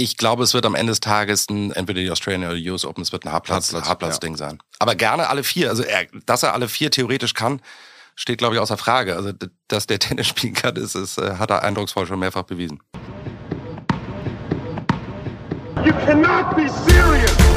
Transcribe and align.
Ich 0.00 0.16
glaube, 0.16 0.44
es 0.44 0.54
wird 0.54 0.64
am 0.64 0.74
Ende 0.74 0.92
des 0.92 1.00
Tages 1.00 1.46
ein, 1.50 1.72
entweder 1.72 2.00
die 2.00 2.10
Australian 2.10 2.44
oder 2.44 2.54
die 2.54 2.70
US 2.70 2.86
Open, 2.86 3.02
es 3.02 3.12
wird 3.12 3.26
ein 3.26 3.32
Hartplatz, 3.32 3.66
Hartplatz, 3.66 3.88
Hartplatz-Ding 3.90 4.32
ja. 4.32 4.38
sein. 4.38 4.58
Aber 4.78 4.94
gerne 4.94 5.28
alle 5.28 5.44
vier. 5.44 5.68
Also, 5.68 5.82
er, 5.82 6.06
dass 6.24 6.42
er 6.42 6.54
alle 6.54 6.68
vier 6.68 6.90
theoretisch 6.90 7.34
kann, 7.34 7.60
steht, 8.16 8.38
glaube 8.38 8.54
ich, 8.54 8.62
außer 8.62 8.78
Frage. 8.78 9.14
Also, 9.14 9.32
dass 9.68 9.86
der 9.86 9.98
Tennis 9.98 10.26
spielen 10.26 10.54
kann, 10.54 10.76
ist, 10.76 10.94
ist, 10.94 11.18
äh, 11.18 11.34
hat 11.36 11.50
er 11.50 11.64
eindrucksvoll 11.64 12.06
schon 12.06 12.18
mehrfach 12.18 12.44
bewiesen. 12.44 12.80
You 15.84 15.92
cannot 16.06 16.56
be 16.56 16.66
serious! 16.88 17.49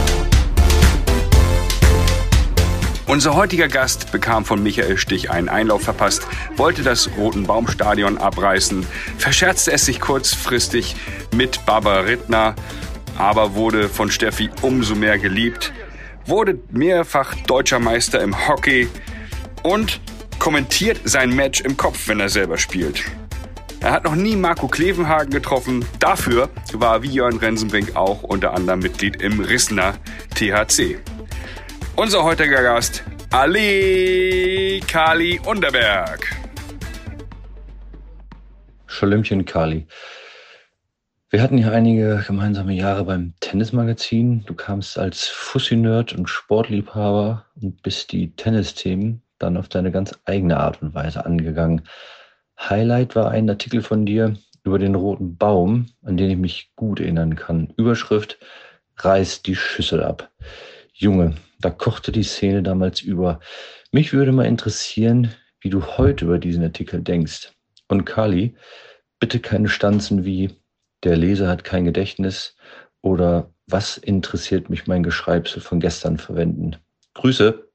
Unser 3.05 3.35
heutiger 3.35 3.67
Gast 3.67 4.11
bekam 4.13 4.45
von 4.45 4.63
Michael 4.63 4.97
Stich 4.97 5.29
einen 5.29 5.49
Einlauf 5.49 5.83
verpasst, 5.83 6.25
wollte 6.55 6.83
das 6.83 7.09
Rotenbaumstadion 7.17 8.17
abreißen, 8.17 8.85
verscherzte 9.17 9.73
es 9.73 9.85
sich 9.85 9.99
kurzfristig 9.99 10.95
mit 11.35 11.65
Barbara 11.65 12.01
Rittner, 12.01 12.55
aber 13.17 13.55
wurde 13.55 13.89
von 13.89 14.09
Steffi 14.09 14.49
umso 14.61 14.95
mehr 14.95 15.19
geliebt, 15.19 15.73
wurde 16.25 16.57
mehrfach 16.71 17.35
deutscher 17.45 17.79
Meister 17.79 18.21
im 18.21 18.47
Hockey 18.47 18.87
und 19.63 19.99
kommentiert 20.39 21.01
sein 21.03 21.35
Match 21.35 21.59
im 21.59 21.75
Kopf, 21.75 22.07
wenn 22.07 22.21
er 22.21 22.29
selber 22.29 22.57
spielt. 22.57 23.03
Er 23.81 23.91
hat 23.91 24.05
noch 24.05 24.15
nie 24.15 24.37
Marco 24.37 24.69
Klevenhagen 24.69 25.29
getroffen. 25.29 25.83
Dafür 25.99 26.49
war 26.71 27.03
wie 27.03 27.09
Jörn 27.09 27.35
Rensenbrink 27.35 27.97
auch 27.97 28.23
unter 28.23 28.53
anderem 28.53 28.79
Mitglied 28.79 29.21
im 29.21 29.41
Rissner 29.41 29.95
THC. 30.35 30.99
Unser 31.95 32.23
heutiger 32.23 32.63
Gast, 32.63 33.03
Ali 33.29 34.81
Kali 34.87 35.39
Unterberg. 35.45 36.25
Schalömchen 38.87 39.45
Kali. 39.45 39.85
Wir 41.29 41.43
hatten 41.43 41.59
ja 41.59 41.69
einige 41.69 42.23
gemeinsame 42.25 42.73
Jahre 42.73 43.05
beim 43.05 43.35
Tennismagazin. 43.41 44.43
Du 44.45 44.55
kamst 44.55 44.97
als 44.97 45.27
Fussi-Nerd 45.27 46.13
und 46.13 46.27
Sportliebhaber 46.27 47.45
und 47.61 47.83
bist 47.83 48.11
die 48.11 48.35
Tennisthemen 48.35 49.21
dann 49.37 49.55
auf 49.55 49.69
deine 49.69 49.91
ganz 49.91 50.17
eigene 50.25 50.57
Art 50.57 50.81
und 50.81 50.95
Weise 50.95 51.23
angegangen. 51.25 51.83
Highlight 52.59 53.15
war 53.15 53.29
ein 53.29 53.47
Artikel 53.47 53.83
von 53.83 54.07
dir 54.07 54.35
über 54.63 54.79
den 54.79 54.95
roten 54.95 55.37
Baum, 55.37 55.85
an 56.01 56.17
den 56.17 56.31
ich 56.31 56.37
mich 56.37 56.71
gut 56.75 56.99
erinnern 56.99 57.35
kann. 57.35 57.71
Überschrift 57.77 58.39
Reißt 58.97 59.45
die 59.47 59.55
Schüssel 59.55 60.03
ab. 60.03 60.31
Junge, 60.93 61.35
da 61.63 61.69
kochte 61.69 62.11
die 62.11 62.23
Szene 62.23 62.63
damals 62.63 63.01
über. 63.01 63.39
Mich 63.91 64.13
würde 64.13 64.31
mal 64.31 64.45
interessieren, 64.45 65.33
wie 65.61 65.69
du 65.69 65.85
heute 65.85 66.25
über 66.25 66.39
diesen 66.39 66.63
Artikel 66.63 67.01
denkst. 67.01 67.51
Und 67.87 68.05
Kali, 68.05 68.55
bitte 69.19 69.39
keine 69.39 69.69
Stanzen 69.69 70.25
wie 70.25 70.51
der 71.03 71.15
Leser 71.15 71.47
hat 71.47 71.63
kein 71.63 71.85
Gedächtnis 71.85 72.55
oder 73.01 73.53
was 73.67 73.97
interessiert 73.97 74.69
mich 74.69 74.87
mein 74.87 75.03
Geschreibsel 75.03 75.61
von 75.61 75.79
gestern 75.79 76.17
verwenden. 76.17 76.77
Grüße. 77.13 77.69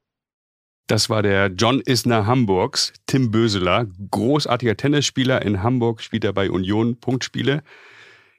Das 0.86 1.10
war 1.10 1.22
der 1.22 1.48
John 1.48 1.80
Isner 1.80 2.26
Hamburgs, 2.26 2.94
Tim 3.06 3.30
Böseler, 3.30 3.86
großartiger 4.10 4.76
Tennisspieler 4.76 5.42
in 5.42 5.62
Hamburg, 5.62 6.00
spielt 6.00 6.24
er 6.24 6.32
bei 6.32 6.50
Union 6.50 6.98
Punktspiele. 6.98 7.62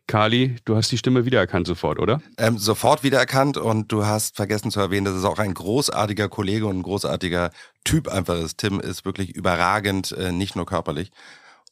Kali, 0.09 0.55
du 0.65 0.75
hast 0.75 0.91
die 0.91 0.97
Stimme 0.97 1.25
wiedererkannt 1.25 1.67
sofort, 1.67 1.99
oder? 1.99 2.19
Ähm, 2.39 2.57
sofort 2.57 3.03
wiedererkannt 3.03 3.57
und 3.57 3.91
du 3.91 4.07
hast 4.07 4.37
vergessen 4.37 4.71
zu 4.71 4.79
erwähnen, 4.79 5.05
dass 5.05 5.13
es 5.13 5.23
auch 5.23 5.37
ein 5.37 5.53
großartiger 5.53 6.29
Kollege 6.29 6.65
und 6.65 6.79
ein 6.79 6.81
großartiger 6.81 7.51
Typ 7.83 8.07
einfach 8.07 8.39
ist. 8.39 8.57
Tim 8.57 8.79
ist 8.79 9.05
wirklich 9.05 9.35
überragend, 9.35 10.11
äh, 10.13 10.31
nicht 10.31 10.55
nur 10.55 10.65
körperlich. 10.65 11.11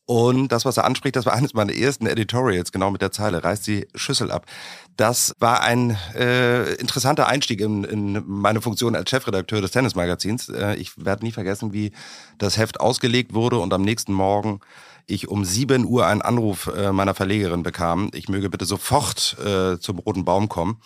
Und 0.05 0.51
das, 0.51 0.65
was 0.65 0.77
er 0.77 0.85
anspricht, 0.85 1.15
das 1.15 1.25
war 1.25 1.33
eines 1.33 1.55
meiner 1.55 1.73
ersten 1.73 2.05
Editorials, 2.05 2.71
genau 2.71 2.91
mit 2.91 3.01
der 3.01 3.11
Zeile, 3.11 3.43
reißt 3.43 3.65
die 3.65 3.87
Schüssel 3.95 4.29
ab. 4.29 4.45
Das 4.97 5.35
war 5.39 5.63
ein 5.63 5.97
äh, 6.13 6.75
interessanter 6.75 7.27
Einstieg 7.27 7.59
in, 7.59 7.85
in 7.85 8.23
meine 8.27 8.61
Funktion 8.61 8.95
als 8.95 9.09
Chefredakteur 9.09 9.61
des 9.61 9.71
Tennismagazins. 9.71 10.49
Äh, 10.49 10.75
ich 10.75 10.91
werde 11.03 11.25
nie 11.25 11.31
vergessen, 11.31 11.73
wie 11.73 11.91
das 12.37 12.57
Heft 12.57 12.79
ausgelegt 12.79 13.33
wurde 13.33 13.57
und 13.57 13.73
am 13.73 13.81
nächsten 13.81 14.13
Morgen 14.13 14.59
ich 15.07 15.27
um 15.29 15.45
7 15.45 15.85
Uhr 15.85 16.05
einen 16.05 16.21
Anruf 16.21 16.67
äh, 16.67 16.91
meiner 16.91 17.15
Verlegerin 17.15 17.63
bekam, 17.63 18.11
ich 18.13 18.29
möge 18.29 18.49
bitte 18.49 18.65
sofort 18.65 19.37
äh, 19.39 19.79
zum 19.79 19.99
Roten 19.99 20.25
Baum 20.25 20.49
kommen. 20.49 20.81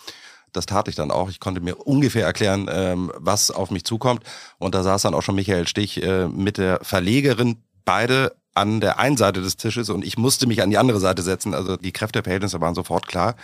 Das 0.52 0.66
tat 0.66 0.88
ich 0.88 0.94
dann 0.94 1.10
auch. 1.10 1.30
Ich 1.30 1.40
konnte 1.40 1.60
mir 1.60 1.76
ungefähr 1.76 2.26
erklären, 2.26 2.68
ähm, 2.70 3.10
was 3.16 3.50
auf 3.50 3.70
mich 3.70 3.84
zukommt. 3.84 4.22
Und 4.58 4.74
da 4.74 4.82
saß 4.82 5.02
dann 5.02 5.14
auch 5.14 5.22
schon 5.22 5.34
Michael 5.34 5.66
Stich 5.66 6.02
äh, 6.02 6.28
mit 6.28 6.58
der 6.58 6.80
Verlegerin, 6.82 7.56
beide 7.84 8.36
an 8.54 8.80
der 8.80 8.98
einen 8.98 9.16
Seite 9.16 9.40
des 9.40 9.56
Tisches 9.56 9.88
und 9.88 10.04
ich 10.04 10.18
musste 10.18 10.46
mich 10.46 10.62
an 10.62 10.70
die 10.70 10.78
andere 10.78 11.00
Seite 11.00 11.22
setzen. 11.22 11.54
Also 11.54 11.76
die 11.76 11.92
Kräfteverhältnisse 11.92 12.60
waren 12.60 12.74
sofort 12.74 13.08
klar. 13.08 13.34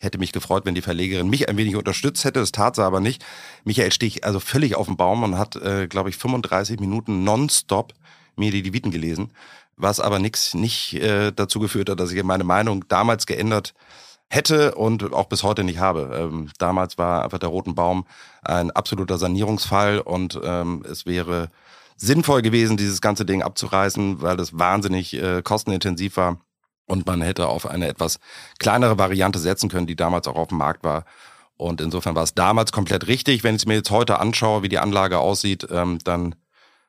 Hätte 0.00 0.18
mich 0.18 0.32
gefreut, 0.32 0.64
wenn 0.64 0.74
die 0.74 0.82
Verlegerin 0.82 1.30
mich 1.30 1.48
ein 1.48 1.56
wenig 1.56 1.76
unterstützt 1.76 2.24
hätte. 2.24 2.40
Das 2.40 2.52
tat 2.52 2.76
sie 2.76 2.84
aber 2.84 3.00
nicht. 3.00 3.24
Michael 3.64 3.92
Stich 3.92 4.24
also 4.24 4.40
völlig 4.40 4.74
auf 4.74 4.86
dem 4.86 4.96
Baum 4.96 5.22
und 5.22 5.38
hat, 5.38 5.56
äh, 5.56 5.86
glaube 5.86 6.10
ich, 6.10 6.16
35 6.16 6.80
Minuten 6.80 7.24
nonstop 7.24 7.94
mir 8.36 8.50
die 8.50 8.72
Viten 8.72 8.90
gelesen. 8.90 9.30
Was 9.78 10.00
aber 10.00 10.18
nix, 10.18 10.54
nicht 10.54 10.94
äh, 10.94 11.32
dazu 11.32 11.60
geführt 11.60 11.88
hat, 11.88 12.00
dass 12.00 12.10
ich 12.10 12.22
meine 12.24 12.44
Meinung 12.44 12.86
damals 12.88 13.26
geändert 13.26 13.74
hätte 14.28 14.74
und 14.74 15.12
auch 15.12 15.26
bis 15.26 15.42
heute 15.42 15.64
nicht 15.64 15.78
habe. 15.78 16.10
Ähm, 16.14 16.50
damals 16.58 16.98
war 16.98 17.24
einfach 17.24 17.38
der 17.38 17.48
Roten 17.48 17.74
Baum 17.74 18.06
ein 18.42 18.70
absoluter 18.70 19.18
Sanierungsfall 19.18 20.00
und 20.00 20.38
ähm, 20.42 20.84
es 20.90 21.06
wäre 21.06 21.48
sinnvoll 21.96 22.42
gewesen, 22.42 22.76
dieses 22.76 23.00
ganze 23.00 23.24
Ding 23.24 23.42
abzureißen, 23.42 24.20
weil 24.20 24.36
das 24.36 24.58
wahnsinnig 24.58 25.14
äh, 25.14 25.42
kostenintensiv 25.42 26.16
war 26.16 26.38
und 26.86 27.06
man 27.06 27.22
hätte 27.22 27.48
auf 27.48 27.66
eine 27.66 27.88
etwas 27.88 28.18
kleinere 28.58 28.98
Variante 28.98 29.38
setzen 29.38 29.68
können, 29.68 29.86
die 29.86 29.96
damals 29.96 30.26
auch 30.26 30.36
auf 30.36 30.48
dem 30.48 30.58
Markt 30.58 30.84
war. 30.84 31.04
Und 31.56 31.80
insofern 31.80 32.14
war 32.14 32.22
es 32.22 32.34
damals 32.34 32.70
komplett 32.70 33.08
richtig. 33.08 33.42
Wenn 33.42 33.56
ich 33.56 33.62
es 33.62 33.66
mir 33.66 33.74
jetzt 33.74 33.90
heute 33.90 34.20
anschaue, 34.20 34.62
wie 34.62 34.68
die 34.68 34.78
Anlage 34.78 35.18
aussieht, 35.18 35.66
ähm, 35.70 35.98
dann 36.04 36.36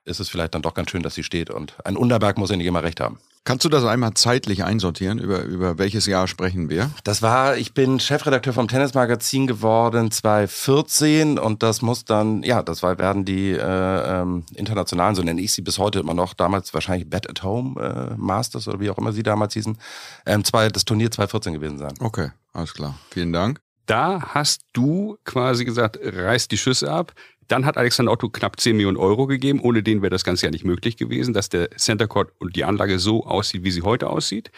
ist 0.09 0.20
es 0.20 0.30
vielleicht 0.30 0.56
dann 0.56 0.62
doch 0.62 0.74
ganz 0.74 0.90
schön, 0.90 1.03
dass 1.03 1.16
sie 1.16 1.24
steht. 1.24 1.50
Und 1.50 1.74
ein 1.86 1.96
Unterberg 1.96 2.38
muss 2.38 2.50
ja 2.50 2.58
nicht 2.58 2.68
immer 2.68 2.84
recht 2.84 3.00
haben. 3.00 3.20
Kannst 3.46 3.66
du 3.66 3.70
das 3.70 3.86
einmal 3.86 4.14
zeitlich 4.14 4.64
einsortieren? 4.64 5.18
Über, 5.18 5.44
über 5.44 5.78
welches 5.78 6.06
Jahr 6.06 6.28
sprechen 6.28 6.70
wir? 6.70 6.92
Das 7.03 7.22
war, 7.22 7.58
ich 7.58 7.74
bin 7.74 8.00
Chefredakteur 8.00 8.53
vom 8.53 8.68
Tennismagazin 8.68 9.47
geworden 9.47 10.12
2014 10.12 11.40
und 11.40 11.64
das 11.64 11.81
muss 11.81 12.06
dann, 12.06 12.44
ja, 12.44 12.62
das 12.62 12.84
war, 12.84 13.00
werden 13.00 13.25
die 13.25 13.52
äh, 13.52 14.22
ähm, 14.22 14.44
internationalen, 14.53 15.16
so 15.16 15.24
nenne 15.24 15.42
ich 15.42 15.53
sie 15.53 15.62
bis 15.62 15.80
heute 15.80 16.00
immer 16.00 16.14
noch, 16.14 16.34
damals 16.34 16.74
wahrscheinlich 16.74 17.09
Bet 17.09 17.30
at 17.30 17.41
Home 17.41 17.80
äh, 17.81 18.14
Masters 18.18 18.68
oder 18.68 18.80
wie 18.80 18.90
auch 18.90 18.97
immer 18.97 19.14
sie 19.14 19.24
damals 19.24 19.53
hießen, 19.53 19.78
ähm, 20.26 20.44
zwei, 20.44 20.68
das 20.68 20.86
Turnier 20.86 21.09
2014 21.09 21.53
gewesen 21.53 21.80
sein. 21.80 21.94
Okay, 22.02 22.31
alles 22.53 22.74
klar. 22.74 23.00
Vielen 23.09 23.34
Dank. 23.34 23.62
Da 23.86 24.22
hast 24.36 24.62
du 24.74 25.18
quasi 25.24 25.66
gesagt, 25.66 25.97
reißt 26.03 26.52
die 26.52 26.58
Schüsse 26.58 26.91
ab. 26.91 27.14
Dann 27.49 27.65
hat 27.65 27.77
Alexander 27.77 28.11
Otto 28.11 28.29
knapp 28.29 28.59
10 28.59 28.77
Millionen 28.77 28.95
Euro 28.95 29.25
gegeben. 29.25 29.59
Ohne 29.59 29.83
den 29.83 30.01
wäre 30.01 30.11
das 30.11 30.23
Ganze 30.23 30.45
ja 30.45 30.51
nicht 30.51 30.65
möglich 30.65 30.97
gewesen, 30.97 31.33
dass 31.33 31.49
der 31.49 31.71
Center 31.71 32.07
Court 32.07 32.31
und 32.37 32.55
die 32.55 32.63
Anlage 32.63 32.99
so 32.99 33.25
aussieht, 33.25 33.63
wie 33.63 33.71
sie 33.71 33.81
heute 33.81 34.07
aussieht. 34.09 34.51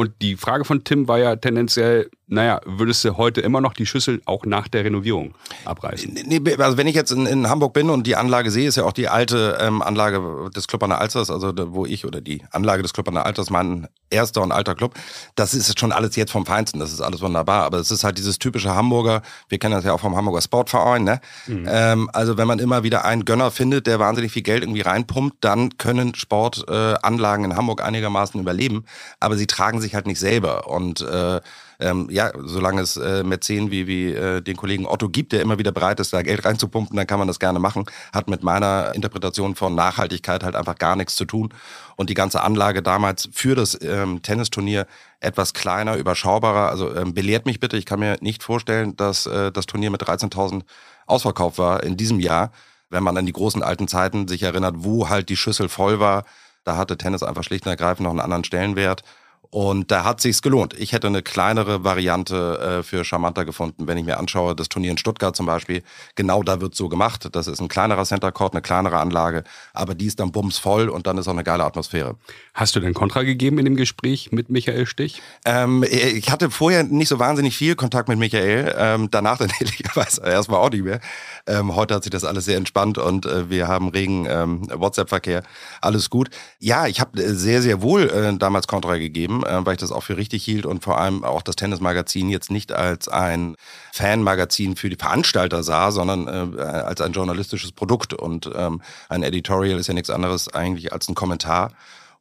Und 0.00 0.14
die 0.22 0.36
Frage 0.36 0.64
von 0.64 0.82
Tim 0.82 1.08
war 1.08 1.18
ja 1.18 1.36
tendenziell, 1.36 2.08
naja, 2.26 2.62
würdest 2.64 3.04
du 3.04 3.18
heute 3.18 3.42
immer 3.42 3.60
noch 3.60 3.74
die 3.74 3.84
Schüssel 3.84 4.22
auch 4.24 4.46
nach 4.46 4.66
der 4.66 4.84
Renovierung 4.84 5.34
abreißen? 5.66 6.16
Nee, 6.24 6.40
also 6.56 6.78
wenn 6.78 6.86
ich 6.86 6.94
jetzt 6.94 7.10
in, 7.10 7.26
in 7.26 7.50
Hamburg 7.50 7.74
bin 7.74 7.90
und 7.90 8.06
die 8.06 8.16
Anlage 8.16 8.50
sehe, 8.50 8.66
ist 8.66 8.76
ja 8.76 8.84
auch 8.84 8.94
die 8.94 9.08
alte 9.08 9.58
ähm, 9.60 9.82
Anlage 9.82 10.48
des 10.56 10.68
Club 10.68 10.84
an 10.84 10.88
der 10.88 11.02
Alsters, 11.02 11.28
also 11.30 11.52
wo 11.74 11.84
ich 11.84 12.06
oder 12.06 12.22
die 12.22 12.42
Anlage 12.50 12.80
des 12.82 12.94
Club 12.94 13.08
an 13.08 13.14
der 13.14 13.26
Alsters, 13.26 13.50
mein 13.50 13.88
erster 14.08 14.40
und 14.40 14.52
alter 14.52 14.74
Club, 14.74 14.94
das 15.34 15.52
ist 15.52 15.78
schon 15.78 15.92
alles 15.92 16.16
jetzt 16.16 16.32
vom 16.32 16.46
Feinsten, 16.46 16.80
das 16.80 16.92
ist 16.92 17.02
alles 17.02 17.20
wunderbar, 17.20 17.64
aber 17.64 17.78
es 17.78 17.90
ist 17.90 18.02
halt 18.02 18.16
dieses 18.16 18.38
typische 18.38 18.74
Hamburger, 18.74 19.20
wir 19.48 19.58
kennen 19.58 19.74
das 19.74 19.84
ja 19.84 19.92
auch 19.92 20.00
vom 20.00 20.16
Hamburger 20.16 20.40
Sportverein, 20.40 21.04
ne? 21.04 21.20
Ähm, 21.48 22.08
also 22.12 22.38
wenn 22.38 22.48
man 22.48 22.58
immer 22.58 22.84
wieder 22.84 23.04
einen 23.04 23.24
Gönner 23.24 23.50
findet, 23.50 23.86
der 23.86 23.98
wahnsinnig 23.98 24.32
viel 24.32 24.42
Geld 24.42 24.62
irgendwie 24.62 24.80
reinpumpt, 24.80 25.36
dann 25.40 25.76
können 25.78 26.14
Sportanlagen 26.14 27.44
äh, 27.44 27.48
in 27.48 27.56
Hamburg 27.56 27.82
einigermaßen 27.82 28.40
überleben, 28.40 28.84
aber 29.20 29.36
sie 29.36 29.46
tragen 29.46 29.80
sich 29.80 29.89
halt 29.94 30.06
nicht 30.06 30.20
selber 30.20 30.68
und 30.68 31.00
äh, 31.00 31.40
ähm, 31.80 32.08
ja, 32.10 32.30
solange 32.36 32.82
es 32.82 32.96
äh, 32.98 33.24
Mäzen 33.24 33.70
wie, 33.70 33.86
wie 33.86 34.12
äh, 34.12 34.42
den 34.42 34.56
Kollegen 34.56 34.86
Otto 34.86 35.08
gibt, 35.08 35.32
der 35.32 35.40
immer 35.40 35.58
wieder 35.58 35.72
bereit 35.72 35.98
ist, 35.98 36.12
da 36.12 36.20
Geld 36.22 36.44
reinzupumpen, 36.44 36.96
dann 36.96 37.06
kann 37.06 37.18
man 37.18 37.26
das 37.26 37.40
gerne 37.40 37.58
machen. 37.58 37.86
Hat 38.12 38.28
mit 38.28 38.42
meiner 38.42 38.92
Interpretation 38.94 39.54
von 39.54 39.74
Nachhaltigkeit 39.74 40.44
halt 40.44 40.56
einfach 40.56 40.76
gar 40.76 40.94
nichts 40.94 41.16
zu 41.16 41.24
tun. 41.24 41.54
Und 41.96 42.10
die 42.10 42.14
ganze 42.14 42.42
Anlage 42.42 42.82
damals 42.82 43.30
für 43.32 43.54
das 43.54 43.78
ähm, 43.82 44.20
Tennisturnier 44.20 44.86
etwas 45.20 45.54
kleiner, 45.54 45.96
überschaubarer. 45.96 46.68
Also 46.68 46.94
ähm, 46.94 47.14
belehrt 47.14 47.46
mich 47.46 47.60
bitte, 47.60 47.78
ich 47.78 47.86
kann 47.86 48.00
mir 48.00 48.18
nicht 48.20 48.42
vorstellen, 48.42 48.94
dass 48.96 49.26
äh, 49.26 49.50
das 49.50 49.64
Turnier 49.64 49.90
mit 49.90 50.02
13.000 50.02 50.62
ausverkauft 51.06 51.58
war 51.58 51.82
in 51.82 51.96
diesem 51.96 52.20
Jahr. 52.20 52.52
Wenn 52.90 53.02
man 53.02 53.16
an 53.16 53.24
die 53.24 53.32
großen 53.32 53.62
alten 53.62 53.88
Zeiten 53.88 54.28
sich 54.28 54.42
erinnert, 54.42 54.74
wo 54.78 55.08
halt 55.08 55.28
die 55.30 55.36
Schüssel 55.36 55.68
voll 55.68 55.98
war, 55.98 56.24
da 56.64 56.76
hatte 56.76 56.98
Tennis 56.98 57.22
einfach 57.22 57.44
schlicht 57.44 57.64
und 57.64 57.70
ergreifend 57.70 58.04
noch 58.04 58.10
einen 58.10 58.20
anderen 58.20 58.44
Stellenwert. 58.44 59.02
Und 59.50 59.90
da 59.90 60.04
hat 60.04 60.20
sich's 60.20 60.42
gelohnt. 60.42 60.74
Ich 60.78 60.92
hätte 60.92 61.08
eine 61.08 61.22
kleinere 61.22 61.82
Variante 61.82 62.78
äh, 62.78 62.82
für 62.84 63.04
charmanter 63.04 63.44
gefunden, 63.44 63.88
wenn 63.88 63.98
ich 63.98 64.04
mir 64.04 64.18
anschaue, 64.18 64.54
das 64.54 64.68
Turnier 64.68 64.92
in 64.92 64.98
Stuttgart 64.98 65.34
zum 65.34 65.46
Beispiel. 65.46 65.82
Genau 66.14 66.44
da 66.44 66.60
wird 66.60 66.76
so 66.76 66.88
gemacht. 66.88 67.28
Das 67.32 67.48
ist 67.48 67.60
ein 67.60 67.66
kleinerer 67.66 68.04
Center 68.04 68.30
Court, 68.30 68.54
eine 68.54 68.62
kleinere 68.62 68.98
Anlage, 68.98 69.42
aber 69.74 69.96
die 69.96 70.06
ist 70.06 70.20
dann 70.20 70.30
bumsvoll 70.30 70.88
und 70.88 71.08
dann 71.08 71.18
ist 71.18 71.26
auch 71.26 71.32
eine 71.32 71.42
geile 71.42 71.64
Atmosphäre. 71.64 72.16
Hast 72.54 72.76
du 72.76 72.80
denn 72.80 72.94
Kontra 72.94 73.24
gegeben 73.24 73.58
in 73.58 73.64
dem 73.64 73.74
Gespräch 73.74 74.30
mit 74.30 74.50
Michael 74.50 74.86
Stich? 74.86 75.20
Ähm, 75.44 75.84
ich 75.84 76.30
hatte 76.30 76.50
vorher 76.50 76.84
nicht 76.84 77.08
so 77.08 77.18
wahnsinnig 77.18 77.56
viel 77.56 77.74
Kontakt 77.74 78.08
mit 78.08 78.18
Michael. 78.18 78.72
Ähm, 78.78 79.08
danach 79.10 79.38
dann 79.38 79.50
ehrlicherweise 79.60 80.22
erstmal 80.22 80.60
auch 80.60 80.70
nicht 80.70 80.84
mehr. 80.84 81.00
Ähm, 81.46 81.74
heute 81.74 81.94
hat 81.94 82.04
sich 82.04 82.10
das 82.10 82.24
alles 82.24 82.44
sehr 82.44 82.56
entspannt 82.56 82.98
und 82.98 83.26
äh, 83.26 83.50
wir 83.50 83.66
haben 83.66 83.88
regen 83.88 84.26
ähm, 84.28 84.68
WhatsApp-Verkehr. 84.72 85.42
Alles 85.80 86.08
gut. 86.08 86.30
Ja, 86.60 86.86
ich 86.86 87.00
habe 87.00 87.20
äh, 87.20 87.34
sehr, 87.34 87.62
sehr 87.62 87.82
wohl 87.82 88.08
äh, 88.08 88.36
damals 88.36 88.68
Kontra 88.68 88.96
gegeben, 88.96 89.39
äh, 89.44 89.64
weil 89.64 89.74
ich 89.74 89.80
das 89.80 89.92
auch 89.92 90.02
für 90.02 90.16
richtig 90.16 90.44
hielt 90.44 90.66
und 90.66 90.82
vor 90.82 90.98
allem 90.98 91.24
auch 91.24 91.42
das 91.42 91.56
Tennismagazin 91.56 92.28
jetzt 92.28 92.50
nicht 92.50 92.72
als 92.72 93.08
ein 93.08 93.56
Fanmagazin 93.92 94.76
für 94.76 94.90
die 94.90 94.96
Veranstalter 94.96 95.62
sah, 95.62 95.90
sondern 95.90 96.56
äh, 96.56 96.60
als 96.60 97.00
ein 97.00 97.12
journalistisches 97.12 97.72
Produkt. 97.72 98.14
Und 98.14 98.50
ähm, 98.54 98.80
ein 99.08 99.22
Editorial 99.22 99.78
ist 99.78 99.86
ja 99.86 99.94
nichts 99.94 100.10
anderes 100.10 100.52
eigentlich 100.52 100.92
als 100.92 101.08
ein 101.08 101.14
Kommentar. 101.14 101.72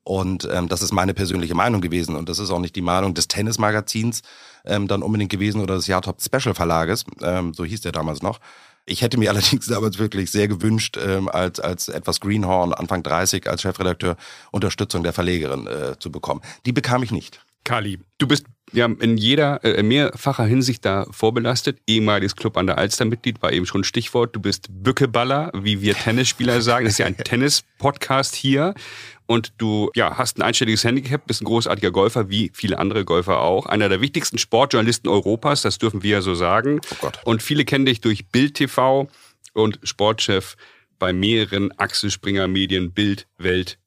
Und 0.04 0.50
ähm, 0.52 0.68
das 0.70 0.82
ist 0.82 0.92
meine 0.92 1.14
persönliche 1.14 1.54
Meinung 1.54 1.82
gewesen. 1.82 2.16
Und 2.16 2.30
das 2.30 2.40
ist 2.40 2.50
auch 2.50 2.60
nicht 2.60 2.76
die 2.76 2.82
Meinung 2.82 3.14
des 3.14 3.28
Tennismagazins 3.28 4.22
ähm, 4.66 4.88
dann 4.88 5.04
unbedingt 5.04 5.32
gewesen 5.32 5.62
oder 5.62 5.76
des 5.76 5.88
Jahrtop 5.88 6.22
Special 6.22 6.56
Verlages. 6.56 7.06
Ähm, 7.22 7.54
so 7.54 7.64
hieß 7.64 7.82
der 7.82 7.92
damals 7.92 8.22
noch. 8.22 8.40
Ich 8.90 9.02
hätte 9.02 9.18
mir 9.18 9.30
allerdings 9.32 9.68
damals 9.68 10.00
wirklich 10.00 10.32
sehr 10.32 10.48
gewünscht, 10.48 10.98
ähm, 11.02 11.30
als, 11.30 11.60
als 11.60 11.88
etwas 11.88 12.20
Greenhorn, 12.20 12.74
Anfang 12.74 13.04
30, 13.04 13.50
als 13.50 13.62
Chefredakteur 13.62 14.18
Unterstützung 14.52 15.04
der 15.04 15.14
Verlegerin 15.14 15.68
äh, 15.68 16.00
zu 16.00 16.12
bekommen. 16.12 16.42
Die 16.66 16.72
bekam 16.72 17.04
ich 17.04 17.12
nicht. 17.12 17.42
Kali, 17.64 18.00
du 18.18 18.28
bist 18.28 18.46
ja 18.72 18.86
in 18.86 19.18
jeder, 19.18 19.64
äh, 19.64 19.84
mehrfacher 19.84 20.46
Hinsicht 20.46 20.86
da 20.86 21.06
vorbelastet. 21.12 21.80
Ehemaliges 21.88 22.36
Club 22.36 22.58
an 22.58 22.68
der 22.68 22.78
Alster-Mitglied 22.78 23.42
war 23.42 23.52
eben 23.52 23.66
schon 23.66 23.84
Stichwort. 23.84 24.36
Du 24.36 24.40
bist 24.40 24.68
Bückeballer, 24.72 25.52
wie 25.54 25.82
wir 25.82 25.94
Tennisspieler 25.96 26.62
sagen. 26.62 26.86
Das 26.86 26.94
ist 26.94 26.98
ja 27.00 27.06
ein 27.06 27.18
Tennis-Podcast 27.24 28.36
hier. 28.36 28.74
Und 29.30 29.54
du 29.60 29.92
ja, 29.94 30.18
hast 30.18 30.40
ein 30.40 30.42
einstelliges 30.42 30.84
Handicap, 30.84 31.28
bist 31.28 31.44
ein 31.44 31.46
großartiger 31.46 31.92
Golfer, 31.92 32.30
wie 32.30 32.50
viele 32.52 32.80
andere 32.80 33.06
Golfer 33.06 33.42
auch. 33.42 33.68
Einer 33.68 33.88
der 33.88 34.02
wichtigsten 34.02 34.40
Sportjournalisten 34.40 35.08
Europas, 35.08 35.62
das 35.62 35.78
dürfen 35.78 36.02
wir 36.02 36.10
ja 36.10 36.22
so 36.24 36.34
sagen. 36.34 36.82
Oh 36.90 36.96
Gott. 37.00 37.20
Und 37.26 37.44
viele 37.44 37.64
kennen 37.64 37.86
dich 37.86 38.02
durch 38.02 38.30
Bild 38.30 38.56
TV 38.56 39.08
und 39.54 39.80
Sportchef 39.84 40.56
bei 40.98 41.14
mehreren 41.14 41.72
Axel 41.78 42.10
Springer 42.10 42.48
Medien, 42.48 42.92
Bild, 42.92 43.28
Welt 43.38 43.78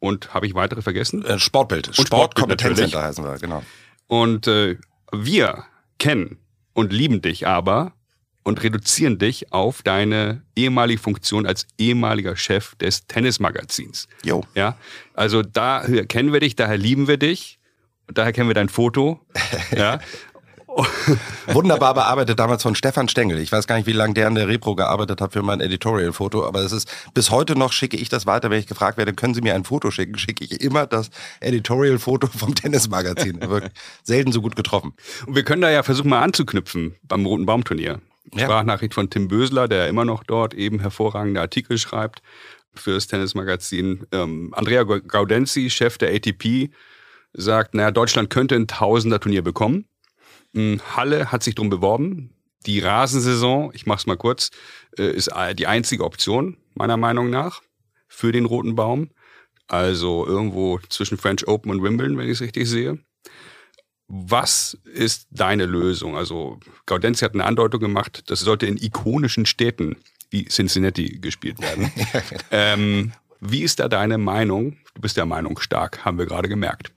und 0.00 0.34
habe 0.34 0.46
ich 0.46 0.52
weitere 0.52 0.82
vergessen? 0.82 1.24
Äh, 1.24 1.38
Sportbild. 1.38 1.88
Und 1.98 2.06
Sportkompetenzcenter 2.06 3.02
heißen 3.02 3.24
wir, 3.24 3.38
genau. 3.38 3.62
Und 4.06 4.48
äh, 4.48 4.76
wir 5.12 5.64
kennen 5.98 6.36
und 6.74 6.92
lieben 6.92 7.22
dich 7.22 7.46
aber 7.46 7.94
und 8.42 8.62
reduzieren 8.62 9.18
dich 9.18 9.52
auf 9.52 9.82
deine 9.82 10.42
ehemalige 10.56 11.00
Funktion 11.00 11.46
als 11.46 11.66
ehemaliger 11.78 12.36
Chef 12.36 12.74
des 12.76 13.06
Tennismagazins. 13.06 14.08
Jo. 14.24 14.44
Ja, 14.54 14.76
also 15.14 15.42
da 15.42 15.84
kennen 16.08 16.32
wir 16.32 16.40
dich, 16.40 16.56
daher 16.56 16.78
lieben 16.78 17.08
wir 17.08 17.16
dich. 17.16 17.58
Daher 18.12 18.32
kennen 18.32 18.48
wir 18.48 18.54
dein 18.54 18.68
Foto. 18.68 19.20
Ja. 19.76 20.00
Wunderbar 21.46 21.94
bearbeitet 21.94 22.38
damals 22.38 22.62
von 22.62 22.74
Stefan 22.74 23.08
Stengel. 23.08 23.38
Ich 23.38 23.50
weiß 23.50 23.66
gar 23.66 23.76
nicht, 23.76 23.86
wie 23.86 23.92
lange 23.92 24.14
der 24.14 24.28
in 24.28 24.34
der 24.34 24.48
Repro 24.48 24.74
gearbeitet 24.74 25.20
hat 25.20 25.32
für 25.32 25.42
mein 25.42 25.60
Editorial-Foto, 25.60 26.46
aber 26.46 26.60
es 26.60 26.72
ist 26.72 26.88
bis 27.12 27.30
heute 27.30 27.58
noch 27.58 27.72
schicke 27.72 27.96
ich 27.96 28.08
das 28.08 28.26
weiter, 28.26 28.50
wenn 28.50 28.60
ich 28.60 28.66
gefragt 28.66 28.96
werde, 28.96 29.12
können 29.12 29.34
Sie 29.34 29.40
mir 29.40 29.54
ein 29.54 29.64
Foto 29.64 29.90
schicken, 29.90 30.16
schicke 30.16 30.44
ich 30.44 30.60
immer 30.60 30.86
das 30.86 31.10
Editorial-Foto 31.40 32.28
vom 32.28 32.54
Tennismagazin. 32.54 33.40
Wirklich 33.50 33.72
selten 34.02 34.32
so 34.32 34.40
gut 34.42 34.56
getroffen. 34.56 34.92
Und 35.26 35.34
wir 35.34 35.44
können 35.44 35.62
da 35.62 35.70
ja 35.70 35.82
versuchen 35.82 36.10
mal 36.10 36.22
anzuknüpfen 36.22 36.94
beim 37.02 37.26
Roten 37.26 37.46
Baumturnier. 37.46 38.00
Sprachnachricht 38.36 38.94
von 38.94 39.10
Tim 39.10 39.28
Bösler, 39.28 39.68
der 39.68 39.88
immer 39.88 40.04
noch 40.04 40.24
dort 40.24 40.54
eben 40.54 40.80
hervorragende 40.80 41.40
Artikel 41.40 41.78
schreibt 41.78 42.22
für 42.74 42.92
das 42.92 43.06
Tennismagazin. 43.06 44.06
Ähm, 44.12 44.52
Andrea 44.54 44.84
Gaudenzi, 44.84 45.70
Chef 45.70 45.98
der 45.98 46.14
ATP, 46.14 46.70
sagt, 47.32 47.74
naja, 47.74 47.90
Deutschland 47.90 48.30
könnte 48.30 48.54
ein 48.54 48.66
Tausender-Turnier 48.66 49.42
bekommen. 49.42 49.86
Ähm, 50.54 50.80
Halle 50.96 51.32
hat 51.32 51.42
sich 51.42 51.54
drum 51.54 51.70
beworben. 51.70 52.34
Die 52.66 52.80
Rasensaison, 52.80 53.70
ich 53.72 53.86
mach's 53.86 54.06
mal 54.06 54.16
kurz, 54.16 54.50
äh, 54.98 55.10
ist 55.10 55.30
die 55.58 55.66
einzige 55.66 56.04
Option, 56.04 56.56
meiner 56.74 56.96
Meinung 56.96 57.30
nach, 57.30 57.62
für 58.08 58.32
den 58.32 58.44
Roten 58.44 58.74
Baum. 58.74 59.10
Also 59.66 60.26
irgendwo 60.26 60.80
zwischen 60.88 61.16
French 61.16 61.46
Open 61.46 61.70
und 61.70 61.82
Wimbledon, 61.82 62.18
wenn 62.18 62.26
ich 62.26 62.32
es 62.32 62.40
richtig 62.40 62.68
sehe. 62.68 62.98
Was 64.12 64.76
ist 64.92 65.28
deine 65.30 65.66
Lösung? 65.66 66.16
Also 66.16 66.58
Gaudenzi 66.86 67.24
hat 67.24 67.34
eine 67.34 67.44
Andeutung 67.44 67.78
gemacht, 67.78 68.24
das 68.26 68.40
sollte 68.40 68.66
in 68.66 68.76
ikonischen 68.76 69.46
Städten 69.46 69.98
wie 70.30 70.46
Cincinnati 70.46 71.20
gespielt 71.20 71.60
werden. 71.60 71.92
ähm, 72.50 73.12
wie 73.40 73.62
ist 73.62 73.78
da 73.78 73.88
deine 73.88 74.18
Meinung? 74.18 74.78
Du 74.94 75.00
bist 75.00 75.16
der 75.16 75.26
Meinung 75.26 75.60
stark, 75.60 76.04
haben 76.04 76.18
wir 76.18 76.26
gerade 76.26 76.48
gemerkt. 76.48 76.92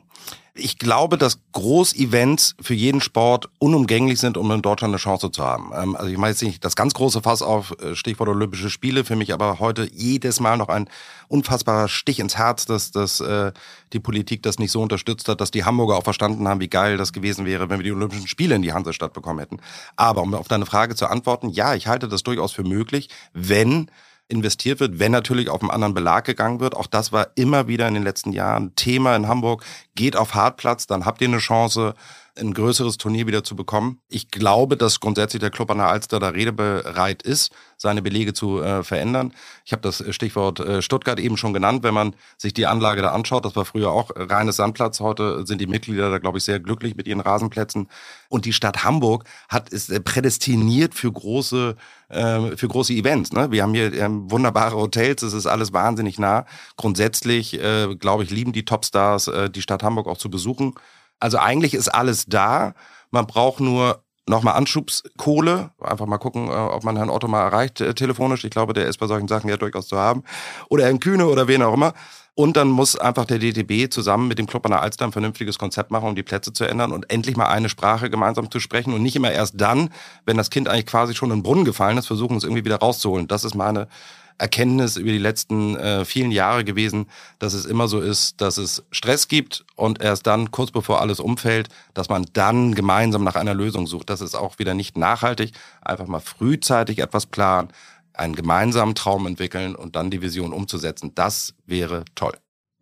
Ich 0.55 0.77
glaube, 0.77 1.17
dass 1.17 1.39
Großevents 1.53 2.55
für 2.61 2.75
jeden 2.75 3.01
Sport 3.01 3.50
unumgänglich 3.57 4.19
sind, 4.19 4.38
um 4.38 4.51
in 4.51 4.61
Deutschland 4.61 4.91
eine 4.91 5.00
Chance 5.00 5.31
zu 5.31 5.44
haben. 5.44 5.71
Ähm, 5.75 5.95
also 5.95 6.11
ich 6.11 6.17
meine 6.17 6.29
jetzt 6.29 6.44
nicht 6.44 6.63
das 6.63 6.75
ganz 6.75 6.94
große 6.94 7.23
Fass 7.23 7.41
auf 7.41 7.75
äh, 7.81 7.95
Stichwort 7.95 8.29
Olympische 8.29 8.69
Spiele, 8.69 9.03
für 9.03 9.15
mich 9.15 9.33
aber 9.33 9.57
heute 9.59 9.89
jedes 9.91 10.39
Mal 10.39 10.57
noch 10.57 10.69
ein 10.69 10.88
unfassbarer 11.27 11.88
Stich 11.88 12.19
ins 12.19 12.38
Herz, 12.38 12.65
dass, 12.65 12.91
dass 12.91 13.19
äh, 13.19 13.51
die 13.94 14.00
Politik 14.00 14.44
das 14.44 14.59
nicht 14.59 14.71
so 14.71 14.83
unterstützt 14.83 15.27
hat, 15.27 15.41
dass 15.41 15.50
die 15.50 15.65
Hamburger 15.65 15.97
auch 15.97 16.03
verstanden 16.03 16.47
haben, 16.47 16.59
wie 16.59 16.69
geil 16.69 16.97
das 16.97 17.13
gewesen 17.13 17.47
wäre, 17.47 17.71
wenn 17.71 17.79
wir 17.79 17.85
die 17.85 17.91
Olympischen 17.91 18.27
Spiele 18.27 18.53
in 18.53 18.61
die 18.61 18.73
Hansestadt 18.73 19.13
bekommen 19.13 19.39
hätten. 19.39 19.57
Aber 19.95 20.21
um 20.21 20.35
auf 20.35 20.47
deine 20.47 20.67
Frage 20.67 20.94
zu 20.94 21.07
antworten, 21.07 21.50
ja, 21.50 21.73
ich 21.73 21.88
halte 21.88 22.07
das 22.07 22.21
durchaus 22.21 22.51
für 22.51 22.63
möglich, 22.63 23.09
wenn 23.33 23.89
investiert 24.27 24.79
wird, 24.79 24.99
wenn 24.99 25.11
natürlich 25.11 25.49
auf 25.49 25.61
einen 25.61 25.71
anderen 25.71 25.93
Belag 25.93 26.25
gegangen 26.25 26.59
wird. 26.59 26.75
Auch 26.75 26.87
das 26.87 27.11
war 27.11 27.27
immer 27.35 27.67
wieder 27.67 27.87
in 27.87 27.93
den 27.93 28.03
letzten 28.03 28.31
Jahren 28.31 28.75
Thema 28.75 29.15
in 29.15 29.27
Hamburg. 29.27 29.63
Geht 29.95 30.15
auf 30.15 30.33
Hartplatz, 30.33 30.87
dann 30.87 31.05
habt 31.05 31.21
ihr 31.21 31.27
eine 31.27 31.37
Chance, 31.37 31.93
ein 32.39 32.53
größeres 32.53 32.97
Turnier 32.97 33.27
wieder 33.27 33.44
zu 33.44 33.56
bekommen. 33.56 34.00
Ich 34.09 34.30
glaube, 34.30 34.77
dass 34.77 35.00
grundsätzlich 35.00 35.39
der 35.39 35.51
Club 35.51 35.69
an 35.69 35.77
der 35.77 35.88
Alster 35.88 36.19
da 36.19 36.30
redebereit 36.30 37.21
ist, 37.21 37.51
seine 37.77 38.01
Belege 38.01 38.33
zu 38.33 38.62
äh, 38.62 38.83
verändern. 38.83 39.33
Ich 39.65 39.71
habe 39.71 39.81
das 39.81 40.03
Stichwort 40.09 40.59
äh, 40.59 40.81
Stuttgart 40.81 41.19
eben 41.19 41.38
schon 41.38 41.53
genannt. 41.53 41.83
Wenn 41.83 41.94
man 41.94 42.15
sich 42.38 42.53
die 42.53 42.65
Anlage 42.65 43.01
da 43.01 43.12
anschaut, 43.12 43.45
das 43.45 43.56
war 43.56 43.65
früher 43.65 43.91
auch 43.91 44.09
reines 44.15 44.56
Sandplatz. 44.56 45.00
Heute 45.00 45.45
sind 45.45 45.62
die 45.62 45.68
Mitglieder 45.68 46.09
da, 46.09 46.18
glaube 46.18 46.39
ich, 46.39 46.44
sehr 46.44 46.59
glücklich 46.59 46.95
mit 46.95 47.07
ihren 47.07 47.19
Rasenplätzen. 47.19 47.88
Und 48.30 48.45
die 48.45 48.53
Stadt 48.53 48.83
Hamburg 48.83 49.25
hat 49.50 49.69
ist 49.69 49.89
äh, 49.89 50.00
prädestiniert 50.00 50.95
für 50.95 51.12
große 51.12 51.75
äh, 52.09 52.57
für 52.57 52.68
große 52.68 52.94
Events. 52.94 53.31
Ne? 53.31 53.51
Wir 53.51 53.63
haben 53.63 53.74
hier 53.74 53.94
ähm, 53.94 54.31
wunderbare 54.31 54.75
Hotels, 54.75 55.21
es 55.21 55.33
ist 55.33 55.45
alles 55.45 55.74
wahnsinnig 55.74 56.18
nah. 56.18 56.45
Grundsätzlich, 56.77 57.59
äh, 57.62 57.95
glaube 57.95 58.24
ich, 58.24 58.31
lieben 58.31 58.53
die 58.53 58.65
Topstars 58.65 59.27
äh, 59.27 59.50
die 59.50 59.62
Stadt 59.62 59.83
Hamburg 59.83 60.07
auch 60.07 60.18
zu 60.18 60.29
besuchen. 60.29 60.74
Also 61.23 61.37
eigentlich 61.37 61.73
ist 61.73 61.87
alles 61.87 62.25
da. 62.25 62.73
Man 63.09 63.27
braucht 63.27 63.61
nur 63.61 64.03
nochmal 64.27 64.55
Anschubskohle. 64.55 65.71
Einfach 65.79 66.05
mal 66.05 66.17
gucken, 66.17 66.50
äh, 66.50 66.51
ob 66.51 66.83
man 66.83 66.98
Herrn 66.98 67.09
Otto 67.09 67.29
mal 67.29 67.43
erreicht 67.43 67.79
äh, 67.79 67.93
telefonisch. 67.93 68.43
Ich 68.43 68.51
glaube, 68.51 68.74
der 68.74 68.88
ist 68.88 68.98
bei 68.98 69.07
solchen 69.07 69.29
Sachen 69.29 69.50
ja 69.50 69.55
durchaus 69.55 69.88
zu 69.88 69.98
haben. 69.98 70.24
Oder 70.67 70.83
Herrn 70.83 71.00
Kühne 71.00 71.27
oder 71.27 71.48
wen 71.48 71.63
auch 71.63 71.75
immer. 71.75 71.93
Und 72.36 72.57
dann 72.57 72.67
muss 72.67 72.98
einfach 72.98 73.24
der 73.24 73.39
DTB 73.39 73.89
zusammen 73.89 74.27
mit 74.27 74.38
dem 74.38 74.48
Club 74.48 74.65
an 74.65 74.71
der 74.71 74.81
Alster 74.81 75.05
ein 75.05 75.13
vernünftiges 75.13 75.57
Konzept 75.57 75.91
machen, 75.91 76.09
um 76.09 76.15
die 76.15 76.24
Plätze 76.24 76.51
zu 76.51 76.65
ändern 76.65 76.91
und 76.91 77.09
endlich 77.09 77.38
mal 77.38 77.48
eine 77.48 77.69
Sprache 77.69 78.09
gemeinsam 78.09 78.51
zu 78.51 78.59
sprechen 78.59 78.93
und 78.93 79.01
nicht 79.01 79.15
immer 79.15 79.31
erst 79.31 79.62
dann, 79.62 79.91
wenn 80.25 80.36
das 80.36 80.50
Kind 80.50 80.67
eigentlich 80.67 80.88
quasi 80.88 81.15
schon 81.15 81.31
in 81.31 81.38
den 81.38 81.43
Brunnen 81.43 81.63
gefallen 81.63 81.98
ist, 81.98 82.07
versuchen 82.07 82.36
es 82.36 82.43
irgendwie 82.43 82.65
wieder 82.65 82.79
rauszuholen. 82.79 83.27
Das 83.27 83.45
ist 83.45 83.55
meine 83.55 83.88
Erkenntnis 84.37 84.97
über 84.97 85.11
die 85.11 85.17
letzten 85.17 85.75
äh, 85.75 86.05
vielen 86.05 86.31
Jahre 86.31 86.63
gewesen, 86.63 87.07
dass 87.39 87.53
es 87.53 87.65
immer 87.65 87.87
so 87.87 87.99
ist, 87.99 88.41
dass 88.41 88.57
es 88.57 88.83
Stress 88.91 89.27
gibt 89.27 89.65
und 89.75 90.01
erst 90.01 90.27
dann, 90.27 90.51
kurz 90.51 90.71
bevor 90.71 91.01
alles 91.01 91.19
umfällt, 91.19 91.69
dass 91.93 92.09
man 92.09 92.25
dann 92.33 92.75
gemeinsam 92.75 93.23
nach 93.23 93.35
einer 93.35 93.53
Lösung 93.53 93.87
sucht. 93.87 94.09
Das 94.09 94.21
ist 94.21 94.35
auch 94.35 94.59
wieder 94.59 94.73
nicht 94.73 94.97
nachhaltig. 94.97 95.53
Einfach 95.81 96.07
mal 96.07 96.19
frühzeitig 96.19 96.99
etwas 96.99 97.25
planen, 97.25 97.69
einen 98.13 98.35
gemeinsamen 98.35 98.95
Traum 98.95 99.25
entwickeln 99.27 99.75
und 99.75 99.95
dann 99.95 100.11
die 100.11 100.21
Vision 100.21 100.53
umzusetzen. 100.53 101.11
Das 101.15 101.53
wäre 101.65 102.05
toll. 102.15 102.33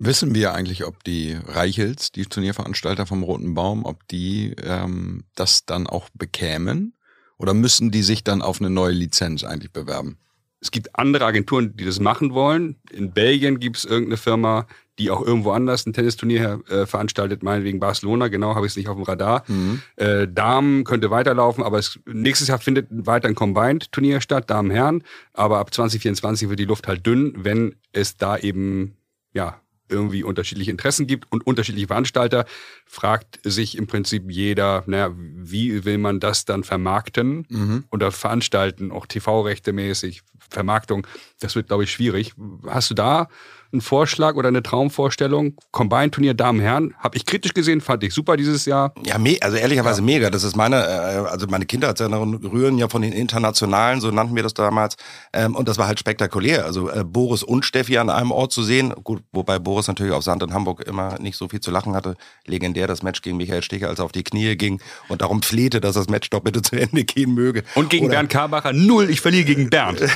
Wissen 0.03 0.33
wir 0.33 0.53
eigentlich, 0.53 0.83
ob 0.85 1.03
die 1.03 1.33
Reichels, 1.33 2.11
die 2.11 2.25
Turnierveranstalter 2.25 3.05
vom 3.05 3.21
Roten 3.21 3.53
Baum, 3.53 3.85
ob 3.85 4.07
die 4.07 4.55
ähm, 4.63 5.25
das 5.35 5.65
dann 5.65 5.85
auch 5.85 6.09
bekämen? 6.15 6.95
Oder 7.37 7.53
müssen 7.53 7.91
die 7.91 8.01
sich 8.01 8.23
dann 8.23 8.41
auf 8.41 8.59
eine 8.59 8.69
neue 8.69 8.93
Lizenz 8.93 9.43
eigentlich 9.43 9.71
bewerben? 9.71 10.17
Es 10.61 10.69
gibt 10.71 10.95
andere 10.97 11.25
Agenturen, 11.25 11.75
die 11.75 11.85
das 11.85 11.99
machen 11.99 12.33
wollen. 12.33 12.75
In 12.91 13.11
Belgien 13.11 13.59
gibt 13.59 13.77
es 13.77 13.85
irgendeine 13.85 14.17
Firma, 14.17 14.67
die 14.99 15.09
auch 15.09 15.25
irgendwo 15.25 15.51
anders 15.51 15.85
ein 15.87 15.93
Tennisturnier 15.93 16.61
äh, 16.69 16.85
veranstaltet, 16.85 17.41
meinetwegen 17.41 17.79
Barcelona, 17.79 18.27
genau, 18.27 18.53
habe 18.53 18.67
ich 18.67 18.73
es 18.73 18.77
nicht 18.77 18.87
auf 18.87 18.95
dem 18.95 19.03
Radar. 19.03 19.43
Mhm. 19.47 19.81
Äh, 19.95 20.27
Damen 20.27 20.83
könnte 20.83 21.09
weiterlaufen, 21.09 21.63
aber 21.63 21.79
es, 21.79 21.99
nächstes 22.05 22.49
Jahr 22.49 22.59
findet 22.59 22.87
weiter 22.89 23.27
ein 23.27 23.35
Combined-Turnier 23.35 24.21
statt, 24.21 24.49
Damen-Herren, 24.51 25.03
aber 25.33 25.57
ab 25.57 25.73
2024 25.73 26.49
wird 26.49 26.59
die 26.59 26.65
Luft 26.65 26.87
halt 26.87 27.05
dünn, 27.07 27.33
wenn 27.35 27.75
es 27.91 28.17
da 28.17 28.37
eben, 28.37 28.95
ja, 29.33 29.59
irgendwie 29.91 30.23
unterschiedliche 30.23 30.71
Interessen 30.71 31.07
gibt 31.07 31.31
und 31.31 31.45
unterschiedliche 31.45 31.87
Veranstalter, 31.87 32.45
fragt 32.85 33.39
sich 33.43 33.77
im 33.77 33.87
Prinzip 33.87 34.29
jeder, 34.29 34.83
naja, 34.87 35.11
wie 35.15 35.85
will 35.85 35.97
man 35.97 36.19
das 36.19 36.45
dann 36.45 36.63
vermarkten 36.63 37.45
mhm. 37.49 37.83
oder 37.91 38.11
veranstalten, 38.11 38.91
auch 38.91 39.05
TV-Rechte 39.05 39.73
mäßig, 39.73 40.21
Vermarktung. 40.49 41.07
Das 41.39 41.55
wird, 41.55 41.67
glaube 41.67 41.83
ich, 41.83 41.91
schwierig. 41.91 42.33
Hast 42.67 42.89
du 42.89 42.93
da 42.93 43.29
ein 43.73 43.81
Vorschlag 43.81 44.35
oder 44.35 44.49
eine 44.49 44.63
Traumvorstellung? 44.63 45.55
Combine-Turnier 45.71 46.33
Damen-Herren, 46.33 46.93
habe 46.99 47.17
ich 47.17 47.25
kritisch 47.25 47.53
gesehen, 47.53 47.81
fand 47.81 48.03
ich 48.03 48.13
super 48.13 48.37
dieses 48.37 48.65
Jahr. 48.65 48.93
Ja, 49.05 49.17
me 49.17 49.37
also 49.41 49.57
ehrlicherweise 49.57 50.01
ja. 50.01 50.05
mega. 50.05 50.29
Das 50.29 50.43
ist 50.43 50.55
meine, 50.55 50.77
äh, 50.77 51.29
also 51.29 51.47
meine 51.47 51.65
Kindheitserinnerungen 51.65 52.35
rühren 52.45 52.77
ja 52.77 52.87
von 52.89 53.01
den 53.01 53.13
Internationalen, 53.13 54.01
so 54.01 54.11
nannten 54.11 54.35
wir 54.35 54.43
das 54.43 54.53
damals. 54.53 54.97
Ähm, 55.33 55.55
und 55.55 55.67
das 55.67 55.77
war 55.77 55.87
halt 55.87 55.99
spektakulär. 55.99 56.65
Also 56.65 56.89
äh, 56.89 57.03
Boris 57.03 57.43
und 57.43 57.65
Steffi 57.65 57.97
an 57.97 58.09
einem 58.09 58.31
Ort 58.31 58.51
zu 58.51 58.63
sehen. 58.63 58.93
Gut, 59.03 59.23
wobei 59.31 59.59
Boris 59.59 59.87
natürlich 59.87 60.13
auf 60.13 60.23
Sand 60.23 60.43
in 60.43 60.53
Hamburg 60.53 60.81
immer 60.81 61.17
nicht 61.19 61.37
so 61.37 61.47
viel 61.47 61.61
zu 61.61 61.71
lachen 61.71 61.95
hatte. 61.95 62.15
Legendär 62.45 62.87
das 62.87 63.03
Match 63.03 63.21
gegen 63.21 63.37
Michael 63.37 63.61
Sticher, 63.63 63.89
als 63.89 63.99
er 63.99 64.05
auf 64.05 64.11
die 64.11 64.23
Knie 64.23 64.55
ging 64.55 64.81
und 65.07 65.21
darum 65.21 65.41
flehte, 65.41 65.79
dass 65.81 65.95
das 65.95 66.09
Match 66.09 66.29
doch 66.29 66.41
bitte 66.41 66.61
zu 66.61 66.75
Ende 66.75 67.03
gehen 67.03 67.33
möge. 67.33 67.63
Und 67.75 67.89
gegen 67.89 68.05
oder 68.07 68.15
Bernd 68.15 68.29
Karbacher, 68.29 68.73
null, 68.73 69.09
ich 69.09 69.21
verliere 69.21 69.45
gegen 69.45 69.69
Bernd. 69.69 70.01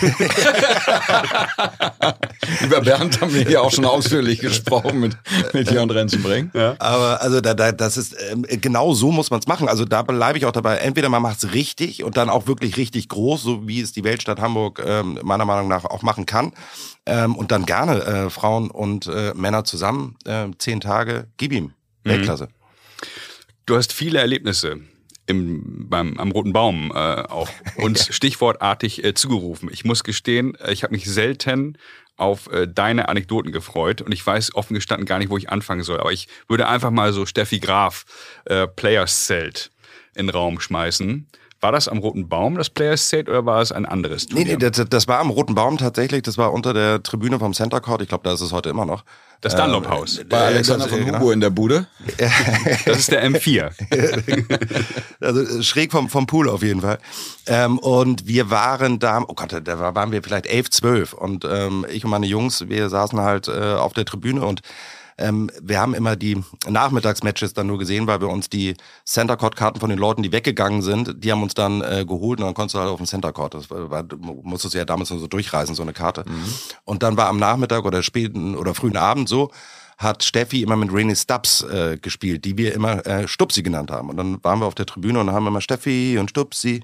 Über 2.64 2.82
Bernd 2.82 3.22
haben 3.22 3.34
wir 3.34 3.45
hier 3.48 3.62
auch 3.62 3.72
schon 3.72 3.86
ausführlich 3.86 4.40
gesprochen 4.40 5.00
mit, 5.00 5.18
mit 5.54 5.72
Jörn 5.72 5.90
Renzenbrink. 5.90 6.54
Ja. 6.54 6.76
Aber 6.80 7.22
also 7.22 7.42
da, 7.42 7.54
da, 7.54 7.72
das 7.72 7.98
ist 7.98 8.16
ähm, 8.32 8.46
genau 8.50 8.94
so 8.94 9.12
muss 9.12 9.30
man 9.30 9.40
es 9.40 9.48
machen. 9.48 9.68
Also 9.68 9.86
da 9.86 10.02
bleibe 10.02 10.38
ich 10.38 10.46
auch 10.46 10.52
dabei. 10.52 10.78
Entweder 10.78 11.10
man 11.10 11.22
macht 11.22 11.44
es 11.44 11.54
richtig 11.54 12.04
und 12.04 12.18
dann 12.18 12.30
auch 12.30 12.48
wirklich 12.48 12.78
richtig 12.78 13.10
groß, 13.10 13.42
so 13.44 13.68
wie 13.68 13.82
es 13.82 13.92
die 13.92 14.04
Weltstadt 14.04 14.40
Hamburg 14.40 14.82
ähm, 14.86 15.20
meiner 15.24 15.46
Meinung 15.46 15.68
nach 15.68 15.86
auch 15.86 16.02
machen 16.02 16.26
kann. 16.26 16.54
Ähm, 17.06 17.36
und 17.36 17.52
dann 17.52 17.66
gerne 17.66 18.04
äh, 18.04 18.30
Frauen 18.30 18.72
und 18.72 19.08
äh, 19.08 19.34
Männer 19.36 19.64
zusammen, 19.64 20.16
äh, 20.26 20.48
zehn 20.58 20.82
Tage, 20.82 21.28
gib 21.38 21.52
ihm. 21.52 21.66
Mhm. 21.66 22.10
Weltklasse. 22.10 22.48
Du 23.66 23.76
hast 23.76 23.94
viele 23.94 24.20
Erlebnisse 24.20 24.82
im, 25.28 25.90
beim, 25.90 26.18
am 26.18 26.32
Roten 26.32 26.54
Baum 26.54 26.92
äh, 26.94 26.98
auch 26.98 27.50
uns 27.78 28.14
stichwortartig 28.14 29.04
äh, 29.04 29.14
zugerufen. 29.14 29.70
Ich 29.72 29.86
muss 29.86 30.04
gestehen, 30.04 30.56
äh, 30.56 30.72
ich 30.72 30.84
habe 30.84 30.94
mich 30.94 31.06
selten 31.06 31.78
auf 32.18 32.52
äh, 32.52 32.68
deine 32.68 33.10
Anekdoten 33.10 33.52
gefreut 33.52 34.02
und 34.02 34.14
ich 34.14 34.26
weiß 34.26 34.56
offen 34.56 34.74
gestanden 34.74 35.06
gar 35.06 35.20
nicht, 35.20 35.30
wo 35.30 35.38
ich 35.38 35.50
anfangen 35.50 35.84
soll. 35.84 36.00
Aber 36.00 36.12
ich 36.12 36.28
würde 36.48 36.68
einfach 36.68 36.92
mal 36.92 37.14
so 37.14 37.26
Steffi 37.26 37.60
Graf 37.60 38.06
äh, 38.46 38.68
Players 38.68 39.26
Zelt 39.26 39.72
in 40.16 40.28
den 40.28 40.36
Raum 40.36 40.60
schmeißen. 40.60 41.28
War 41.62 41.72
das 41.72 41.88
am 41.88 41.98
Roten 41.98 42.28
Baum, 42.28 42.56
das 42.56 42.70
Players 42.70 43.10
Zelt, 43.10 43.30
oder 43.30 43.46
war 43.46 43.62
es 43.62 43.72
ein 43.72 43.86
anderes 43.86 44.28
Turnier? 44.28 44.46
Nee, 44.46 44.54
nee, 44.54 44.70
das, 44.70 44.86
das, 44.90 45.08
war 45.08 45.20
am 45.20 45.30
Roten 45.30 45.56
Baum 45.56 45.78
tatsächlich. 45.78 46.22
Das 46.22 46.38
war 46.38 46.54
unter 46.54 46.74
der 46.74 47.02
Tribüne 47.02 47.40
vom 47.40 47.54
Center 47.54 47.80
Court. 47.82 48.02
Ich 48.02 48.10
glaube, 48.10 48.24
da 48.24 48.34
ist 48.34 48.42
es 48.42 48.52
heute 48.52 48.70
immer 48.70 48.86
noch. 48.86 49.04
Das 49.42 49.56
Dunlop 49.56 49.88
Haus. 49.88 50.20
Äh, 50.20 50.26
Bei 50.26 50.46
Alexander 50.46 50.88
von 50.88 51.00
Hugo 51.00 51.12
genau. 51.12 51.32
in 51.32 51.40
der 51.40 51.50
Bude. 51.50 51.88
das 52.86 53.00
ist 53.00 53.12
der 53.12 53.26
M4. 53.30 53.72
also 55.20 55.42
äh, 55.42 55.64
schräg 55.64 55.92
vom, 55.92 56.10
vom 56.10 56.28
Pool 56.28 56.50
auf 56.50 56.62
jeden 56.62 56.82
Fall. 56.82 57.00
Ähm, 57.48 57.80
und 57.80 58.28
wir 58.28 58.50
waren 58.50 59.00
da, 59.00 59.24
oh 59.28 59.34
Gott, 59.34 59.56
da 59.64 59.96
waren 59.96 60.12
wir 60.12 60.24
vielleicht 60.24 60.48
elf, 60.48 60.70
zwölf. 60.70 61.14
Und 61.14 61.46
ähm, 61.46 61.86
ich 61.90 62.04
und 62.04 62.12
meine 62.12 62.26
Jungs, 62.26 62.68
wir 62.70 62.90
saßen 62.90 63.20
halt 63.22 63.48
äh, 63.48 63.74
auf 63.76 63.94
der 63.94 64.06
Tribüne 64.06 64.46
und 64.46 64.62
ähm, 65.18 65.50
wir 65.62 65.80
haben 65.80 65.94
immer 65.94 66.16
die 66.16 66.44
Nachmittagsmatches 66.68 67.54
dann 67.54 67.68
nur 67.68 67.78
gesehen, 67.78 68.08
weil 68.08 68.20
wir 68.20 68.30
uns 68.30 68.50
die 68.50 68.76
Center 69.06 69.38
Court 69.38 69.56
Karten 69.56 69.80
von 69.80 69.90
den 69.90 70.00
Leuten, 70.00 70.24
die 70.24 70.32
weggegangen 70.32 70.82
sind, 70.82 71.24
die 71.24 71.32
haben 71.32 71.44
uns 71.44 71.54
dann 71.54 71.82
äh, 71.82 72.06
geholt 72.06 72.40
und 72.40 72.46
dann 72.46 72.54
konntest 72.54 72.76
du 72.76 72.80
halt 72.80 72.90
auf 72.90 72.98
den 72.98 73.06
Center 73.06 73.32
Court. 73.32 73.54
Das 73.54 73.70
war, 73.70 74.04
du 74.04 74.18
musstest 74.18 74.76
ja 74.76 74.84
damals 74.84 75.10
nur 75.10 75.20
so 75.20 75.28
durchreisen, 75.28 75.76
so 75.76 75.84
eine 75.84 75.94
Karte. 75.94 76.26
Mhm. 76.28 76.54
Und 76.84 77.04
dann 77.04 77.16
war 77.16 77.28
am 77.28 77.38
Nachmittag 77.38 77.86
oder 77.86 78.04
späten 78.04 78.56
oder 78.56 78.76
frühen 78.76 78.98
Abend 78.98 79.30
so, 79.30 79.52
hat 79.98 80.24
Steffi 80.24 80.62
immer 80.62 80.76
mit 80.76 80.92
Rainy 80.92 81.16
Stubbs 81.16 81.64
äh, 81.64 81.98
gespielt, 82.02 82.44
die 82.44 82.58
wir 82.58 82.74
immer 82.74 83.06
äh, 83.06 83.28
Stupsi 83.28 83.64
genannt 83.64 83.92
haben. 83.92 84.10
Und 84.10 84.18
dann 84.18 84.44
waren 84.44 84.60
wir 84.60 84.66
auf 84.66 84.76
der 84.76 84.86
Tribüne 84.86 85.20
und 85.20 85.32
haben 85.32 85.48
immer 85.48 85.62
Steffi 85.62 86.18
und 86.20 86.30
Stupsi. 86.30 86.84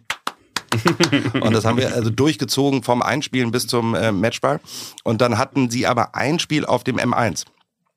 und 1.41 1.51
das 1.53 1.65
haben 1.65 1.77
wir 1.77 1.93
also 1.93 2.09
durchgezogen 2.09 2.83
vom 2.83 3.01
Einspielen 3.01 3.51
bis 3.51 3.67
zum 3.67 3.93
äh, 3.93 4.13
Matchball. 4.13 4.61
Und 5.03 5.19
dann 5.19 5.37
hatten 5.37 5.69
sie 5.69 5.85
aber 5.85 6.15
ein 6.15 6.39
Spiel 6.39 6.65
auf 6.65 6.85
dem 6.85 6.97
M1. 6.97 7.43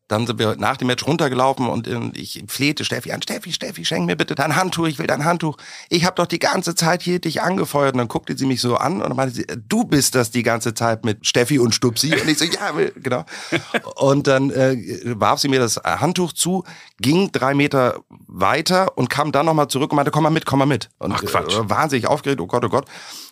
Dann 0.08 0.26
sind 0.26 0.38
wir 0.38 0.56
nach 0.56 0.76
dem 0.76 0.88
Match 0.88 1.06
runtergelaufen 1.06 1.66
und 1.66 1.88
ich 2.16 2.44
flehte 2.46 2.84
Steffi 2.84 3.12
an, 3.12 3.22
Steffi, 3.22 3.52
Steffi, 3.52 3.86
schenk 3.86 4.04
mir 4.04 4.16
bitte 4.16 4.34
dein 4.34 4.54
Handtuch, 4.54 4.86
ich 4.86 4.98
will 4.98 5.06
dein 5.06 5.24
Handtuch. 5.24 5.56
Ich 5.88 6.04
habe 6.04 6.16
doch 6.16 6.26
die 6.26 6.38
ganze 6.38 6.74
Zeit 6.74 7.02
hier 7.02 7.20
dich 7.20 7.40
angefeuert. 7.40 7.94
Und 7.94 7.98
dann 7.98 8.08
guckte 8.08 8.36
sie 8.36 8.44
mich 8.44 8.60
so 8.60 8.76
an 8.76 9.00
und 9.00 9.08
dann 9.08 9.16
meinte 9.16 9.34
sie, 9.34 9.46
du 9.66 9.84
bist 9.84 10.14
das 10.14 10.30
die 10.30 10.42
ganze 10.42 10.74
Zeit 10.74 11.06
mit 11.06 11.26
Steffi 11.26 11.58
und 11.58 11.74
Stupsi. 11.74 12.12
Und 12.12 12.28
ich 12.28 12.38
so, 12.38 12.44
ja, 12.44 12.72
genau. 12.96 13.24
Und 13.96 14.26
dann 14.26 14.50
äh, 14.50 14.76
warf 15.18 15.40
sie 15.40 15.48
mir 15.48 15.60
das 15.60 15.76
Handtuch 15.76 16.32
zu, 16.32 16.64
ging 17.00 17.32
drei 17.32 17.54
Meter 17.54 18.00
weiter 18.26 18.96
und 18.96 19.08
kam 19.08 19.32
dann 19.32 19.46
nochmal 19.46 19.68
zurück 19.68 19.92
und 19.92 19.96
meinte, 19.96 20.10
komm 20.10 20.24
mal 20.24 20.30
mit, 20.30 20.46
komm 20.46 20.58
mal 20.58 20.66
mit. 20.66 20.90
Und 20.98 21.12
Ach, 21.12 21.24
Quatsch. 21.24 21.56
Äh, 21.56 21.70
wahnsinnig 21.70 22.06
aufgeregt, 22.06 22.40
oh 22.40 22.46
Gott, 22.46 22.64
oh 22.64 22.68
Gott. 22.68 22.86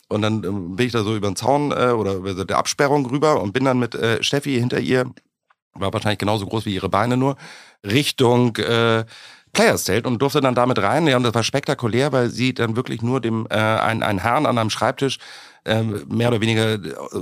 Und 0.09 0.23
dann 0.23 0.45
ähm, 0.45 0.77
bin 0.77 0.87
ich 0.87 0.93
da 0.93 1.03
so 1.03 1.17
über 1.17 1.29
den 1.29 1.37
Zaun 1.37 1.73
äh, 1.73 1.91
oder 1.91 2.15
über 2.15 2.45
der 2.45 2.59
Absperrung 2.59 3.07
rüber 3.07 3.41
und 3.41 3.53
bin 3.53 3.65
dann 3.65 3.79
mit 3.79 3.95
äh, 3.95 4.23
Steffi 4.23 4.55
hinter 4.55 4.79
ihr 4.79 5.07
war 5.75 5.93
wahrscheinlich 5.93 6.19
genauso 6.19 6.47
groß 6.47 6.67
wie 6.67 6.75
ihre 6.75 6.89
Beine 6.89 7.17
nur, 7.17 7.37
Richtung 7.85 8.57
äh, 8.57 9.05
Players 9.53 9.85
Zelt 9.85 10.07
und 10.07 10.21
durfte 10.21 10.41
dann 10.41 10.55
damit 10.55 10.79
rein. 10.79 11.07
Ja, 11.07 11.17
und 11.17 11.25
das 11.25 11.35
war 11.35 11.43
spektakulär, 11.43 12.13
weil 12.13 12.31
sie 12.31 12.55
dann 12.55 12.75
wirklich 12.77 13.03
nur 13.03 13.21
dem 13.21 13.47
äh, 13.51 13.55
einen, 13.55 14.03
einen 14.03 14.19
Herrn 14.19 14.47
an 14.47 14.57
einem 14.57 14.71
Schreibtisch 14.71 15.19
äh, 15.65 15.83
mehr 15.83 16.29
oder 16.29 16.41
weniger 16.41 16.75
äh, 16.75 16.79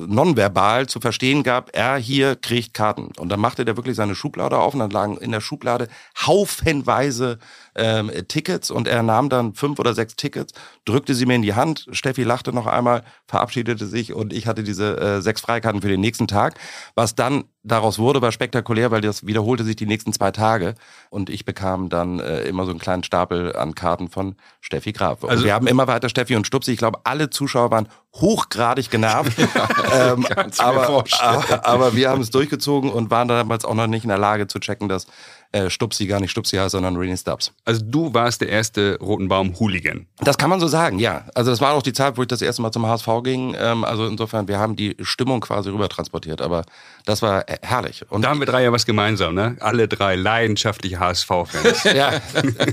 nonverbal 0.07 0.87
zu 0.87 1.01
verstehen 1.01 1.43
gab, 1.43 1.77
er 1.77 1.97
hier 1.97 2.37
kriegt 2.37 2.73
Karten. 2.73 3.11
Und 3.19 3.31
dann 3.31 3.41
machte 3.41 3.65
der 3.65 3.77
wirklich 3.77 3.97
seine 3.97 4.15
Schublade 4.15 4.59
auf 4.59 4.75
und 4.75 4.81
dann 4.81 4.91
lagen 4.91 5.17
in 5.19 5.33
der 5.33 5.41
Schublade 5.41 5.89
haufenweise 6.27 7.39
ähm, 7.75 8.11
Tickets 8.29 8.71
und 8.71 8.89
er 8.89 9.03
nahm 9.03 9.29
dann 9.29 9.55
fünf 9.55 9.79
oder 9.79 9.95
sechs 9.95 10.17
Tickets, 10.17 10.53
drückte 10.85 11.15
sie 11.15 11.27
mir 11.27 11.35
in 11.35 11.43
die 11.43 11.55
Hand. 11.55 11.87
Steffi 11.93 12.23
lachte 12.23 12.53
noch 12.53 12.67
einmal, 12.67 13.03
verabschiedete 13.27 13.87
sich 13.87 14.13
und 14.13 14.33
ich 14.33 14.47
hatte 14.47 14.63
diese 14.63 14.97
äh, 14.99 15.23
sechs 15.23 15.41
Freikarten 15.41 15.83
für 15.83 15.89
den 15.89 16.01
nächsten 16.01 16.27
Tag. 16.27 16.59
Was 16.95 17.15
dann 17.15 17.45
daraus 17.63 17.99
wurde, 17.99 18.23
war 18.23 18.33
spektakulär, 18.33 18.91
weil 18.91 19.01
das 19.01 19.27
wiederholte 19.27 19.65
sich 19.65 19.77
die 19.77 19.87
nächsten 19.87 20.13
zwei 20.13 20.31
Tage 20.31 20.75
und 21.11 21.29
ich 21.29 21.45
bekam 21.45 21.89
dann 21.89 22.19
äh, 22.19 22.43
immer 22.43 22.65
so 22.65 22.71
einen 22.71 22.81
kleinen 22.81 23.03
Stapel 23.03 23.55
an 23.55 23.75
Karten 23.75 24.09
von 24.09 24.37
Steffi 24.61 24.93
Graf. 24.93 25.23
Und 25.23 25.31
also 25.31 25.45
wir 25.45 25.55
haben 25.55 25.67
immer 25.67 25.87
weiter 25.87 26.09
Steffi 26.09 26.37
und 26.37 26.47
Stupsi. 26.47 26.73
Ich 26.73 26.79
glaube, 26.79 27.01
alle 27.05 27.31
Zuschauer 27.31 27.71
waren 27.71 27.89
hochgradig 28.15 28.91
genervt. 28.91 29.39
ähm, 29.93 30.27
aber, 30.59 31.05
aber, 31.21 31.67
aber 31.67 31.95
wir 31.95 32.11
haben 32.11 32.23
es 32.23 32.31
durchgezogen 32.31 32.91
und 32.91 33.11
waren 33.11 33.29
damals 33.29 33.65
auch 33.65 33.75
noch 33.75 33.87
nicht 33.87 34.05
in 34.05 34.09
der 34.09 34.19
Lage 34.19 34.47
zu 34.47 34.59
checken, 34.59 34.89
dass 34.89 35.07
äh, 35.53 35.69
Stupsi 35.69 36.07
gar 36.07 36.21
nicht 36.21 36.31
Stupsi 36.31 36.57
heißt, 36.57 36.73
sondern 36.73 36.97
Rainy 36.97 37.17
Stubbs. 37.17 37.53
Also 37.65 37.83
du 37.85 38.15
warst 38.15 38.41
der 38.41 38.49
erste 38.51 38.99
Roten 39.01 39.29
Baum-Hooligan. 39.29 40.07
Das 40.19 40.39
kann 40.39 40.49
man 40.49 40.61
so 40.61 40.69
sagen, 40.69 40.99
ja. 40.99 41.25
Also 41.35 41.51
das 41.51 41.61
war 41.61 41.73
auch 41.73 41.83
die 41.83 41.93
Zeit, 41.93 42.17
wo 42.17 42.23
ich 42.23 42.29
das 42.29 42.41
erste 42.41 42.63
Mal 42.63 42.71
zum 42.71 42.87
HSV 42.87 43.09
ging. 43.25 43.57
Ähm, 43.59 43.85
also 43.85 44.07
insofern, 44.07 44.47
wir 44.47 44.59
haben 44.59 44.77
die 44.77 44.97
Stimmung 45.01 45.41
quasi 45.41 45.71
rüber 45.71 45.89
transportiert, 45.89 46.41
aber 46.41 46.65
das 47.05 47.23
war 47.23 47.49
äh, 47.49 47.59
herrlich. 47.63 48.05
Und 48.11 48.23
da 48.23 48.31
haben 48.31 48.39
wir 48.39 48.47
drei 48.47 48.63
ja 48.63 48.73
was 48.73 48.87
gemeinsam, 48.87 49.35
ne? 49.35 49.57
Alle 49.61 49.89
drei 49.89 50.15
leidenschaftliche 50.15 51.01
HSV-Fans. 51.01 51.85
ja, 51.85 52.21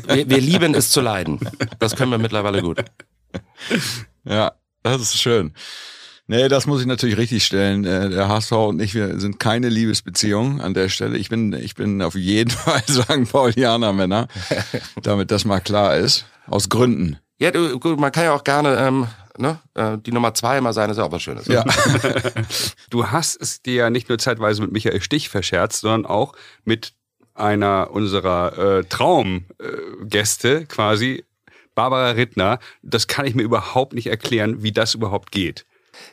wir, 0.07 0.29
wir 0.29 0.41
lieben 0.41 0.75
es 0.75 0.89
zu 0.89 1.01
leiden. 1.01 1.39
Das 1.79 1.95
können 1.95 2.11
wir 2.11 2.17
mittlerweile 2.17 2.61
gut. 2.61 2.83
Ja, 4.23 4.51
das 4.83 5.01
ist 5.01 5.19
schön. 5.19 5.53
Nee, 6.29 6.49
das 6.49 6.67
muss 6.67 6.81
ich 6.81 6.87
natürlich 6.87 7.17
richtig 7.17 7.45
stellen. 7.45 7.85
Äh, 7.85 8.09
der 8.09 8.27
HSV 8.27 8.51
und 8.51 8.81
ich, 8.81 8.93
wir 8.93 9.17
sind 9.19 9.39
keine 9.39 9.69
Liebesbeziehung 9.69 10.59
an 10.59 10.73
der 10.73 10.89
Stelle. 10.89 11.17
Ich 11.17 11.29
bin, 11.29 11.53
ich 11.53 11.75
bin 11.75 12.01
auf 12.01 12.15
jeden 12.15 12.49
Fall 12.51 12.83
St. 12.87 13.31
Paulianer 13.31 13.93
Männer, 13.93 14.27
damit 15.01 15.31
das 15.31 15.45
mal 15.45 15.61
klar 15.61 15.95
ist. 15.95 16.25
Aus 16.47 16.67
Gründen. 16.67 17.17
Ja, 17.39 17.51
du, 17.51 17.79
gut, 17.79 17.99
man 17.99 18.11
kann 18.11 18.25
ja 18.25 18.33
auch 18.33 18.43
gerne 18.43 18.77
ähm, 18.77 19.07
ne, 19.37 19.59
äh, 19.75 19.97
die 19.97 20.11
Nummer 20.11 20.33
zwei 20.33 20.57
immer 20.57 20.73
sein, 20.73 20.89
ist 20.89 20.97
ja 20.97 21.05
auch 21.05 21.11
was 21.11 21.21
Schönes. 21.21 21.47
Ja. 21.47 21.63
du 22.89 23.07
hast 23.07 23.41
es 23.41 23.61
dir 23.61 23.75
ja 23.75 23.89
nicht 23.89 24.09
nur 24.09 24.17
zeitweise 24.17 24.61
mit 24.61 24.71
Michael 24.71 25.01
Stich 25.01 25.29
verscherzt, 25.29 25.81
sondern 25.81 26.05
auch 26.05 26.33
mit 26.65 26.93
einer 27.35 27.91
unserer 27.91 28.79
äh, 28.79 28.83
Traumgäste 28.83 30.65
quasi, 30.65 31.23
Barbara 31.75 32.11
Rittner. 32.11 32.59
Das 32.81 33.07
kann 33.07 33.25
ich 33.25 33.35
mir 33.35 33.43
überhaupt 33.43 33.93
nicht 33.93 34.07
erklären, 34.07 34.63
wie 34.63 34.71
das 34.71 34.93
überhaupt 34.93 35.31
geht. 35.31 35.65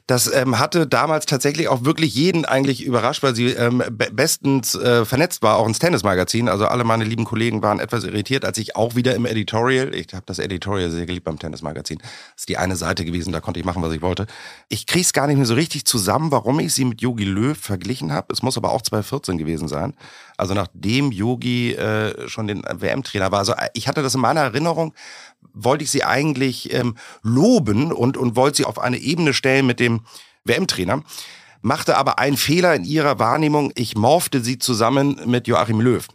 Das 0.06 0.32
ähm, 0.32 0.58
hatte 0.58 0.86
damals 0.86 1.26
tatsächlich 1.26 1.68
auch 1.68 1.84
wirklich 1.84 2.14
jeden 2.14 2.44
eigentlich 2.44 2.84
überrascht, 2.84 3.22
weil 3.22 3.34
sie 3.34 3.48
ähm, 3.48 3.82
bestens 4.12 4.74
äh, 4.74 5.04
vernetzt 5.04 5.42
war, 5.42 5.56
auch 5.56 5.66
ins 5.66 5.78
Tennismagazin. 5.78 6.48
Also 6.48 6.66
alle 6.66 6.84
meine 6.84 7.04
lieben 7.04 7.24
Kollegen 7.24 7.62
waren 7.62 7.80
etwas 7.80 8.04
irritiert, 8.04 8.44
als 8.44 8.58
ich 8.58 8.76
auch 8.76 8.94
wieder 8.94 9.14
im 9.14 9.26
Editorial, 9.26 9.94
ich 9.94 10.12
habe 10.12 10.24
das 10.26 10.38
Editorial 10.38 10.90
sehr 10.90 11.06
geliebt 11.06 11.24
beim 11.24 11.38
Tennismagazin, 11.38 11.98
das 11.98 12.08
ist 12.42 12.48
die 12.48 12.58
eine 12.58 12.76
Seite 12.76 13.04
gewesen, 13.04 13.32
da 13.32 13.40
konnte 13.40 13.60
ich 13.60 13.66
machen, 13.66 13.82
was 13.82 13.92
ich 13.92 14.02
wollte. 14.02 14.26
Ich 14.68 14.86
krieg's 14.86 15.12
gar 15.12 15.26
nicht 15.26 15.36
mehr 15.36 15.46
so 15.46 15.54
richtig 15.54 15.84
zusammen, 15.84 16.30
warum 16.30 16.60
ich 16.60 16.74
sie 16.74 16.84
mit 16.84 17.00
Yogi 17.00 17.24
Löw 17.24 17.56
verglichen 17.56 18.12
habe. 18.12 18.32
Es 18.32 18.42
muss 18.42 18.56
aber 18.56 18.72
auch 18.72 18.82
2014 18.82 19.38
gewesen 19.38 19.68
sein. 19.68 19.94
Also 20.36 20.54
nachdem 20.54 21.12
Yogi 21.12 21.72
äh, 21.74 22.28
schon 22.28 22.46
den 22.46 22.62
WM-Trainer 22.62 23.30
war. 23.30 23.38
Also 23.38 23.52
äh, 23.52 23.68
ich 23.74 23.88
hatte 23.88 24.02
das 24.02 24.14
in 24.14 24.20
meiner 24.20 24.40
Erinnerung, 24.40 24.94
wollte 25.52 25.84
ich 25.84 25.90
sie 25.90 26.04
eigentlich 26.04 26.72
ähm, 26.72 26.96
loben 27.22 27.92
und, 27.92 28.16
und 28.16 28.36
wollte 28.36 28.58
sie 28.58 28.64
auf 28.64 28.78
eine 28.78 28.98
Ebene 28.98 29.34
stellen 29.34 29.66
mit 29.66 29.80
dem 29.80 30.00
WM-Trainer. 30.44 31.02
machte 31.62 31.96
aber 31.96 32.18
einen 32.18 32.36
Fehler 32.36 32.74
in 32.74 32.84
ihrer 32.84 33.18
Wahrnehmung. 33.18 33.72
Ich 33.74 33.96
morfte 33.96 34.42
sie 34.42 34.58
zusammen 34.58 35.20
mit 35.26 35.46
Joachim 35.46 35.80
Löw. 35.80 36.06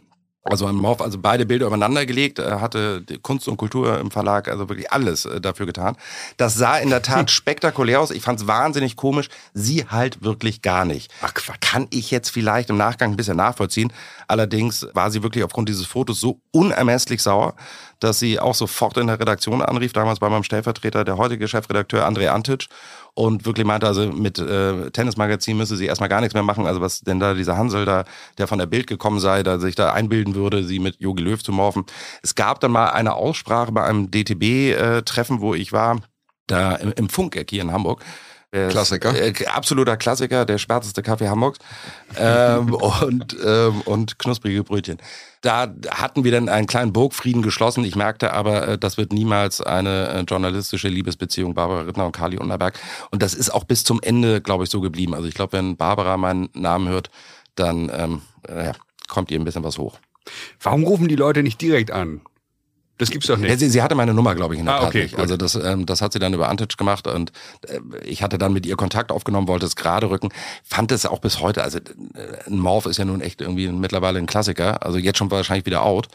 Also 0.42 0.66
ein 0.66 0.74
Morph, 0.74 1.02
also 1.02 1.18
beide 1.18 1.44
Bilder 1.44 1.66
übereinander 1.66 2.06
gelegt, 2.06 2.38
er 2.38 2.62
hatte 2.62 3.04
Kunst 3.20 3.46
und 3.46 3.58
Kultur 3.58 3.98
im 3.98 4.10
Verlag, 4.10 4.48
also 4.48 4.70
wirklich 4.70 4.90
alles 4.90 5.26
äh, 5.26 5.38
dafür 5.38 5.66
getan. 5.66 5.96
Das 6.38 6.54
sah 6.54 6.78
in 6.78 6.88
der 6.88 7.02
Tat 7.02 7.30
spektakulär 7.30 8.00
aus. 8.00 8.10
Ich 8.10 8.22
fand 8.22 8.40
es 8.40 8.46
wahnsinnig 8.46 8.96
komisch. 8.96 9.28
Sie 9.52 9.84
halt 9.86 10.22
wirklich 10.22 10.62
gar 10.62 10.86
nicht. 10.86 11.12
Ach, 11.20 11.34
kann 11.60 11.88
ich 11.90 12.10
jetzt 12.10 12.30
vielleicht 12.30 12.70
im 12.70 12.78
Nachgang 12.78 13.10
ein 13.10 13.16
bisschen 13.16 13.36
nachvollziehen. 13.36 13.92
Allerdings 14.28 14.86
war 14.94 15.10
sie 15.10 15.22
wirklich 15.22 15.44
aufgrund 15.44 15.68
dieses 15.68 15.84
Fotos 15.84 16.20
so 16.20 16.40
unermesslich 16.52 17.22
sauer, 17.22 17.54
dass 18.00 18.18
sie 18.18 18.40
auch 18.40 18.54
sofort 18.54 18.96
in 18.96 19.06
der 19.06 19.20
Redaktion 19.20 19.62
anrief, 19.62 19.92
damals 19.92 20.18
bei 20.18 20.28
meinem 20.28 20.42
Stellvertreter, 20.42 21.04
der 21.04 21.16
heutige 21.16 21.46
Chefredakteur 21.46 22.06
André 22.06 22.28
Antic, 22.28 22.66
und 23.14 23.44
wirklich 23.44 23.66
meinte, 23.66 23.86
also 23.86 24.10
mit 24.12 24.38
äh, 24.38 24.90
Tennismagazin 24.90 25.56
müsse 25.56 25.76
sie 25.76 25.86
erstmal 25.86 26.08
gar 26.08 26.20
nichts 26.20 26.34
mehr 26.34 26.42
machen. 26.42 26.66
Also 26.66 26.80
was 26.80 27.00
denn 27.00 27.20
da 27.20 27.34
dieser 27.34 27.56
Hansel 27.56 27.84
da, 27.84 28.04
der 28.38 28.46
von 28.46 28.58
der 28.58 28.66
Bild 28.66 28.86
gekommen 28.86 29.20
sei, 29.20 29.42
da 29.42 29.58
sich 29.58 29.74
da 29.74 29.92
einbilden 29.92 30.34
würde, 30.34 30.64
sie 30.64 30.78
mit 30.78 31.00
Jogi 31.00 31.22
Löw 31.22 31.42
zu 31.42 31.52
morphen. 31.52 31.84
Es 32.22 32.34
gab 32.34 32.60
dann 32.60 32.70
mal 32.70 32.90
eine 32.90 33.14
Aussprache 33.14 33.72
bei 33.72 33.84
einem 33.84 34.10
DTB-Treffen, 34.10 35.38
äh, 35.38 35.40
wo 35.40 35.54
ich 35.54 35.72
war, 35.72 36.00
da 36.46 36.76
im, 36.76 36.92
im 36.92 37.08
Funkeck 37.08 37.50
hier 37.50 37.62
in 37.62 37.72
Hamburg. 37.72 38.02
Klassiker. 38.52 39.14
Äh, 39.14 39.32
absoluter 39.46 39.96
Klassiker, 39.96 40.44
der 40.44 40.58
schwärzeste 40.58 41.02
Kaffee 41.02 41.28
Hamburgs 41.28 41.60
ähm, 42.16 42.74
und, 43.02 43.36
ähm, 43.44 43.80
und 43.82 44.18
knusprige 44.18 44.64
Brötchen. 44.64 44.98
Da 45.42 45.74
hatten 45.90 46.24
wir 46.24 46.32
dann 46.32 46.48
einen 46.50 46.66
kleinen 46.66 46.92
Burgfrieden 46.92 47.40
geschlossen. 47.40 47.82
Ich 47.84 47.96
merkte 47.96 48.32
aber, 48.32 48.68
äh, 48.68 48.78
das 48.78 48.98
wird 48.98 49.12
niemals 49.12 49.60
eine 49.60 50.08
äh, 50.08 50.20
journalistische 50.20 50.88
Liebesbeziehung 50.88 51.54
Barbara 51.54 51.82
Rittner 51.82 52.06
und 52.06 52.12
Kali 52.12 52.36
Unterberg. 52.38 52.78
Und 53.10 53.22
das 53.22 53.34
ist 53.34 53.50
auch 53.50 53.64
bis 53.64 53.82
zum 53.84 54.00
Ende, 54.02 54.40
glaube 54.40 54.64
ich, 54.64 54.70
so 54.70 54.80
geblieben. 54.80 55.14
Also 55.14 55.28
ich 55.28 55.34
glaube, 55.34 55.54
wenn 55.54 55.76
Barbara 55.76 56.16
meinen 56.16 56.50
Namen 56.52 56.88
hört, 56.88 57.10
dann 57.54 57.90
ähm, 57.94 58.22
ja, 58.48 58.72
kommt 59.08 59.30
ihr 59.30 59.40
ein 59.40 59.44
bisschen 59.44 59.64
was 59.64 59.78
hoch. 59.78 59.98
Warum 60.62 60.84
rufen 60.84 61.08
die 61.08 61.16
Leute 61.16 61.42
nicht 61.42 61.60
direkt 61.60 61.90
an? 61.90 62.20
Das 63.00 63.10
gibt's 63.10 63.28
doch 63.28 63.38
nicht. 63.38 63.48
Ja, 63.48 63.56
sie, 63.56 63.70
sie, 63.70 63.80
hatte 63.80 63.94
meine 63.94 64.12
Nummer, 64.12 64.34
glaube 64.34 64.52
ich, 64.52 64.60
in 64.60 64.66
der 64.66 64.74
ah, 64.74 64.78
Tat 64.80 64.88
okay, 64.88 65.02
nicht. 65.04 65.18
Also 65.18 65.38
das, 65.38 65.54
ähm, 65.54 65.86
das 65.86 66.02
hat 66.02 66.12
sie 66.12 66.18
dann 66.18 66.34
über 66.34 66.50
Antic 66.50 66.76
gemacht 66.76 67.06
und 67.06 67.32
äh, 67.66 67.80
ich 68.04 68.22
hatte 68.22 68.36
dann 68.36 68.52
mit 68.52 68.66
ihr 68.66 68.76
Kontakt 68.76 69.10
aufgenommen, 69.10 69.48
wollte 69.48 69.64
es 69.64 69.74
gerade 69.74 70.10
rücken, 70.10 70.28
fand 70.62 70.92
es 70.92 71.06
auch 71.06 71.18
bis 71.18 71.40
heute, 71.40 71.62
also 71.62 71.78
äh, 71.78 72.46
ein 72.46 72.58
Morph 72.58 72.84
ist 72.84 72.98
ja 72.98 73.06
nun 73.06 73.22
echt 73.22 73.40
irgendwie 73.40 73.68
mittlerweile 73.68 74.18
ein 74.18 74.26
Klassiker, 74.26 74.84
also 74.84 74.98
jetzt 74.98 75.16
schon 75.16 75.30
wahrscheinlich 75.30 75.64
wieder 75.64 75.82
out. 75.82 76.08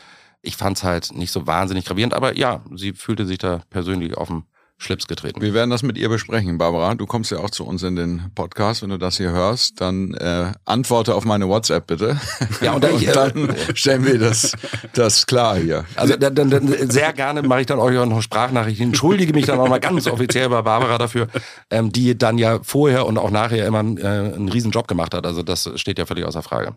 Ich 0.44 0.58
fand 0.58 0.78
es 0.78 0.84
halt 0.84 1.12
nicht 1.16 1.32
so 1.32 1.48
wahnsinnig 1.48 1.86
gravierend, 1.86 2.14
aber 2.14 2.38
ja, 2.38 2.62
sie 2.76 2.94
fühlte 2.94 3.26
sich 3.26 3.40
da 3.40 3.62
persönlich 3.72 4.16
auf 4.16 4.28
dem 4.28 4.44
Schlips 4.78 5.08
getreten. 5.08 5.42
Wir 5.42 5.54
werden 5.54 5.70
das 5.70 5.84
mit 5.84 5.98
ihr 5.98 6.10
besprechen, 6.10 6.58
Barbara. 6.58 6.96
Du 6.96 7.06
kommst 7.06 7.32
ja 7.32 7.38
auch 7.38 7.50
zu 7.50 7.66
uns 7.66 7.82
in 7.84 7.96
den 7.96 8.32
Podcast. 8.36 8.82
Wenn 8.82 8.90
du 8.90 8.98
das 8.98 9.16
hier 9.16 9.32
hörst, 9.32 9.80
dann 9.80 10.14
äh, 10.16 10.52
antworte 10.66 11.16
auf 11.16 11.24
meine 11.24 11.48
WhatsApp 11.48 11.88
bitte. 11.88 12.20
Ja, 12.62 12.74
und 12.74 12.84
dann, 12.84 12.94
und 12.96 13.16
dann 13.16 13.56
stellen 13.74 14.06
wir 14.06 14.20
das, 14.20 14.52
das 14.94 15.26
klar 15.28 15.56
hier. 15.56 15.86
Also 15.96 16.18
dann, 16.18 16.36
dann, 16.36 16.50
dann 16.50 16.68
sehr 16.90 17.14
gerne 17.14 17.42
mache 17.42 17.62
ich 17.62 17.68
dann 17.68 17.80
euch 17.80 17.98
auch 17.98 18.06
noch 18.06 18.22
Sprachnachrichten. 18.22 18.88
Entschuldige 18.88 19.34
mich 19.34 19.46
dann 19.46 19.60
auch 19.60 19.70
mal 19.70 19.80
ganz 19.80 20.08
offiziell 20.08 20.50
bei 20.50 20.62
Barbara 20.62 20.98
dafür, 20.98 21.28
ähm, 21.70 21.94
die 21.94 22.18
dann 22.18 22.38
ja 22.38 22.60
vorher 22.62 23.06
und 23.06 23.18
auch 23.18 23.32
nachher 23.32 23.66
immer 23.66 23.80
äh, 23.80 24.08
einen 24.08 24.50
riesen 24.50 24.72
Job 24.72 24.90
gemacht 24.90 25.14
hat. 25.14 25.26
Also 25.26 25.42
das 25.42 25.72
steht 25.76 26.00
ja 26.00 26.06
völlig 26.06 26.26
außer 26.26 26.44
Frage. 26.44 26.76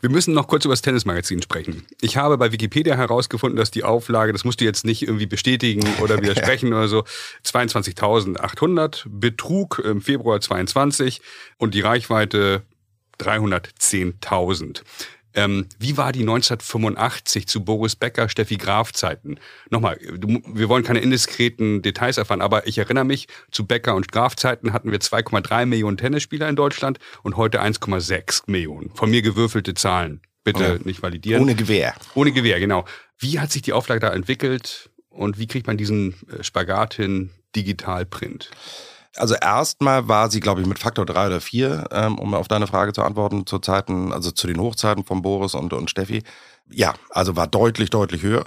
Wir 0.00 0.10
müssen 0.10 0.34
noch 0.34 0.46
kurz 0.46 0.64
über 0.64 0.72
das 0.72 0.82
Tennismagazin 0.82 1.40
sprechen. 1.42 1.86
Ich 2.00 2.16
habe 2.16 2.36
bei 2.36 2.52
Wikipedia 2.52 2.96
herausgefunden, 2.96 3.56
dass 3.56 3.70
die 3.70 3.82
Auflage, 3.82 4.32
das 4.32 4.44
musst 4.44 4.60
du 4.60 4.64
jetzt 4.64 4.84
nicht 4.84 5.02
irgendwie 5.02 5.26
bestätigen 5.26 5.84
oder 6.00 6.18
widersprechen 6.22 6.72
oder 6.72 6.88
so, 6.88 7.04
22.800 7.44 9.04
betrug 9.06 9.80
im 9.84 10.02
Februar 10.02 10.40
22 10.40 11.22
und 11.56 11.74
die 11.74 11.80
Reichweite 11.80 12.62
310.000. 13.20 14.82
Ähm, 15.36 15.66
wie 15.78 15.98
war 15.98 16.12
die 16.12 16.20
1985 16.20 17.46
zu 17.46 17.62
Boris 17.62 17.94
Becker, 17.94 18.28
Steffi 18.30 18.56
Graf 18.56 18.92
Zeiten? 18.92 19.38
Nochmal, 19.68 19.98
wir 20.00 20.70
wollen 20.70 20.82
keine 20.82 21.00
indiskreten 21.00 21.82
Details 21.82 22.16
erfahren, 22.16 22.40
aber 22.40 22.66
ich 22.66 22.78
erinnere 22.78 23.04
mich, 23.04 23.28
zu 23.50 23.66
Becker 23.66 23.94
und 23.94 24.10
Graf 24.10 24.34
Zeiten 24.34 24.72
hatten 24.72 24.90
wir 24.90 24.98
2,3 24.98 25.66
Millionen 25.66 25.98
Tennisspieler 25.98 26.48
in 26.48 26.56
Deutschland 26.56 26.98
und 27.22 27.36
heute 27.36 27.62
1,6 27.62 28.44
Millionen. 28.46 28.90
Von 28.94 29.10
mir 29.10 29.20
gewürfelte 29.20 29.74
Zahlen. 29.74 30.22
Bitte 30.42 30.78
oh. 30.80 30.88
nicht 30.88 31.02
validieren. 31.02 31.42
Ohne 31.42 31.54
Gewehr. 31.54 31.94
Ohne 32.14 32.32
Gewehr, 32.32 32.58
genau. 32.58 32.86
Wie 33.18 33.38
hat 33.38 33.52
sich 33.52 33.60
die 33.60 33.74
Auflage 33.74 34.00
da 34.00 34.14
entwickelt 34.14 34.90
und 35.10 35.38
wie 35.38 35.46
kriegt 35.46 35.66
man 35.66 35.76
diesen 35.76 36.14
äh, 36.30 36.42
Spagat 36.42 36.94
hin, 36.94 37.30
Digitalprint? 37.54 38.50
Also 39.16 39.34
erstmal 39.34 40.08
war 40.08 40.30
sie, 40.30 40.40
glaube 40.40 40.60
ich, 40.60 40.66
mit 40.66 40.78
Faktor 40.78 41.06
drei 41.06 41.26
oder 41.26 41.40
vier, 41.40 41.88
ähm, 41.90 42.18
um 42.18 42.34
auf 42.34 42.48
deine 42.48 42.66
Frage 42.66 42.92
zu 42.92 43.02
antworten, 43.02 43.46
zu 43.46 43.58
Zeiten, 43.58 44.12
also 44.12 44.30
zu 44.30 44.46
den 44.46 44.60
Hochzeiten 44.60 45.04
von 45.04 45.22
Boris 45.22 45.54
und, 45.54 45.72
und 45.72 45.90
Steffi. 45.90 46.22
Ja, 46.70 46.94
also 47.10 47.36
war 47.36 47.46
deutlich, 47.46 47.90
deutlich 47.90 48.22
höher. 48.22 48.44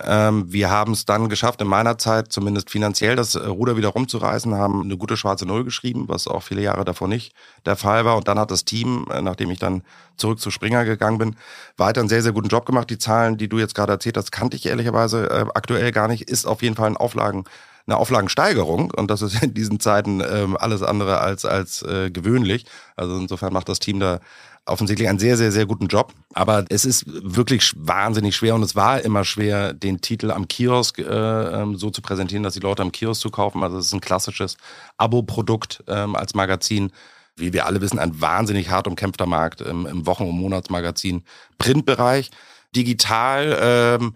Ähm, 0.00 0.52
wir 0.52 0.70
haben 0.70 0.92
es 0.92 1.06
dann 1.06 1.28
geschafft, 1.28 1.60
in 1.60 1.66
meiner 1.66 1.98
Zeit 1.98 2.32
zumindest 2.32 2.70
finanziell 2.70 3.16
das 3.16 3.34
äh, 3.34 3.44
Ruder 3.46 3.76
wieder 3.76 3.88
rumzureißen, 3.88 4.54
haben 4.54 4.82
eine 4.82 4.96
gute 4.96 5.16
schwarze 5.16 5.44
Null 5.44 5.64
geschrieben, 5.64 6.04
was 6.06 6.28
auch 6.28 6.44
viele 6.44 6.62
Jahre 6.62 6.84
davor 6.84 7.08
nicht 7.08 7.34
der 7.66 7.74
Fall 7.74 8.04
war. 8.04 8.16
Und 8.16 8.28
dann 8.28 8.38
hat 8.38 8.52
das 8.52 8.64
Team, 8.64 9.06
äh, 9.12 9.20
nachdem 9.20 9.50
ich 9.50 9.58
dann 9.58 9.82
zurück 10.16 10.38
zu 10.38 10.52
Springer 10.52 10.84
gegangen 10.84 11.18
bin, 11.18 11.36
weiter 11.76 12.00
einen 12.00 12.08
sehr, 12.08 12.22
sehr 12.22 12.32
guten 12.32 12.48
Job 12.48 12.64
gemacht. 12.64 12.90
Die 12.90 12.98
Zahlen, 12.98 13.38
die 13.38 13.48
du 13.48 13.58
jetzt 13.58 13.74
gerade 13.74 13.92
erzählt 13.92 14.16
hast, 14.16 14.30
kannte 14.30 14.56
ich 14.56 14.66
ehrlicherweise 14.66 15.30
äh, 15.30 15.46
aktuell 15.54 15.90
gar 15.90 16.06
nicht. 16.06 16.30
Ist 16.30 16.46
auf 16.46 16.62
jeden 16.62 16.76
Fall 16.76 16.90
ein 16.90 16.96
Auflagen 16.96 17.44
eine 17.88 17.96
Auflagensteigerung 17.96 18.92
und 18.92 19.10
das 19.10 19.22
ist 19.22 19.42
in 19.42 19.54
diesen 19.54 19.80
Zeiten 19.80 20.20
ähm, 20.20 20.56
alles 20.56 20.82
andere 20.82 21.20
als, 21.20 21.44
als 21.44 21.82
äh, 21.82 22.10
gewöhnlich. 22.10 22.66
Also 22.96 23.16
insofern 23.16 23.52
macht 23.52 23.68
das 23.68 23.80
Team 23.80 23.98
da 23.98 24.20
offensichtlich 24.68 25.08
einen 25.08 25.18
sehr, 25.18 25.36
sehr, 25.36 25.50
sehr 25.50 25.66
guten 25.66 25.86
Job. 25.86 26.12
Aber 26.34 26.64
es 26.68 26.84
ist 26.84 27.04
wirklich 27.06 27.72
wahnsinnig 27.76 28.36
schwer 28.36 28.54
und 28.54 28.62
es 28.62 28.76
war 28.76 29.00
immer 29.00 29.24
schwer, 29.24 29.72
den 29.72 30.00
Titel 30.00 30.30
am 30.30 30.46
Kiosk 30.46 30.98
äh, 30.98 31.02
ähm, 31.02 31.76
so 31.76 31.90
zu 31.90 32.02
präsentieren, 32.02 32.42
dass 32.42 32.54
die 32.54 32.60
Leute 32.60 32.82
am 32.82 32.92
Kiosk 32.92 33.22
zu 33.22 33.30
kaufen. 33.30 33.62
Also 33.62 33.78
es 33.78 33.86
ist 33.86 33.94
ein 33.94 34.00
klassisches 34.00 34.56
Abo-Produkt 34.98 35.82
ähm, 35.88 36.14
als 36.14 36.34
Magazin. 36.34 36.92
Wie 37.36 37.52
wir 37.52 37.66
alle 37.66 37.80
wissen, 37.80 37.98
ein 37.98 38.20
wahnsinnig 38.20 38.68
hart 38.68 38.88
umkämpfter 38.88 39.26
Markt 39.26 39.60
im, 39.60 39.86
im 39.86 40.06
Wochen- 40.06 40.24
und 40.24 40.36
Monatsmagazin. 40.36 41.22
Printbereich, 41.56 42.30
digital. 42.74 43.56
Ähm, 43.60 44.14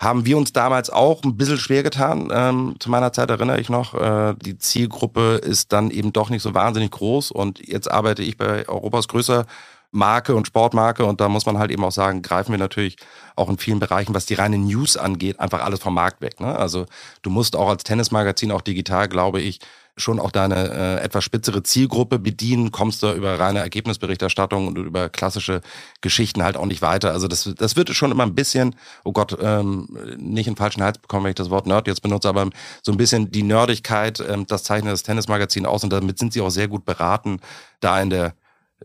haben 0.00 0.24
wir 0.24 0.38
uns 0.38 0.54
damals 0.54 0.88
auch 0.88 1.22
ein 1.24 1.36
bisschen 1.36 1.58
schwer 1.58 1.82
getan. 1.82 2.30
Ähm, 2.32 2.76
zu 2.80 2.90
meiner 2.90 3.12
Zeit 3.12 3.28
erinnere 3.28 3.60
ich 3.60 3.68
noch, 3.68 3.94
äh, 3.94 4.34
die 4.34 4.56
Zielgruppe 4.56 5.34
ist 5.42 5.72
dann 5.74 5.90
eben 5.90 6.14
doch 6.14 6.30
nicht 6.30 6.42
so 6.42 6.54
wahnsinnig 6.54 6.90
groß 6.90 7.30
und 7.30 7.60
jetzt 7.68 7.90
arbeite 7.90 8.22
ich 8.22 8.38
bei 8.38 8.66
Europas 8.66 9.08
größter 9.08 9.44
Marke 9.92 10.34
und 10.34 10.46
Sportmarke 10.46 11.04
und 11.04 11.20
da 11.20 11.28
muss 11.28 11.44
man 11.44 11.58
halt 11.58 11.70
eben 11.70 11.84
auch 11.84 11.92
sagen, 11.92 12.22
greifen 12.22 12.52
wir 12.52 12.58
natürlich 12.58 12.96
auch 13.36 13.50
in 13.50 13.58
vielen 13.58 13.80
Bereichen, 13.80 14.14
was 14.14 14.24
die 14.24 14.34
reine 14.34 14.56
News 14.56 14.96
angeht, 14.96 15.38
einfach 15.38 15.62
alles 15.62 15.80
vom 15.80 15.94
Markt 15.94 16.22
weg. 16.22 16.40
Ne? 16.40 16.56
Also 16.56 16.86
du 17.22 17.28
musst 17.28 17.54
auch 17.54 17.68
als 17.68 17.82
Tennismagazin, 17.82 18.52
auch 18.52 18.62
digital, 18.62 19.08
glaube 19.08 19.40
ich, 19.40 19.58
schon 20.00 20.18
auch 20.18 20.30
deine 20.30 20.70
äh, 21.00 21.04
etwas 21.04 21.24
spitzere 21.24 21.62
Zielgruppe 21.62 22.18
bedienen, 22.18 22.70
kommst 22.72 23.02
du 23.02 23.12
über 23.12 23.38
reine 23.38 23.60
Ergebnisberichterstattung 23.60 24.68
und 24.68 24.78
über 24.78 25.08
klassische 25.08 25.60
Geschichten 26.00 26.42
halt 26.42 26.56
auch 26.56 26.66
nicht 26.66 26.82
weiter. 26.82 27.12
Also 27.12 27.28
das, 27.28 27.48
das 27.56 27.76
wird 27.76 27.90
schon 27.90 28.10
immer 28.10 28.24
ein 28.24 28.34
bisschen, 28.34 28.74
oh 29.04 29.12
Gott, 29.12 29.36
ähm, 29.40 29.88
nicht 30.16 30.46
in 30.46 30.56
falschen 30.56 30.82
Hals 30.82 30.98
bekommen, 30.98 31.24
wenn 31.24 31.30
ich 31.30 31.36
das 31.36 31.50
Wort 31.50 31.66
Nerd 31.66 31.86
jetzt 31.86 32.02
benutze, 32.02 32.28
aber 32.28 32.48
so 32.82 32.92
ein 32.92 32.98
bisschen 32.98 33.30
die 33.30 33.42
Nerdigkeit, 33.42 34.22
ähm, 34.26 34.46
das 34.46 34.64
zeichnet 34.64 34.92
das 34.92 35.02
Tennismagazin 35.02 35.66
aus 35.66 35.84
und 35.84 35.92
damit 35.92 36.18
sind 36.18 36.32
sie 36.32 36.40
auch 36.40 36.50
sehr 36.50 36.68
gut 36.68 36.84
beraten, 36.84 37.40
da 37.80 38.00
in 38.00 38.10
der 38.10 38.34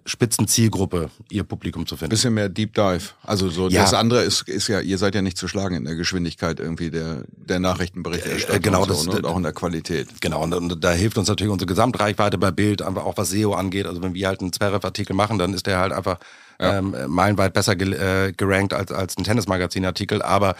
Spitzenzielgruppe 0.05 1.10
ihr 1.31 1.43
Publikum 1.43 1.88
zu 1.88 1.95
finden. 1.95 2.10
Bisschen 2.10 2.34
mehr 2.34 2.49
Deep 2.49 2.73
Dive. 2.73 3.12
Also 3.23 3.49
so 3.49 3.69
ja. 3.69 3.81
das 3.81 3.93
andere 3.93 4.23
ist, 4.23 4.47
ist 4.47 4.67
ja, 4.67 4.79
ihr 4.81 4.97
seid 4.97 5.15
ja 5.15 5.21
nicht 5.21 5.38
zu 5.38 5.47
schlagen 5.47 5.75
in 5.75 5.86
der 5.86 5.95
Geschwindigkeit 5.95 6.60
irgendwie 6.60 6.91
der, 6.91 7.23
der 7.27 7.60
Nachrichtenberichterstattung. 7.60 8.55
Äh, 8.55 8.60
genau, 8.60 8.81
und 8.84 8.89
das 8.89 9.03
so, 9.03 9.12
ne? 9.12 9.17
und 9.17 9.25
auch 9.25 9.38
in 9.38 9.43
der 9.43 9.53
Qualität. 9.53 10.10
Genau, 10.21 10.43
und, 10.43 10.53
und, 10.53 10.84
da 10.84 10.91
hilft 10.91 11.17
uns 11.17 11.27
natürlich 11.27 11.51
unsere 11.51 11.67
Gesamtreichweite 11.67 12.38
bei 12.38 12.51
Bild, 12.51 12.81
einfach 12.81 13.05
auch 13.05 13.17
was 13.17 13.29
SEO 13.29 13.53
angeht. 13.53 13.88
Also 13.88 14.01
wenn 14.03 14.13
wir 14.13 14.27
halt 14.27 14.41
einen 14.41 14.53
Zverev-Artikel 14.53 15.15
machen, 15.15 15.39
dann 15.39 15.53
ist 15.53 15.65
der 15.65 15.79
halt 15.79 15.93
einfach 15.93 16.19
ja. 16.60 16.77
ähm, 16.77 16.95
meilenweit 17.08 17.53
besser 17.53 17.75
ge 17.75 17.93
äh, 17.93 18.34
gerankt 18.34 18.73
als, 18.73 18.91
als 18.91 19.17
ein 19.17 19.23
Tennismagazin-Artikel. 19.23 20.21
Aber 20.21 20.55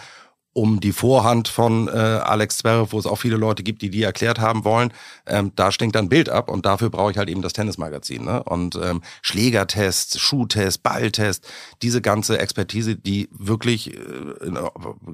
um 0.56 0.80
die 0.80 0.92
Vorhand 0.92 1.48
von 1.48 1.86
äh, 1.86 1.90
Alex 1.90 2.58
Zverev, 2.58 2.92
wo 2.92 2.98
es 2.98 3.04
auch 3.04 3.16
viele 3.16 3.36
Leute 3.36 3.62
gibt, 3.62 3.82
die 3.82 3.90
die 3.90 4.02
erklärt 4.02 4.40
haben 4.40 4.64
wollen. 4.64 4.90
Ähm, 5.26 5.52
da 5.54 5.70
stinkt 5.70 5.94
dann 5.96 6.08
Bild 6.08 6.30
ab 6.30 6.48
und 6.48 6.64
dafür 6.64 6.88
brauche 6.88 7.10
ich 7.10 7.18
halt 7.18 7.28
eben 7.28 7.42
das 7.42 7.52
Tennismagazin. 7.52 8.24
Ne? 8.24 8.42
Und 8.42 8.74
ähm, 8.82 9.02
Schlägertest, 9.20 10.18
Schuhtest, 10.18 10.82
Balltest, 10.82 11.46
diese 11.82 12.00
ganze 12.00 12.38
Expertise, 12.38 12.96
die 12.96 13.28
wirklich, 13.32 13.92
äh, 13.92 13.98
in, 14.46 14.58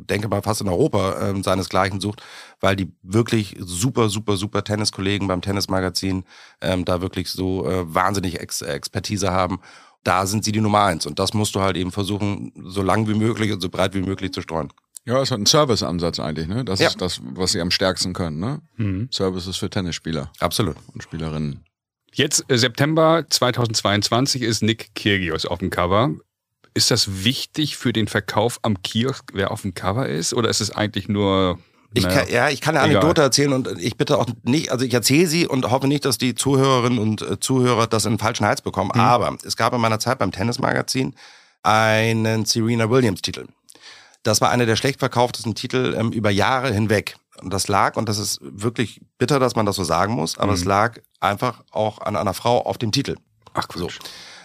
denke 0.08 0.28
mal, 0.28 0.42
fast 0.42 0.60
in 0.60 0.68
Europa 0.68 1.30
äh, 1.30 1.42
seinesgleichen 1.42 2.00
sucht, 2.00 2.22
weil 2.60 2.76
die 2.76 2.92
wirklich 3.02 3.56
super, 3.58 4.10
super, 4.10 4.36
super 4.36 4.62
Tenniskollegen 4.62 5.26
beim 5.26 5.40
Tennismagazin 5.40 6.22
ähm, 6.60 6.84
da 6.84 7.00
wirklich 7.00 7.28
so 7.32 7.66
äh, 7.66 7.92
wahnsinnig 7.92 8.38
Ex 8.38 8.62
Expertise 8.62 9.32
haben 9.32 9.58
da 10.04 10.26
sind 10.26 10.44
sie 10.44 10.50
die 10.50 10.60
Nummer 10.60 10.82
eins. 10.82 11.06
Und 11.06 11.20
das 11.20 11.32
musst 11.32 11.54
du 11.54 11.60
halt 11.60 11.76
eben 11.76 11.92
versuchen, 11.92 12.52
so 12.64 12.82
lang 12.82 13.06
wie 13.06 13.14
möglich 13.14 13.52
und 13.52 13.60
so 13.60 13.68
breit 13.68 13.94
wie 13.94 14.02
möglich 14.02 14.32
zu 14.32 14.42
streuen. 14.42 14.72
Ja, 15.04 15.20
es 15.20 15.30
hat 15.30 15.38
einen 15.38 15.46
Serviceansatz 15.46 16.20
eigentlich, 16.20 16.46
ne? 16.46 16.64
Das 16.64 16.80
ja. 16.80 16.88
ist 16.88 17.00
das, 17.00 17.20
was 17.22 17.52
sie 17.52 17.60
am 17.60 17.70
stärksten 17.70 18.12
können, 18.12 18.38
ne? 18.38 18.60
Mhm. 18.76 19.08
Services 19.10 19.56
für 19.56 19.68
Tennisspieler. 19.68 20.30
Absolut. 20.38 20.76
Und 20.94 21.02
Spielerinnen. 21.02 21.64
Jetzt 22.14 22.44
äh, 22.48 22.56
September 22.56 23.24
2022 23.28 24.42
ist 24.42 24.62
Nick 24.62 24.94
Kyrgios 24.94 25.46
auf 25.46 25.58
dem 25.58 25.70
Cover. 25.70 26.10
Ist 26.74 26.90
das 26.90 27.24
wichtig 27.24 27.76
für 27.76 27.92
den 27.92 28.06
Verkauf 28.06 28.60
am 28.62 28.80
Kiosk, 28.82 29.32
wer 29.34 29.50
auf 29.50 29.62
dem 29.62 29.74
Cover 29.74 30.08
ist? 30.08 30.34
Oder 30.34 30.48
ist 30.48 30.60
es 30.60 30.70
eigentlich 30.70 31.08
nur 31.08 31.58
ich 31.94 32.04
naja, 32.04 32.20
kann, 32.20 32.28
ja, 32.32 32.48
ich 32.48 32.60
kann 32.60 32.76
eine 32.76 32.84
Anekdote 32.84 33.20
egal. 33.20 33.24
erzählen 33.24 33.52
und 33.52 33.68
ich 33.78 33.96
bitte 33.96 34.18
auch 34.18 34.26
nicht, 34.44 34.70
also 34.70 34.84
ich 34.84 34.94
erzähle 34.94 35.26
sie 35.26 35.46
und 35.46 35.70
hoffe 35.70 35.88
nicht, 35.88 36.04
dass 36.04 36.16
die 36.16 36.34
Zuhörerinnen 36.34 36.98
und 36.98 37.20
äh, 37.20 37.38
Zuhörer 37.38 37.86
das 37.86 38.06
in 38.06 38.14
den 38.14 38.18
falschen 38.18 38.46
Hals 38.46 38.62
bekommen. 38.62 38.92
Mhm. 38.94 39.00
Aber 39.00 39.36
es 39.44 39.56
gab 39.56 39.74
in 39.74 39.80
meiner 39.80 39.98
Zeit 39.98 40.18
beim 40.18 40.32
Tennismagazin 40.32 41.14
einen 41.62 42.44
Serena 42.44 42.88
Williams 42.88 43.20
Titel. 43.20 43.46
Das 44.22 44.40
war 44.40 44.50
einer 44.50 44.66
der 44.66 44.76
schlecht 44.76 45.00
verkauftesten 45.00 45.54
Titel 45.54 45.94
ähm, 45.98 46.12
über 46.12 46.30
Jahre 46.30 46.72
hinweg. 46.72 47.16
Und 47.40 47.52
das 47.52 47.68
lag, 47.68 47.96
und 47.96 48.08
das 48.08 48.18
ist 48.18 48.38
wirklich 48.42 49.00
bitter, 49.18 49.40
dass 49.40 49.56
man 49.56 49.66
das 49.66 49.76
so 49.76 49.84
sagen 49.84 50.14
muss, 50.14 50.38
aber 50.38 50.52
mhm. 50.52 50.58
es 50.58 50.64
lag 50.64 50.98
einfach 51.20 51.64
auch 51.70 52.00
an 52.00 52.16
einer 52.16 52.34
Frau 52.34 52.62
auf 52.64 52.78
dem 52.78 52.92
Titel. 52.92 53.16
Ach, 53.54 53.66
so. 53.74 53.88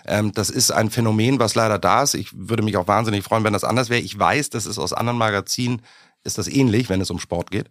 Ähm, 0.06 0.32
das 0.32 0.50
ist 0.50 0.72
ein 0.72 0.90
Phänomen, 0.90 1.40
was 1.40 1.56
leider 1.56 1.78
da 1.78 2.04
ist. 2.04 2.14
Ich 2.14 2.30
würde 2.34 2.64
mich 2.64 2.78
auch 2.78 2.88
wahnsinnig 2.88 3.24
freuen, 3.24 3.44
wenn 3.44 3.54
das 3.54 3.64
anders 3.64 3.90
wäre. 3.90 4.02
Ich 4.02 4.18
weiß, 4.18 4.50
das 4.50 4.66
ist 4.66 4.80
aus 4.80 4.94
anderen 4.94 5.18
Magazinen, 5.18 5.82
ist 6.24 6.38
das 6.38 6.48
ähnlich, 6.48 6.90
wenn 6.90 7.02
es 7.02 7.12
um 7.12 7.20
Sport 7.20 7.52
geht. 7.52 7.70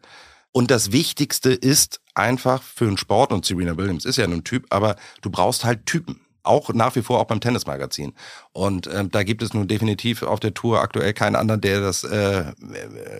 Und 0.53 0.71
das 0.71 0.93
Wichtigste 0.93 1.51
ist 1.51 2.01
einfach 2.15 2.63
für 2.63 2.87
einen 2.87 2.99
Sport, 2.99 3.33
und 3.33 3.45
Serena 3.45 3.77
Williams 3.77 4.05
ist 4.05 4.17
ja 4.17 4.27
nun 4.27 4.45
Typ, 4.45 4.67
aber 4.71 4.97
du 5.23 5.31
brauchst 5.31 5.65
halt 5.65 5.87
Typen 5.87 6.21
auch 6.47 6.73
nach 6.73 6.95
wie 6.97 7.03
vor 7.03 7.21
auch 7.21 7.27
beim 7.27 7.41
Tennismagazin. 7.41 8.13
Und 8.53 8.89
ähm, 8.93 9.11
da 9.11 9.23
gibt 9.23 9.43
es 9.43 9.55
nun 9.55 9.69
definitiv 9.69 10.23
auf 10.23 10.41
der 10.41 10.55
Tour 10.55 10.81
aktuell 10.81 11.13
keinen 11.13 11.37
anderen, 11.37 11.61
der 11.61 11.81
das 11.81 12.05
äh, 12.05 12.45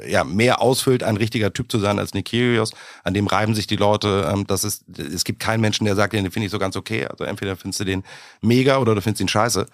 ja 0.09 0.25
mehr 0.25 0.61
ausfüllt, 0.61 1.03
ein 1.03 1.17
richtiger 1.17 1.53
Typ 1.53 1.71
zu 1.71 1.79
sein 1.79 1.99
als 1.99 2.15
Nick 2.15 2.27
Kyrgios. 2.27 2.73
An 3.05 3.15
dem 3.15 3.27
reiben 3.27 3.55
sich 3.55 3.67
die 3.67 3.77
Leute. 3.77 4.31
Ähm, 4.33 4.47
das 4.47 4.65
ist, 4.65 4.85
es 4.99 5.25
gibt 5.25 5.41
keinen 5.41 5.61
Menschen, 5.61 5.85
der 5.85 5.97
sagt, 5.97 6.13
den 6.13 6.31
finde 6.31 6.47
ich 6.47 6.53
so 6.53 6.59
ganz 6.59 6.77
okay. 6.77 7.07
Also 7.07 7.25
entweder 7.25 7.57
findest 7.57 7.81
du 7.81 7.85
den 7.85 8.05
mega 8.41 8.79
oder 8.79 8.95
du 8.95 9.03
findest 9.03 9.21
ihn 9.21 9.29
scheiße. 9.29 9.67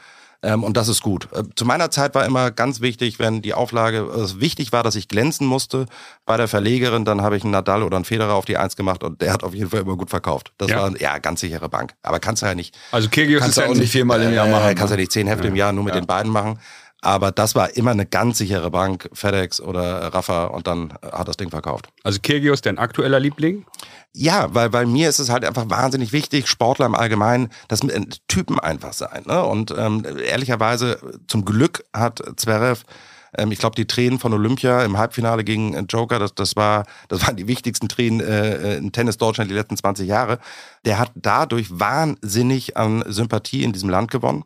Ähm, 0.43 0.65
und 0.65 0.77
das 0.77 0.89
ist 0.89 1.03
gut. 1.03 1.29
Äh, 1.33 1.45
zu 1.55 1.65
meiner 1.65 1.91
Zeit 1.91 2.15
war 2.15 2.25
immer 2.25 2.51
ganz 2.51 2.81
wichtig, 2.81 3.19
wenn 3.19 3.43
die 3.43 3.55
Auflage, 3.55 4.09
also 4.13 4.41
wichtig 4.41 4.73
war, 4.73 4.83
dass 4.83 4.97
ich 4.97 5.07
glänzen 5.07 5.47
musste 5.47 5.87
bei 6.27 6.37
der 6.37 6.49
Verlegerin, 6.49 7.05
dann 7.05 7.23
habe 7.23 7.37
ich 7.37 7.45
einen 7.45 7.53
Nadal 7.53 7.83
oder 7.83 7.97
einen 7.97 8.05
Federer 8.05 8.35
auf 8.35 8.45
die 8.45 8.57
Eins 8.57 8.75
gemacht 8.75 9.05
und 9.05 9.21
der 9.21 9.33
hat 9.33 9.45
auf 9.45 9.55
jeden 9.55 9.71
Fall 9.71 9.81
immer 9.81 9.97
gut 9.97 10.11
verkauft. 10.11 10.53
Das 10.59 10.71
ja. 10.71 10.83
war 10.83 11.01
ja 11.01 11.19
ganz 11.19 11.41
sichere 11.41 11.69
Bank. 11.69 11.95
Aber 12.03 12.19
kannst 12.19 12.43
du 12.43 12.47
ja 12.47 12.55
nicht. 12.55 12.77
Also 12.91 13.09
Kyrgios 13.09 13.41
kannst 13.41 13.59
du 13.59 13.63
auch 13.63 13.75
nicht 13.75 13.93
viermal 13.93 14.21
im 14.23 14.35
Jahr 14.35 14.49
machen. 14.49 14.71
Äh, 14.71 14.75
kannst 14.75 14.91
ja 14.91 14.97
nicht 14.97 15.13
zehn 15.13 15.29
Hefte 15.29 15.45
ja. 15.45 15.51
im 15.51 15.57
Jahr 15.57 15.73
nur 15.73 15.85
mit 15.85 15.95
ja. 15.95 16.01
den 16.01 16.07
beiden 16.07 16.33
machen. 16.33 16.59
Aber 17.03 17.33
das 17.33 17.57
war 17.57 17.77
immer 17.77 17.91
eine 17.91 18.07
ganz 18.07 18.39
sichere 18.39 18.71
Bank, 18.71 19.11
FedEx 19.13 19.61
oder 19.61 20.15
Rafa 20.15 20.47
und 20.47 20.69
dann 20.69 20.95
hat 21.03 21.27
das 21.27 21.37
Ding 21.37 21.51
verkauft. 21.51 21.89
Also 22.05 22.21
Kyrgios 22.23 22.63
dein 22.63 22.79
aktueller 22.79 23.19
Liebling? 23.19 23.67
Ja, 24.15 24.55
weil 24.55 24.73
weil 24.73 24.87
mir 24.87 25.09
ist 25.09 25.19
es 25.19 25.29
halt 25.29 25.45
einfach 25.45 25.69
wahnsinnig 25.69 26.13
wichtig, 26.13 26.47
Sportler 26.47 26.87
im 26.87 26.95
Allgemeinen, 26.95 27.51
dass 27.67 27.81
Typen 28.29 28.61
einfach 28.61 28.93
sein. 28.93 29.25
Ne? 29.27 29.45
Und 29.45 29.75
ähm, 29.77 30.07
ehrlicherweise, 30.25 30.99
zum 31.27 31.45
Glück 31.45 31.85
hat 31.93 32.23
Zverev 32.37 32.85
ähm, 33.37 33.51
ich 33.51 33.59
glaube, 33.59 33.75
die 33.75 33.87
Tränen 33.87 34.19
von 34.19 34.33
Olympia 34.33 34.85
im 34.85 34.99
Halbfinale 34.99 35.45
gegen 35.45 35.75
äh, 35.75 35.85
Joker, 35.89 36.19
das, 36.19 36.35
das, 36.35 36.57
war, 36.57 36.85
das 37.09 37.27
waren 37.27 37.37
die 37.37 37.49
wichtigsten 37.49 37.89
Tränen 37.89 38.21
äh, 38.21 38.77
in 38.77 38.93
Tennis 38.93 39.17
Deutschland 39.17 39.51
die 39.51 39.55
letzten 39.55 39.77
20 39.77 40.07
Jahre. 40.07 40.39
Der 40.85 40.99
hat 40.99 41.13
dadurch 41.15 41.69
wahnsinnig 41.71 42.77
an 42.77 43.03
Sympathie 43.07 43.65
in 43.65 43.73
diesem 43.73 43.89
Land 43.89 44.11
gewonnen. 44.11 44.45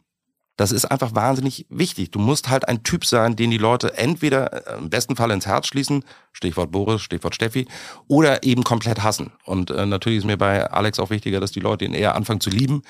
Das 0.57 0.73
ist 0.73 0.87
einfach 0.87 1.14
wahnsinnig 1.14 1.66
wichtig. 1.69 2.11
Du 2.11 2.19
musst 2.19 2.49
halt 2.49 2.66
ein 2.66 2.83
Typ 2.83 3.05
sein, 3.05 3.37
den 3.37 3.51
die 3.51 3.59
Leute 3.59 3.97
entweder 3.97 4.66
äh, 4.66 4.79
im 4.79 4.88
besten 4.88 5.14
Fall 5.14 5.31
ins 5.31 5.47
Herz 5.47 5.66
schließen, 5.66 6.03
Stichwort 6.33 6.73
Boris, 6.73 7.03
Stichwort 7.03 7.35
Steffi, 7.35 7.69
oder 8.09 8.42
eben 8.42 8.64
komplett 8.64 9.03
hassen. 9.03 9.33
Und 9.45 9.71
äh, 9.71 9.85
natürlich 9.85 10.19
ist 10.19 10.25
mir 10.25 10.38
bei 10.38 10.71
Alex 10.71 10.99
auch 10.99 11.11
wichtiger, 11.11 11.40
dass 11.40 11.53
die 11.53 11.61
Leute 11.61 11.85
ihn 11.85 11.95
eher 11.95 12.14
anfangen 12.14 12.40
zu 12.40 12.51
lieben. 12.51 12.83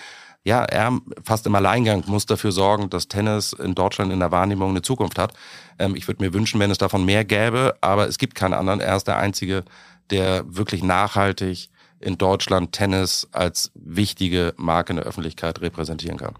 Ja, 0.44 0.62
er 0.62 1.00
fast 1.24 1.44
im 1.46 1.56
Alleingang 1.56 2.04
muss 2.06 2.24
dafür 2.24 2.52
sorgen, 2.52 2.88
dass 2.88 3.08
Tennis 3.08 3.52
in 3.52 3.74
Deutschland 3.74 4.12
in 4.12 4.20
der 4.20 4.30
Wahrnehmung 4.30 4.70
eine 4.70 4.82
Zukunft 4.82 5.18
hat. 5.18 5.34
Ähm, 5.80 5.96
ich 5.96 6.06
würde 6.06 6.22
mir 6.22 6.32
wünschen, 6.32 6.60
wenn 6.60 6.70
es 6.70 6.78
davon 6.78 7.04
mehr 7.04 7.24
gäbe, 7.24 7.74
aber 7.80 8.06
es 8.06 8.18
gibt 8.18 8.36
keinen 8.36 8.54
anderen. 8.54 8.78
Er 8.78 8.96
ist 8.96 9.08
der 9.08 9.16
Einzige, 9.16 9.64
der 10.10 10.44
wirklich 10.46 10.84
nachhaltig 10.84 11.68
in 11.98 12.16
Deutschland 12.16 12.70
Tennis 12.70 13.26
als 13.32 13.72
wichtige 13.74 14.54
Marke 14.56 14.92
in 14.92 14.98
der 14.98 15.06
Öffentlichkeit 15.06 15.60
repräsentieren 15.60 16.18
kann. 16.18 16.36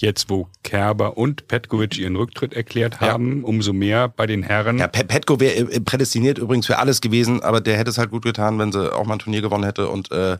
Jetzt, 0.00 0.30
wo 0.30 0.48
Kerber 0.62 1.18
und 1.18 1.48
Petkovic 1.48 1.98
ihren 1.98 2.14
Rücktritt 2.14 2.54
erklärt 2.54 3.00
haben, 3.00 3.40
ja. 3.40 3.46
umso 3.46 3.72
mehr 3.72 4.08
bei 4.08 4.26
den 4.26 4.44
Herren. 4.44 4.78
Ja, 4.78 4.86
Petko 4.86 5.40
wäre 5.40 5.72
äh, 5.72 5.80
prädestiniert 5.80 6.38
übrigens 6.38 6.66
für 6.66 6.78
alles 6.78 7.00
gewesen, 7.00 7.42
aber 7.42 7.60
der 7.60 7.76
hätte 7.76 7.90
es 7.90 7.98
halt 7.98 8.10
gut 8.10 8.22
getan, 8.22 8.60
wenn 8.60 8.70
sie 8.70 8.94
auch 8.94 9.06
mal 9.06 9.14
ein 9.14 9.18
Turnier 9.18 9.42
gewonnen 9.42 9.64
hätte 9.64 9.88
und 9.88 10.12
äh, 10.12 10.38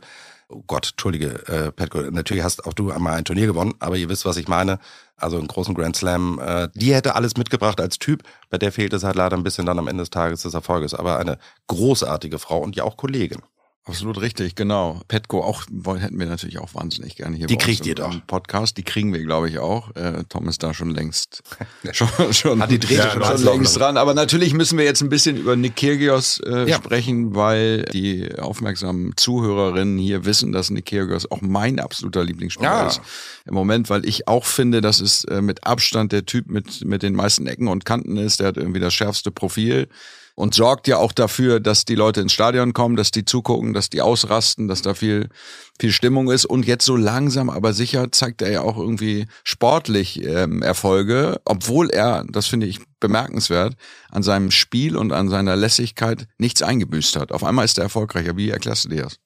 Oh 0.51 0.63
Gott, 0.65 0.93
entschuldige, 0.93 1.47
äh, 1.47 1.71
Petko, 1.71 2.01
natürlich 2.09 2.43
hast 2.43 2.65
auch 2.65 2.73
du 2.73 2.89
einmal 2.89 3.13
ein 3.13 3.23
Turnier 3.23 3.45
gewonnen, 3.45 3.75
aber 3.77 3.97
ihr 3.97 4.09
wisst, 4.09 4.25
was 4.25 4.35
ich 4.35 4.47
meine. 4.47 4.79
Also 5.15 5.37
einen 5.37 5.47
großen 5.47 5.75
Grand 5.75 5.95
Slam, 5.95 6.39
äh, 6.43 6.69
die 6.73 6.95
hätte 6.95 7.13
alles 7.13 7.37
mitgebracht 7.37 7.79
als 7.79 7.99
Typ. 7.99 8.23
Bei 8.49 8.57
der 8.57 8.71
fehlt 8.71 8.93
es 8.93 9.03
halt 9.03 9.15
leider 9.15 9.37
ein 9.37 9.43
bisschen 9.43 9.67
dann 9.67 9.77
am 9.77 9.87
Ende 9.87 10.01
des 10.01 10.09
Tages 10.09 10.41
des 10.41 10.55
Erfolges. 10.55 10.95
Aber 10.95 11.19
eine 11.19 11.37
großartige 11.67 12.39
Frau 12.39 12.57
und 12.57 12.75
ja 12.75 12.83
auch 12.83 12.97
Kollegin. 12.97 13.43
Absolut 13.85 14.21
richtig, 14.21 14.53
genau. 14.53 15.01
Petco 15.07 15.41
auch 15.41 15.63
hätten 15.97 16.19
wir 16.19 16.27
natürlich 16.27 16.59
auch 16.59 16.75
wahnsinnig 16.75 17.15
gerne 17.15 17.35
hier. 17.37 17.47
Die 17.47 17.57
kriegt 17.57 17.87
ihr 17.87 17.95
doch. 17.95 18.13
Podcast, 18.27 18.77
die 18.77 18.83
kriegen 18.83 19.11
wir, 19.13 19.23
glaube 19.23 19.49
ich, 19.49 19.57
auch. 19.57 19.95
Äh, 19.95 20.25
Tom 20.29 20.47
ist 20.47 20.61
da 20.61 20.75
schon 20.75 20.91
längst 20.91 21.41
schon, 21.91 22.07
schon, 22.31 22.61
Hat 22.61 22.69
die 22.69 22.79
ja, 22.93 23.09
schon, 23.09 23.23
schon 23.23 23.43
längst 23.43 23.79
dran. 23.79 23.97
Aber 23.97 24.13
natürlich 24.13 24.53
müssen 24.53 24.77
wir 24.77 24.85
jetzt 24.85 25.01
ein 25.01 25.09
bisschen 25.09 25.37
über 25.37 25.55
Nick 25.55 25.75
Kyrgios 25.77 26.39
äh, 26.45 26.69
ja. 26.69 26.75
sprechen, 26.75 27.33
weil 27.33 27.83
die 27.83 28.29
aufmerksamen 28.37 29.13
Zuhörerinnen 29.17 29.97
hier 29.97 30.23
wissen, 30.23 30.51
dass 30.51 30.69
Nick 30.69 30.85
Kyrgios 30.85 31.31
auch 31.31 31.41
mein 31.41 31.79
absoluter 31.79 32.23
Lieblingsspieler 32.23 32.69
ja. 32.69 32.87
ist 32.87 33.01
im 33.45 33.55
Moment, 33.55 33.89
weil 33.89 34.05
ich 34.05 34.27
auch 34.27 34.45
finde, 34.45 34.81
dass 34.81 34.99
es 34.99 35.23
äh, 35.23 35.41
mit 35.41 35.65
Abstand 35.65 36.11
der 36.11 36.25
Typ 36.25 36.47
mit 36.47 36.85
mit 36.85 37.01
den 37.01 37.15
meisten 37.15 37.47
Ecken 37.47 37.67
und 37.67 37.85
Kanten 37.85 38.17
ist. 38.17 38.39
Der 38.39 38.47
hat 38.47 38.57
irgendwie 38.57 38.79
das 38.79 38.93
schärfste 38.93 39.31
Profil 39.31 39.87
und 40.39 40.55
sorgt 40.55 40.87
ja 40.87 40.95
auch 40.95 41.11
dafür, 41.11 41.59
dass 41.59 41.83
die 41.83 41.95
Leute 41.95 42.21
ins 42.21 42.31
Stadion 42.31 42.71
kommen, 42.71 42.95
dass 42.95 43.11
die 43.11 43.25
zugucken, 43.25 43.73
dass 43.73 43.89
die 43.89 44.01
ausrasten, 44.01 44.69
dass 44.69 44.81
da 44.81 44.93
viel, 44.93 45.27
viel 45.81 45.91
Stimmung 45.91 46.31
ist. 46.31 46.45
Und 46.45 46.65
jetzt 46.65 46.85
so 46.85 46.95
langsam, 46.95 47.49
aber 47.49 47.73
sicher 47.73 48.09
zeigt 48.13 48.41
er 48.41 48.49
ja 48.49 48.61
auch 48.61 48.77
irgendwie 48.77 49.25
sportlich 49.43 50.23
ähm, 50.23 50.61
Erfolge, 50.61 51.41
obwohl 51.43 51.89
er, 51.89 52.23
das 52.29 52.47
finde 52.47 52.67
ich 52.67 52.79
bemerkenswert, 53.01 53.75
an 54.11 54.23
seinem 54.23 54.49
Spiel 54.49 54.95
und 54.95 55.11
an 55.11 55.27
seiner 55.27 55.57
Lässigkeit 55.57 56.25
nichts 56.37 56.61
eingebüßt 56.61 57.17
hat. 57.17 57.33
Auf 57.33 57.43
einmal 57.43 57.65
ist 57.65 57.77
er 57.77 57.83
erfolgreicher. 57.83 58.37
Wie 58.37 58.49
erklärst 58.49 58.85
du 58.85 58.89
dir 58.89 59.03
das? 59.03 59.19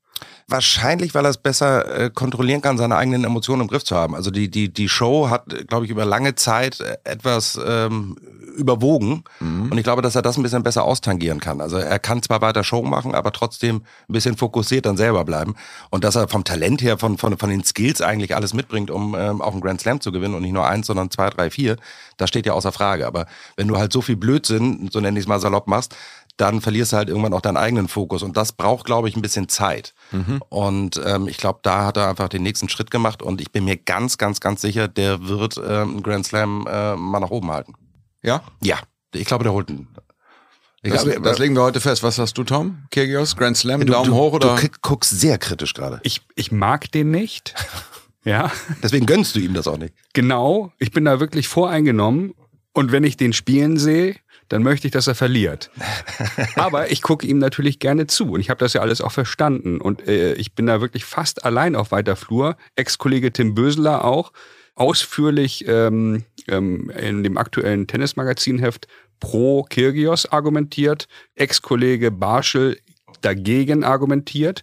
Wahrscheinlich, 0.48 1.14
weil 1.16 1.26
er 1.26 1.30
es 1.30 1.38
besser 1.38 2.00
äh, 2.00 2.10
kontrollieren 2.10 2.62
kann, 2.62 2.78
seine 2.78 2.96
eigenen 2.96 3.24
Emotionen 3.24 3.64
im 3.64 3.68
Griff 3.68 3.84
zu 3.84 3.96
haben. 3.96 4.16
Also 4.16 4.32
die, 4.32 4.50
die, 4.50 4.72
die 4.72 4.90
Show 4.90 5.30
hat, 5.30 5.46
glaube 5.68 5.86
ich, 5.86 5.92
über 5.92 6.06
lange 6.06 6.36
Zeit 6.36 6.80
äh, 6.80 6.98
etwas 7.04 7.60
ähm, 7.66 8.18
überwogen. 8.56 9.24
Mhm. 9.40 9.72
Und 9.72 9.78
ich 9.78 9.84
glaube, 9.84 10.02
dass 10.02 10.16
er 10.16 10.22
das 10.22 10.38
ein 10.38 10.44
bisschen 10.44 10.64
besser 10.64 10.84
austangieren 10.84 11.40
kann. 11.40 11.62
Also 11.62 11.78
er 11.78 12.00
kann 12.00 12.22
zwar 12.22 12.42
weiter 12.42 12.64
Show 12.64 12.82
machen, 12.84 13.16
aber 13.16 13.32
trotzdem 13.32 13.78
ein 13.78 14.14
bisschen 14.14 14.38
fokussiert 14.38 14.86
dann 14.86 14.98
selber 14.98 15.26
bleiben. 15.26 15.56
Und 15.90 16.04
dass 16.04 16.16
er 16.16 16.28
vom 16.28 16.44
Talent 16.44 16.82
her, 16.82 16.98
von, 16.98 17.18
von, 17.18 17.38
von 17.38 17.50
den 17.50 17.64
Skills 17.64 18.02
eigentlich 18.02 18.36
alles 18.36 18.54
mitbringt, 18.54 18.92
um 18.92 19.16
ähm, 19.18 19.42
auch 19.42 19.54
einen 19.54 19.62
Grand 19.62 19.82
Slam 19.82 20.02
zu 20.02 20.12
gewinnen 20.12 20.36
und 20.36 20.44
nicht 20.44 20.54
nur 20.54 20.68
eins, 20.68 20.88
sondern 20.88 21.10
zwei, 21.10 21.30
drei, 21.30 21.50
vier, 21.50 21.78
das 22.18 22.30
steht 22.30 22.46
ja 22.46 22.54
außer 22.54 22.72
Frage. 22.72 23.08
Aber 23.08 23.26
wenn 23.56 23.68
du 23.68 23.78
halt 23.78 23.92
so 23.92 24.02
viel 24.02 24.16
Blödsinn, 24.16 24.90
so 24.92 25.00
nenne 25.00 25.18
ich 25.18 25.26
es 25.26 25.28
mal 25.28 25.40
salopp, 25.40 25.68
machst, 25.68 25.96
dann 26.38 26.62
verlierst 26.62 26.93
du 26.93 26.98
halt 26.98 27.10
irgendwann 27.10 27.34
auch 27.34 27.41
deinen 27.41 27.58
eigenen 27.58 27.88
Fokus. 27.88 28.24
Und 28.24 28.36
das 28.38 28.54
braucht, 28.54 28.86
glaube 28.86 29.08
ich, 29.08 29.15
ein 29.15 29.22
bisschen 29.22 29.50
Zeit. 29.50 29.93
Mhm. 30.12 30.41
Und 30.50 31.02
ähm, 31.06 31.28
ich 31.28 31.38
glaube, 31.38 31.60
da 31.62 31.86
hat 31.86 31.98
er 31.98 32.10
einfach 32.10 32.30
den 32.30 32.43
nächsten 32.43 32.69
Schritt 32.69 32.91
gemacht. 32.91 33.22
Und 33.22 33.39
ich 33.39 33.52
bin 33.52 33.65
mir 33.65 33.78
ganz, 33.78 34.17
ganz, 34.17 34.39
ganz 34.39 34.62
sicher, 34.62 34.88
der 34.88 35.28
wird 35.28 35.58
ähm, 35.58 35.89
einen 35.89 36.04
Grand 36.04 36.26
Slam 36.26 36.67
äh, 36.67 36.96
mal 36.96 37.19
nach 37.19 37.30
oben 37.30 37.52
halten. 37.52 37.74
Ja? 38.24 38.43
Ja. 38.62 38.80
Ich 39.13 39.26
glaube, 39.26 39.43
der 39.43 39.54
holt 39.54 39.69
einen. 39.69 39.88
Das, 40.82 41.04
glaube, 41.04 41.22
das, 41.22 41.39
legen 41.39 41.56
wir 41.56 41.62
heute 41.62 41.80
fest. 41.80 42.04
Was 42.04 42.17
hast 42.17 42.38
du, 42.38 42.43
Tom? 42.43 42.84
Kyrgios, 42.91 43.38
Grand 43.38 43.56
Slam, 43.56 43.82
du, 43.82 43.93
Daumen 43.93 44.10
du, 44.10 44.15
hoch 44.15 44.34
oder? 44.34 44.56
Du 44.56 44.67
guckst 44.82 45.17
sehr 45.17 45.38
kritisch 45.38 45.74
gerade. 45.74 46.02
Ich, 46.04 46.22
ich 46.36 46.52
mag 46.52 46.91
den 46.91 47.12
nicht. 47.12 47.54
ja. 48.26 48.52
Deswegen 48.82 49.06
gönnst 49.06 49.36
du 49.36 49.39
ihm 49.39 49.54
das 49.54 49.67
auch 49.67 49.78
nicht. 49.78 49.93
Genau. 50.13 50.74
Ich 50.80 50.91
bin 50.91 51.06
da 51.06 51.19
wirklich 51.19 51.48
voreingenommen. 51.48 52.34
Und 52.74 52.91
wenn 52.91 53.04
ich 53.04 53.17
den 53.17 53.34
spielen 53.34 53.78
sehe, 53.78 54.15
dann 54.50 54.64
möchte 54.64 54.88
ich, 54.88 54.92
dass 54.92 55.08
er 55.08 55.16
verliert. 55.16 55.72
Aber 56.56 56.92
ich 56.92 57.02
gucke 57.02 57.26
ihm 57.26 57.38
natürlich 57.38 57.80
gerne 57.80 58.08
zu 58.08 58.32
und 58.32 58.40
ich 58.40 58.50
habe 58.50 58.60
das 58.60 58.74
ja 58.74 58.82
alles 58.82 59.02
auch 59.02 59.12
verstanden 59.12 59.82
und 59.82 60.08
äh, 60.08 60.34
ich 60.34 60.54
bin 60.56 60.68
da 60.68 60.82
wirklich 60.82 61.06
fast 61.06 61.46
allein 61.46 61.76
auf 61.76 61.92
weiter 61.92 62.16
Flur. 62.16 62.58
Ex-Kollege 62.76 63.32
Tim 63.32 63.56
Böseler 63.56 64.06
auch 64.06 64.32
ausführlich 64.76 65.66
ähm, 65.68 66.24
ähm, 66.48 66.90
in 66.90 67.24
dem 67.24 67.38
aktuellen 67.38 67.88
Tennismagazinheft 67.88 68.88
pro 69.20 69.64
Kirgios 69.64 70.26
argumentiert, 70.26 71.08
Ex-Kollege 71.36 72.12
Barschel 72.12 72.78
dagegen 73.22 73.84
argumentiert. 73.84 74.62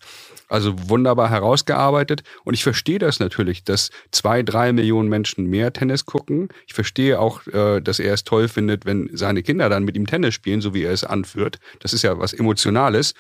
Also 0.51 0.75
wunderbar 0.89 1.31
herausgearbeitet. 1.31 2.25
Und 2.43 2.55
ich 2.55 2.65
verstehe 2.65 2.99
das 2.99 3.21
natürlich, 3.21 3.63
dass 3.63 3.91
zwei, 4.11 4.43
drei 4.43 4.73
Millionen 4.73 5.09
Menschen 5.09 5.47
mehr 5.47 5.73
Tennis 5.73 6.07
gucken. 6.07 6.49
Ich 6.67 6.75
verstehe 6.75 7.21
auch, 7.21 7.47
äh, 7.47 7.81
dass 7.81 8.01
er 8.01 8.13
es 8.13 8.25
toll 8.25 8.49
findet, 8.49 8.85
wenn 8.85 9.09
seine 9.13 9.45
Kinder 9.45 9.69
dann 9.69 9.85
mit 9.85 9.97
ihm 9.97 10.09
Tennis 10.09 10.35
spielen, 10.35 10.61
so 10.61 10.75
wie 10.75 10.83
er 10.83 10.93
es 10.93 11.05
anführt. 11.05 11.61
Das 11.79 11.93
ist 11.93 12.03
ja 12.03 12.19
was 12.19 12.33
Emotionales. 12.33 13.15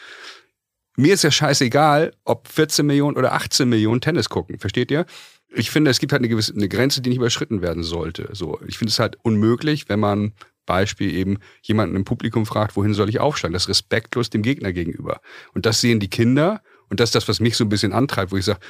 mir 0.96 1.14
ist 1.14 1.22
ja 1.22 1.30
scheißegal, 1.30 2.12
ob 2.24 2.48
14 2.48 2.84
Millionen 2.84 3.16
oder 3.16 3.32
18 3.32 3.68
Millionen 3.68 4.00
Tennis 4.00 4.28
gucken. 4.28 4.58
Versteht 4.58 4.90
ihr? 4.90 5.06
Ich 5.54 5.70
finde, 5.70 5.92
es 5.92 6.00
gibt 6.00 6.12
halt 6.12 6.20
eine 6.20 6.28
gewisse 6.28 6.52
eine 6.52 6.68
Grenze, 6.68 7.00
die 7.00 7.10
nicht 7.10 7.18
überschritten 7.18 7.62
werden 7.62 7.84
sollte. 7.84 8.28
So, 8.32 8.58
ich 8.66 8.76
finde 8.76 8.90
es 8.90 8.98
halt 8.98 9.16
unmöglich, 9.22 9.88
wenn 9.88 10.00
man 10.00 10.32
Beispiel 10.66 11.14
eben 11.14 11.38
jemanden 11.62 11.94
im 11.94 12.04
Publikum 12.04 12.44
fragt, 12.44 12.76
wohin 12.76 12.94
soll 12.94 13.08
ich 13.08 13.20
aufschlagen? 13.20 13.52
Das 13.52 13.64
ist 13.64 13.68
respektlos 13.68 14.30
dem 14.30 14.42
Gegner 14.42 14.72
gegenüber. 14.72 15.20
Und 15.54 15.64
das 15.64 15.80
sehen 15.80 16.00
die 16.00 16.10
Kinder 16.10 16.60
und 16.90 17.00
das 17.00 17.10
ist 17.10 17.14
das, 17.14 17.28
was 17.28 17.40
mich 17.40 17.56
so 17.56 17.64
ein 17.64 17.68
bisschen 17.68 17.92
antreibt, 17.92 18.32
wo 18.32 18.36
ich 18.36 18.44
sage, 18.44 18.60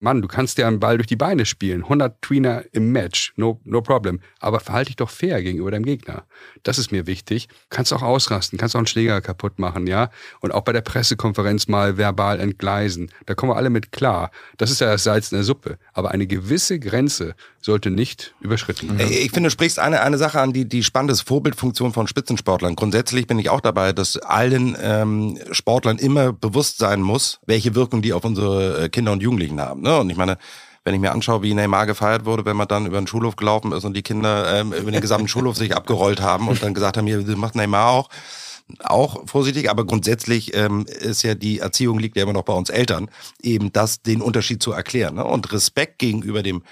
Mann, 0.00 0.20
du 0.20 0.28
kannst 0.28 0.58
ja 0.58 0.68
einen 0.68 0.80
Ball 0.80 0.98
durch 0.98 1.06
die 1.06 1.16
Beine 1.16 1.46
spielen. 1.46 1.82
100 1.84 2.20
Tweener 2.20 2.64
im 2.72 2.92
Match, 2.92 3.32
no, 3.36 3.60
no 3.64 3.80
problem. 3.80 4.20
Aber 4.38 4.60
verhalte 4.60 4.88
dich 4.88 4.96
doch 4.96 5.08
fair 5.08 5.42
gegenüber 5.42 5.70
deinem 5.70 5.86
Gegner. 5.86 6.26
Das 6.62 6.78
ist 6.78 6.92
mir 6.92 7.06
wichtig. 7.06 7.48
Kannst 7.70 7.90
auch 7.92 8.02
ausrasten, 8.02 8.58
kannst 8.58 8.74
auch 8.76 8.80
einen 8.80 8.86
Schläger 8.86 9.22
kaputt 9.22 9.58
machen, 9.58 9.86
ja. 9.86 10.10
Und 10.40 10.52
auch 10.52 10.60
bei 10.60 10.72
der 10.72 10.82
Pressekonferenz 10.82 11.68
mal 11.68 11.96
verbal 11.96 12.38
entgleisen. 12.38 13.10
Da 13.24 13.34
kommen 13.34 13.52
wir 13.52 13.56
alle 13.56 13.70
mit 13.70 13.92
klar. 13.92 14.30
Das 14.58 14.70
ist 14.70 14.82
ja 14.82 14.88
das 14.92 15.04
Salz 15.04 15.32
in 15.32 15.36
der 15.36 15.44
Suppe. 15.44 15.78
Aber 15.94 16.10
eine 16.10 16.26
gewisse 16.26 16.78
Grenze 16.78 17.34
sollte 17.64 17.90
nicht 17.90 18.34
überschritten 18.40 18.98
werden. 18.98 19.10
Ich 19.10 19.30
finde, 19.30 19.48
du 19.48 19.50
sprichst 19.50 19.78
eine, 19.78 20.02
eine 20.02 20.18
Sache 20.18 20.38
an, 20.38 20.52
die, 20.52 20.68
die 20.68 20.82
spannende 20.82 21.16
Vorbildfunktion 21.16 21.94
von 21.94 22.06
Spitzensportlern. 22.06 22.76
Grundsätzlich 22.76 23.26
bin 23.26 23.38
ich 23.38 23.48
auch 23.48 23.62
dabei, 23.62 23.94
dass 23.94 24.18
allen 24.18 24.76
ähm, 24.78 25.38
Sportlern 25.50 25.96
immer 25.96 26.34
bewusst 26.34 26.76
sein 26.76 27.00
muss, 27.00 27.40
welche 27.46 27.74
Wirkung 27.74 28.02
die 28.02 28.12
auf 28.12 28.22
unsere 28.24 28.84
äh, 28.84 28.88
Kinder 28.90 29.12
und 29.12 29.22
Jugendlichen 29.22 29.62
haben. 29.62 29.80
Ne? 29.80 29.98
Und 29.98 30.10
ich 30.10 30.16
meine, 30.18 30.36
wenn 30.84 30.94
ich 30.94 31.00
mir 31.00 31.12
anschaue, 31.12 31.42
wie 31.42 31.54
Neymar 31.54 31.86
gefeiert 31.86 32.26
wurde, 32.26 32.44
wenn 32.44 32.56
man 32.56 32.68
dann 32.68 32.84
über 32.84 32.98
den 32.98 33.06
Schulhof 33.06 33.36
gelaufen 33.36 33.72
ist 33.72 33.84
und 33.84 33.96
die 33.96 34.02
Kinder 34.02 34.60
ähm, 34.60 34.74
über 34.74 34.90
den 34.90 35.00
gesamten 35.00 35.28
Schulhof 35.28 35.56
sich 35.56 35.74
abgerollt 35.74 36.20
haben 36.20 36.48
und 36.48 36.62
dann 36.62 36.74
gesagt 36.74 36.98
haben, 36.98 37.06
hier, 37.06 37.22
das 37.22 37.36
macht 37.36 37.54
Neymar 37.54 37.88
auch. 37.88 38.10
Auch 38.82 39.26
vorsichtig, 39.26 39.70
aber 39.70 39.86
grundsätzlich 39.86 40.54
ähm, 40.54 40.86
ist 40.86 41.22
ja 41.22 41.34
die 41.34 41.58
Erziehung 41.60 41.98
liegt 41.98 42.16
ja 42.16 42.22
immer 42.22 42.32
noch 42.32 42.44
bei 42.44 42.54
uns 42.54 42.70
Eltern, 42.70 43.10
eben 43.42 43.72
das, 43.72 44.02
den 44.02 44.20
Unterschied 44.20 44.62
zu 44.62 44.72
erklären. 44.72 45.16
Ne? 45.16 45.24
Und 45.24 45.50
Respekt 45.52 45.98
gegenüber 45.98 46.42
dem 46.42 46.62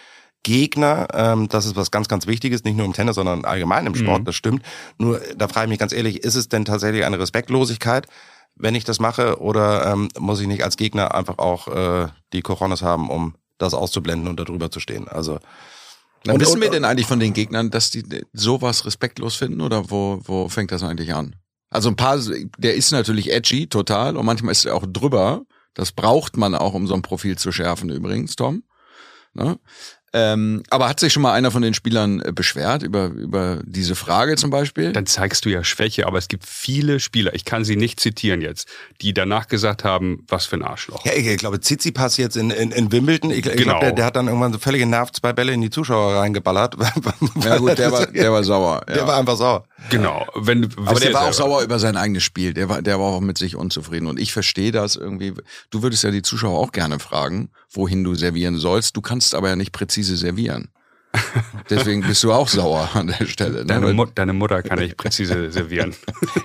Gegner, 0.43 1.09
ähm, 1.13 1.49
das 1.49 1.67
ist 1.67 1.77
was 1.77 1.91
ganz, 1.91 2.09
ganz 2.09 2.27
Wichtiges, 2.27 2.65
nicht 2.65 2.77
nur 2.77 2.87
im 2.87 2.93
Tennis, 2.93 3.15
sondern 3.15 3.45
allgemein 3.45 3.87
im 3.87 3.95
Sport, 3.95 4.21
mhm. 4.21 4.25
das 4.25 4.35
stimmt. 4.35 4.65
Nur, 4.99 5.21
da 5.37 5.49
frage 5.49 5.67
ich 5.67 5.71
mich 5.71 5.79
ganz 5.79 5.93
ehrlich, 5.93 6.25
ist 6.25 6.35
es 6.35 6.49
denn 6.49 6.65
tatsächlich 6.65 7.05
eine 7.05 7.19
Respektlosigkeit, 7.19 8.07
wenn 8.57 8.75
ich 8.75 8.85
das 8.85 9.01
mache, 9.01 9.41
oder 9.41 9.87
ähm, 9.93 10.09
muss 10.19 10.41
ich 10.41 10.47
nicht 10.47 10.65
als 10.65 10.77
Gegner 10.77 11.15
einfach 11.15 11.39
auch 11.39 11.69
äh, 11.69 12.09
die 12.33 12.43
Coronas 12.43 12.83
haben, 12.83 13.09
um 13.09 13.35
das 13.59 13.75
auszublenden 13.75 14.29
und 14.29 14.39
darüber 14.39 14.71
zu 14.71 14.81
stehen? 14.81 15.09
Also 15.09 15.39
und, 16.27 16.41
wissen 16.41 16.61
wir 16.61 16.71
denn 16.71 16.85
eigentlich 16.85 17.07
von 17.07 17.19
den 17.19 17.33
Gegnern, 17.33 17.71
dass 17.71 17.91
die 17.91 18.05
sowas 18.33 18.87
respektlos 18.87 19.37
finden 19.37 19.61
oder 19.61 19.91
wo, 19.91 20.21
wo 20.25 20.49
fängt 20.49 20.71
das 20.71 20.83
eigentlich 20.83 21.15
an? 21.15 21.37
Also 21.71 21.89
ein 21.89 21.97
paar, 21.97 22.21
der 22.59 22.75
ist 22.75 22.93
natürlich 22.93 23.33
edgy, 23.33 23.67
total, 23.67 24.17
und 24.17 24.27
manchmal 24.27 24.53
ist 24.53 24.67
er 24.67 24.77
auch 24.77 24.85
drüber. 24.87 25.43
Das 25.75 25.91
braucht 25.93 26.37
man 26.37 26.55
auch, 26.55 26.75
um 26.75 26.87
so 26.87 26.95
ein 26.95 27.03
Profil 27.03 27.39
zu 27.39 27.51
schärfen 27.51 27.89
übrigens, 27.89 28.37
Tom. 28.37 28.63
Ne? 29.33 29.59
Ähm, 30.15 30.63
aber 30.69 30.89
hat 30.89 31.01
sich 31.01 31.13
schon 31.13 31.23
mal 31.23 31.33
einer 31.33 31.51
von 31.51 31.63
den 31.63 31.73
Spielern 31.73 32.21
äh, 32.21 32.33
beschwert 32.33 32.83
über, 32.83 33.07
über 33.07 33.61
diese 33.65 33.95
Frage 33.95 34.37
zum 34.37 34.51
Beispiel? 34.51 34.93
Dann 34.93 35.07
zeigst 35.07 35.45
du 35.45 35.49
ja 35.49 35.65
Schwäche, 35.65 36.07
aber 36.07 36.19
es 36.19 36.29
gibt 36.29 36.45
viele 36.47 37.01
Spieler, 37.01 37.35
ich 37.35 37.47
kann 37.47 37.65
sie 37.65 37.77
nicht 37.77 37.99
zitieren 37.99 38.43
jetzt, 38.43 38.69
die 39.01 39.15
danach 39.15 39.49
gesagt 39.49 39.85
haben, 39.85 40.25
was 40.29 40.45
für 40.45 40.57
ein 40.57 40.63
Arschloch. 40.63 41.05
Ja, 41.07 41.13
ich 41.15 41.39
glaube, 41.39 41.61
Tsitsipas 41.61 42.19
jetzt 42.19 42.37
in, 42.37 42.51
in, 42.51 42.73
in 42.73 42.93
Wimbledon, 42.93 43.31
ich, 43.31 43.39
ich 43.39 43.45
genau. 43.45 43.65
glaube, 43.65 43.87
der, 43.87 43.93
der, 43.93 44.05
hat 44.05 44.17
dann 44.17 44.27
irgendwann 44.27 44.53
so 44.53 44.59
völlig 44.59 44.81
genervt 44.81 45.17
zwei 45.17 45.33
Bälle 45.33 45.53
in 45.53 45.63
die 45.63 45.71
Zuschauer 45.71 46.17
reingeballert. 46.17 46.77
ja 47.43 47.57
gut, 47.57 47.79
der 47.79 47.91
war, 47.91 48.07
der 48.07 48.33
war 48.33 48.45
sauer. 48.45 48.83
Ja. 48.89 48.95
Der 48.95 49.07
war 49.07 49.19
einfach 49.19 49.37
sauer. 49.37 49.65
Genau. 49.91 50.27
Wenn, 50.35 50.69
aber 50.87 51.01
der 51.01 51.13
war 51.15 51.29
auch 51.29 51.33
sauer 51.33 51.63
über 51.63 51.79
sein 51.79 51.97
eigenes 51.97 52.23
Spiel. 52.23 52.55
Der 52.55 52.69
war, 52.69 52.83
der 52.83 52.99
war 52.99 53.07
auch 53.07 53.21
mit 53.21 53.39
sich 53.39 53.57
unzufrieden. 53.57 54.07
Und 54.07 54.21
ich 54.21 54.33
verstehe 54.33 54.73
das 54.73 54.97
irgendwie. 54.97 55.35
Du 55.71 55.83
würdest 55.83 56.05
ja 56.05 56.11
die 56.11 56.23
Zuschauer 56.23 56.59
auch 56.59 56.73
gerne 56.73 56.99
fragen, 56.99 57.51
wohin 57.71 58.05
du 58.05 58.15
servieren 58.15 58.59
sollst. 58.59 58.97
Du 58.97 59.01
kannst 59.01 59.35
aber 59.35 59.49
ja 59.49 59.57
nicht 59.57 59.73
präzise 59.73 60.02
servieren. 60.03 60.69
Deswegen 61.71 62.01
bist 62.03 62.23
du 62.25 62.33
auch 62.33 62.49
sauer 62.49 62.89
an 62.95 63.09
der 63.09 63.27
Stelle. 63.27 63.61
Ne? 63.61 63.67
Deine, 63.67 63.93
Mut, 63.93 64.13
deine, 64.15 64.33
Mutter 64.33 64.63
kann 64.63 64.81
ich 64.81 64.97
präzise 64.97 65.51
servieren. 65.51 65.95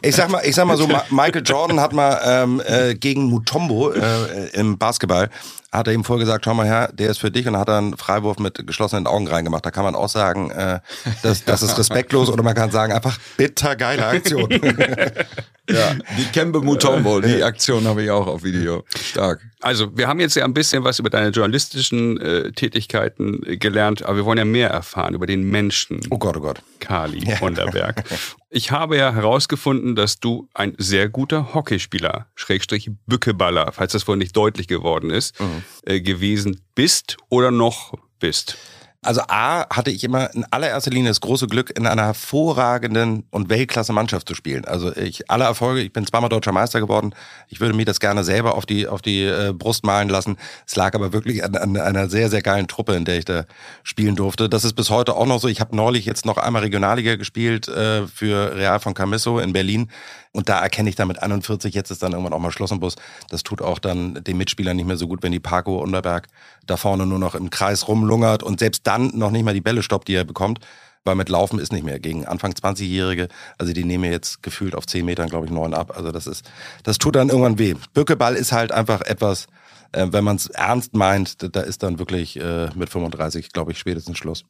Ich 0.02 0.16
sag 0.16 0.30
mal, 0.30 0.42
ich 0.46 0.56
sag 0.56 0.66
mal 0.66 0.78
so, 0.78 0.88
Michael 1.10 1.44
Jordan 1.46 1.80
hat 1.80 1.94
mal 1.94 2.20
ähm, 2.26 2.62
äh, 2.66 2.94
gegen 2.96 3.26
Mutombo 3.26 3.92
äh, 3.92 4.50
im 4.54 4.78
Basketball 4.78 5.30
hat 5.72 5.88
er 5.88 5.94
ihm 5.94 6.04
vorgesagt, 6.04 6.46
schau 6.46 6.54
mal 6.54 6.66
her, 6.66 6.90
der 6.94 7.10
ist 7.10 7.18
für 7.18 7.30
dich 7.30 7.46
und 7.46 7.54
dann 7.54 7.62
hat 7.62 7.70
er 7.70 7.78
einen 7.78 7.98
Freiwurf 7.98 8.40
mit 8.40 8.66
geschlossenen 8.66 9.06
Augen 9.06 9.28
reingemacht. 9.28 9.66
Da 9.66 9.72
kann 9.72 9.84
man 9.84 9.96
auch 9.96 10.10
sagen, 10.10 10.50
äh, 10.52 10.80
das, 11.24 11.44
das 11.44 11.62
ist 11.62 11.78
respektlos 11.78 12.30
oder 12.30 12.44
man 12.44 12.56
kann 12.56 12.72
sagen, 12.72 12.94
einfach 12.94 13.18
bitter 13.36 13.76
geile 13.76 14.06
Aktion. 14.08 14.50
ja, 15.70 15.96
die 16.18 16.26
Kembe 16.32 16.62
Mutombo, 16.62 17.20
die 17.20 17.44
Aktion 17.44 17.86
habe 17.86 18.04
ich 18.04 18.12
auch 18.12 18.28
auf 18.28 18.44
Video. 18.44 18.86
Stark. 18.98 19.42
Also 19.60 19.98
wir 19.98 20.08
haben 20.08 20.20
jetzt 20.20 20.36
ja 20.36 20.46
ein 20.46 20.54
bisschen 20.54 20.84
was 20.84 21.00
über 21.00 21.10
deine 21.10 21.30
journalistischen 21.30 22.20
äh, 22.22 22.52
Tätigkeiten 22.52 23.44
äh, 23.46 23.58
gelernt, 23.58 24.04
aber 24.04 24.18
wir 24.18 24.26
wollen 24.26 24.38
ja 24.38 24.46
mehr 24.46 24.70
erfahren 24.70 25.16
über 25.16 25.26
den 25.26 25.50
Menschen. 25.50 26.00
Oh 26.10 26.18
Gott, 26.18 26.38
oh 26.38 26.42
Gott. 26.42 26.62
Kali 26.80 27.28
ja. 27.28 27.40
Wunderberg. 27.42 28.04
Ich 28.50 28.72
habe 28.72 28.96
ja 28.96 29.14
herausgefunden, 29.14 29.98
dass 29.98 30.22
du 30.22 30.48
ein 30.54 30.74
sehr 30.78 31.10
guter 31.10 31.54
Hockeyspieler, 31.54 32.28
Schrägstrich 32.36 32.90
Bückeballer, 33.06 33.74
falls 33.74 33.92
das 33.92 34.08
wohl 34.08 34.16
nicht 34.16 34.38
deutlich 34.38 34.70
geworden 34.70 35.10
ist, 35.10 35.38
mhm. 35.42 35.57
Äh, 35.86 36.02
gewesen 36.02 36.62
bist 36.76 37.18
oder 37.30 37.52
noch 37.52 37.94
bist. 38.20 38.58
Also 39.04 39.22
A 39.30 39.66
hatte 39.70 39.92
ich 39.92 40.04
immer 40.04 40.34
in 40.34 40.44
allererster 40.52 40.92
Linie 40.92 41.12
das 41.12 41.22
große 41.22 41.48
Glück, 41.48 41.72
in 41.78 41.86
einer 41.86 42.04
hervorragenden 42.04 43.26
und 43.30 43.48
Weltklasse 43.48 43.94
Mannschaft 43.94 44.28
zu 44.28 44.34
spielen. 44.34 44.66
Also 44.66 44.94
ich 44.98 45.30
alle 45.30 45.46
Erfolge, 45.46 45.82
ich 45.82 45.94
bin 45.94 46.06
zweimal 46.06 46.30
deutscher 46.30 46.52
Meister 46.52 46.82
geworden. 46.82 47.14
Ich 47.48 47.62
würde 47.62 47.74
mir 47.74 47.86
das 47.86 48.02
gerne 48.02 48.24
selber 48.24 48.56
auf 48.56 48.66
die 48.66 48.88
auf 48.88 49.02
die 49.02 49.24
äh, 49.24 49.54
Brust 49.54 49.86
malen 49.86 50.10
lassen. 50.10 50.36
Es 50.66 50.76
lag 50.76 50.94
aber 50.94 51.14
wirklich 51.14 51.44
an, 51.44 51.56
an 51.56 51.78
einer 51.78 52.10
sehr 52.10 52.30
sehr 52.30 52.42
geilen 52.42 52.68
Truppe, 52.68 52.96
in 52.96 53.06
der 53.06 53.20
ich 53.20 53.26
da 53.26 53.46
spielen 53.84 54.18
durfte. 54.18 54.50
Das 54.50 54.66
ist 54.66 54.74
bis 54.74 54.90
heute 54.90 55.16
auch 55.16 55.28
noch 55.28 55.40
so. 55.40 55.48
Ich 55.48 55.62
habe 55.62 55.76
neulich 55.76 56.06
jetzt 56.06 56.26
noch 56.26 56.38
einmal 56.38 56.64
Regionalliga 56.64 57.16
gespielt 57.16 57.70
äh, 57.70 58.08
für 58.08 58.58
Real 58.58 58.80
von 58.82 58.94
Camisso 58.94 59.40
in 59.40 59.54
Berlin. 59.54 59.90
Und 60.38 60.50
da 60.50 60.60
erkenne 60.60 60.88
ich 60.88 60.96
dann 60.96 61.08
mit 61.08 61.20
41, 61.20 61.74
jetzt 61.74 61.90
ist 61.90 62.04
dann 62.04 62.12
irgendwann 62.12 62.32
auch 62.34 62.40
mal 62.40 62.52
Schloss 62.52 62.72
und 62.72 62.80
Bus. 62.80 62.96
Das 63.30 63.42
tut 63.42 63.60
auch 63.60 63.80
dann 63.80 64.24
den 64.24 64.38
Mitspielern 64.38 64.78
nicht 64.78 64.86
mehr 64.86 64.96
so 64.96 65.08
gut, 65.08 65.24
wenn 65.24 65.32
die 65.32 65.40
Paco 65.40 65.82
Unterberg 65.82 66.28
da 66.68 66.78
vorne 66.78 67.08
nur 67.08 67.18
noch 67.18 67.34
im 67.34 67.50
Kreis 67.50 67.88
rumlungert 67.88 68.44
und 68.44 68.60
selbst 68.60 68.86
dann 68.86 69.18
noch 69.18 69.32
nicht 69.32 69.44
mal 69.44 69.56
die 69.56 69.62
Bälle 69.62 69.82
stoppt, 69.82 70.08
die 70.08 70.14
er 70.14 70.26
bekommt. 70.26 70.60
Weil 71.06 71.16
mit 71.16 71.30
Laufen 71.30 71.58
ist 71.58 71.74
nicht 71.74 71.84
mehr. 71.84 71.98
Gegen 71.98 72.28
Anfang 72.28 72.52
20-Jährige, 72.52 73.30
also 73.58 73.74
die 73.74 73.84
nehmen 73.84 74.12
jetzt 74.12 74.44
gefühlt 74.44 74.76
auf 74.76 74.86
10 74.86 75.06
Metern, 75.06 75.28
glaube 75.28 75.48
ich, 75.48 75.52
neun 75.52 75.74
ab. 75.74 75.98
Also 75.98 76.12
das 76.12 76.28
ist, 76.28 76.48
das 76.84 77.00
tut 77.00 77.16
dann 77.16 77.30
irgendwann 77.30 77.58
weh. 77.58 77.74
Bückeball 77.96 78.36
ist 78.36 78.52
halt 78.52 78.72
einfach 78.72 79.02
etwas, 79.02 79.48
äh, 79.92 80.06
wenn 80.12 80.24
man 80.24 80.36
es 80.36 80.48
ernst 80.48 80.96
meint, 80.96 81.56
da 81.56 81.62
ist 81.62 81.82
dann 81.82 81.98
wirklich 81.98 82.40
äh, 82.40 82.70
mit 82.76 82.90
35, 82.90 83.54
glaube 83.54 83.72
ich, 83.72 83.80
spätestens 83.80 84.20
Schluss. 84.20 84.46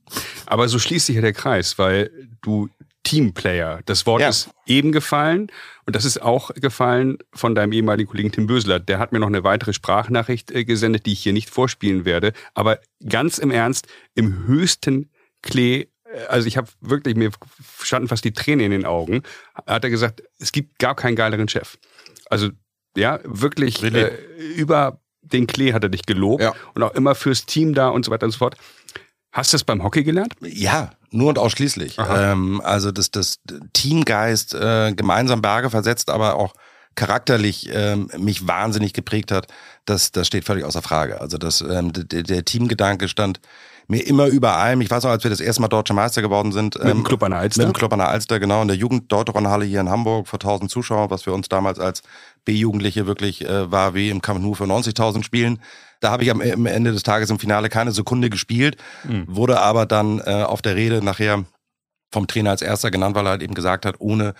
Aber 0.47 0.67
so 0.67 0.79
schließt 0.79 1.05
sich 1.05 1.15
ja 1.15 1.21
der 1.21 1.31
Kreis, 1.31 1.77
weil 1.77 2.11
du 2.41 2.67
Teamplayer. 3.07 3.79
Das 3.85 4.05
Wort 4.05 4.21
ja. 4.21 4.27
ist 4.27 4.49
eben 4.65 4.91
gefallen 4.91 5.47
und 5.85 5.95
das 5.95 6.03
ist 6.03 6.21
auch 6.21 6.53
gefallen 6.53 7.17
von 7.33 7.55
deinem 7.55 7.71
ehemaligen 7.71 8.09
Kollegen 8.09 8.33
Tim 8.33 8.47
Bösler. 8.47 8.79
Der 8.79 8.99
hat 8.99 9.13
mir 9.13 9.19
noch 9.19 9.27
eine 9.27 9.45
weitere 9.45 9.71
Sprachnachricht 9.71 10.51
äh, 10.51 10.65
gesendet, 10.65 11.05
die 11.05 11.13
ich 11.13 11.21
hier 11.21 11.31
nicht 11.31 11.49
vorspielen 11.49 12.03
werde. 12.03 12.33
Aber 12.53 12.79
ganz 13.07 13.37
im 13.37 13.49
Ernst, 13.49 13.87
im 14.13 14.45
höchsten 14.45 15.09
Klee 15.41 15.87
äh, 16.03 16.25
also 16.27 16.47
ich 16.47 16.57
habe 16.57 16.67
wirklich, 16.81 17.15
mir 17.15 17.31
standen 17.81 18.09
fast 18.09 18.25
die 18.25 18.33
Tränen 18.33 18.65
in 18.65 18.71
den 18.71 18.85
Augen, 18.85 19.23
hat 19.65 19.85
er 19.85 19.89
gesagt, 19.89 20.23
es 20.39 20.51
gibt 20.51 20.77
gar 20.77 20.95
keinen 20.95 21.15
geileren 21.15 21.47
Chef. 21.47 21.77
Also 22.29 22.49
ja, 22.97 23.19
wirklich 23.23 23.81
really? 23.83 24.01
äh, 24.01 24.53
über 24.57 24.99
den 25.21 25.47
Klee 25.47 25.71
hat 25.71 25.83
er 25.83 25.89
dich 25.89 26.05
gelobt 26.05 26.43
ja. 26.43 26.53
und 26.73 26.83
auch 26.83 26.93
immer 26.93 27.15
fürs 27.15 27.45
Team 27.45 27.73
da 27.73 27.87
und 27.87 28.03
so 28.03 28.11
weiter 28.11 28.25
und 28.25 28.31
so 28.31 28.39
fort. 28.39 28.57
Hast 29.37 29.53
du 29.53 29.55
das 29.55 29.63
beim 29.63 29.83
Hockey 29.83 30.03
gelernt? 30.03 30.33
Ja, 30.41 30.89
nur 31.11 31.29
und 31.29 31.37
ausschließlich. 31.37 31.99
Ähm, 31.99 32.59
also 32.63 32.91
das, 32.91 33.11
das 33.11 33.37
Teamgeist 33.73 34.55
äh, 34.55 34.91
gemeinsam 34.93 35.43
Berge 35.43 35.69
versetzt, 35.69 36.09
aber 36.09 36.37
auch 36.37 36.55
charakterlich 36.95 37.69
ähm, 37.71 38.09
mich 38.17 38.47
wahnsinnig 38.47 38.93
geprägt 38.93 39.31
hat, 39.31 39.45
das, 39.85 40.11
das 40.11 40.25
steht 40.25 40.43
völlig 40.43 40.63
außer 40.63 40.81
Frage. 40.81 41.21
Also 41.21 41.37
das, 41.37 41.61
ähm, 41.61 41.93
der, 41.93 42.23
der 42.23 42.45
Teamgedanke 42.45 43.07
stand 43.07 43.39
mir 43.87 44.05
immer 44.07 44.25
über 44.25 44.57
allem. 44.57 44.81
Ich 44.81 44.89
weiß 44.89 45.03
noch, 45.03 45.11
als 45.11 45.23
wir 45.23 45.29
das 45.29 45.39
erste 45.39 45.61
Mal 45.61 45.67
Deutsche 45.67 45.93
Meister 45.93 46.23
geworden 46.23 46.51
sind. 46.51 46.75
Mit 46.79 46.87
dem 46.87 46.97
ähm, 46.97 47.03
Club 47.03 47.21
an 47.21 47.31
der 47.31 47.39
Alster? 47.39 47.61
Mit 47.61 47.75
dem 47.75 47.77
Club 47.77 47.93
an 47.93 47.99
der 47.99 48.09
Alster, 48.09 48.39
genau. 48.39 48.63
In 48.63 48.67
der 48.67 48.77
Jugend-Deuteronhalle 48.77 49.65
hier 49.65 49.81
in 49.81 49.89
Hamburg 49.89 50.27
vor 50.27 50.39
1000 50.39 50.71
Zuschauern, 50.71 51.11
was 51.11 51.21
für 51.21 51.31
uns 51.31 51.47
damals 51.47 51.79
als 51.79 52.01
B-Jugendliche 52.43 53.05
wirklich 53.05 53.45
äh, 53.45 53.71
war 53.71 53.93
wie 53.93 54.09
im 54.09 54.21
Camp 54.21 54.41
Nou 54.41 54.55
für 54.55 54.65
90.000 54.65 55.23
Spielen. 55.23 55.59
Da 55.99 56.11
habe 56.11 56.23
ich 56.23 56.31
am, 56.31 56.41
am, 56.41 56.65
Ende 56.65 56.91
des 56.91 57.03
Tages 57.03 57.29
im 57.29 57.39
Finale 57.39 57.69
keine 57.69 57.91
Sekunde 57.91 58.29
gespielt, 58.29 58.77
mhm. 59.03 59.25
wurde 59.27 59.59
aber 59.59 59.85
dann 59.85 60.19
äh, 60.19 60.43
auf 60.43 60.61
der 60.61 60.75
Rede 60.75 61.03
nachher 61.03 61.45
vom 62.11 62.27
Trainer 62.27 62.51
als 62.51 62.61
erster 62.61 62.91
genannt, 62.91 63.15
weil 63.15 63.25
er 63.25 63.31
halt 63.31 63.43
eben 63.43 63.53
gesagt 63.53 63.85
hat, 63.85 63.95
ohne 63.99 64.33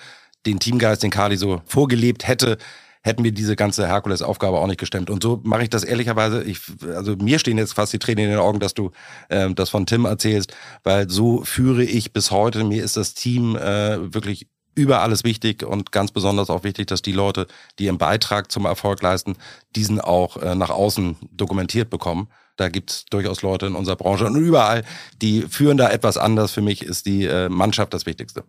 den 0.45 0.59
Teamgeist, 0.59 1.03
den 1.03 1.11
Kali 1.11 1.37
so 1.37 1.61
vorgelebt 1.65 2.27
hätte, 2.27 2.57
hätten 3.01 3.23
wir 3.23 3.31
diese 3.31 3.55
ganze 3.55 3.87
Herkules-Aufgabe 3.87 4.57
auch 4.57 4.67
nicht 4.67 4.79
gestemmt. 4.79 5.09
Und 5.09 5.23
so 5.23 5.39
mache 5.43 5.63
ich 5.63 5.69
das 5.69 5.83
ehrlicherweise. 5.83 6.43
Ich, 6.43 6.59
also 6.93 7.15
mir 7.15 7.39
stehen 7.39 7.57
jetzt 7.57 7.73
fast 7.73 7.93
die 7.93 7.99
Tränen 7.99 8.25
in 8.25 8.31
den 8.31 8.39
Augen, 8.39 8.59
dass 8.59 8.73
du 8.73 8.91
ähm, 9.29 9.55
das 9.55 9.69
von 9.69 9.85
Tim 9.85 10.05
erzählst, 10.05 10.55
weil 10.83 11.09
so 11.09 11.43
führe 11.43 11.83
ich 11.83 12.13
bis 12.13 12.31
heute. 12.31 12.63
Mir 12.63 12.83
ist 12.83 12.97
das 12.97 13.13
Team 13.13 13.55
äh, 13.55 14.13
wirklich 14.13 14.47
über 14.77 15.01
alles 15.01 15.23
wichtig 15.23 15.63
und 15.63 15.91
ganz 15.91 16.11
besonders 16.11 16.49
auch 16.49 16.63
wichtig, 16.63 16.87
dass 16.87 17.01
die 17.01 17.11
Leute, 17.11 17.47
die 17.79 17.85
ihren 17.85 17.97
Beitrag 17.97 18.51
zum 18.51 18.65
Erfolg 18.65 19.01
leisten, 19.01 19.35
diesen 19.75 19.99
auch 19.99 20.37
äh, 20.37 20.55
nach 20.55 20.69
außen 20.69 21.17
dokumentiert 21.31 21.89
bekommen. 21.89 22.29
Da 22.55 22.69
gibt 22.69 22.91
es 22.91 23.05
durchaus 23.05 23.41
Leute 23.41 23.65
in 23.65 23.75
unserer 23.75 23.95
Branche 23.95 24.25
und 24.25 24.35
überall, 24.35 24.83
die 25.21 25.41
führen 25.41 25.77
da 25.77 25.89
etwas 25.89 26.17
anders. 26.17 26.51
Für 26.51 26.61
mich 26.61 26.83
ist 26.83 27.05
die 27.05 27.25
äh, 27.25 27.49
Mannschaft 27.49 27.93
das 27.93 28.05
Wichtigste. 28.05 28.43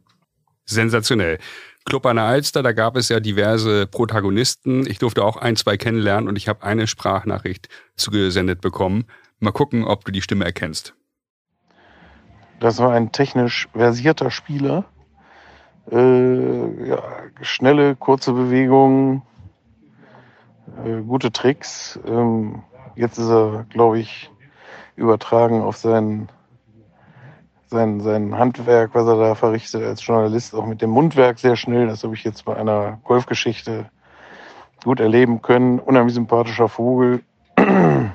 Sensationell. 0.66 1.38
Club 1.86 2.04
an 2.04 2.16
der 2.16 2.26
Alster, 2.26 2.62
da 2.62 2.72
gab 2.72 2.96
es 2.96 3.08
ja 3.08 3.20
diverse 3.20 3.86
Protagonisten. 3.86 4.86
Ich 4.86 4.98
durfte 4.98 5.24
auch 5.24 5.38
ein, 5.38 5.56
zwei 5.56 5.78
kennenlernen 5.78 6.28
und 6.28 6.36
ich 6.36 6.46
habe 6.46 6.62
eine 6.62 6.86
Sprachnachricht 6.86 7.68
zugesendet 7.96 8.60
bekommen. 8.60 9.06
Mal 9.40 9.52
gucken, 9.52 9.84
ob 9.84 10.04
du 10.04 10.12
die 10.12 10.20
Stimme 10.20 10.44
erkennst. 10.44 10.94
Das 12.60 12.78
war 12.78 12.92
ein 12.92 13.12
technisch 13.12 13.68
versierter 13.72 14.30
Spieler. 14.30 14.84
Äh, 15.90 16.88
ja, 16.88 17.02
schnelle, 17.40 17.96
kurze 17.96 18.32
Bewegungen, 18.32 19.22
äh, 20.84 21.00
gute 21.00 21.32
Tricks. 21.32 21.98
Ähm, 22.06 22.62
jetzt 22.94 23.18
ist 23.18 23.30
er, 23.30 23.64
glaube 23.70 23.98
ich, 23.98 24.30
übertragen 24.96 25.62
auf 25.62 25.76
sein, 25.76 26.28
sein, 27.68 28.00
sein 28.00 28.36
Handwerk, 28.36 28.94
was 28.94 29.06
er 29.06 29.16
da 29.16 29.34
verrichtet 29.34 29.82
als 29.82 30.04
Journalist, 30.04 30.54
auch 30.54 30.66
mit 30.66 30.82
dem 30.82 30.90
Mundwerk 30.90 31.38
sehr 31.38 31.56
schnell. 31.56 31.86
Das 31.86 32.04
habe 32.04 32.14
ich 32.14 32.24
jetzt 32.24 32.44
bei 32.44 32.56
einer 32.56 32.98
Golfgeschichte 33.04 33.86
gut 34.84 35.00
erleben 35.00 35.40
können. 35.40 35.78
Unheimlich 35.78 36.14
sympathischer 36.14 36.68
Vogel. 36.68 37.22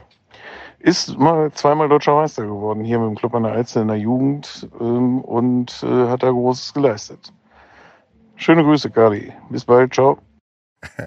ist 0.80 1.18
mal 1.18 1.52
zweimal 1.54 1.90
deutscher 1.90 2.14
Meister 2.14 2.44
geworden, 2.44 2.84
hier 2.84 3.00
mit 3.00 3.10
dem 3.10 3.16
Club 3.16 3.34
an 3.36 3.44
der 3.44 3.54
Alze 3.54 3.82
in 3.82 3.88
der 3.88 3.98
Jugend 3.98 4.70
ähm, 4.80 5.22
und 5.22 5.82
äh, 5.82 6.10
hat 6.10 6.22
da 6.22 6.30
Großes 6.30 6.74
geleistet. 6.74 7.32
Schöne 8.36 8.64
Grüße, 8.64 8.90
Kali. 8.90 9.32
Bis 9.50 9.66
bald, 9.66 9.94
ciao. 9.94 10.20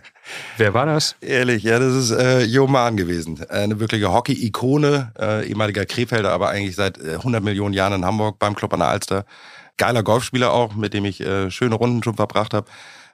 Wer 0.57 0.75
war 0.75 0.87
das? 0.87 1.17
Ehrlich, 1.21 1.62
ja, 1.62 1.79
das 1.79 1.95
ist 1.95 2.11
äh, 2.11 2.43
Jo 2.43 2.67
Mahn 2.67 2.97
gewesen. 2.97 3.45
Eine 3.49 3.79
wirkliche 3.81 4.12
Hockey-Ikone, 4.12 5.12
äh, 5.19 5.47
ehemaliger 5.47 5.85
Krefelder, 5.85 6.33
aber 6.33 6.49
eigentlich 6.49 6.77
seit 6.77 6.99
äh, 6.99 7.17
100 7.17 7.43
Millionen 7.43 7.75
Jahren 7.75 7.93
in 7.93 8.05
Hamburg 8.05 8.39
beim 8.39 8.55
Club 8.55 8.73
an 8.73 8.81
der 8.81 8.89
Alster. 8.89 9.25
Geiler 9.77 10.03
Golfspieler 10.03 10.53
auch, 10.53 10.75
mit 10.75 10.95
dem 10.95 11.05
ich 11.05 11.21
äh, 11.21 11.51
schöne 11.51 11.75
Runden 11.75 12.03
schon 12.03 12.17
verbracht 12.17 12.55
habe. 12.55 12.71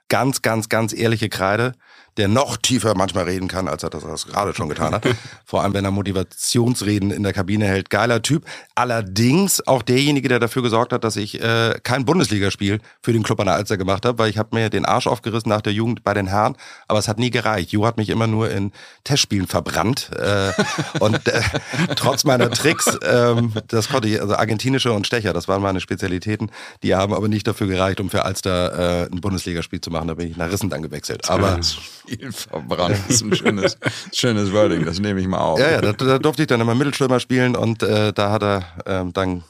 Ganz, 0.07 0.41
ganz, 0.41 0.69
ganz 0.69 0.93
ehrliche 0.93 1.29
Kreide 1.29 1.73
der 2.17 2.27
noch 2.27 2.57
tiefer 2.57 2.95
manchmal 2.95 3.25
reden 3.25 3.47
kann, 3.47 3.67
als 3.67 3.83
er 3.83 3.89
das 3.89 4.27
gerade 4.27 4.53
schon 4.53 4.69
getan 4.69 4.93
hat. 4.93 5.03
Vor 5.45 5.63
allem, 5.63 5.73
wenn 5.73 5.85
er 5.85 5.91
Motivationsreden 5.91 7.11
in 7.11 7.23
der 7.23 7.33
Kabine 7.33 7.65
hält. 7.65 7.89
Geiler 7.89 8.21
Typ. 8.21 8.45
Allerdings 8.75 9.65
auch 9.67 9.81
derjenige, 9.81 10.29
der 10.29 10.39
dafür 10.39 10.61
gesorgt 10.61 10.93
hat, 10.93 11.03
dass 11.03 11.15
ich 11.15 11.41
äh, 11.41 11.79
kein 11.83 12.05
Bundesligaspiel 12.05 12.79
für 13.01 13.13
den 13.13 13.23
Club 13.23 13.39
an 13.39 13.47
der 13.47 13.55
Alster 13.55 13.77
gemacht 13.77 14.05
habe, 14.05 14.17
weil 14.19 14.29
ich 14.29 14.37
habe 14.37 14.55
mir 14.55 14.69
den 14.69 14.85
Arsch 14.85 15.07
aufgerissen 15.07 15.49
nach 15.49 15.61
der 15.61 15.73
Jugend 15.73 16.03
bei 16.03 16.13
den 16.13 16.27
Herren, 16.27 16.55
aber 16.87 16.99
es 16.99 17.07
hat 17.07 17.19
nie 17.19 17.31
gereicht. 17.31 17.71
Ju 17.71 17.85
hat 17.85 17.97
mich 17.97 18.09
immer 18.09 18.27
nur 18.27 18.51
in 18.51 18.71
Testspielen 19.03 19.47
verbrannt 19.47 20.11
äh, 20.15 20.51
und 20.99 21.27
äh, 21.27 21.41
trotz 21.95 22.23
meiner 22.23 22.49
Tricks, 22.51 22.97
ähm, 23.03 23.53
das 23.67 23.89
konnte 23.89 24.07
ich, 24.07 24.21
also 24.21 24.35
argentinische 24.35 24.91
und 24.91 25.07
Stecher, 25.07 25.33
das 25.33 25.47
waren 25.47 25.61
meine 25.61 25.79
Spezialitäten, 25.79 26.51
die 26.83 26.95
haben 26.95 27.13
aber 27.13 27.27
nicht 27.27 27.47
dafür 27.47 27.67
gereicht, 27.67 27.99
um 27.99 28.09
für 28.09 28.25
Alster 28.25 29.03
äh, 29.03 29.11
ein 29.11 29.21
Bundesligaspiel 29.21 29.81
zu 29.81 29.89
machen. 29.91 30.07
Da 30.07 30.13
bin 30.13 30.29
ich 30.29 30.37
nach 30.37 30.51
Rissen 30.51 30.69
dann 30.69 30.81
gewechselt. 30.81 31.29
Aber 31.29 31.59
viel 32.05 32.31
verbrannt. 32.31 32.97
Das 33.07 33.15
ist 33.15 33.21
ein 33.23 33.35
schönes, 33.35 33.77
schönes 34.11 34.51
Wording, 34.51 34.85
das 34.85 34.99
nehme 34.99 35.19
ich 35.19 35.27
mal 35.27 35.39
auf. 35.39 35.59
Ja, 35.59 35.71
ja, 35.71 35.81
da, 35.81 35.93
da 35.93 36.19
durfte 36.19 36.43
ich 36.43 36.47
dann 36.47 36.61
immer 36.61 36.75
Mittelstürmer 36.75 37.19
spielen 37.19 37.55
und 37.55 37.83
äh, 37.83 38.13
da 38.13 38.31
hat 38.31 38.43
er 38.43 38.65
ähm, 38.85 39.13
dann 39.13 39.43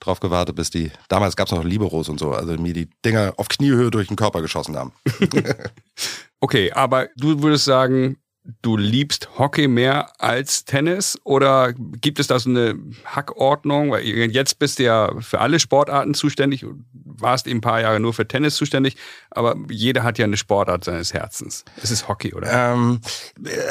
drauf 0.00 0.20
gewartet, 0.20 0.56
bis 0.56 0.70
die, 0.70 0.90
damals 1.08 1.36
gab 1.36 1.46
es 1.46 1.52
noch 1.52 1.64
Liberos 1.64 2.08
und 2.08 2.18
so, 2.18 2.32
also 2.32 2.52
mir 2.54 2.72
die 2.72 2.88
Dinger 3.04 3.34
auf 3.36 3.48
Kniehöhe 3.48 3.90
durch 3.90 4.08
den 4.08 4.16
Körper 4.16 4.42
geschossen 4.42 4.76
haben. 4.76 4.92
okay, 6.40 6.72
aber 6.72 7.08
du 7.16 7.42
würdest 7.42 7.64
sagen, 7.64 8.18
du 8.62 8.76
liebst 8.76 9.38
Hockey 9.38 9.68
mehr 9.68 10.12
als 10.18 10.64
Tennis 10.64 11.18
oder 11.24 11.72
gibt 11.72 12.20
es 12.20 12.26
da 12.26 12.38
so 12.38 12.50
eine 12.50 12.76
Hackordnung? 13.04 13.90
Weil 13.90 14.04
jetzt 14.04 14.58
bist 14.58 14.78
du 14.78 14.84
ja 14.84 15.10
für 15.20 15.40
alle 15.40 15.58
Sportarten 15.58 16.14
zuständig, 16.14 16.64
warst 16.92 17.46
eben 17.46 17.58
ein 17.58 17.60
paar 17.60 17.80
Jahre 17.80 18.00
nur 18.00 18.12
für 18.12 18.26
Tennis 18.26 18.56
zuständig, 18.56 18.96
aber 19.30 19.56
jeder 19.70 20.02
hat 20.02 20.18
ja 20.18 20.24
eine 20.24 20.36
Sportart 20.36 20.84
seines 20.84 21.12
Herzens. 21.12 21.64
Es 21.82 21.90
ist 21.90 22.08
Hockey, 22.08 22.34
oder? 22.34 22.74
Ähm, 22.74 23.00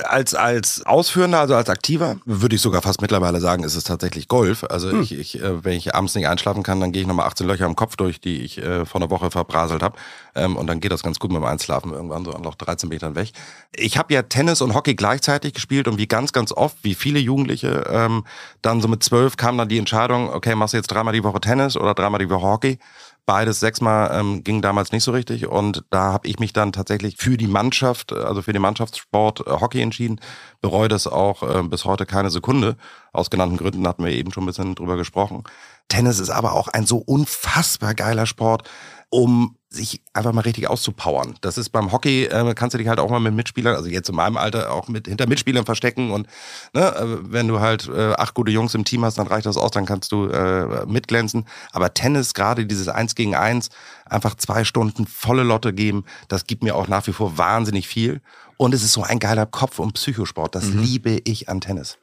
als, 0.03 0.33
als 0.33 0.85
Ausführender, 0.85 1.39
also 1.39 1.55
als 1.55 1.69
Aktiver, 1.69 2.17
würde 2.25 2.55
ich 2.55 2.61
sogar 2.61 2.81
fast 2.81 3.01
mittlerweile 3.01 3.39
sagen, 3.39 3.63
ist 3.63 3.75
es 3.75 3.83
tatsächlich 3.83 4.27
Golf. 4.27 4.63
Also 4.63 4.91
hm. 4.91 5.01
ich, 5.01 5.17
ich, 5.17 5.41
äh, 5.41 5.63
wenn 5.63 5.73
ich 5.73 5.95
abends 5.95 6.15
nicht 6.15 6.27
einschlafen 6.27 6.63
kann, 6.63 6.79
dann 6.79 6.91
gehe 6.91 7.01
ich 7.01 7.07
nochmal 7.07 7.27
18 7.27 7.47
Löcher 7.47 7.65
am 7.65 7.75
Kopf 7.75 7.95
durch, 7.95 8.19
die 8.19 8.41
ich 8.41 8.57
äh, 8.57 8.85
vor 8.85 9.01
einer 9.01 9.09
Woche 9.09 9.31
verbraselt 9.31 9.83
habe. 9.83 9.97
Ähm, 10.35 10.57
und 10.57 10.67
dann 10.67 10.79
geht 10.79 10.91
das 10.91 11.03
ganz 11.03 11.19
gut 11.19 11.31
mit 11.31 11.41
dem 11.41 11.45
Einschlafen 11.45 11.91
irgendwann, 11.93 12.25
so 12.25 12.31
noch 12.31 12.55
13 12.55 12.89
Metern 12.89 13.15
weg. 13.15 13.31
Ich 13.73 13.97
habe 13.97 14.13
ja 14.13 14.21
Tennis 14.23 14.61
und 14.61 14.73
Hockey 14.73 14.95
gleichzeitig 14.95 15.53
gespielt 15.53 15.87
und 15.87 15.97
wie 15.97 16.07
ganz, 16.07 16.33
ganz 16.33 16.51
oft, 16.51 16.77
wie 16.83 16.95
viele 16.95 17.19
Jugendliche, 17.19 17.85
ähm, 17.89 18.25
dann 18.61 18.81
so 18.81 18.87
mit 18.87 19.03
zwölf 19.03 19.37
kam 19.37 19.57
dann 19.57 19.69
die 19.69 19.79
Entscheidung, 19.79 20.29
okay, 20.29 20.55
machst 20.55 20.73
du 20.73 20.77
jetzt 20.77 20.87
dreimal 20.87 21.13
die 21.13 21.23
Woche 21.23 21.39
Tennis 21.39 21.77
oder 21.77 21.93
dreimal 21.93 22.19
die 22.19 22.29
Woche 22.29 22.45
Hockey. 22.45 22.79
Beides 23.27 23.59
sechsmal 23.59 24.11
ähm, 24.13 24.43
ging 24.43 24.61
damals 24.61 24.91
nicht 24.91 25.03
so 25.03 25.11
richtig 25.11 25.47
und 25.47 25.83
da 25.89 26.13
habe 26.13 26.27
ich 26.27 26.37
mich 26.37 26.53
dann 26.53 26.71
tatsächlich 26.71 27.17
für 27.17 27.37
die 27.37 27.47
Mannschaft, 27.47 28.13
also 28.13 28.43
für 28.43 28.53
den 28.53 28.61
Mannschaftssport 28.61 29.47
äh, 29.47 29.49
Hockey 29.49 29.81
entschieden. 29.81 30.21
Bereue 30.61 30.89
das 30.89 31.07
auch 31.07 31.41
äh, 31.41 31.63
bis 31.63 31.85
heute 31.85 32.05
keine 32.05 32.29
Sekunde. 32.29 32.77
Aus 33.13 33.31
genannten 33.31 33.57
Gründen 33.57 33.87
hatten 33.87 34.03
wir 34.03 34.11
eben 34.11 34.31
schon 34.31 34.43
ein 34.43 34.47
bisschen 34.47 34.75
drüber 34.75 34.95
gesprochen. 34.95 35.43
Tennis 35.87 36.19
ist 36.19 36.29
aber 36.29 36.53
auch 36.53 36.67
ein 36.67 36.85
so 36.85 36.97
unfassbar 36.97 37.95
geiler 37.95 38.27
Sport, 38.27 38.69
um 39.09 39.57
sich 39.75 40.01
einfach 40.13 40.33
mal 40.33 40.41
richtig 40.41 40.67
auszupowern. 40.69 41.35
Das 41.41 41.57
ist 41.57 41.69
beim 41.69 41.91
Hockey, 41.91 42.25
äh, 42.25 42.53
kannst 42.55 42.73
du 42.73 42.77
dich 42.77 42.87
halt 42.87 42.99
auch 42.99 43.09
mal 43.09 43.19
mit 43.19 43.33
Mitspielern, 43.33 43.75
also 43.75 43.89
jetzt 43.89 44.09
in 44.09 44.15
meinem 44.15 44.37
Alter 44.37 44.71
auch 44.71 44.87
mit 44.87 45.07
hinter 45.07 45.27
Mitspielern 45.27 45.65
verstecken 45.65 46.11
und 46.11 46.27
ne, 46.73 46.95
äh, 46.95 47.31
wenn 47.31 47.47
du 47.47 47.59
halt 47.59 47.87
äh, 47.87 48.13
acht 48.13 48.33
gute 48.33 48.51
Jungs 48.51 48.73
im 48.73 48.85
Team 48.85 49.05
hast, 49.05 49.17
dann 49.17 49.27
reicht 49.27 49.45
das 49.45 49.57
aus, 49.57 49.71
dann 49.71 49.85
kannst 49.85 50.11
du 50.11 50.27
äh, 50.27 50.85
mitglänzen. 50.85 51.45
Aber 51.71 51.93
Tennis, 51.93 52.33
gerade 52.33 52.65
dieses 52.65 52.87
Eins 52.87 53.15
gegen 53.15 53.35
Eins, 53.35 53.69
einfach 54.05 54.35
zwei 54.35 54.63
Stunden 54.63 55.05
volle 55.05 55.43
Lotte 55.43 55.73
geben, 55.73 56.05
das 56.27 56.47
gibt 56.47 56.63
mir 56.63 56.75
auch 56.75 56.87
nach 56.87 57.05
wie 57.07 57.13
vor 57.13 57.37
wahnsinnig 57.37 57.87
viel. 57.87 58.21
Und 58.57 58.73
es 58.73 58.83
ist 58.83 58.93
so 58.93 59.03
ein 59.03 59.19
geiler 59.19 59.45
Kopf- 59.45 59.79
und 59.79 59.93
Psychosport. 59.93 60.55
Das 60.55 60.65
mhm. 60.65 60.79
liebe 60.79 61.21
ich 61.25 61.49
an 61.49 61.59
Tennis. 61.59 61.97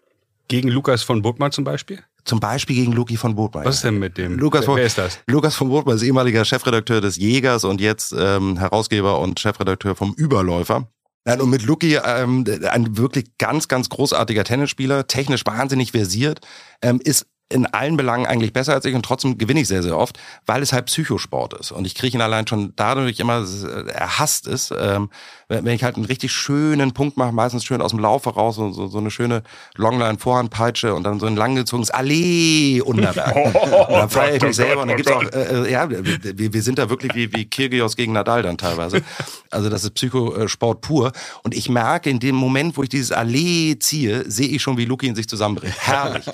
Gegen 0.48 0.68
Lukas 0.68 1.02
von 1.02 1.22
Burgmann 1.22 1.52
zum 1.52 1.64
Beispiel? 1.64 2.04
Zum 2.24 2.38
Beispiel 2.38 2.76
gegen 2.76 2.92
Luki 2.92 3.16
von 3.16 3.34
Botmeier. 3.34 3.64
Was 3.64 3.76
ist 3.76 3.84
denn 3.84 3.98
mit 3.98 4.16
dem? 4.16 4.38
Lukas 4.38 4.64
von, 4.64 4.76
wer 4.76 4.86
ist 4.86 4.98
das? 4.98 5.18
Lukas 5.26 5.56
von 5.56 5.68
Botmeier 5.68 5.96
ist 5.96 6.02
ehemaliger 6.02 6.44
Chefredakteur 6.44 7.00
des 7.00 7.16
Jägers 7.16 7.64
und 7.64 7.80
jetzt 7.80 8.14
ähm, 8.16 8.58
Herausgeber 8.58 9.18
und 9.18 9.40
Chefredakteur 9.40 9.96
vom 9.96 10.14
Überläufer. 10.14 10.88
Nein, 11.24 11.40
und 11.40 11.50
mit 11.50 11.62
Luki 11.62 11.98
ähm, 12.04 12.44
ein 12.68 12.96
wirklich 12.96 13.26
ganz, 13.38 13.68
ganz 13.68 13.88
großartiger 13.88 14.44
Tennisspieler, 14.44 15.06
technisch 15.06 15.46
wahnsinnig 15.46 15.92
versiert, 15.92 16.40
ähm, 16.80 17.00
ist 17.02 17.26
in 17.52 17.66
allen 17.66 17.96
Belangen 17.96 18.26
eigentlich 18.26 18.52
besser 18.52 18.74
als 18.74 18.84
ich 18.84 18.94
und 18.94 19.04
trotzdem 19.04 19.38
gewinne 19.38 19.60
ich 19.60 19.68
sehr, 19.68 19.82
sehr 19.82 19.96
oft, 19.96 20.18
weil 20.46 20.62
es 20.62 20.72
halt 20.72 20.86
Psychosport 20.86 21.54
ist. 21.54 21.70
Und 21.70 21.86
ich 21.86 21.94
kriege 21.94 22.16
ihn 22.16 22.22
allein 22.22 22.46
schon 22.46 22.72
dadurch 22.76 23.20
immer, 23.20 23.46
er 23.88 24.18
hasst 24.18 24.46
es, 24.46 24.72
ähm, 24.76 25.10
wenn 25.52 25.74
ich 25.74 25.84
halt 25.84 25.96
einen 25.96 26.04
richtig 26.04 26.32
schönen 26.32 26.92
Punkt 26.92 27.16
mache, 27.16 27.32
meistens 27.32 27.64
schön 27.64 27.82
aus 27.82 27.90
dem 27.90 28.00
Laufe 28.00 28.30
raus, 28.30 28.56
so, 28.56 28.70
so, 28.72 28.86
so 28.86 28.98
eine 28.98 29.10
schöne 29.10 29.42
Longline-Vorhandpeitsche 29.76 30.94
und 30.94 31.04
dann 31.04 31.20
so 31.20 31.26
ein 31.26 31.36
langgezogenes 31.36 31.90
Allee 31.90 32.80
Unterberg. 32.80 33.36
und 33.88 33.94
dann 33.94 34.08
feiere 34.08 34.36
ich 34.36 34.42
mich 34.42 34.56
selber 34.56 34.82
und 34.82 34.88
dann 34.88 34.96
gibt's 34.96 35.12
auch, 35.12 35.22
äh, 35.22 35.66
äh, 35.66 35.70
ja, 35.70 35.88
wir, 35.90 36.52
wir 36.52 36.62
sind 36.62 36.78
da 36.78 36.88
wirklich 36.88 37.14
wie, 37.14 37.32
wie 37.32 37.44
Kirgios 37.44 37.96
gegen 37.96 38.12
Nadal 38.12 38.42
dann 38.42 38.58
teilweise. 38.58 39.02
Also 39.50 39.68
das 39.68 39.84
ist 39.84 39.90
Psychosport 39.94 40.80
pur. 40.80 41.12
Und 41.42 41.54
ich 41.54 41.68
merke 41.68 42.10
in 42.10 42.20
dem 42.20 42.36
Moment, 42.36 42.76
wo 42.76 42.82
ich 42.82 42.88
dieses 42.88 43.12
Allee 43.12 43.78
ziehe, 43.78 44.30
sehe 44.30 44.48
ich 44.48 44.62
schon, 44.62 44.76
wie 44.78 44.84
Luki 44.84 45.06
in 45.06 45.14
sich 45.14 45.28
zusammenbricht. 45.28 45.76
Herrlich. 45.78 46.26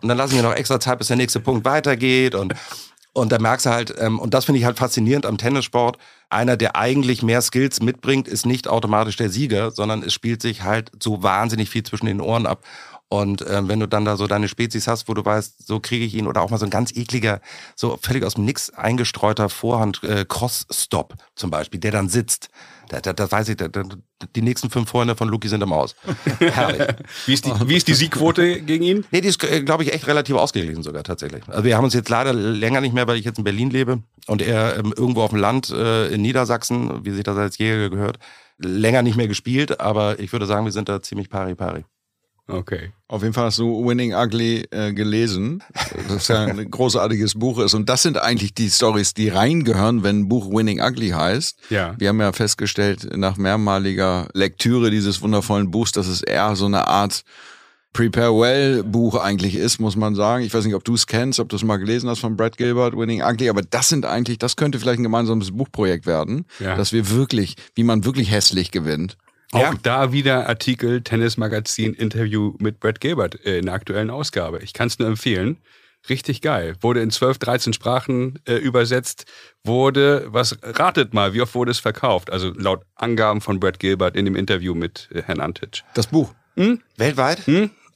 Und 0.00 0.08
dann 0.08 0.16
lassen 0.16 0.36
wir 0.36 0.42
noch 0.42 0.54
extra 0.54 0.78
Zeit, 0.80 0.98
bis 0.98 1.08
der 1.08 1.16
nächste 1.16 1.40
Punkt 1.40 1.64
weitergeht 1.64 2.34
und 2.34 2.54
und 3.12 3.32
da 3.32 3.38
merkst 3.38 3.66
du 3.66 3.70
halt, 3.70 3.94
ähm, 3.98 4.18
und 4.18 4.34
das 4.34 4.44
finde 4.44 4.60
ich 4.60 4.64
halt 4.64 4.78
faszinierend 4.78 5.26
am 5.26 5.36
Tennissport, 5.38 5.98
einer, 6.28 6.56
der 6.56 6.76
eigentlich 6.76 7.22
mehr 7.22 7.42
Skills 7.42 7.82
mitbringt, 7.82 8.28
ist 8.28 8.46
nicht 8.46 8.68
automatisch 8.68 9.16
der 9.16 9.30
Sieger, 9.30 9.72
sondern 9.72 10.02
es 10.04 10.14
spielt 10.14 10.40
sich 10.42 10.62
halt 10.62 10.92
so 11.02 11.22
wahnsinnig 11.22 11.70
viel 11.70 11.82
zwischen 11.82 12.06
den 12.06 12.20
Ohren 12.20 12.46
ab. 12.46 12.64
Und 13.12 13.44
ähm, 13.50 13.66
wenn 13.66 13.80
du 13.80 13.88
dann 13.88 14.04
da 14.04 14.16
so 14.16 14.28
deine 14.28 14.46
Spezies 14.46 14.86
hast, 14.86 15.08
wo 15.08 15.14
du 15.14 15.24
weißt, 15.24 15.66
so 15.66 15.80
kriege 15.80 16.04
ich 16.04 16.14
ihn, 16.14 16.28
oder 16.28 16.42
auch 16.42 16.50
mal 16.50 16.58
so 16.58 16.64
ein 16.64 16.70
ganz 16.70 16.92
ekliger, 16.96 17.40
so 17.74 17.98
völlig 18.00 18.24
aus 18.24 18.34
dem 18.34 18.44
Nix 18.44 18.70
eingestreuter 18.70 19.48
Vorhand 19.48 20.04
äh, 20.04 20.24
Cross-Stop 20.28 21.14
zum 21.34 21.50
Beispiel, 21.50 21.80
der 21.80 21.90
dann 21.90 22.08
sitzt. 22.08 22.50
Da, 22.88 23.00
da, 23.00 23.12
da 23.12 23.28
weiß 23.28 23.48
ich, 23.48 23.56
da, 23.56 23.66
da, 23.66 23.82
die 24.36 24.42
nächsten 24.42 24.70
fünf 24.70 24.88
Freunde 24.88 25.16
von 25.16 25.28
Luki 25.28 25.48
sind 25.48 25.60
im 25.60 25.72
Aus. 25.72 25.96
Herrlich. 26.38 26.86
wie, 27.26 27.34
ist 27.34 27.46
die, 27.46 27.52
wie 27.66 27.76
ist 27.76 27.88
die 27.88 27.94
Siegquote 27.94 28.62
gegen 28.62 28.84
ihn? 28.84 29.04
Nee, 29.10 29.22
die 29.22 29.28
ist, 29.28 29.42
äh, 29.42 29.60
glaube 29.64 29.82
ich, 29.82 29.92
echt 29.92 30.06
relativ 30.06 30.36
ausgeglichen 30.36 30.84
sogar 30.84 31.02
tatsächlich. 31.02 31.42
Also 31.48 31.64
wir 31.64 31.76
haben 31.76 31.84
uns 31.84 31.94
jetzt 31.94 32.10
leider 32.10 32.32
länger 32.32 32.80
nicht 32.80 32.94
mehr, 32.94 33.08
weil 33.08 33.16
ich 33.16 33.24
jetzt 33.24 33.38
in 33.38 33.44
Berlin 33.44 33.70
lebe 33.70 34.04
und 34.28 34.40
er 34.40 34.78
ähm, 34.78 34.94
irgendwo 34.96 35.22
auf 35.22 35.30
dem 35.30 35.40
Land 35.40 35.70
äh, 35.70 36.14
in 36.14 36.22
Niedersachsen, 36.22 37.04
wie 37.04 37.10
sich 37.10 37.24
das 37.24 37.36
als 37.36 37.58
Jäger 37.58 37.90
gehört, 37.90 38.20
länger 38.58 39.02
nicht 39.02 39.16
mehr 39.16 39.28
gespielt, 39.28 39.80
aber 39.80 40.20
ich 40.20 40.30
würde 40.30 40.46
sagen, 40.46 40.64
wir 40.64 40.72
sind 40.72 40.88
da 40.88 41.02
ziemlich 41.02 41.28
pari 41.28 41.56
pari. 41.56 41.84
Okay. 42.52 42.92
Auf 43.08 43.22
jeden 43.22 43.34
Fall 43.34 43.46
hast 43.46 43.58
du 43.58 43.86
Winning 43.86 44.14
Ugly 44.14 44.66
äh, 44.70 44.92
gelesen, 44.92 45.62
das 46.08 46.28
ja 46.28 46.44
ein 46.44 46.70
großartiges 46.70 47.34
Buch 47.34 47.58
ist. 47.58 47.74
Und 47.74 47.88
das 47.88 48.02
sind 48.02 48.18
eigentlich 48.18 48.54
die 48.54 48.70
Stories, 48.70 49.14
die 49.14 49.28
reingehören, 49.28 50.02
wenn 50.02 50.20
ein 50.20 50.28
Buch 50.28 50.48
Winning 50.50 50.80
Ugly 50.80 51.08
heißt. 51.10 51.58
Ja. 51.70 51.94
Wir 51.98 52.08
haben 52.10 52.20
ja 52.20 52.32
festgestellt, 52.32 53.16
nach 53.16 53.36
mehrmaliger 53.36 54.28
Lektüre 54.34 54.90
dieses 54.90 55.20
wundervollen 55.22 55.70
Buchs, 55.70 55.92
dass 55.92 56.06
es 56.06 56.22
eher 56.22 56.54
so 56.56 56.66
eine 56.66 56.86
Art 56.86 57.22
Prepare 57.92 58.32
Well 58.38 58.84
Buch 58.84 59.16
eigentlich 59.16 59.56
ist, 59.56 59.80
muss 59.80 59.96
man 59.96 60.14
sagen. 60.14 60.44
Ich 60.44 60.54
weiß 60.54 60.64
nicht, 60.64 60.76
ob 60.76 60.84
du 60.84 60.94
es 60.94 61.08
kennst, 61.08 61.40
ob 61.40 61.48
du 61.48 61.56
es 61.56 61.64
mal 61.64 61.76
gelesen 61.76 62.08
hast 62.08 62.20
von 62.20 62.36
Brad 62.36 62.56
Gilbert, 62.56 62.96
Winning 62.96 63.20
Ugly, 63.22 63.48
aber 63.48 63.62
das 63.62 63.88
sind 63.88 64.06
eigentlich, 64.06 64.38
das 64.38 64.54
könnte 64.54 64.78
vielleicht 64.78 65.00
ein 65.00 65.02
gemeinsames 65.02 65.50
Buchprojekt 65.50 66.06
werden, 66.06 66.46
Ja. 66.60 66.76
dass 66.76 66.92
wir 66.92 67.10
wirklich, 67.10 67.56
wie 67.74 67.82
man 67.82 68.04
wirklich 68.04 68.30
hässlich 68.30 68.70
gewinnt. 68.70 69.16
Auch 69.52 69.60
Ja. 69.60 69.74
da 69.82 70.12
wieder 70.12 70.48
Artikel, 70.48 71.02
Tennismagazin, 71.02 71.94
Interview 71.94 72.54
mit 72.58 72.78
Brad 72.80 73.00
Gilbert 73.00 73.34
in 73.34 73.66
der 73.66 73.74
aktuellen 73.74 74.10
Ausgabe. 74.10 74.60
Ich 74.62 74.72
kann 74.72 74.86
es 74.88 74.98
nur 74.98 75.08
empfehlen. 75.08 75.56
Richtig 76.08 76.40
geil. 76.40 76.76
Wurde 76.80 77.02
in 77.02 77.10
12, 77.10 77.38
13 77.38 77.72
Sprachen 77.74 78.38
äh, 78.46 78.54
übersetzt. 78.54 79.26
Wurde, 79.64 80.26
was 80.28 80.56
ratet 80.62 81.12
mal, 81.12 81.34
wie 81.34 81.42
oft 81.42 81.54
wurde 81.54 81.72
es 81.72 81.78
verkauft? 81.78 82.32
Also 82.32 82.52
laut 82.56 82.84
Angaben 82.94 83.40
von 83.42 83.60
Brad 83.60 83.78
Gilbert 83.78 84.16
in 84.16 84.24
dem 84.24 84.34
Interview 84.36 84.74
mit 84.74 85.08
äh, 85.12 85.22
Herrn 85.22 85.40
Antic. 85.40 85.82
Das 85.94 86.06
Buch. 86.06 86.32
Weltweit? 86.96 87.42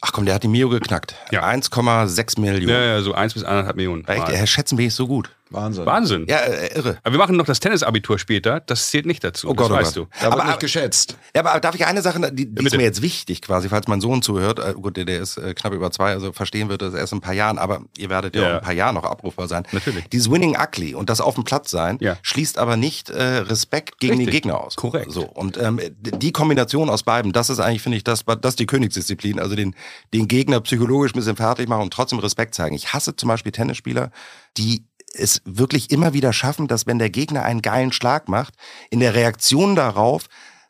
Ach 0.00 0.12
komm, 0.12 0.26
der 0.26 0.34
hat 0.34 0.42
die 0.42 0.48
Mio 0.48 0.68
geknackt. 0.68 1.14
Ja. 1.30 1.44
1,6 1.48 2.40
Millionen. 2.40 2.68
Ja, 2.68 2.84
ja, 2.84 3.00
so 3.00 3.14
eins 3.14 3.34
bis 3.34 3.44
anderthalb 3.44 3.76
Millionen. 3.76 4.06
Echt, 4.06 4.28
er 4.28 4.46
schätzen 4.46 4.76
wir 4.76 4.84
nicht 4.84 4.94
so 4.94 5.06
gut. 5.06 5.30
Wahnsinn. 5.54 5.86
Wahnsinn. 5.86 6.26
Ja, 6.28 6.38
äh, 6.38 6.74
irre. 6.76 6.98
Aber 7.02 7.12
wir 7.12 7.18
machen 7.18 7.36
noch 7.36 7.46
das 7.46 7.60
Tennisabitur 7.60 8.18
später. 8.18 8.60
Das 8.60 8.90
zählt 8.90 9.06
nicht 9.06 9.22
dazu. 9.24 9.48
Oh 9.48 9.54
Gott, 9.54 9.70
das 9.70 9.76
oh 9.76 9.80
weißt 9.80 9.94
Gott. 9.96 10.08
du. 10.12 10.18
Da 10.20 10.24
wird 10.30 10.32
Aber- 10.40 10.44
nicht 10.46 10.60
geschätzt. 10.60 11.16
Ja, 11.34 11.44
aber 11.44 11.60
darf 11.60 11.74
ich 11.74 11.86
eine 11.86 12.02
Sache, 12.02 12.20
die, 12.32 12.46
die 12.46 12.58
ist 12.58 12.64
bitte. 12.64 12.76
mir 12.76 12.82
jetzt 12.84 13.02
wichtig 13.02 13.42
quasi, 13.42 13.68
falls 13.68 13.88
mein 13.88 14.00
Sohn 14.00 14.22
zuhört, 14.22 14.58
äh, 14.58 14.74
gut, 14.74 14.96
der, 14.96 15.04
der 15.04 15.20
ist 15.20 15.36
äh, 15.36 15.54
knapp 15.54 15.72
über 15.72 15.90
zwei, 15.90 16.12
also 16.12 16.32
verstehen 16.32 16.68
wird 16.68 16.82
das 16.82 16.94
erst 16.94 17.12
in 17.12 17.18
ein 17.18 17.22
paar 17.22 17.34
Jahren, 17.34 17.58
aber 17.58 17.82
ihr 17.96 18.10
werdet 18.10 18.34
ja, 18.36 18.42
Ja. 18.42 18.46
auch 18.46 18.50
in 18.52 18.56
ein 18.58 18.64
paar 18.64 18.72
Jahren 18.74 18.94
noch 18.94 19.04
abrufbar 19.04 19.48
sein. 19.48 19.64
Natürlich. 19.72 20.08
Dieses 20.08 20.30
Winning 20.30 20.56
Ugly 20.56 20.94
und 20.94 21.08
das 21.10 21.20
auf 21.20 21.34
dem 21.34 21.44
Platz 21.44 21.70
sein, 21.70 21.98
Ja. 22.00 22.16
schließt 22.22 22.58
aber 22.58 22.76
nicht 22.76 23.10
äh, 23.10 23.22
Respekt 23.22 23.98
gegen 24.00 24.12
Richtig. 24.14 24.26
den 24.28 24.32
Gegner 24.32 24.60
aus. 24.60 24.76
Korrekt. 24.76 25.12
So, 25.12 25.24
und 25.24 25.56
ähm, 25.56 25.80
die 25.98 26.32
Kombination 26.32 26.90
aus 26.90 27.02
beiden, 27.02 27.32
das 27.32 27.50
ist 27.50 27.60
eigentlich, 27.60 27.82
finde 27.82 27.98
ich, 27.98 28.04
das, 28.04 28.24
das 28.24 28.52
ist 28.52 28.58
die 28.60 28.66
Königsdisziplin, 28.66 29.38
also 29.40 29.54
den, 29.56 29.74
den 30.12 30.28
Gegner 30.28 30.60
psychologisch 30.60 31.12
ein 31.12 31.18
bisschen 31.18 31.36
fertig 31.36 31.68
machen 31.68 31.82
und 31.82 31.92
trotzdem 31.92 32.18
Respekt 32.18 32.54
zeigen. 32.54 32.74
Ich 32.74 32.92
hasse 32.92 33.16
zum 33.16 33.28
Beispiel 33.28 33.52
Tennisspieler, 33.52 34.10
die 34.56 34.84
es 35.14 35.42
wirklich 35.44 35.90
immer 35.90 36.12
wieder 36.12 36.32
schaffen, 36.32 36.68
dass 36.68 36.86
wenn 36.86 36.98
der 36.98 37.10
Gegner 37.10 37.42
einen 37.42 37.62
geilen 37.62 37.92
Schlag 37.92 38.28
macht, 38.28 38.54
in 38.90 39.00
der 39.00 39.14
Reaktion 39.14 39.76
darauf 39.76 40.26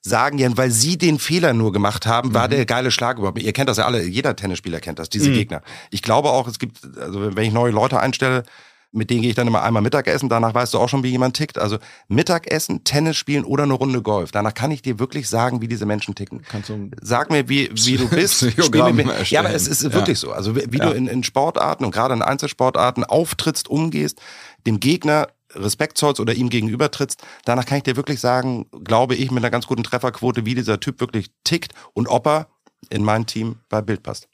sagen 0.07 0.39
ja, 0.39 0.55
weil 0.57 0.71
sie 0.71 0.99
den 0.99 1.19
Fehler 1.19 1.55
nur 1.55 1.73
gemacht 1.73 2.07
haben, 2.07 2.35
war 2.35 2.47
der 2.47 2.67
geile 2.67 2.91
Schlag 2.91 3.17
überhaupt. 3.17 3.41
Ihr 3.41 3.55
kennt 3.55 3.71
das 3.71 3.79
ja 3.79 3.87
alle, 3.87 4.03
jeder 4.05 4.37
Tennisspieler 4.37 4.81
kennt 4.81 4.99
das, 4.99 5.09
diese 5.09 5.33
Gegner. 5.33 5.63
Ich 5.91 6.03
glaube 6.03 6.31
auch, 6.31 6.47
es 6.47 6.59
gibt, 6.59 6.81
also 6.99 7.35
wenn 7.35 7.45
ich 7.45 7.55
neue 7.55 7.73
Leute 7.73 7.99
einstelle, 7.99 8.45
mit 8.95 9.11
denen 9.11 9.23
gehe 9.23 9.31
ich 9.31 9.37
dann 9.37 9.47
immer 9.47 9.63
einmal 9.63 9.83
Mittagessen, 9.83 10.29
danach 10.29 10.55
weißt 10.55 10.73
du 10.73 10.79
auch 10.79 10.89
schon, 10.89 11.03
wie 11.03 11.11
jemand 11.11 11.37
tickt. 11.37 11.59
Also 11.59 11.79
Mittagessen, 12.09 12.85
Tennis 12.85 13.17
spielen 13.17 13.45
oder 13.45 13.65
eine 13.65 13.75
Runde 13.75 14.01
Golf. 14.03 14.31
Danach 14.31 14.55
kann 14.55 14.71
ich 14.71 14.83
dir 14.83 14.99
wirklich 14.99 15.29
sagen, 15.29 15.61
wie 15.61 15.69
diese 15.69 15.85
Menschen 15.85 16.15
ticken. 16.15 16.43
Kannst 16.49 16.69
du- 16.69 16.91
Sag 17.03 17.31
mir, 17.31 17.49
wie, 17.49 17.71
wie 17.73 17.97
du 17.97 18.09
bist. 18.09 18.37
Spiel 18.37 18.51
Psychogramm 18.53 18.97
mit 18.97 19.07
mir. 19.07 19.23
Ja, 19.25 19.41
aber 19.41 19.51
es 19.51 19.67
ist 19.67 19.83
Ja. 19.83 19.93
wirklich 19.93 20.19
so. 20.19 20.33
Also 20.33 20.57
wie, 20.57 20.65
wie 20.71 20.79
du 20.79 20.91
in, 20.93 21.09
in 21.09 21.25
Sportarten 21.25 21.85
und 21.85 21.91
gerade 21.91 22.15
in 22.15 22.23
Einzelsportarten 22.23 23.05
auftrittst, 23.05 23.69
umgehst, 23.69 24.21
dem 24.67 24.81
Gegner 24.81 25.29
Respekt 25.57 25.99
zollst 25.99 26.21
oder 26.21 26.35
ihm 26.35 26.49
gegenüber 26.49 26.91
trittst, 26.91 27.23
danach 27.45 27.65
kann 27.67 27.79
ich 27.79 27.85
dir 27.85 27.97
wirklich 27.97 28.21
sagen, 28.21 28.67
glaube 28.85 29.15
ich, 29.15 29.31
mit 29.31 29.43
einer 29.43 29.51
ganz 29.51 29.67
guten 29.67 29.85
Trefferquote, 29.85 30.45
wie 30.47 30.55
dieser 30.55 30.81
Typ 30.81 31.01
wirklich 31.01 31.31
tickt 31.45 31.73
und 31.93 32.09
ob 32.09 32.27
er 32.27 32.49
in 32.91 33.05
mein 33.05 33.27
Team 33.27 33.57
bei 33.69 33.81
Bild 33.81 34.03
passt. 34.03 34.29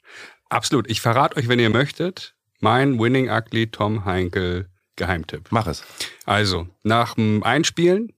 Absolut. 0.49 0.89
Ich 0.89 0.99
verrate 1.01 1.37
euch, 1.37 1.47
wenn 1.47 1.59
ihr 1.59 1.69
möchtet, 1.69 2.33
mein 2.61 2.99
Winning 2.99 3.29
Ugly 3.29 3.67
Tom 3.67 4.05
Heinkel 4.05 4.67
Geheimtipp. 4.95 5.47
Mach 5.49 5.67
es. 5.67 5.83
Also, 6.25 6.67
nach 6.83 7.15
dem 7.15 7.43
Einspielen 7.43 8.13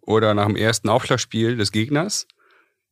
oder 0.00 0.34
nach 0.34 0.46
dem 0.46 0.56
ersten 0.56 0.88
Aufschlagspiel 0.88 1.56
des 1.56 1.72
Gegners, 1.72 2.26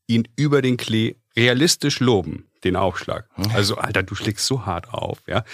ihn 0.06 0.28
über 0.36 0.62
den 0.62 0.76
Klee 0.76 1.16
realistisch 1.36 2.00
loben, 2.00 2.48
den 2.64 2.76
Aufschlag. 2.76 3.28
Also, 3.54 3.76
Alter, 3.76 4.02
du 4.02 4.14
schlägst 4.14 4.46
so 4.46 4.66
hart 4.66 4.92
auf, 4.92 5.22
ja, 5.26 5.44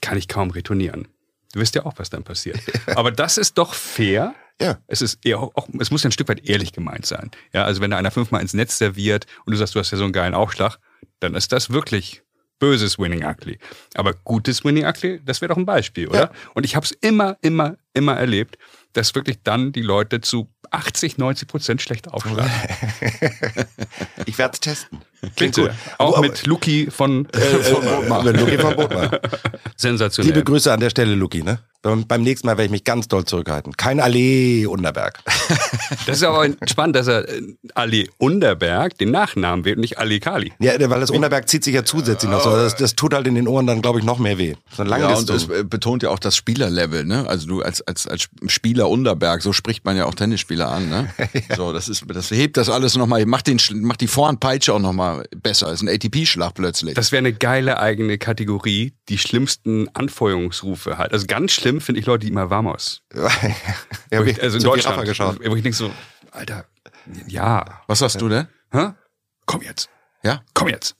kann 0.00 0.18
ich 0.18 0.28
kaum 0.28 0.50
retournieren. 0.50 1.08
Du 1.52 1.60
weißt 1.60 1.74
ja 1.74 1.86
auch, 1.86 1.94
was 1.96 2.10
dann 2.10 2.24
passiert. 2.24 2.60
Aber 2.94 3.10
das 3.10 3.38
ist 3.38 3.56
doch 3.58 3.74
fair. 3.74 4.34
Ja. 4.60 4.78
Es 4.86 5.02
ist 5.02 5.24
eher 5.24 5.38
auch, 5.38 5.68
es 5.78 5.90
muss 5.90 6.02
ja 6.02 6.08
ein 6.08 6.12
Stück 6.12 6.28
weit 6.28 6.46
ehrlich 6.48 6.72
gemeint 6.72 7.06
sein. 7.06 7.30
Ja, 7.52 7.64
also 7.64 7.80
wenn 7.80 7.90
da 7.90 7.96
einer 7.96 8.10
fünfmal 8.10 8.42
ins 8.42 8.54
Netz 8.54 8.76
serviert 8.76 9.26
und 9.44 9.52
du 9.52 9.56
sagst, 9.56 9.74
du 9.74 9.78
hast 9.78 9.90
ja 9.90 9.98
so 9.98 10.04
einen 10.04 10.12
geilen 10.12 10.34
Aufschlag, 10.34 10.78
dann 11.20 11.34
ist 11.34 11.52
das 11.52 11.70
wirklich 11.70 12.22
böses 12.58 12.98
Winning 12.98 13.24
Ugly. 13.24 13.58
Aber 13.94 14.12
gutes 14.12 14.64
Winning 14.64 14.84
Ugly, 14.84 15.20
das 15.24 15.40
wäre 15.40 15.50
doch 15.50 15.56
ein 15.56 15.66
Beispiel, 15.66 16.08
oder? 16.08 16.18
Ja. 16.18 16.30
Und 16.54 16.64
ich 16.64 16.76
habe 16.76 16.84
es 16.84 16.92
immer, 16.92 17.36
immer, 17.40 17.76
immer 17.94 18.16
erlebt, 18.16 18.58
dass 18.92 19.14
wirklich 19.14 19.42
dann 19.42 19.72
die 19.72 19.82
Leute 19.82 20.20
zu 20.20 20.48
80, 20.70 21.18
90 21.18 21.48
Prozent 21.48 21.82
schlecht 21.82 22.08
aufschlagen. 22.08 22.50
Ich 24.26 24.36
werde 24.36 24.54
es 24.54 24.60
testen. 24.60 25.00
Klingt 25.36 25.56
gut. 25.56 25.70
Auch 25.98 26.18
Aber- 26.18 26.26
mit 26.26 26.46
Luki 26.46 26.88
von, 26.90 27.26
äh, 27.32 27.38
äh, 27.38 28.30
Luki 28.32 28.58
von 28.58 28.76
Bodmer. 28.76 29.20
sensationell. 29.76 30.32
Liebe 30.32 30.44
Grüße 30.44 30.72
an 30.72 30.80
der 30.80 30.90
Stelle, 30.90 31.14
Luki. 31.14 31.42
Ne? 31.42 31.58
Beim, 31.82 32.22
nächsten 32.22 32.46
Mal 32.46 32.52
werde 32.52 32.64
ich 32.64 32.70
mich 32.72 32.82
ganz 32.82 33.06
doll 33.06 33.24
zurückhalten. 33.24 33.76
Kein 33.76 34.00
Allee 34.00 34.66
Unterberg. 34.66 35.20
Das 36.06 36.18
ist 36.18 36.22
aber 36.22 36.46
spannend, 36.66 36.96
dass 36.96 37.06
er 37.06 37.28
äh, 37.28 37.42
Ali 37.74 38.10
Underberg 38.18 38.96
den 38.98 39.10
Nachnamen 39.10 39.64
wählt 39.64 39.76
und 39.76 39.82
nicht 39.82 39.98
Ali 39.98 40.20
Kali. 40.20 40.52
Ja, 40.58 40.72
weil 40.88 41.00
das 41.00 41.10
Unterberg 41.10 41.48
zieht 41.48 41.64
sich 41.64 41.74
ja 41.74 41.84
zusätzlich 41.84 42.30
noch 42.30 42.42
so. 42.42 42.50
Das, 42.50 42.76
das 42.76 42.94
tut 42.94 43.12
halt 43.14 43.26
in 43.26 43.34
den 43.34 43.46
Ohren 43.46 43.66
dann, 43.66 43.82
glaube 43.82 43.98
ich, 43.98 44.04
noch 44.04 44.18
mehr 44.18 44.38
weh. 44.38 44.54
So 44.74 44.82
ein 44.82 44.88
Ja, 44.88 45.14
und 45.14 45.28
es 45.28 45.48
äh, 45.48 45.64
betont 45.64 46.02
ja 46.02 46.10
auch 46.10 46.18
das 46.18 46.36
Spielerlevel, 46.36 47.04
ne? 47.04 47.26
Also 47.28 47.46
du 47.46 47.62
als, 47.62 47.80
als, 47.82 48.06
als 48.06 48.28
Spieler 48.46 48.88
Unterberg, 48.88 49.42
so 49.42 49.52
spricht 49.52 49.84
man 49.84 49.96
ja 49.96 50.06
auch 50.06 50.14
Tennisspieler 50.14 50.68
an, 50.68 50.88
ne? 50.88 51.10
So, 51.56 51.72
das 51.72 51.88
ist, 51.88 52.04
das 52.08 52.30
hebt 52.30 52.56
das 52.56 52.68
alles 52.70 52.96
nochmal, 52.96 53.24
macht 53.26 53.46
den, 53.46 53.58
macht 53.74 54.00
die 54.00 54.08
Vorhandpeitsche 54.08 54.72
auch 54.74 54.78
nochmal 54.78 55.07
besser. 55.36 55.72
Ist 55.72 55.82
ein 55.82 55.88
ATP-Schlag 55.88 56.54
plötzlich. 56.54 56.94
Das 56.94 57.12
wäre 57.12 57.18
eine 57.18 57.32
geile 57.32 57.78
eigene 57.78 58.18
Kategorie, 58.18 58.94
die 59.08 59.18
schlimmsten 59.18 59.88
Anfeuerungsrufe 59.94 60.98
halt. 60.98 61.12
Also 61.12 61.26
ganz 61.26 61.52
schlimm 61.52 61.80
finde 61.80 62.00
ich 62.00 62.06
Leute, 62.06 62.26
die 62.26 62.32
immer 62.32 62.50
Vamos. 62.50 63.02
ja, 63.14 63.28
Wo 64.18 64.24
ich, 64.24 64.42
also 64.42 64.56
in 64.56 64.62
so 64.62 64.70
Deutschland. 64.70 64.98
Wo 65.44 65.56
ich 65.56 65.62
denke 65.62 65.76
so, 65.76 65.90
Alter, 66.30 66.66
ja. 67.26 67.82
Was 67.86 68.00
sagst 68.00 68.20
du 68.20 68.28
denn? 68.28 68.48
Hä? 68.70 68.90
Komm 69.46 69.62
jetzt. 69.62 69.88
Ja? 70.22 70.42
Komm 70.52 70.68
jetzt. 70.68 70.96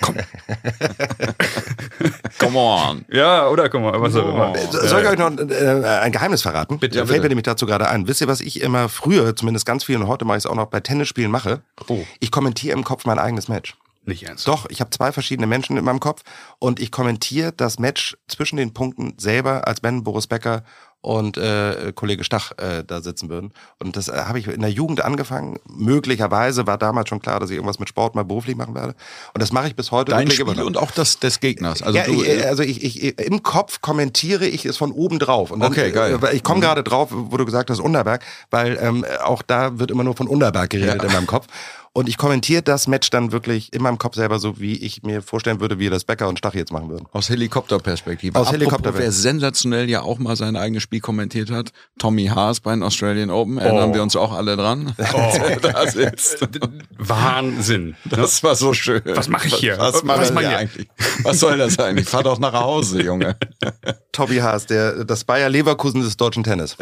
Komm. 0.00 0.16
Come 2.38 2.58
on. 2.58 3.04
Ja, 3.10 3.48
oder 3.48 3.68
guck 3.68 3.80
mal, 3.82 4.00
was 4.00 4.16
auch 4.16 4.28
immer. 4.28 4.54
So- 4.72 4.86
Soll 4.88 5.02
ich 5.02 5.08
euch 5.08 5.18
noch 5.18 5.30
äh, 5.38 5.84
ein 6.00 6.12
Geheimnis 6.12 6.42
verraten? 6.42 6.78
Bitte. 6.78 6.98
Da 6.98 7.06
fällt 7.06 7.18
bitte. 7.18 7.22
mir 7.22 7.28
nämlich 7.30 7.44
dazu 7.44 7.66
gerade 7.66 7.88
ein. 7.88 8.08
Wisst 8.08 8.20
ihr, 8.20 8.28
was 8.28 8.40
ich 8.40 8.60
immer 8.60 8.88
früher, 8.88 9.36
zumindest 9.36 9.66
ganz 9.66 9.84
viel 9.84 9.96
und 9.96 10.08
heute 10.08 10.24
mache 10.24 10.38
ich 10.38 10.44
es 10.44 10.50
auch 10.50 10.54
noch 10.56 10.66
bei 10.66 10.80
Tennisspielen 10.80 11.30
mache? 11.30 11.62
Oh. 11.88 12.00
Ich 12.18 12.30
kommentiere 12.30 12.76
im 12.76 12.84
Kopf 12.84 13.04
mein 13.04 13.18
eigenes 13.18 13.48
Match. 13.48 13.76
Nicht 14.06 14.22
ernst. 14.24 14.48
Doch, 14.48 14.66
ich 14.70 14.80
habe 14.80 14.90
zwei 14.90 15.12
verschiedene 15.12 15.46
Menschen 15.46 15.76
in 15.76 15.84
meinem 15.84 16.00
Kopf 16.00 16.22
und 16.58 16.80
ich 16.80 16.90
kommentiere 16.90 17.52
das 17.52 17.78
Match 17.78 18.16
zwischen 18.28 18.56
den 18.56 18.72
Punkten 18.72 19.14
selber, 19.18 19.68
als 19.68 19.82
wenn 19.82 20.02
Boris 20.04 20.26
Becker 20.26 20.64
und 21.02 21.38
äh, 21.38 21.92
Kollege 21.94 22.24
Stach 22.24 22.52
äh, 22.58 22.84
da 22.86 23.00
sitzen 23.00 23.28
würden. 23.30 23.52
Und 23.78 23.96
das 23.96 24.08
äh, 24.08 24.12
habe 24.12 24.38
ich 24.38 24.46
in 24.48 24.60
der 24.60 24.70
Jugend 24.70 25.02
angefangen. 25.02 25.58
Möglicherweise 25.66 26.66
war 26.66 26.76
damals 26.78 27.08
schon 27.08 27.20
klar, 27.20 27.40
dass 27.40 27.50
ich 27.50 27.56
irgendwas 27.56 27.78
mit 27.78 27.88
Sport 27.88 28.14
mal 28.14 28.24
beruflich 28.24 28.56
machen 28.56 28.74
werde. 28.74 28.94
Und 29.32 29.42
das 29.42 29.52
mache 29.52 29.68
ich 29.68 29.76
bis 29.76 29.90
heute. 29.92 30.12
Dein 30.12 30.30
Spiel 30.30 30.46
immer 30.48 30.64
und 30.64 30.76
auch 30.76 30.90
das 30.90 31.18
des 31.18 31.40
Gegners. 31.40 31.82
Also 31.82 31.98
ja, 31.98 32.04
du, 32.04 32.22
ich, 32.22 32.46
also 32.46 32.62
ich, 32.62 32.84
ich, 32.84 33.18
im 33.18 33.42
Kopf 33.42 33.80
kommentiere 33.80 34.46
ich 34.46 34.64
es 34.66 34.76
von 34.76 34.92
oben 34.92 35.18
drauf. 35.18 35.50
Und 35.50 35.60
dann, 35.60 35.72
Okay, 35.72 35.90
geil. 35.90 36.14
äh, 36.14 36.22
weil 36.22 36.34
Ich 36.36 36.42
komme 36.42 36.60
gerade 36.60 36.82
drauf, 36.82 37.08
wo 37.10 37.36
du 37.36 37.44
gesagt 37.46 37.70
hast, 37.70 37.80
Unterberg, 37.80 38.22
weil 38.50 38.78
ähm, 38.80 39.04
auch 39.24 39.42
da 39.42 39.78
wird 39.78 39.90
immer 39.90 40.04
nur 40.04 40.16
von 40.16 40.28
Unterberg 40.28 40.70
geredet 40.70 41.02
Ja. 41.02 41.08
in 41.08 41.12
meinem 41.14 41.26
Kopf. 41.26 41.46
Und 42.00 42.08
ich 42.08 42.16
kommentiere 42.16 42.62
das 42.62 42.88
Match 42.88 43.10
dann 43.10 43.30
wirklich 43.30 43.74
in 43.74 43.82
meinem 43.82 43.98
Kopf 43.98 44.14
selber 44.14 44.38
so, 44.38 44.58
wie 44.58 44.72
ich 44.74 45.02
mir 45.02 45.20
vorstellen 45.20 45.60
würde, 45.60 45.78
wie 45.78 45.90
das 45.90 46.04
Becker 46.04 46.28
und 46.28 46.38
Stach 46.38 46.54
jetzt 46.54 46.72
machen 46.72 46.88
würden. 46.88 47.04
Aus 47.12 47.28
Helikopterperspektive. 47.28 48.38
Aus 48.38 48.50
Helikopterperspektive. 48.50 49.04
Wer 49.04 49.12
sensationell 49.12 49.90
ja 49.90 50.00
auch 50.00 50.18
mal 50.18 50.34
sein 50.34 50.56
eigenes 50.56 50.82
Spiel 50.82 51.00
kommentiert 51.00 51.50
hat, 51.50 51.72
Tommy 51.98 52.28
Haas 52.28 52.60
bei 52.60 52.70
den 52.70 52.82
Australian 52.82 53.28
Open, 53.28 53.58
erinnern 53.58 53.90
Oh. 53.90 53.94
wir 53.94 54.02
uns 54.02 54.16
auch 54.16 54.32
alle 54.32 54.56
dran. 54.56 54.94
Oh. 55.12 55.32
da 55.62 55.86
sitzt. 55.90 56.48
Wahnsinn. 56.98 57.96
Das 58.06 58.42
war 58.42 58.54
so 58.54 58.72
schön. 58.72 59.02
Was 59.04 59.28
mache 59.28 59.48
ich 59.48 59.56
hier? 59.56 59.76
Was, 59.76 59.96
Was 60.06 60.32
mache 60.32 60.44
ich 60.44 60.48
hier 60.48 60.48
ich? 60.52 60.56
eigentlich? 60.56 60.88
Was 61.22 61.38
soll 61.38 61.58
das 61.58 61.78
eigentlich? 61.78 62.08
Fahr 62.08 62.22
doch 62.22 62.38
nach 62.38 62.54
Hause, 62.54 63.02
Junge. 63.02 63.36
Tobi 64.12 64.40
Haas, 64.40 64.64
der, 64.64 65.04
das 65.04 65.24
Bayer 65.24 65.50
Leverkusen 65.50 66.00
des 66.00 66.16
deutschen 66.16 66.44
Tennis. 66.44 66.78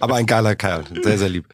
Aber 0.00 0.16
ein 0.16 0.26
geiler 0.26 0.56
Kerl, 0.56 0.82
sehr, 1.02 1.16
sehr 1.16 1.28
lieb. 1.28 1.46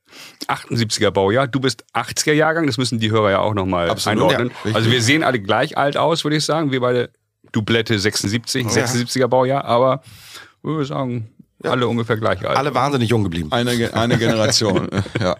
78er 0.48 1.10
Baujahr, 1.10 1.46
du 1.46 1.60
bist 1.60 1.84
80er 1.98 2.32
Jahrgang, 2.32 2.66
das 2.66 2.78
müssen 2.78 2.98
die 2.98 3.10
Hörer 3.10 3.30
ja 3.30 3.38
auch 3.40 3.54
nochmal 3.54 3.94
einordnen. 4.06 4.50
ja, 4.64 4.74
also 4.74 4.90
wir 4.90 5.02
sehen 5.02 5.22
alle 5.22 5.40
gleich 5.40 5.76
alt 5.76 5.96
aus, 5.96 6.24
würde 6.24 6.36
ich 6.36 6.44
sagen. 6.44 6.72
Wir 6.72 6.80
beide 6.80 7.10
Dublette 7.52 7.98
76, 7.98 8.66
76er 8.66 9.28
Baujahr, 9.28 9.64
aber 9.64 10.02
ich 10.04 10.64
würde 10.64 10.84
sagen, 10.84 11.28
alle 11.64 11.88
ungefähr 11.88 12.16
gleich 12.16 12.46
alt. 12.46 12.56
Alle 12.56 12.74
wahnsinnig 12.74 13.10
jung 13.10 13.24
geblieben. 13.24 13.50
Eine, 13.52 13.92
eine 13.94 14.18
Generation. 14.18 14.88
ja. 15.20 15.36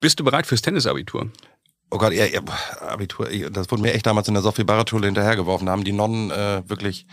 Bist 0.00 0.18
du 0.20 0.24
bereit 0.24 0.46
fürs 0.46 0.62
Tennisabitur? 0.62 1.30
Oh 1.90 1.98
Gott, 1.98 2.12
ja, 2.12 2.24
ja, 2.24 2.40
Abitur, 2.80 3.28
das 3.50 3.70
wurde 3.70 3.82
mir 3.82 3.92
echt 3.94 4.06
damals 4.06 4.26
in 4.28 4.34
der 4.34 4.42
Sophie 4.42 4.64
Barrett 4.64 4.90
Schule 4.90 5.06
hinterhergeworfen. 5.06 5.66
Da 5.66 5.72
haben 5.72 5.84
die 5.84 5.92
Nonnen 5.92 6.30
äh, 6.30 6.68
wirklich 6.68 7.06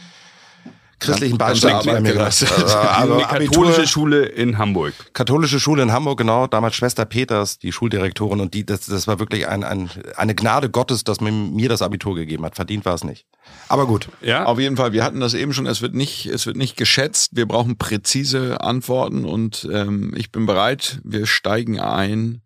christlichen 1.04 1.38
mir 1.38 2.14
gelassen. 2.14 2.48
Also, 2.54 3.24
eine 3.26 3.48
katholische 3.48 3.88
Schule 3.88 4.26
in 4.26 4.58
Hamburg. 4.58 4.94
Katholische 5.14 5.60
Schule 5.60 5.84
in 5.84 5.92
Hamburg, 5.92 6.18
genau. 6.18 6.48
Damals 6.48 6.76
Schwester 6.76 7.06
Peters, 7.06 7.60
die 7.60 7.72
Schuldirektorin. 7.72 8.40
Und 8.40 8.54
die, 8.54 8.66
das, 8.66 8.86
das 8.86 9.08
war 9.08 9.20
wirklich 9.20 9.48
ein, 9.48 9.64
ein, 9.64 9.90
eine 10.16 10.36
Gnade 10.36 10.70
Gottes, 10.70 11.04
dass 11.04 11.22
man 11.22 11.54
mir 11.54 11.70
das 11.70 11.82
Abitur 11.82 12.16
gegeben 12.16 12.46
hat. 12.46 12.56
Verdient 12.56 12.86
war 12.86 12.96
es 12.96 13.04
nicht. 13.04 13.26
Aber 13.70 13.86
gut. 13.86 14.10
Ja. 14.22 14.46
Auf 14.46 14.60
jeden 14.60 14.78
Fall. 14.78 14.94
Wir 14.94 15.04
hatten 15.04 15.20
das 15.20 15.34
eben 15.34 15.54
schon. 15.54 15.66
Es 15.66 15.82
wird 15.82 15.94
nicht, 15.94 16.26
es 16.26 16.46
wird 16.46 16.58
nicht 16.58 16.78
geschätzt. 16.78 17.32
Wir 17.36 17.48
brauchen 17.48 17.78
präzise 17.78 18.62
Antworten. 18.62 19.26
Und 19.26 19.68
ähm, 19.72 20.14
ich 20.16 20.32
bin 20.32 20.46
bereit. 20.46 21.00
Wir 21.04 21.26
steigen 21.26 21.80
ein 21.80 22.42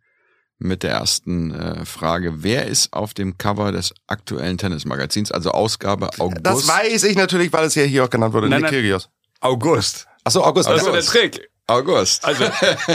mit 0.59 0.83
der 0.83 0.91
ersten 0.91 1.53
äh, 1.53 1.85
Frage. 1.85 2.43
Wer 2.43 2.67
ist 2.67 2.93
auf 2.93 3.13
dem 3.13 3.37
Cover 3.37 3.71
des 3.71 3.93
aktuellen 4.07 4.57
Tennismagazins, 4.57 5.31
also 5.31 5.51
Ausgabe 5.51 6.09
August? 6.19 6.39
Das 6.43 6.67
weiß 6.67 7.03
ich 7.03 7.15
natürlich, 7.15 7.53
weil 7.53 7.65
es 7.65 7.75
ja 7.75 7.83
hier 7.83 8.05
auch 8.05 8.09
genannt 8.09 8.33
wurde. 8.33 8.49
Nein, 8.49 8.61
nein. 8.61 9.01
August. 9.39 10.07
Achso, 10.23 10.43
August. 10.43 10.69
Das 10.69 10.81
ist 10.81 10.93
der 10.93 11.03
Trick. 11.03 11.49
August. 11.69 12.23
Also 12.23 12.45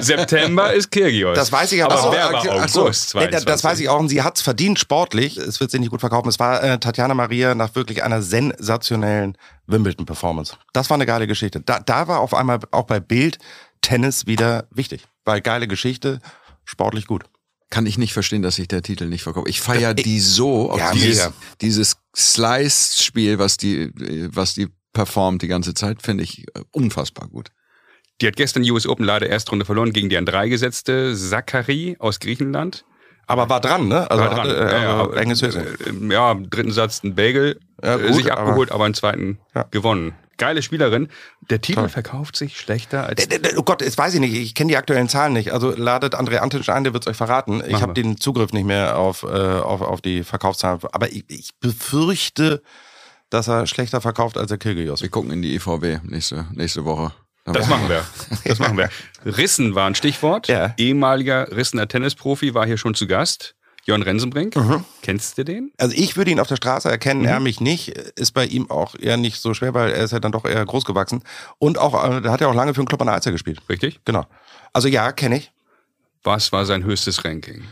September 0.01 0.73
ist 0.73 0.91
Kirgios. 0.91 1.37
Das 1.37 1.53
weiß 1.53 1.73
ich 1.73 1.85
aber, 1.85 1.95
aber 1.95 2.09
auch. 2.09 2.13
wer 2.13 2.33
war 2.33 2.65
August 2.65 3.11
22? 3.11 3.45
Das 3.45 3.63
weiß 3.63 3.81
ich 3.81 3.89
auch 3.91 4.01
und 4.01 4.09
sie 4.09 4.23
hat 4.23 4.37
es 4.37 4.43
verdient 4.43 4.79
sportlich. 4.79 5.37
Es 5.37 5.61
wird 5.61 5.71
sich 5.71 5.79
nicht 5.79 5.91
gut 5.91 6.01
verkaufen. 6.01 6.31
Es 6.31 6.39
war 6.39 6.63
äh, 6.63 6.79
Tatjana 6.79 7.13
Maria 7.13 7.55
nach 7.55 7.75
wirklich 7.75 8.03
einer 8.03 8.23
sensationellen 8.23 9.37
Wimbledon-Performance. 9.67 10.57
Das 10.73 10.89
war 10.89 10.95
eine 10.95 11.05
geile 11.05 11.27
Geschichte. 11.27 11.61
Da, 11.61 11.81
da 11.81 12.09
war 12.09 12.21
auf 12.21 12.33
einmal 12.33 12.61
auch 12.71 12.85
bei 12.85 12.99
Bild 12.99 13.39
Tennis 13.83 14.27
wieder 14.27 14.65
wichtig. 14.71 15.07
Weil 15.27 15.43
geile 15.43 15.69
Geschichte, 15.69 16.21
sportlich 16.65 17.07
gut 17.07 17.25
kann 17.73 17.87
ich 17.87 17.97
nicht 17.97 18.13
verstehen, 18.13 18.43
dass 18.43 18.57
sich 18.57 18.69
der 18.69 18.83
Titel 18.83 19.07
nicht 19.07 19.23
verkauft. 19.23 19.49
Ich 19.49 19.63
feiere 19.63 19.95
die 19.95 20.21
so, 20.21 20.77
ja, 20.77 20.93
dieses, 20.93 21.31
dieses 21.63 21.97
Slice-Spiel, 22.15 23.39
was 23.39 23.57
die, 23.57 23.91
was 24.31 24.53
die 24.53 24.69
performt 24.93 25.41
die 25.41 25.49
ganze 25.49 25.73
Zeit, 25.73 26.03
finde 26.03 26.23
ich 26.23 26.47
äh, 26.55 26.61
unfassbar 26.71 27.29
gut. 27.29 27.49
Die 28.21 28.27
hat 28.27 28.37
gestern 28.37 28.63
US 28.71 28.87
Open 28.87 29.07
leider 29.07 29.27
Erstrunde 29.27 29.65
verloren 29.65 29.95
gegen 29.95 30.11
die 30.11 30.19
an 30.19 30.27
drei 30.27 30.51
gesetzte 30.51 31.17
Zachary 31.17 31.97
aus 31.99 32.21
Griechenland. 32.21 32.85
Aber 33.27 33.49
war 33.49 33.63
dran, 33.63 33.89
ne? 33.89 34.11
Also 34.11 34.23
war 34.23 34.35
dran. 34.35 34.49
Hatte, 34.49 34.57
äh, 34.57 34.83
ja, 34.83 34.83
ja, 34.83 35.13
enges 35.15 35.41
äh, 35.41 35.65
ja, 36.11 36.33
im 36.33 36.51
dritten 36.51 36.73
Satz 36.73 37.03
ein 37.03 37.15
Bagel 37.15 37.59
ja, 37.83 37.97
gut, 37.97 38.15
sich 38.15 38.31
abgeholt, 38.31 38.69
aber, 38.69 38.77
aber 38.77 38.85
einen 38.85 38.95
zweiten 38.95 39.39
ja. 39.55 39.63
gewonnen 39.71 40.13
geile 40.43 40.63
Spielerin. 40.63 41.09
Der 41.51 41.61
Titel 41.61 41.81
Toll. 41.81 41.89
verkauft 41.89 42.37
sich 42.37 42.59
schlechter 42.59 43.07
als. 43.07 43.27
Oh 43.57 43.63
Gott, 43.63 43.81
jetzt 43.81 43.97
weiß 43.97 44.15
ich 44.15 44.21
nicht. 44.21 44.35
Ich 44.35 44.55
kenne 44.55 44.71
die 44.71 44.77
aktuellen 44.77 45.09
Zahlen 45.09 45.33
nicht. 45.33 45.53
Also 45.53 45.71
ladet 45.71 46.17
André 46.17 46.39
Antic 46.39 46.69
ein, 46.69 46.83
der 46.83 46.93
wird 46.93 47.05
es 47.05 47.11
euch 47.11 47.17
verraten. 47.17 47.63
Ich 47.67 47.81
habe 47.81 47.95
den 47.95 48.19
Zugriff 48.19 48.53
nicht 48.53 48.67
mehr 48.67 48.99
auf, 48.99 49.23
äh, 49.23 49.27
auf, 49.27 49.81
auf 49.83 50.01
die 50.01 50.25
Verkaufszahlen. 50.25 50.81
Aber 50.91 51.13
ich, 51.13 51.25
ich 51.29 51.51
befürchte, 51.61 52.63
dass 53.31 53.49
er 53.49 53.69
schlechter 53.69 54.01
verkauft 54.01 54.37
als 54.37 54.49
der 54.49 54.59
Kyrgios. 54.59 55.01
Wir 55.01 55.11
gucken 55.11 55.31
in 55.31 55.43
die 55.43 55.55
EVW 55.55 56.01
nächste, 56.03 56.47
nächste 56.53 56.85
Woche. 56.85 57.13
Das 57.45 57.69
machen 57.69 57.89
wir. 57.89 58.05
Das 58.45 58.59
machen 58.59 58.77
wir. 58.77 58.91
Rissen 59.25 59.75
war 59.75 59.87
ein 59.87 59.95
Stichwort. 59.95 60.49
Ja. 60.49 60.75
Ehemaliger 60.77 61.55
Rissener 61.57 61.87
Tennisprofi 61.87 62.55
war 62.55 62.67
hier 62.67 62.79
schon 62.79 62.95
zu 62.95 63.07
Gast. 63.07 63.55
Jörn 63.85 64.03
Rensenbrink. 64.03 64.55
Mhm. 64.57 64.85
Kennst 65.03 65.39
du 65.39 65.45
den? 65.45 65.73
Also 65.77 65.95
ich 65.97 66.17
würde 66.17 66.31
ihn 66.31 66.41
auf 66.41 66.47
der 66.47 66.57
Straße 66.57 66.89
erkennen, 66.89 67.23
mhm. 67.23 67.27
er 67.27 67.41
mich 67.41 67.61
nicht. 67.61 67.89
Ist 67.89 68.33
bei 68.33 68.47
ihm 68.47 68.71
auch 68.71 68.95
eher 68.95 69.17
nicht 69.17 69.41
so 69.41 69.55
schwer, 69.55 69.75
weil 69.75 69.91
er 69.91 70.05
ist 70.05 70.13
ja 70.13 70.21
dann 70.21 70.33
doch 70.33 70.45
eher 70.45 70.65
groß 70.65 70.85
gewachsen. 70.85 71.23
Und 71.59 71.79
auch, 71.79 71.95
äh, 71.95 72.21
da 72.21 72.31
hat 72.31 72.41
er 72.41 72.49
auch 72.49 72.55
lange 72.55 72.75
für 72.75 72.83
den 72.83 72.87
Club 72.87 73.01
an 73.01 73.07
der 73.07 73.15
Alster 73.15 73.33
gespielt. 73.33 73.61
Richtig? 73.69 74.01
Genau. 74.05 74.27
Also 74.73 74.89
ja, 74.89 75.13
kenne 75.13 75.37
ich. 75.37 75.53
Was 76.23 76.53
war 76.53 76.65
sein 76.65 76.85
höchstes 76.85 77.25
Ranking? 77.25 77.65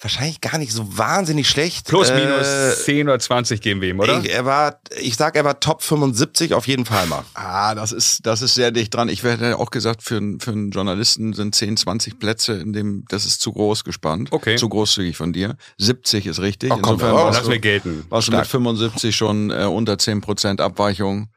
Wahrscheinlich 0.00 0.40
gar 0.40 0.58
nicht 0.58 0.72
so 0.72 0.98
wahnsinnig 0.98 1.48
schlecht. 1.48 1.86
Plus 1.86 2.12
minus 2.12 2.46
äh, 2.46 2.74
10 2.76 3.08
oder 3.08 3.18
20 3.18 3.60
geben 3.60 3.80
wir 3.80 3.90
ihm, 3.90 4.00
oder? 4.00 4.20
Ich, 4.20 4.30
er 4.30 4.44
war, 4.44 4.80
ich 5.00 5.16
sag, 5.16 5.36
er 5.36 5.44
war 5.44 5.58
Top 5.58 5.82
75 5.82 6.52
auf 6.54 6.66
jeden 6.66 6.84
Fall 6.84 7.06
mal. 7.06 7.24
Ah, 7.34 7.74
das 7.74 7.92
ist, 7.92 8.26
das 8.26 8.42
ist 8.42 8.54
sehr 8.54 8.70
dicht 8.70 8.94
dran. 8.94 9.08
Ich 9.08 9.22
hätte 9.22 9.58
auch 9.58 9.70
gesagt, 9.70 10.02
für, 10.02 10.20
für 10.38 10.52
einen 10.52 10.70
Journalisten 10.70 11.32
sind 11.32 11.54
10, 11.54 11.78
20 11.78 12.18
Plätze 12.18 12.54
in 12.54 12.72
dem, 12.72 13.04
das 13.08 13.24
ist 13.24 13.40
zu 13.40 13.52
groß 13.52 13.84
gespannt. 13.84 14.28
Okay. 14.32 14.56
Zu 14.56 14.68
großzügig 14.68 15.16
von 15.16 15.32
dir. 15.32 15.56
70 15.78 16.26
ist 16.26 16.40
richtig. 16.40 16.72
Oh, 16.72 16.78
komm, 16.80 16.94
Insofern 16.94 17.14
oh, 17.14 17.30
lass 17.32 17.48
mir 17.48 17.58
gelten. 17.58 18.04
Warst 18.10 18.28
du 18.28 18.32
mit 18.32 18.46
75 18.46 19.16
schon 19.16 19.50
äh, 19.50 19.64
unter 19.64 19.98
10 19.98 20.20
Prozent 20.20 20.60
Abweichung. 20.60 21.28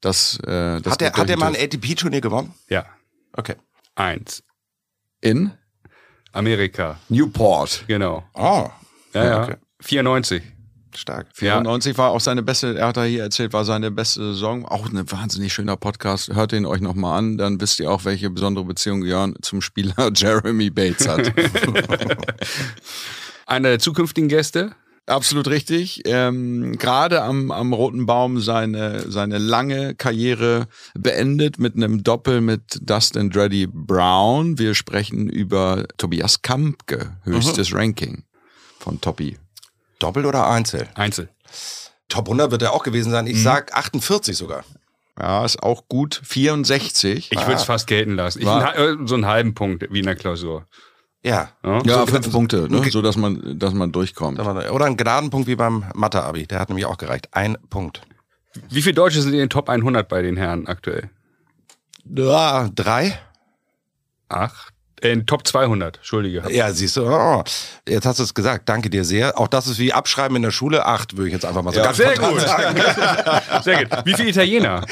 Das, 0.00 0.38
äh, 0.40 0.80
das 0.80 0.94
hat 0.94 1.02
er, 1.02 1.12
hat 1.12 1.30
er 1.30 1.36
mal 1.36 1.54
ein 1.54 1.56
ATP-Turnier 1.56 2.20
gewonnen? 2.20 2.54
Ja. 2.68 2.86
Okay. 3.34 3.54
Eins. 3.94 4.42
In? 5.20 5.52
Amerika. 6.32 6.98
Newport. 7.08 7.84
Genau. 7.86 8.24
Oh. 8.34 8.68
Ja, 9.14 9.24
ja. 9.24 9.42
Okay. 9.42 9.56
94. 9.80 10.42
Stark. 10.94 11.28
94 11.34 11.92
ja. 11.92 11.98
war 11.98 12.10
auch 12.10 12.20
seine 12.20 12.42
beste, 12.42 12.76
er 12.76 12.88
hat 12.88 12.98
da 12.98 13.04
hier 13.04 13.22
erzählt, 13.22 13.52
war 13.52 13.64
seine 13.64 13.90
beste 13.90 14.32
Saison. 14.32 14.66
Auch 14.66 14.90
ein 14.90 15.10
wahnsinnig 15.10 15.52
schöner 15.52 15.76
Podcast. 15.76 16.34
Hört 16.34 16.52
ihn 16.52 16.66
euch 16.66 16.80
nochmal 16.80 17.18
an, 17.18 17.38
dann 17.38 17.60
wisst 17.60 17.80
ihr 17.80 17.90
auch, 17.90 18.04
welche 18.04 18.28
besondere 18.28 18.64
Beziehung 18.64 19.04
Jörn 19.04 19.34
zum 19.42 19.62
Spieler 19.62 20.10
Jeremy 20.14 20.70
Bates 20.70 21.08
hat. 21.08 21.32
Einer 23.46 23.70
der 23.70 23.78
zukünftigen 23.78 24.28
Gäste, 24.28 24.74
Absolut 25.06 25.48
richtig. 25.48 26.02
Ähm, 26.04 26.76
Gerade 26.78 27.22
am, 27.22 27.50
am 27.50 27.72
Roten 27.72 28.06
Baum 28.06 28.40
seine, 28.40 29.10
seine 29.10 29.38
lange 29.38 29.96
Karriere 29.96 30.68
beendet 30.94 31.58
mit 31.58 31.74
einem 31.74 32.04
Doppel 32.04 32.40
mit 32.40 32.78
Dustin 32.82 33.30
Dreddy 33.30 33.66
Brown. 33.66 34.58
Wir 34.58 34.74
sprechen 34.74 35.28
über 35.28 35.86
Tobias 35.96 36.42
Kampke, 36.42 37.16
höchstes 37.24 37.72
mhm. 37.72 37.76
Ranking 37.76 38.24
von 38.78 39.00
Topi. 39.00 39.38
Doppel 39.98 40.24
oder 40.24 40.48
Einzel? 40.48 40.88
Einzel. 40.94 41.28
Top 42.08 42.26
100 42.26 42.50
wird 42.52 42.62
er 42.62 42.72
auch 42.72 42.84
gewesen 42.84 43.10
sein. 43.10 43.26
Ich 43.26 43.38
mhm. 43.38 43.42
sag 43.42 43.74
48 43.74 44.36
sogar. 44.36 44.64
Ja, 45.18 45.44
ist 45.44 45.62
auch 45.62 45.88
gut. 45.88 46.20
64. 46.24 47.30
Ich 47.32 47.40
würde 47.40 47.54
es 47.54 47.64
fast 47.64 47.86
gelten 47.86 48.14
lassen. 48.14 48.40
Ich, 48.40 48.46
äh, 48.46 48.96
so 49.04 49.14
einen 49.14 49.26
halben 49.26 49.54
Punkt 49.54 49.84
wie 49.90 49.98
in 49.98 50.06
der 50.06 50.16
Klausur. 50.16 50.66
Ja. 51.22 51.50
Ja, 51.64 51.82
ja 51.84 51.98
so, 52.00 52.06
fünf 52.06 52.32
Punkte, 52.32 52.68
ne? 52.68 52.82
so 52.90 53.00
dass 53.00 53.16
man, 53.16 53.58
dass 53.58 53.74
man 53.74 53.92
durchkommt. 53.92 54.40
Oder 54.40 54.84
ein 54.84 54.96
Gnadenpunkt 54.96 55.46
wie 55.46 55.56
beim 55.56 55.84
Mathe-Abi. 55.94 56.46
Der 56.46 56.58
hat 56.58 56.68
nämlich 56.68 56.86
auch 56.86 56.98
gereicht. 56.98 57.28
Ein 57.32 57.56
Punkt. 57.70 58.02
Wie 58.68 58.82
viele 58.82 58.94
Deutsche 58.94 59.22
sind 59.22 59.32
in 59.32 59.38
den 59.38 59.50
Top 59.50 59.68
100 59.68 60.08
bei 60.08 60.22
den 60.22 60.36
Herren 60.36 60.66
aktuell? 60.66 61.10
Ja, 62.04 62.68
drei. 62.74 63.18
Acht. 64.28 64.72
Äh, 65.00 65.12
in 65.12 65.26
Top 65.26 65.46
200, 65.46 65.98
Entschuldige. 65.98 66.44
Ja, 66.50 66.72
siehst 66.72 66.96
du, 66.96 67.06
oh, 67.06 67.42
jetzt 67.88 68.06
hast 68.06 68.18
du 68.18 68.22
es 68.22 68.34
gesagt, 68.34 68.68
danke 68.68 68.90
dir 68.90 69.04
sehr. 69.04 69.38
Auch 69.38 69.48
das 69.48 69.66
ist 69.66 69.78
wie 69.78 69.92
Abschreiben 69.92 70.36
in 70.36 70.42
der 70.42 70.50
Schule, 70.50 70.86
acht 70.86 71.16
würde 71.16 71.28
ich 71.28 71.32
jetzt 71.32 71.44
einfach 71.44 71.62
mal 71.62 71.72
so 71.72 71.78
ja, 71.78 71.86
ganz 71.86 71.96
sehr 71.96 72.16
gut. 72.16 72.40
sagen. 72.40 72.80
sehr 73.62 73.84
gut. 73.84 74.04
Wie 74.04 74.14
viele 74.14 74.28
Italiener 74.28 74.84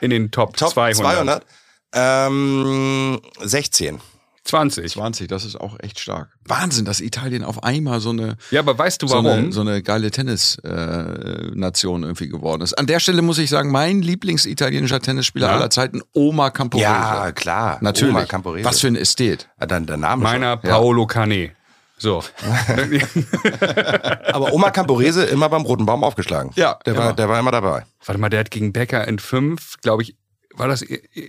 in 0.00 0.10
den 0.10 0.30
Top, 0.30 0.56
Top 0.56 0.70
200? 0.70 0.96
200? 0.96 1.46
Ähm, 1.94 3.20
16. 3.40 4.00
20. 4.46 4.92
20, 4.92 5.28
das 5.28 5.44
ist 5.44 5.56
auch 5.56 5.78
echt 5.80 5.98
stark. 5.98 6.30
Wahnsinn, 6.44 6.84
dass 6.84 7.00
Italien 7.00 7.44
auf 7.44 7.62
einmal 7.64 8.00
so 8.00 8.10
eine. 8.10 8.36
Ja, 8.50 8.60
aber 8.60 8.78
weißt 8.78 9.02
du 9.02 9.10
warum? 9.10 9.24
So 9.24 9.30
eine, 9.30 9.52
so 9.52 9.60
eine 9.60 9.82
geile 9.82 10.10
Tennis-Nation 10.10 12.02
äh, 12.02 12.06
irgendwie 12.06 12.28
geworden 12.28 12.62
ist. 12.62 12.74
An 12.74 12.86
der 12.86 13.00
Stelle 13.00 13.22
muss 13.22 13.38
ich 13.38 13.50
sagen, 13.50 13.70
mein 13.70 14.02
Lieblingsitalienischer 14.02 15.00
Tennisspieler 15.00 15.48
ja. 15.48 15.54
aller 15.54 15.70
Zeiten, 15.70 16.02
Oma 16.12 16.50
Camporese. 16.50 16.88
Ja, 16.88 17.32
klar. 17.32 17.78
Natürlich. 17.80 18.14
Oma 18.14 18.24
Camporese. 18.24 18.64
Was 18.64 18.80
für 18.80 18.88
ein 18.88 18.96
Ästhet. 18.96 19.48
Ja, 19.60 19.66
dann 19.66 19.86
der 19.86 19.96
Name 19.96 20.22
Meiner 20.22 20.52
schon. 20.60 20.70
Paolo 20.70 21.02
ja. 21.02 21.08
Cane. 21.08 21.52
So. 21.98 22.22
aber 24.32 24.52
Oma 24.52 24.70
Camporese 24.70 25.24
immer 25.24 25.48
beim 25.48 25.62
Roten 25.62 25.86
Baum 25.86 26.04
aufgeschlagen. 26.04 26.52
Ja. 26.54 26.78
Der, 26.84 26.96
war, 26.96 27.14
der 27.14 27.28
war 27.28 27.40
immer 27.40 27.52
dabei. 27.52 27.84
Warte 28.04 28.20
mal, 28.20 28.28
der 28.28 28.40
hat 28.40 28.50
gegen 28.50 28.72
Becker 28.72 29.08
in 29.08 29.18
fünf, 29.18 29.80
glaube 29.80 30.02
ich, 30.02 30.16
war 30.54 30.68
das. 30.68 30.84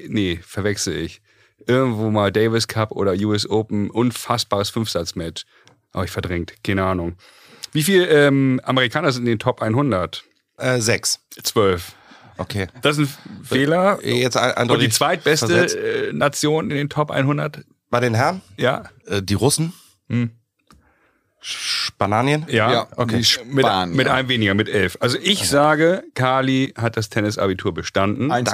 Nee, 0.08 0.40
verwechsel 0.46 0.98
ich 0.98 1.22
irgendwo 1.66 2.10
mal 2.10 2.32
Davis 2.32 2.68
Cup 2.68 2.92
oder 2.92 3.14
US 3.14 3.50
Open, 3.50 3.90
unfassbares 3.90 4.70
Fünfsatzmatch. 4.70 5.46
Aber 5.92 6.06
ich 6.06 6.12
verdrängt, 6.12 6.54
keine 6.64 6.84
Ahnung. 6.84 7.16
Wie 7.72 7.84
viele 7.84 8.08
ähm, 8.08 8.62
Amerikaner 8.64 9.12
sind 9.12 9.24
in 9.24 9.34
den 9.34 9.40
Top 9.40 9.62
100? 9.62 10.24
Äh, 10.58 10.80
sechs. 10.80 11.20
Zwölf. 11.44 11.94
Okay. 12.38 12.68
Das 12.82 12.98
ist 12.98 13.18
ein 13.26 13.44
Fehler. 13.44 14.00
Jetzt 14.04 14.36
Und 14.36 14.82
die 14.82 14.90
zweitbeste 14.90 16.10
äh, 16.10 16.14
Nation 16.14 16.70
in 16.72 16.78
den 16.78 16.90
Top 16.90 17.12
100? 17.12 17.64
Bei 17.90 18.00
den 18.00 18.14
Herren? 18.14 18.42
Ja. 18.58 18.84
Äh, 19.06 19.22
die 19.22 19.34
Russen? 19.34 19.74
Hm. 20.10 20.32
Spanien? 21.50 22.46
Ja, 22.50 22.72
ja 22.72 22.88
okay. 22.98 23.24
Mit, 23.46 23.66
mit 23.96 24.08
einem 24.08 24.28
weniger, 24.28 24.54
mit 24.54 24.68
elf. 24.68 24.98
Also 25.00 25.18
ich 25.22 25.40
okay. 25.40 25.48
sage, 25.48 26.04
Kali 26.14 26.74
hat 26.78 26.98
das 26.98 27.10
Tennisabitur 27.10 27.74
bestanden. 27.74 28.32
1, 28.32 28.52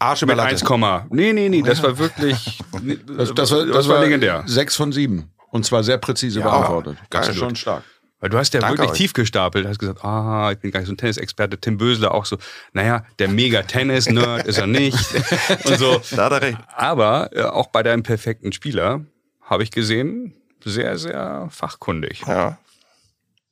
Arsch 0.00 0.26
mit 0.26 0.38
1, 0.38 0.64
Nee, 1.10 1.32
nee, 1.32 1.48
nee, 1.48 1.62
das 1.62 1.82
war 1.82 1.98
wirklich, 1.98 2.60
das, 3.16 3.32
das, 3.34 3.50
war, 3.52 3.64
das, 3.64 3.76
das 3.76 3.88
war 3.88 4.00
legendär. 4.00 4.42
Sechs 4.46 4.74
von 4.74 4.90
sieben. 4.90 5.30
Und 5.50 5.64
zwar 5.64 5.84
sehr 5.84 5.98
präzise 5.98 6.40
ja, 6.40 6.46
beantwortet. 6.46 6.96
Das 7.10 7.28
ist 7.28 7.36
schon 7.36 7.54
stark. 7.54 7.84
Weil 8.18 8.30
du 8.30 8.38
hast 8.38 8.54
ja 8.54 8.60
Danke 8.60 8.78
wirklich 8.78 8.92
euch. 8.92 8.98
tief 8.98 9.12
gestapelt, 9.12 9.66
hast 9.66 9.78
gesagt, 9.78 10.04
ah, 10.04 10.50
ich 10.52 10.58
bin 10.58 10.70
gar 10.70 10.80
nicht 10.80 10.86
so 10.86 10.94
ein 10.94 10.96
Tennisexperte. 10.96 11.58
Tim 11.58 11.76
Bösler 11.76 12.14
auch 12.14 12.24
so, 12.24 12.38
naja, 12.72 13.04
der 13.18 13.28
Mega-Tennis-Nerd 13.28 14.46
ist 14.46 14.58
er 14.58 14.66
nicht. 14.68 14.96
und 15.64 15.78
so. 15.78 16.00
Da 16.12 16.24
hat 16.24 16.32
er 16.32 16.42
recht. 16.42 16.58
Aber 16.74 17.30
äh, 17.32 17.42
auch 17.42 17.66
bei 17.66 17.82
deinem 17.82 18.02
perfekten 18.02 18.52
Spieler 18.52 19.04
habe 19.42 19.64
ich 19.64 19.70
gesehen, 19.70 20.34
sehr, 20.64 20.98
sehr 20.98 21.48
fachkundig. 21.50 22.22
Ja. 22.26 22.58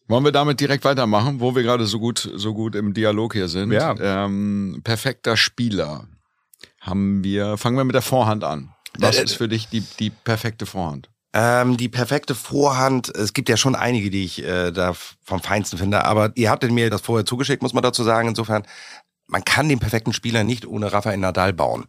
Wollen 0.08 0.24
wir 0.24 0.32
damit 0.32 0.58
direkt 0.58 0.84
weitermachen, 0.84 1.38
wo 1.40 1.54
wir 1.54 1.62
gerade 1.62 1.86
so 1.86 2.00
gut, 2.00 2.28
so 2.34 2.52
gut 2.52 2.74
im 2.74 2.94
Dialog 2.94 3.32
hier 3.32 3.48
sind? 3.48 3.70
Ja. 3.72 3.94
Ähm, 3.98 4.80
perfekter 4.82 5.36
Spieler. 5.36 6.06
Haben 6.80 7.22
wir, 7.22 7.56
fangen 7.56 7.76
wir 7.76 7.84
mit 7.84 7.94
der 7.94 8.02
Vorhand 8.02 8.42
an. 8.42 8.70
Was 8.98 9.18
Äh, 9.18 9.24
ist 9.24 9.34
für 9.34 9.48
dich 9.48 9.68
die, 9.68 9.82
die 10.00 10.10
perfekte 10.10 10.66
Vorhand? 10.66 11.08
Ähm, 11.32 11.76
die 11.76 11.88
perfekte 11.88 12.34
Vorhand, 12.34 13.08
es 13.14 13.34
gibt 13.34 13.48
ja 13.48 13.56
schon 13.56 13.76
einige, 13.76 14.10
die 14.10 14.24
ich 14.24 14.42
äh, 14.42 14.72
da 14.72 14.94
vom 15.22 15.40
Feinsten 15.40 15.78
finde, 15.78 16.04
aber 16.04 16.32
ihr 16.34 16.50
hattet 16.50 16.72
mir 16.72 16.90
das 16.90 17.02
vorher 17.02 17.24
zugeschickt, 17.24 17.62
muss 17.62 17.72
man 17.72 17.84
dazu 17.84 18.02
sagen. 18.02 18.26
Insofern, 18.26 18.64
man 19.28 19.44
kann 19.44 19.68
den 19.68 19.78
perfekten 19.78 20.12
Spieler 20.12 20.42
nicht 20.42 20.66
ohne 20.66 20.92
Rafael 20.92 21.18
Nadal 21.18 21.52
bauen. 21.52 21.84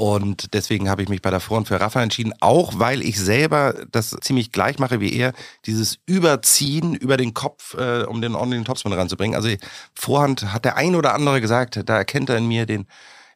Und 0.00 0.54
deswegen 0.54 0.88
habe 0.88 1.02
ich 1.02 1.10
mich 1.10 1.20
bei 1.20 1.28
der 1.28 1.40
Vorhand 1.40 1.68
für 1.68 1.78
Rafa 1.78 2.02
entschieden, 2.02 2.32
auch 2.40 2.78
weil 2.78 3.02
ich 3.02 3.20
selber 3.20 3.74
das 3.92 4.16
ziemlich 4.22 4.50
gleich 4.50 4.78
mache 4.78 4.98
wie 4.98 5.12
er, 5.12 5.34
dieses 5.66 5.98
Überziehen 6.06 6.94
über 6.94 7.18
den 7.18 7.34
Kopf, 7.34 7.74
äh, 7.74 8.04
um 8.04 8.22
den 8.22 8.34
ordentlichen 8.34 8.64
Topspin 8.64 8.94
ranzubringen. 8.94 9.36
Also 9.36 9.50
Vorhand 9.92 10.54
hat 10.54 10.64
der 10.64 10.78
ein 10.78 10.94
oder 10.94 11.12
andere 11.12 11.42
gesagt, 11.42 11.82
da 11.84 11.98
erkennt 11.98 12.30
er 12.30 12.38
in 12.38 12.48
mir 12.48 12.64
den 12.64 12.86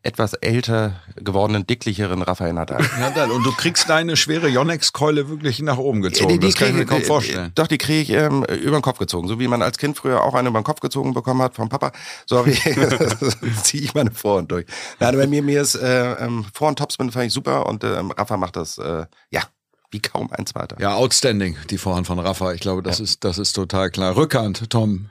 etwas 0.04 0.34
älter 0.34 1.00
gewordenen, 1.16 1.66
dicklicheren 1.66 2.22
Rafael 2.22 2.52
Nadal. 2.52 2.84
Ja, 3.00 3.10
dann. 3.10 3.30
Und 3.30 3.44
du 3.44 3.52
kriegst 3.52 3.88
deine 3.88 4.16
schwere 4.16 4.48
Yonex-Keule 4.48 5.28
wirklich 5.28 5.60
nach 5.62 5.78
oben 5.78 6.02
gezogen. 6.02 6.38
das 6.40 6.54
kann 6.54 6.68
ich 6.68 6.74
mir 6.74 6.84
kaum 6.86 7.00
die- 7.00 7.04
vorstellen. 7.06 7.52
Doch, 7.54 7.66
die 7.66 7.78
kriege 7.78 8.00
ich 8.02 8.10
ähm, 8.10 8.44
über 8.44 8.78
den 8.78 8.82
Kopf 8.82 8.98
gezogen. 8.98 9.26
So 9.28 9.40
wie 9.40 9.48
man 9.48 9.62
als 9.62 9.78
Kind 9.78 9.96
früher 9.96 10.22
auch 10.22 10.34
eine 10.34 10.50
über 10.50 10.60
den 10.60 10.64
Kopf 10.64 10.80
gezogen 10.80 11.14
bekommen 11.14 11.40
hat 11.42 11.54
vom 11.54 11.68
Papa. 11.68 11.92
So 12.26 12.38
habe 12.38 12.50
ich, 12.50 12.62
ziehe 13.62 13.82
ich 13.82 13.94
meine 13.94 14.10
Vorhand 14.10 14.52
durch. 14.52 14.66
Nein, 15.00 15.16
bei 15.16 15.26
mir, 15.26 15.42
mir 15.42 15.62
ist 15.62 15.74
äh, 15.74 16.12
ähm, 16.24 16.44
Vorhand 16.54 16.78
Topspin 16.78 17.10
fand 17.10 17.26
ich 17.26 17.32
super 17.32 17.66
und 17.66 17.82
ähm, 17.84 18.10
Rafa 18.10 18.36
macht 18.36 18.56
das, 18.56 18.78
äh, 18.78 19.06
ja, 19.30 19.42
wie 19.90 20.00
kaum 20.00 20.30
ein 20.32 20.44
zweiter. 20.46 20.76
Ja, 20.80 20.94
outstanding, 20.94 21.56
die 21.70 21.78
Vorhand 21.78 22.06
von 22.06 22.18
Rafa. 22.18 22.52
Ich 22.52 22.60
glaube, 22.60 22.82
das 22.82 23.00
ist, 23.00 23.24
das 23.24 23.38
ist 23.38 23.52
total 23.54 23.90
klar. 23.90 24.16
Rückhand, 24.16 24.68
Tom. 24.70 25.08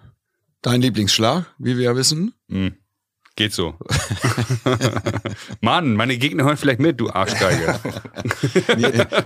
Dein 0.61 0.81
Lieblingsschlag, 0.81 1.45
wie 1.57 1.77
wir 1.77 1.83
ja 1.85 1.95
wissen. 1.95 2.33
Hm. 2.49 2.75
Geht 3.35 3.51
so. 3.51 3.73
Mann, 5.61 5.95
meine 5.95 6.17
Gegner 6.17 6.43
hören 6.43 6.57
vielleicht 6.57 6.79
mit, 6.79 6.99
du 6.99 7.09
Arschgeige. 7.09 7.79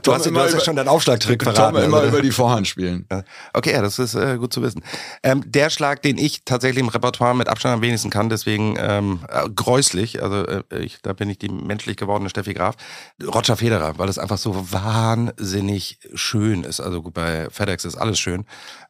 Du 0.02 0.14
hast, 0.14 0.26
du 0.26 0.40
hast 0.40 0.54
ja 0.54 0.60
schon 0.62 0.76
deinen 0.76 0.88
Aufschlagtrick 0.88 1.44
Tom 1.44 1.54
verraten. 1.54 1.78
immer 1.78 1.98
also. 1.98 2.10
über 2.10 2.22
die 2.22 2.32
Vorhand 2.32 2.68
spielen. 2.68 3.06
Okay, 3.54 3.74
ja, 3.74 3.82
das 3.82 4.00
ist 4.00 4.16
äh, 4.16 4.38
gut 4.38 4.54
zu 4.54 4.62
wissen. 4.62 4.84
Ähm, 5.24 5.44
der 5.46 5.70
Schlag, 5.70 6.02
den 6.02 6.18
ich 6.18 6.44
tatsächlich 6.46 6.82
im 6.82 6.90
Repertoire 6.90 7.36
mit 7.36 7.50
Abstand 7.50 7.76
am 7.76 7.82
wenigsten 7.82 8.10
kann, 8.10 8.30
deswegen 8.30 8.76
ähm, 8.80 9.20
äh, 9.30 9.50
gräuslich, 9.50 10.24
also 10.24 10.46
äh, 10.46 10.64
ich, 10.80 11.02
da 11.02 11.14
bin 11.14 11.30
ich 11.30 11.38
die 11.38 11.50
menschlich 11.50 11.98
gewordene 11.98 12.30
Steffi 12.30 12.54
Graf, 12.54 12.76
Roger 13.24 13.58
Federer, 13.58 13.98
weil 13.98 14.10
es 14.10 14.18
einfach 14.18 14.38
so 14.38 14.72
wahnsinnig 14.72 16.00
schön 16.14 16.64
ist. 16.64 16.80
Also 16.80 17.02
gut, 17.02 17.14
bei 17.14 17.50
FedEx 17.50 17.86
ist 17.86 17.96
alles 17.96 18.20
schön, 18.20 18.46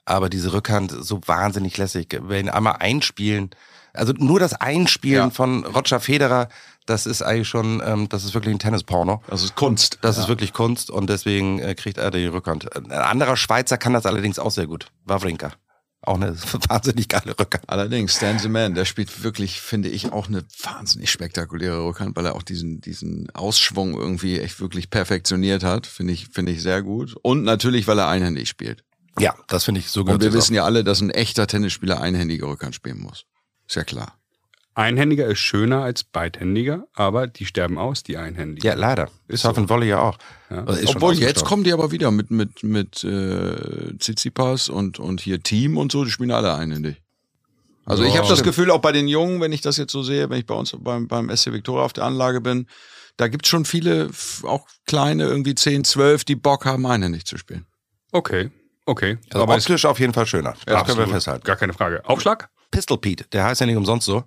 aber 0.06 0.30
diese 0.30 0.54
Rückhand 0.54 0.92
so 0.92 1.22
wahnsinnig 1.26 1.78
lässig. 1.78 2.18
Wenn 2.22 2.50
einmal 2.50 2.78
einspielen, 2.80 3.50
also 3.98 4.14
nur 4.14 4.40
das 4.40 4.54
Einspielen 4.54 5.26
Ja. 5.26 5.30
von 5.30 5.66
Roger 5.66 6.00
Federer, 6.00 6.50
das 6.86 7.06
ist 7.06 7.22
eigentlich 7.22 7.48
schon, 7.50 7.82
ähm, 7.86 8.08
das 8.10 8.24
ist 8.24 8.34
wirklich 8.34 8.54
ein 8.56 8.60
Tennisporno. 8.60 9.22
Das 9.28 9.44
ist 9.44 9.56
Kunst. 9.56 10.00
Das 10.02 10.18
ist 10.18 10.28
wirklich 10.30 10.54
Kunst 10.54 10.90
und 10.90 11.10
deswegen 11.10 11.60
äh, 11.60 11.76
kriegt 11.76 11.98
er 11.98 12.12
die 12.12 12.26
Rückhand. 12.26 12.74
Ein 12.76 12.92
anderer 12.92 13.36
Schweizer 13.38 13.78
kann 13.78 13.94
das 13.94 14.06
allerdings 14.06 14.40
auch 14.40 14.52
sehr 14.52 14.68
gut. 14.68 14.88
Wawrinka. 15.06 15.52
Auch 16.04 16.16
eine 16.16 16.34
wahnsinnig 16.70 17.10
geile 17.10 17.38
Rückhand. 17.38 17.66
Allerdings, 17.68 18.16
Stan 18.16 18.40
the 18.40 18.48
Man, 18.48 18.76
der 18.76 18.86
spielt 18.86 19.24
wirklich, 19.24 19.60
finde 19.60 19.90
ich, 19.90 20.14
auch 20.14 20.28
eine 20.28 20.44
wahnsinnig 20.64 21.12
spektakuläre 21.12 21.84
Rückhand, 21.84 22.16
weil 22.16 22.26
er 22.28 22.36
auch 22.36 22.44
diesen, 22.44 22.80
diesen 22.80 23.30
Ausschwung 23.32 23.96
irgendwie 23.98 24.40
echt 24.40 24.62
wirklich 24.62 24.90
perfektioniert 24.90 25.64
hat. 25.64 25.88
Finde 25.88 26.14
ich, 26.14 26.28
finde 26.28 26.54
ich 26.54 26.62
sehr 26.62 26.82
gut. 26.84 27.16
Und 27.24 27.44
natürlich, 27.44 27.88
weil 27.88 28.00
er 28.00 28.08
einhändig 28.08 28.48
spielt. 28.48 28.84
Ja, 29.20 29.36
das 29.48 29.66
finde 29.66 29.80
ich 29.82 29.90
so 29.90 30.02
Und 30.02 30.12
gut. 30.12 30.22
wir 30.22 30.32
wissen 30.32 30.54
ja 30.54 30.64
alle, 30.64 30.84
dass 30.86 31.02
ein 31.02 31.10
echter 31.10 31.48
Tennisspieler 31.48 32.00
einhändige 32.00 32.46
Rückhand 32.46 32.76
spielen 32.76 33.02
muss. 33.02 33.26
Ist 33.68 33.76
ja 33.76 33.84
klar. 33.84 34.14
Einhändiger 34.76 35.26
ist 35.26 35.40
schöner 35.40 35.82
als 35.82 36.04
beidhändiger, 36.04 36.86
aber 36.94 37.26
die 37.26 37.46
sterben 37.48 37.80
aus, 37.80 38.04
die 38.04 38.18
Einhändigen. 38.18 38.64
Ja, 38.68 38.76
leider. 38.76 39.10
Ist 39.28 39.42
Surf 39.42 39.58
and 39.58 39.70
Volley 39.70 39.88
ja 39.88 40.00
auch. 40.02 40.20
Ja. 40.52 40.66
Also 40.66 40.88
Obwohl, 40.90 41.16
jetzt 41.16 41.44
kommen 41.46 41.64
die 41.64 41.74
aber 41.74 41.92
wieder 41.92 42.12
mit, 42.12 42.30
mit, 42.30 42.62
mit 42.62 43.04
äh, 43.04 43.98
Tsitsipas 43.98 44.70
und, 44.70 45.00
und 45.00 45.20
hier 45.20 45.42
Team 45.42 45.78
und 45.78 45.92
so, 45.92 46.06
die 46.06 46.12
spielen 46.12 46.30
alle 46.30 46.54
einhändig. 46.54 47.02
Also 47.86 48.04
ich 48.04 48.14
Ja, 48.14 48.20
habe 48.20 48.30
das. 48.30 48.44
Gefühl, 48.44 48.70
auch 48.70 48.80
bei 48.82 48.92
den 48.92 49.08
Jungen, 49.08 49.42
wenn 49.42 49.52
ich 49.52 49.62
das 49.62 49.78
jetzt 49.78 49.94
so 49.94 50.04
sehe, 50.04 50.30
wenn 50.30 50.38
ich 50.40 50.46
bei 50.46 50.54
uns 50.54 50.76
beim, 50.78 51.08
beim 51.08 51.36
SC 51.36 51.54
Victoria 51.54 51.84
auf 51.84 51.94
der 51.94 52.04
Anlage 52.04 52.40
bin, 52.40 52.68
da 53.16 53.30
gibt's 53.30 53.50
schon 53.50 53.66
viele, 53.66 54.12
auch 54.44 54.68
kleine, 54.86 55.24
irgendwie 55.24 55.56
10, 55.56 55.86
12, 55.86 56.24
die 56.24 56.36
Bock 56.36 56.66
haben, 56.66 56.86
einhändig 56.86 57.26
zu 57.26 57.38
spielen. 57.40 57.66
Okay, 58.12 58.52
okay. 58.86 59.18
Also 59.32 59.42
aber 59.42 59.58
es- 59.58 59.64
optisch 59.66 59.86
auf 59.86 60.00
jeden 60.00 60.14
Fall 60.14 60.28
schöner. 60.28 60.52
Das 60.52 60.66
können 60.66 60.76
wir 60.76 60.78
absolut. 60.82 61.10
festhalten. 61.10 61.44
Gar 61.46 61.56
keine 61.56 61.74
Frage. 61.74 62.06
Aufschlag? 62.08 62.50
Pistol 62.72 62.98
Pete, 62.98 63.26
der 63.32 63.46
heißt 63.46 63.62
ja 63.62 63.68
nicht 63.68 63.78
umsonst 63.78 64.06
so. 64.06 64.24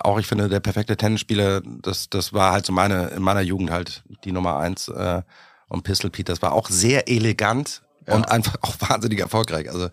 Auch 0.00 0.18
ich 0.18 0.26
finde, 0.26 0.48
der 0.48 0.60
perfekte 0.60 0.96
Tennisspieler, 0.96 1.62
das, 1.82 2.10
das 2.10 2.32
war 2.32 2.52
halt 2.52 2.66
so 2.66 2.72
meine, 2.72 3.08
in 3.08 3.22
meiner 3.22 3.42
Jugend 3.42 3.70
halt 3.70 4.02
die 4.24 4.32
Nummer 4.32 4.56
eins. 4.58 4.88
Äh, 4.88 5.22
und 5.68 5.82
Pistol 5.82 6.10
Pete, 6.10 6.30
das 6.32 6.42
war 6.42 6.52
auch 6.52 6.68
sehr 6.68 7.08
elegant 7.08 7.82
und 8.06 8.28
einfach 8.30 8.56
auch 8.60 8.74
wahnsinnig 8.80 9.18
erfolgreich. 9.20 9.70
Also 9.70 9.88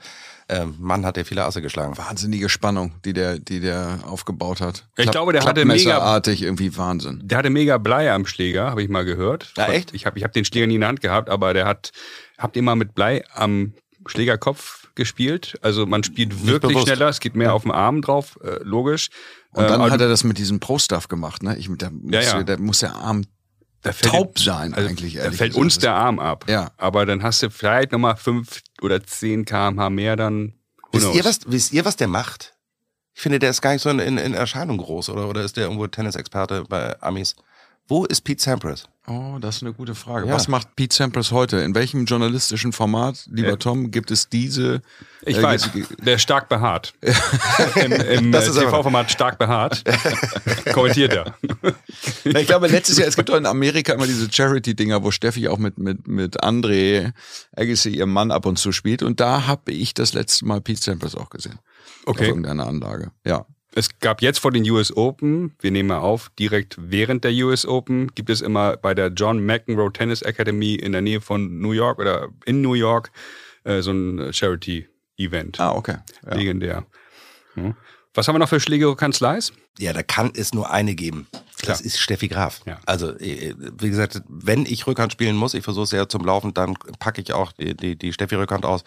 ähm, 0.49 0.75
Mann 0.79 1.05
hat 1.05 1.15
ja 1.15 1.23
viele 1.23 1.45
Asse 1.45 1.61
geschlagen. 1.61 1.97
Wahnsinnige 1.97 2.49
Spannung, 2.49 2.93
die 3.05 3.13
der, 3.13 3.39
die 3.39 3.61
der 3.61 3.99
aufgebaut 4.05 4.59
hat. 4.59 4.85
Ich 4.97 5.09
glaube, 5.09 5.31
der 5.31 5.45
hatte 5.45 5.63
mega- 5.63 6.21
irgendwie 6.25 6.75
Wahnsinn. 6.75 7.21
Der 7.23 7.37
hatte 7.37 7.49
mega 7.49 7.77
Blei 7.77 8.11
am 8.11 8.25
Schläger, 8.25 8.69
habe 8.69 8.83
ich 8.83 8.89
mal 8.89 9.05
gehört. 9.05 9.53
Ja, 9.55 9.67
echt? 9.67 9.93
Ich 9.93 10.05
habe 10.05 10.17
ich 10.17 10.25
hab 10.25 10.33
den 10.33 10.43
Schläger 10.43 10.67
nie 10.67 10.75
in 10.75 10.81
der 10.81 10.89
Hand 10.89 10.99
gehabt, 11.01 11.29
aber 11.29 11.53
der 11.53 11.65
hat, 11.65 11.93
habt 12.37 12.55
ihr 12.57 12.63
mal 12.63 12.75
mit 12.75 12.95
Blei 12.95 13.23
am 13.33 13.73
Schlägerkopf 14.07 14.80
gespielt? 14.95 15.57
Also 15.61 15.85
man 15.85 16.03
spielt 16.03 16.45
wirklich 16.45 16.73
bewusst. 16.73 16.87
schneller, 16.87 17.09
es 17.09 17.19
geht 17.19 17.35
mehr 17.35 17.53
auf 17.53 17.63
den 17.63 17.71
Arm 17.71 18.01
drauf, 18.01 18.37
äh, 18.43 18.59
logisch. 18.63 19.09
Und 19.51 19.69
dann 19.69 19.81
äh, 19.81 19.89
hat 19.91 20.01
er 20.01 20.07
das 20.07 20.23
mit 20.23 20.37
diesem 20.37 20.59
Pro-Stuff 20.59 21.07
gemacht, 21.07 21.43
ne? 21.43 21.57
Ich, 21.57 21.69
da 21.77 21.89
muss, 21.89 22.13
Ja, 22.13 22.21
ja. 22.21 22.43
Da 22.43 22.57
muss 22.57 22.79
der 22.79 22.95
Arm 22.95 23.23
da 23.81 23.93
fällt 23.93 24.11
taub 24.11 24.39
sein 24.39 24.73
also, 24.73 24.87
eigentlich, 24.87 25.15
Da 25.15 25.23
fällt 25.23 25.39
gesagt. 25.39 25.55
uns 25.55 25.79
der 25.79 25.93
Arm 25.93 26.19
ab. 26.19 26.45
Ja. 26.47 26.71
Aber 26.77 27.05
dann 27.05 27.23
hast 27.23 27.41
du 27.41 27.49
vielleicht 27.49 27.91
nochmal 27.91 28.15
fünf 28.15 28.61
oder 28.81 29.03
zehn 29.03 29.45
kmh 29.45 29.89
mehr 29.89 30.15
dann. 30.15 30.53
Wisst 30.91 31.05
knows? 31.05 31.15
ihr, 31.15 31.25
was, 31.25 31.39
wisst 31.47 31.73
ihr, 31.73 31.85
was 31.85 31.95
der 31.95 32.07
macht? 32.07 32.53
Ich 33.13 33.21
finde, 33.21 33.39
der 33.39 33.49
ist 33.49 33.61
gar 33.61 33.73
nicht 33.73 33.81
so 33.81 33.89
in, 33.89 33.99
in, 33.99 34.17
in 34.17 34.33
Erscheinung 34.33 34.77
groß, 34.77 35.09
oder? 35.09 35.27
Oder 35.27 35.43
ist 35.43 35.57
der 35.57 35.63
irgendwo 35.65 35.87
Tennisexperte 35.87 36.65
bei 36.67 37.01
Amis? 37.01 37.35
Wo 37.87 38.05
ist 38.05 38.21
Pete 38.21 38.41
Sampras? 38.41 38.87
Oh, 39.07 39.39
das 39.41 39.57
ist 39.57 39.63
eine 39.63 39.73
gute 39.73 39.95
Frage. 39.95 40.27
Ja. 40.27 40.33
Was 40.35 40.47
macht 40.47 40.75
Pete 40.75 40.95
Sampras 40.95 41.31
heute? 41.31 41.57
In 41.57 41.73
welchem 41.73 42.05
journalistischen 42.05 42.71
Format, 42.71 43.25
lieber 43.31 43.49
Ja. 43.49 43.55
Tom, 43.55 43.89
gibt 43.89 44.11
es 44.11 44.29
diese? 44.29 44.83
Ich 45.23 45.37
äh, 45.37 45.43
weiß, 45.43 45.71
der 46.05 46.19
stark 46.19 46.49
behaart. 46.49 46.93
Im 47.83 47.91
im 47.93 48.31
Das 48.31 48.47
äh, 48.55 48.59
TV-Format 48.61 49.09
stark 49.11 49.39
behaart. 49.39 49.83
Kommentiert 50.73 51.13
er. 51.13 51.35
Na, 52.25 52.39
ich 52.39 52.47
glaube, 52.47 52.67
letztes 52.67 52.99
Jahr, 52.99 53.07
es 53.07 53.15
gibt 53.15 53.29
doch 53.29 53.35
in 53.37 53.47
Amerika 53.47 53.91
immer 53.93 54.05
diese 54.05 54.31
Charity-Dinger, 54.31 55.03
wo 55.03 55.09
Steffi 55.09 55.47
auch 55.47 55.57
mit, 55.57 55.79
mit, 55.79 56.07
mit 56.07 56.43
André 56.43 57.11
Agassi, 57.55 57.89
ihrem 57.89 58.13
Mann, 58.13 58.29
ab 58.29 58.45
und 58.45 58.59
zu 58.59 58.71
spielt. 58.71 59.01
Und 59.01 59.19
da 59.19 59.47
habe 59.47 59.71
ich 59.71 59.95
das 59.95 60.13
letzte 60.13 60.45
Mal 60.45 60.61
Pete 60.61 60.79
Sampras 60.81 61.15
auch 61.15 61.31
gesehen. 61.31 61.57
Auf 62.05 62.15
Okay. 62.15 62.27
irgendeiner 62.27 62.67
Anlage. 62.67 63.11
Ja. 63.25 63.45
Es 63.73 63.99
gab 63.99 64.21
jetzt 64.21 64.39
vor 64.39 64.51
den 64.51 64.69
US 64.69 64.95
Open, 64.95 65.55
wir 65.61 65.71
nehmen 65.71 65.89
mal 65.89 65.99
auf, 65.99 66.29
direkt 66.37 66.75
während 66.77 67.23
der 67.23 67.31
US 67.45 67.65
Open 67.65 68.13
gibt 68.15 68.29
es 68.29 68.41
immer 68.41 68.75
bei 68.75 68.93
der 68.93 69.07
John 69.07 69.45
McEnroe 69.45 69.93
Tennis 69.93 70.21
Academy 70.21 70.75
in 70.75 70.91
der 70.91 71.01
Nähe 71.01 71.21
von 71.21 71.59
New 71.59 71.71
York 71.71 71.97
oder 71.99 72.27
in 72.45 72.61
New 72.61 72.73
York 72.73 73.11
äh, 73.63 73.81
so 73.81 73.91
ein 73.91 74.33
Charity-Event. 74.33 75.59
Ah, 75.59 75.71
okay. 75.71 75.97
Ja. 76.25 76.35
Legendär. 76.35 76.85
Hm. 77.53 77.75
Was 78.13 78.27
haben 78.27 78.35
wir 78.35 78.39
noch 78.39 78.49
für 78.49 78.59
Schlägerkanzleis? 78.59 79.53
Ja, 79.79 79.93
da 79.93 80.03
kann 80.03 80.31
es 80.35 80.53
nur 80.53 80.69
eine 80.69 80.95
geben. 80.95 81.27
Klar. 81.31 81.77
Das 81.77 81.79
ist 81.81 81.97
Steffi 81.97 82.27
Graf. 82.27 82.59
Ja. 82.65 82.77
Also, 82.85 83.17
äh, 83.19 83.55
wie 83.57 83.89
gesagt, 83.89 84.21
wenn 84.27 84.65
ich 84.65 84.85
Rückhand 84.85 85.13
spielen 85.13 85.37
muss, 85.37 85.53
ich 85.53 85.63
versuche 85.63 85.83
es 85.85 85.91
ja 85.91 86.09
zum 86.09 86.25
Laufen, 86.25 86.53
dann 86.53 86.73
packe 86.99 87.21
ich 87.21 87.31
auch 87.31 87.53
die, 87.53 87.75
die, 87.75 87.95
die 87.95 88.11
Steffi 88.11 88.35
Rückhand 88.35 88.65
aus. 88.65 88.83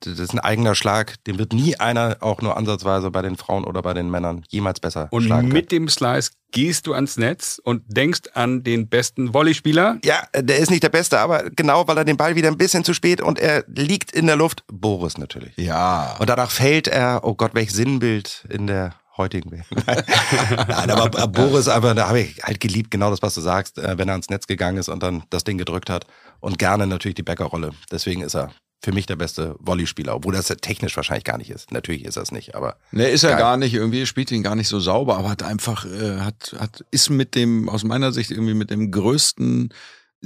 Das 0.00 0.18
ist 0.18 0.32
ein 0.32 0.38
eigener 0.38 0.74
Schlag, 0.74 1.22
den 1.24 1.38
wird 1.38 1.52
nie 1.52 1.76
einer 1.76 2.18
auch 2.20 2.42
nur 2.42 2.56
ansatzweise 2.56 3.10
bei 3.10 3.22
den 3.22 3.36
Frauen 3.36 3.64
oder 3.64 3.82
bei 3.82 3.94
den 3.94 4.10
Männern 4.10 4.44
jemals 4.48 4.80
besser 4.80 5.08
Und 5.10 5.24
schlagen 5.24 5.48
mit 5.48 5.72
dem 5.72 5.88
Slice 5.88 6.32
gehst 6.50 6.86
du 6.86 6.94
ans 6.94 7.16
Netz 7.16 7.60
und 7.62 7.82
denkst 7.88 8.22
an 8.34 8.62
den 8.62 8.88
besten 8.88 9.34
Volleyspieler. 9.34 9.98
Ja, 10.04 10.22
der 10.34 10.58
ist 10.58 10.70
nicht 10.70 10.82
der 10.82 10.88
Beste, 10.88 11.18
aber 11.18 11.50
genau, 11.50 11.88
weil 11.88 11.98
er 11.98 12.04
den 12.04 12.16
Ball 12.16 12.36
wieder 12.36 12.48
ein 12.48 12.58
bisschen 12.58 12.84
zu 12.84 12.94
spät 12.94 13.20
und 13.20 13.38
er 13.38 13.64
liegt 13.66 14.12
in 14.12 14.26
der 14.26 14.36
Luft. 14.36 14.64
Boris 14.72 15.18
natürlich. 15.18 15.52
Ja. 15.56 16.16
Und 16.18 16.28
danach 16.30 16.50
fällt 16.50 16.86
er, 16.86 17.20
oh 17.24 17.34
Gott, 17.34 17.54
welch 17.54 17.72
Sinnbild 17.72 18.46
in 18.48 18.66
der 18.68 18.94
heutigen 19.16 19.50
Welt. 19.50 19.64
Nein, 20.68 20.90
aber 20.90 21.28
Boris, 21.28 21.68
aber 21.68 21.94
da 21.94 22.08
habe 22.08 22.20
ich 22.20 22.42
halt 22.42 22.60
geliebt, 22.60 22.90
genau 22.90 23.10
das, 23.10 23.22
was 23.22 23.34
du 23.34 23.40
sagst, 23.40 23.78
äh, 23.78 23.96
wenn 23.98 24.08
er 24.08 24.12
ans 24.12 24.30
Netz 24.30 24.46
gegangen 24.46 24.78
ist 24.78 24.88
und 24.88 25.02
dann 25.02 25.24
das 25.30 25.44
Ding 25.44 25.58
gedrückt 25.58 25.90
hat. 25.90 26.06
Und 26.40 26.58
gerne 26.58 26.86
natürlich 26.86 27.14
die 27.14 27.22
Bäckerrolle. 27.22 27.70
Deswegen 27.90 28.20
ist 28.20 28.34
er 28.34 28.50
für 28.84 28.92
mich 28.92 29.06
der 29.06 29.16
beste 29.16 29.56
Volleyspieler, 29.60 30.14
obwohl 30.14 30.34
das 30.34 30.48
ja 30.48 30.54
technisch 30.56 30.94
wahrscheinlich 30.96 31.24
gar 31.24 31.38
nicht 31.38 31.50
ist. 31.50 31.72
Natürlich 31.72 32.04
ist 32.04 32.16
es 32.18 32.30
nicht, 32.32 32.54
aber 32.54 32.76
Ne, 32.92 33.08
ist 33.08 33.24
er 33.24 33.30
Geil. 33.30 33.38
gar 33.38 33.56
nicht 33.56 33.72
irgendwie, 33.74 34.04
spielt 34.06 34.30
ihn 34.30 34.42
gar 34.42 34.54
nicht 34.56 34.68
so 34.68 34.78
sauber, 34.78 35.16
aber 35.16 35.30
hat 35.30 35.42
einfach, 35.42 35.86
äh, 35.86 36.20
hat, 36.20 36.54
hat, 36.58 36.84
ist 36.90 37.08
mit 37.10 37.34
dem, 37.34 37.68
aus 37.68 37.82
meiner 37.82 38.12
Sicht 38.12 38.30
irgendwie 38.30 38.54
mit 38.54 38.70
dem 38.70 38.90
größten 38.90 39.70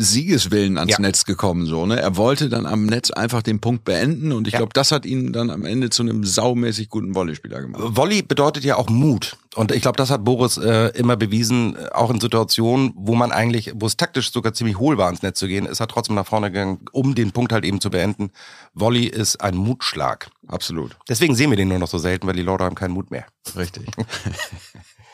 Siegeswillen 0.01 0.79
ans 0.79 0.93
Ja. 0.93 1.01
Netz 1.01 1.25
gekommen. 1.25 1.67
So, 1.67 1.85
ne? 1.85 2.01
Er 2.01 2.17
wollte 2.17 2.49
dann 2.49 2.67
am 2.67 2.87
Netz 2.87 3.11
einfach 3.11 3.43
den 3.43 3.61
Punkt 3.61 3.85
beenden 3.85 4.31
und 4.33 4.47
ich 4.47 4.53
Ja. 4.53 4.59
glaube, 4.61 4.73
das 4.73 4.93
hat 4.93 5.05
ihn 5.05 5.33
dann 5.33 5.51
am 5.51 5.65
Ende 5.65 5.91
zu 5.91 6.03
einem 6.03 6.25
saumäßig 6.25 6.89
guten 6.89 7.15
Volleyspieler 7.17 7.61
gemacht. 7.61 7.83
Volley 7.85 8.23
bedeutet 8.23 8.63
ja 8.65 8.77
auch 8.77 8.89
Mut. 8.89 9.37
Und 9.59 9.73
ich 9.73 9.83
glaube, 9.83 9.97
das 9.97 10.11
hat 10.11 10.25
Boris 10.25 10.57
äh, 10.57 10.97
immer 10.97 11.17
bewiesen, 11.17 11.75
äh, 11.75 11.89
auch 11.93 12.11
in 12.11 12.21
Situationen, 12.21 12.93
wo 12.95 13.17
man 13.17 13.33
eigentlich, 13.33 13.73
wo 13.75 13.87
es 13.87 13.97
taktisch 13.97 14.31
sogar 14.31 14.55
ziemlich 14.55 14.79
hohl 14.79 14.99
war, 14.99 15.11
ins 15.11 15.23
Netz 15.23 15.41
zu 15.41 15.49
gehen, 15.49 15.67
ist 15.67 15.81
er 15.81 15.89
trotzdem 15.89 16.15
nach 16.15 16.29
vorne 16.29 16.53
gegangen, 16.53 16.87
um 16.93 17.17
den 17.17 17.33
Punkt 17.33 17.53
halt 17.53 17.65
eben 17.65 17.81
zu 17.81 17.91
beenden. 17.91 18.31
Volley 18.73 19.07
ist 19.07 19.41
ein 19.41 19.57
Mutschlag. 19.57 20.31
Absolut. 20.47 20.97
Deswegen 21.09 21.35
sehen 21.35 21.51
wir 21.51 21.57
den 21.57 21.67
nur 21.67 21.81
noch 21.81 21.89
so 21.89 21.99
selten, 21.99 22.29
weil 22.29 22.37
die 22.37 22.43
Leute 22.43 22.63
haben 22.63 22.77
keinen 22.77 22.93
Mut 22.93 23.11
mehr. 23.11 23.27
Richtig. 23.57 23.87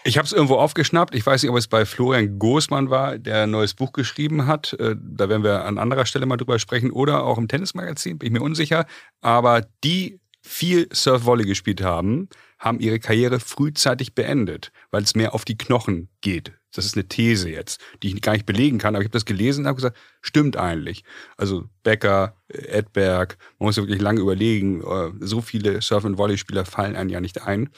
Ich 0.06 0.18
habe 0.18 0.26
es 0.26 0.32
irgendwo 0.34 0.56
aufgeschnappt. 0.56 1.14
Ich 1.14 1.24
weiß 1.24 1.42
nicht, 1.42 1.50
ob 1.50 1.56
es 1.56 1.66
bei 1.66 1.86
Florian 1.86 2.38
Goßmann 2.38 2.90
war, 2.90 3.16
der 3.16 3.44
ein 3.44 3.50
neues 3.50 3.72
Buch 3.72 3.92
geschrieben 3.92 4.46
hat. 4.46 4.74
Äh, 4.74 4.96
Da 5.00 5.30
werden 5.30 5.42
wir 5.42 5.64
an 5.64 5.78
anderer 5.78 6.04
Stelle 6.04 6.26
mal 6.26 6.36
drüber 6.36 6.58
sprechen. 6.58 6.90
Oder 6.90 7.24
auch 7.24 7.38
im 7.38 7.48
Tennismagazin, 7.48 8.18
bin 8.18 8.26
ich 8.26 8.32
mir 8.34 8.42
unsicher. 8.42 8.84
Aber 9.22 9.62
die 9.82 10.20
viel 10.42 10.88
Surf-Volley 10.92 11.46
gespielt 11.46 11.82
haben, 11.82 12.28
haben 12.64 12.80
ihre 12.80 12.98
Karriere 12.98 13.40
frühzeitig 13.40 14.14
beendet, 14.14 14.72
weil 14.90 15.02
es 15.02 15.14
mehr 15.14 15.34
auf 15.34 15.44
die 15.44 15.58
Knochen 15.58 16.08
geht. 16.22 16.52
Das 16.74 16.84
ist 16.84 16.96
eine 16.96 17.06
These 17.06 17.48
jetzt, 17.50 17.80
die 18.02 18.08
ich 18.08 18.20
gar 18.20 18.32
nicht 18.32 18.46
belegen 18.46 18.78
kann, 18.78 18.94
aber 18.96 19.02
ich 19.02 19.06
habe 19.06 19.12
das 19.12 19.24
gelesen 19.24 19.60
und 19.60 19.68
habe 19.68 19.76
gesagt, 19.76 19.96
stimmt 20.22 20.56
eigentlich. 20.56 21.04
Also 21.36 21.66
Becker, 21.84 22.36
äh, 22.48 22.78
Edberg, 22.78 23.38
man 23.58 23.66
muss 23.66 23.76
ja 23.76 23.82
wirklich 23.82 24.00
lange 24.00 24.20
überlegen, 24.20 24.80
äh, 24.82 25.12
so 25.20 25.40
viele 25.40 25.80
Surf- 25.82 26.04
und 26.04 26.16
Volleyspieler 26.16 26.64
fallen 26.64 26.96
einem 26.96 27.10
ja 27.10 27.20
nicht 27.20 27.42
ein. 27.42 27.70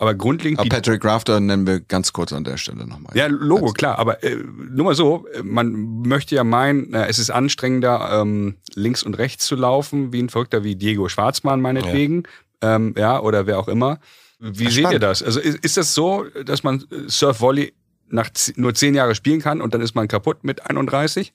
Aber 0.00 0.14
grundlegend 0.14 0.60
Aber 0.60 0.68
Patrick 0.68 1.04
Rafter 1.04 1.40
nennen 1.40 1.66
wir 1.66 1.80
ganz 1.80 2.12
kurz 2.12 2.32
an 2.32 2.44
der 2.44 2.56
Stelle 2.56 2.86
nochmal. 2.86 3.16
ja, 3.16 3.26
Logo, 3.26 3.72
klar, 3.72 3.98
aber 3.98 4.22
äh, 4.22 4.36
nur 4.36 4.84
mal 4.84 4.94
so, 4.94 5.26
man 5.42 6.02
möchte 6.02 6.36
ja 6.36 6.44
meinen, 6.44 6.94
äh, 6.94 7.08
es 7.08 7.18
ist 7.18 7.30
anstrengender, 7.30 8.20
ähm, 8.20 8.58
links 8.74 9.02
und 9.02 9.14
rechts 9.14 9.44
zu 9.46 9.56
laufen, 9.56 10.12
wie 10.12 10.22
ein 10.22 10.28
Verrückter 10.28 10.62
wie 10.62 10.76
Diego 10.76 11.08
Schwarzmann 11.08 11.60
meinetwegen, 11.60 12.22
ja, 12.62 12.76
ähm, 12.76 12.94
ja 12.96 13.20
oder 13.20 13.48
wer 13.48 13.58
auch 13.58 13.66
immer. 13.66 13.98
Wie 14.38 14.64
seht 14.64 14.76
ihr 14.76 14.82
spannend. 14.82 15.02
das? 15.02 15.22
Also 15.22 15.40
ist, 15.40 15.58
ist 15.64 15.76
das 15.76 15.94
so, 15.94 16.24
dass 16.44 16.62
man 16.62 16.84
äh, 16.90 17.08
Surf-Volley 17.08 17.72
nach 18.08 18.30
z- 18.32 18.56
nur 18.56 18.74
zehn 18.74 18.94
Jahre 18.94 19.14
spielen 19.14 19.40
kann 19.40 19.60
und 19.60 19.74
dann 19.74 19.80
ist 19.80 19.94
man 19.94 20.08
kaputt 20.08 20.44
mit 20.44 20.68
31? 20.68 21.32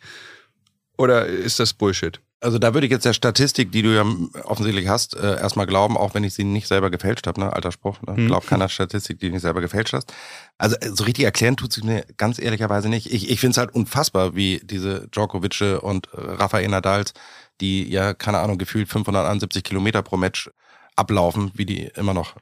Oder 0.97 1.25
ist 1.25 1.59
das 1.59 1.73
Bullshit? 1.73 2.19
Also 2.39 2.59
da 2.59 2.73
würde 2.73 2.85
ich 2.85 2.91
jetzt 2.91 3.05
der 3.05 3.13
Statistik, 3.13 3.71
die 3.71 3.81
du 3.81 3.95
ja 3.95 4.05
offensichtlich 4.43 4.87
hast, 4.89 5.15
äh, 5.15 5.37
erstmal 5.39 5.65
glauben, 5.65 5.95
auch 5.97 6.13
wenn 6.13 6.23
ich 6.25 6.33
sie 6.33 6.43
nicht 6.43 6.67
selber 6.67 6.91
gefälscht 6.91 7.25
habe, 7.25 7.39
ne? 7.39 7.53
alter 7.53 7.71
Spruch, 7.71 8.01
ne? 8.01 8.15
Hm. 8.17 8.27
glaub 8.27 8.45
keiner 8.45 8.67
Statistik, 8.67 9.17
die 9.19 9.27
du 9.27 9.33
nicht 9.33 9.41
selber 9.41 9.61
gefälscht 9.61 9.93
hast. 9.93 10.13
Also 10.57 10.75
äh, 10.81 10.89
so 10.93 11.05
richtig 11.05 11.23
erklären 11.25 11.55
tut 11.55 11.71
sie 11.71 11.83
mir 11.83 12.05
ganz 12.17 12.39
ehrlicherweise 12.39 12.89
nicht. 12.89 13.11
Ich, 13.11 13.29
ich 13.29 13.39
finde 13.39 13.51
es 13.51 13.57
halt 13.57 13.73
unfassbar, 13.73 14.35
wie 14.35 14.59
diese 14.63 15.07
Djokovic 15.09 15.81
und 15.81 16.07
äh, 16.13 16.17
Rafael 16.19 16.67
Nadals, 16.67 17.13
die 17.61 17.89
ja, 17.89 18.13
keine 18.13 18.39
Ahnung, 18.39 18.57
gefühlt 18.57 18.89
571 18.89 19.63
Kilometer 19.63 20.01
pro 20.03 20.17
Match 20.17 20.49
ablaufen, 20.95 21.51
wie 21.55 21.65
die 21.65 21.85
immer 21.95 22.13
noch 22.13 22.35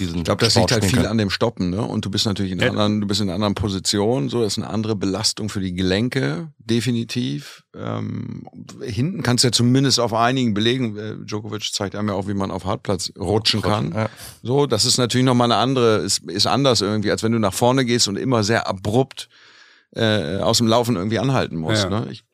diesen 0.00 0.18
Ich 0.18 0.24
glaube, 0.24 0.44
das 0.44 0.54
Sport 0.54 0.70
liegt 0.72 0.82
halt 0.82 0.92
viel 0.92 1.06
an 1.06 1.18
dem 1.18 1.30
Stoppen, 1.30 1.70
ne? 1.70 1.82
Und 1.82 2.04
du 2.04 2.10
bist 2.10 2.26
natürlich 2.26 2.52
in 2.52 2.58
Ja. 2.58 2.70
anderen, 2.70 3.00
du 3.00 3.06
bist 3.06 3.20
in 3.20 3.28
einer 3.28 3.34
anderen 3.34 3.54
Position, 3.54 4.28
so 4.28 4.42
das 4.42 4.54
ist 4.54 4.58
eine 4.58 4.72
andere 4.72 4.96
Belastung 4.96 5.48
für 5.48 5.60
die 5.60 5.72
Gelenke, 5.74 6.48
definitiv. 6.58 7.62
Ähm, 7.76 8.46
hinten 8.82 9.22
kannst 9.22 9.44
du 9.44 9.48
ja 9.48 9.52
zumindest 9.52 10.00
auf 10.00 10.12
einigen 10.12 10.54
belegen. 10.54 10.96
Äh, 10.96 11.14
Djokovic 11.24 11.72
zeigt 11.72 11.94
einem 11.94 12.08
ja 12.08 12.14
auch, 12.14 12.26
wie 12.26 12.34
man 12.34 12.50
auf 12.50 12.64
Hartplatz 12.64 13.12
rutschen 13.18 13.62
kann. 13.62 13.92
Ja. 13.92 14.08
So, 14.42 14.66
das 14.66 14.84
ist 14.84 14.98
natürlich 14.98 15.24
nochmal 15.24 15.52
eine 15.52 15.60
andere, 15.60 15.98
ist, 15.98 16.28
ist 16.30 16.46
anders 16.46 16.80
irgendwie, 16.80 17.10
als 17.10 17.22
wenn 17.22 17.32
du 17.32 17.38
nach 17.38 17.54
vorne 17.54 17.84
gehst 17.84 18.08
und 18.08 18.16
immer 18.16 18.42
sehr 18.42 18.66
abrupt 18.66 19.28
äh, 19.94 20.38
aus 20.38 20.58
dem 20.58 20.66
Laufen 20.66 20.96
irgendwie 20.96 21.18
anhalten 21.18 21.56
musst. 21.56 21.84
Ja. 21.84 21.90
Ne? 21.90 22.08
Ich, 22.10 22.24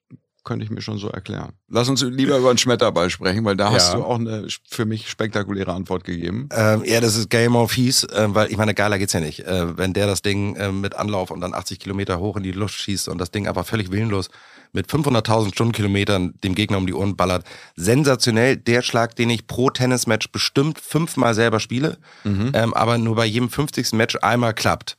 könnte 0.47 0.65
ich 0.65 0.71
mir 0.71 0.81
schon 0.81 0.97
so 0.97 1.09
erklären. 1.09 1.53
Lass 1.69 1.89
uns 1.91 2.01
lieber 2.03 2.39
über 2.39 2.49
einen 2.49 2.57
Schmetterball 2.59 3.11
sprechen, 3.11 3.45
weil 3.45 3.57
da 3.57 3.71
hast 3.73 3.91
Ja. 3.93 3.97
du 3.99 4.05
auch 4.05 4.19
eine 4.19 4.47
für 4.71 4.87
mich 4.87 5.11
spektakuläre 5.11 5.73
Antwort 5.75 6.05
gegeben. 6.05 6.49
Ähm, 6.53 6.83
ja, 6.87 7.01
das 7.01 7.17
ist 7.17 7.29
Game 7.29 7.55
of 7.57 7.73
Fies, 7.73 8.05
äh, 8.05 8.29
weil 8.29 8.51
ich 8.51 8.57
meine, 8.57 8.73
geiler 8.73 8.99
geht's 8.99 9.13
ja 9.13 9.21
nicht. 9.21 9.41
Äh, 9.41 9.77
wenn 9.77 9.93
der 9.93 10.07
das 10.07 10.23
Ding 10.23 10.57
äh, 10.57 10.73
mit 10.73 10.95
Anlauf 10.95 11.31
und 11.31 11.43
dann 11.43 11.53
80 11.53 11.81
Kilometer 11.81 12.19
hoch 12.21 12.37
in 12.39 12.43
die 12.45 12.53
Luft 12.53 12.77
schießt 12.77 13.09
und 13.09 13.19
das 13.19 13.31
Ding 13.31 13.47
einfach 13.47 13.67
völlig 13.67 13.91
willenlos 13.91 14.31
mit 14.73 14.89
500.000 14.89 15.53
Stundenkilometern 15.53 16.35
dem 16.45 16.55
Gegner 16.55 16.79
um 16.79 16.87
die 16.87 16.95
Ohren 16.95 17.17
ballert. 17.17 17.45
Sensationell, 17.77 18.57
der 18.57 18.83
Schlag, 18.83 19.15
den 19.17 19.31
ich 19.31 19.47
pro 19.47 19.71
Tennismatch 19.71 20.31
bestimmt 20.33 20.79
fünfmal 20.81 21.35
selber 21.35 21.61
spiele, 21.61 21.99
ähm, 22.25 22.75
aber 22.75 22.99
nur 22.99 23.17
bei 23.17 23.27
jedem 23.27 23.49
50. 23.51 23.93
Match 23.93 24.17
einmal 24.23 24.55
klappt. 24.55 24.97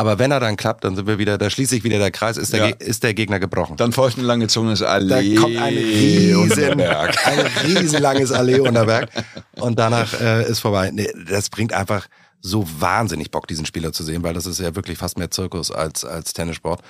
Aber 0.00 0.18
wenn 0.18 0.30
er 0.30 0.40
dann 0.40 0.56
klappt, 0.56 0.84
dann 0.84 0.96
sind 0.96 1.06
wir 1.06 1.18
wieder, 1.18 1.36
da 1.36 1.50
schließt 1.50 1.68
sich 1.68 1.84
wieder 1.84 1.98
der 1.98 2.10
Kreis, 2.10 2.38
ist 2.38 2.54
der, 2.54 2.68
Ja. 2.70 2.74
Ist 2.78 3.02
der 3.02 3.12
Gegner 3.12 3.38
gebrochen. 3.38 3.76
Dann 3.76 3.92
folgt 3.92 4.16
eine 4.16 4.26
lange 4.26 4.48
Zunge, 4.48 4.72
ist 4.72 4.80
Da 4.80 4.86
Allee. 4.86 5.34
kommt 5.34 5.58
ein 5.58 5.74
riesen, 5.76 6.80
ein 6.80 7.46
riesenlanges 7.66 8.32
Allee 8.32 8.60
Unterberg 8.60 9.10
und 9.56 9.78
danach 9.78 10.18
äh, 10.18 10.48
ist 10.48 10.60
vorbei. 10.60 10.90
Nee, 10.90 11.12
das 11.28 11.50
bringt 11.50 11.74
einfach 11.74 12.08
so 12.40 12.66
wahnsinnig 12.78 13.30
Bock, 13.30 13.46
diesen 13.46 13.66
Spieler 13.66 13.92
zu 13.92 14.02
sehen, 14.02 14.22
weil 14.22 14.32
das 14.32 14.46
ist 14.46 14.58
ja 14.58 14.74
wirklich 14.74 14.96
fast 14.96 15.18
mehr 15.18 15.30
Zirkus 15.30 15.70
als, 15.70 16.06
als 16.06 16.32
Tennissport. 16.32 16.80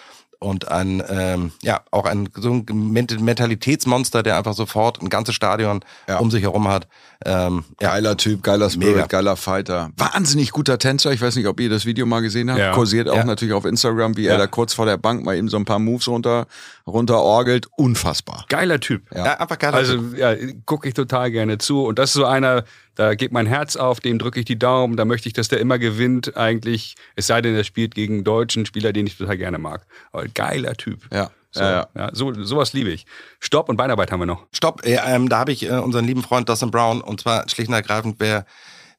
Und 0.42 0.68
ein, 0.68 1.02
ähm, 1.10 1.52
ja, 1.62 1.82
auch 1.90 2.06
ein, 2.06 2.30
so 2.34 2.50
ein 2.50 2.64
Ment- 2.72 3.20
Mentalitätsmonster, 3.20 4.22
der 4.22 4.38
einfach 4.38 4.54
sofort 4.54 5.02
ein 5.02 5.10
ganzes 5.10 5.34
Stadion 5.34 5.80
Ja. 6.08 6.16
um 6.18 6.30
sich 6.30 6.42
herum 6.42 6.66
hat. 6.66 6.88
Ähm, 7.26 7.64
ja, 7.78 7.90
Geiler 7.90 8.16
Typ, 8.16 8.42
geiler 8.42 8.70
Spirit, 8.70 8.94
Mega. 8.96 9.06
geiler 9.06 9.36
Fighter. 9.36 9.90
Wahnsinnig 9.98 10.52
guter 10.52 10.78
Tänzer. 10.78 11.12
Ich 11.12 11.20
weiß 11.20 11.36
nicht, 11.36 11.46
ob 11.46 11.60
ihr 11.60 11.68
das 11.68 11.84
Video 11.84 12.06
mal 12.06 12.20
gesehen 12.20 12.48
habt. 12.50 12.58
Ja. 12.58 12.72
Kursiert 12.72 13.10
auch 13.10 13.16
Ja. 13.16 13.24
natürlich 13.24 13.52
auf 13.52 13.66
Instagram, 13.66 14.16
wie 14.16 14.22
Ja. 14.24 14.32
er 14.32 14.38
da 14.38 14.46
kurz 14.46 14.72
vor 14.72 14.86
der 14.86 14.96
Bank 14.96 15.22
mal 15.26 15.36
eben 15.36 15.48
so 15.50 15.58
ein 15.58 15.66
paar 15.66 15.78
Moves 15.78 16.08
runter, 16.08 16.46
runterorgelt. 16.86 17.66
Unfassbar. 17.76 18.46
Geiler 18.48 18.80
Typ. 18.80 19.02
ja. 19.14 19.38
einfach 19.38 19.58
geil. 19.58 19.74
Also 19.74 19.98
ja, 20.16 20.34
gucke 20.64 20.88
ich 20.88 20.94
total 20.94 21.30
gerne 21.30 21.58
zu. 21.58 21.84
Und 21.84 21.98
das 21.98 22.10
ist 22.10 22.14
so 22.14 22.24
einer, 22.24 22.64
da 23.00 23.14
geht 23.14 23.32
mein 23.32 23.46
Herz 23.46 23.76
auf, 23.76 24.00
dem 24.00 24.18
drücke 24.18 24.40
ich 24.40 24.44
die 24.44 24.58
Daumen, 24.58 24.98
da 24.98 25.06
möchte 25.06 25.26
ich, 25.26 25.32
dass 25.32 25.48
der 25.48 25.58
immer 25.58 25.78
gewinnt 25.78 26.36
eigentlich. 26.36 26.96
Es 27.16 27.28
sei 27.28 27.40
denn, 27.40 27.54
er 27.54 27.64
spielt 27.64 27.94
gegen 27.94 28.16
einen 28.16 28.24
deutschen 28.24 28.66
Spieler, 28.66 28.92
den 28.92 29.06
ich 29.06 29.16
total 29.16 29.38
gerne 29.38 29.56
mag. 29.56 29.86
Aber 30.12 30.26
geiler 30.28 30.74
Typ. 30.74 31.08
Ja. 31.10 31.30
So, 31.50 31.62
Ja, 31.62 31.70
ja. 31.70 31.88
ja, 31.96 32.10
so, 32.12 32.34
sowas 32.44 32.74
liebe 32.74 32.90
ich. 32.90 33.06
Stopp 33.40 33.70
und 33.70 33.78
Beinarbeit 33.78 34.12
haben 34.12 34.20
wir 34.20 34.26
noch. 34.26 34.44
Stopp, 34.52 34.84
äh, 34.84 34.98
ähm, 35.02 35.30
da 35.30 35.38
habe 35.38 35.50
ich 35.50 35.64
äh, 35.64 35.78
unseren 35.78 36.04
lieben 36.04 36.22
Freund 36.22 36.46
Dustin 36.50 36.70
Brown 36.70 37.00
und 37.00 37.22
zwar 37.22 37.48
schlicht 37.48 37.70
und 37.70 37.74
ergreifend, 37.74 38.16
wer, 38.18 38.44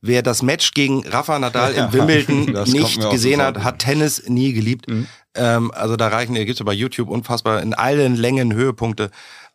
wer 0.02 0.24
das 0.24 0.42
Match 0.42 0.74
gegen 0.74 1.08
Rafa 1.08 1.38
Nadal 1.38 1.76
Ja, 1.76 1.86
in 1.86 1.94
Wimbledon 1.94 2.46
nicht 2.74 3.08
gesehen 3.12 3.40
hat, 3.40 3.64
hat 3.64 3.80
Tennis 3.80 4.28
nie 4.28 4.52
geliebt. 4.54 4.88
Ähm, 5.36 5.72
also 5.76 5.96
da 5.96 6.08
reichen, 6.08 6.34
gibt's 6.34 6.58
ja 6.60 6.66
bei 6.66 6.74
YouTube 6.74 7.08
unfassbar 7.08 7.62
in 7.62 7.76
allen 7.76 8.16
Längen 8.16 8.52
Höhepunkte. 8.52 9.12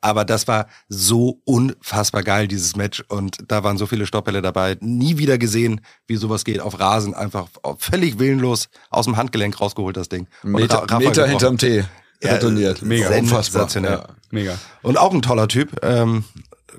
Aber 0.07 0.24
das 0.24 0.46
war 0.46 0.68
so 0.88 1.40
unfassbar 1.44 2.22
geil, 2.22 2.46
dieses 2.46 2.76
Match. 2.76 3.02
Und 3.09 3.38
da 3.48 3.64
waren 3.64 3.76
so 3.76 3.86
viele 3.86 4.07
Stoppbälle 4.07 4.40
dabei. 4.40 4.76
Nie 4.80 5.18
wieder 5.18 5.36
gesehen, 5.36 5.80
wie 6.07 6.14
sowas 6.14 6.44
geht. 6.44 6.61
Auf 6.61 6.78
Rasen 6.78 7.12
einfach 7.12 7.48
völlig 7.78 8.20
willenlos 8.20 8.68
aus 8.90 9.07
dem 9.07 9.16
Handgelenk 9.16 9.61
rausgeholt, 9.61 9.96
das 9.96 10.09
Ding. 10.09 10.28
Und 10.44 10.52
Meter, 10.52 10.76
Ra- 10.76 10.80
Rafa 10.82 10.98
Meter 11.00 11.11
gebrochen. 11.11 11.30
hinterm 11.30 11.59
Tee. 11.59 11.84
Ja, 12.22 12.34
Retourniert. 12.34 12.82
mega. 12.82 13.09
Unfassbar. 13.09 13.62
Sensationell. 13.68 13.98
Ja. 13.98 14.07
Mega. 14.30 14.59
Und 14.82 14.96
auch 14.96 15.12
ein 15.12 15.22
toller 15.22 15.48
Typ, 15.48 15.76
ähm, 15.82 16.22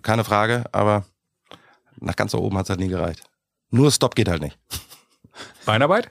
keine 0.03 0.23
Frage, 0.23 0.63
aber 0.71 1.03
nach 1.99 2.15
ganz 2.15 2.34
oben 2.34 2.57
hat's 2.57 2.69
halt 2.69 2.80
nie 2.80 2.88
gereicht. 2.88 3.23
Nur 3.71 3.91
Stop 3.91 4.15
geht 4.15 4.30
halt 4.30 4.41
nicht. 4.41 4.57
Beinarbeit? 5.65 6.09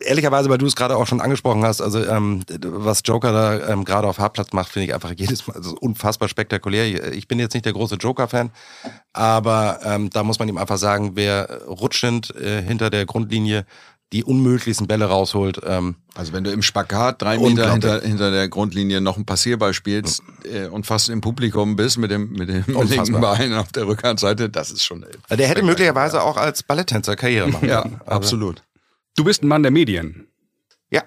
Ehrlicherweise, 0.00 0.50
weil 0.50 0.58
du 0.58 0.66
es 0.66 0.74
gerade 0.74 0.96
auch 0.96 1.06
schon 1.06 1.20
angesprochen 1.20 1.64
hast, 1.64 1.80
also 1.80 2.04
ähm, 2.04 2.42
was 2.60 3.02
Joker 3.04 3.32
da 3.32 3.68
ähm, 3.68 3.84
gerade 3.84 4.08
auf 4.08 4.18
Hartplatz 4.18 4.52
macht, 4.52 4.68
finde 4.68 4.86
ich 4.86 4.94
einfach 4.94 5.12
jedes 5.16 5.46
Mal 5.46 5.56
also 5.56 5.76
unfassbar 5.80 6.28
spektakulär. 6.28 7.12
Ich 7.12 7.28
bin 7.28 7.38
jetzt 7.38 7.54
nicht 7.54 7.64
der 7.64 7.72
große 7.72 7.94
Joker-Fan, 7.94 8.50
aber 9.12 9.78
ähm, 9.84 10.10
da 10.10 10.24
muss 10.24 10.40
man 10.40 10.48
ihm 10.48 10.58
einfach 10.58 10.78
sagen, 10.78 11.12
wer 11.14 11.62
rutschend 11.66 12.34
äh, 12.34 12.60
hinter 12.60 12.90
der 12.90 13.06
Grundlinie 13.06 13.66
die 14.12 14.22
unmöglichsten 14.22 14.86
Bälle 14.86 15.06
rausholt, 15.06 15.60
ähm, 15.66 15.96
Also 16.14 16.32
wenn 16.32 16.44
du 16.44 16.52
im 16.52 16.62
Spagat 16.62 17.20
drei 17.20 17.36
Meter 17.36 17.72
hinter, 17.72 18.00
hinter 18.00 18.30
der 18.30 18.48
Grundlinie 18.48 19.00
noch 19.00 19.16
ein 19.16 19.26
Passierball 19.26 19.74
spielst 19.74 20.22
äh, 20.44 20.66
und 20.66 20.86
fast 20.86 21.08
im 21.08 21.20
Publikum 21.20 21.74
bist 21.74 21.98
mit 21.98 22.12
dem, 22.12 22.30
mit 22.30 22.48
dem 22.48 22.64
linken 22.66 23.20
Bein 23.20 23.54
auf 23.54 23.72
der 23.72 23.88
Rückhandseite, 23.88 24.50
das 24.50 24.70
ist 24.70 24.84
schon 24.84 25.04
der 25.30 25.48
hätte 25.48 25.62
möglicherweise 25.62 26.22
auch 26.22 26.36
als 26.36 26.62
Balletttänzer 26.62 27.16
Karriere 27.16 27.48
machen 27.48 27.68
Ja, 27.68 27.82
können. 27.82 28.00
Also, 28.06 28.16
absolut. 28.16 28.62
Du 29.16 29.22
bist 29.22 29.42
ein 29.42 29.48
Mann 29.48 29.62
der 29.62 29.70
Medien 29.70 30.26
Ja, 30.90 31.04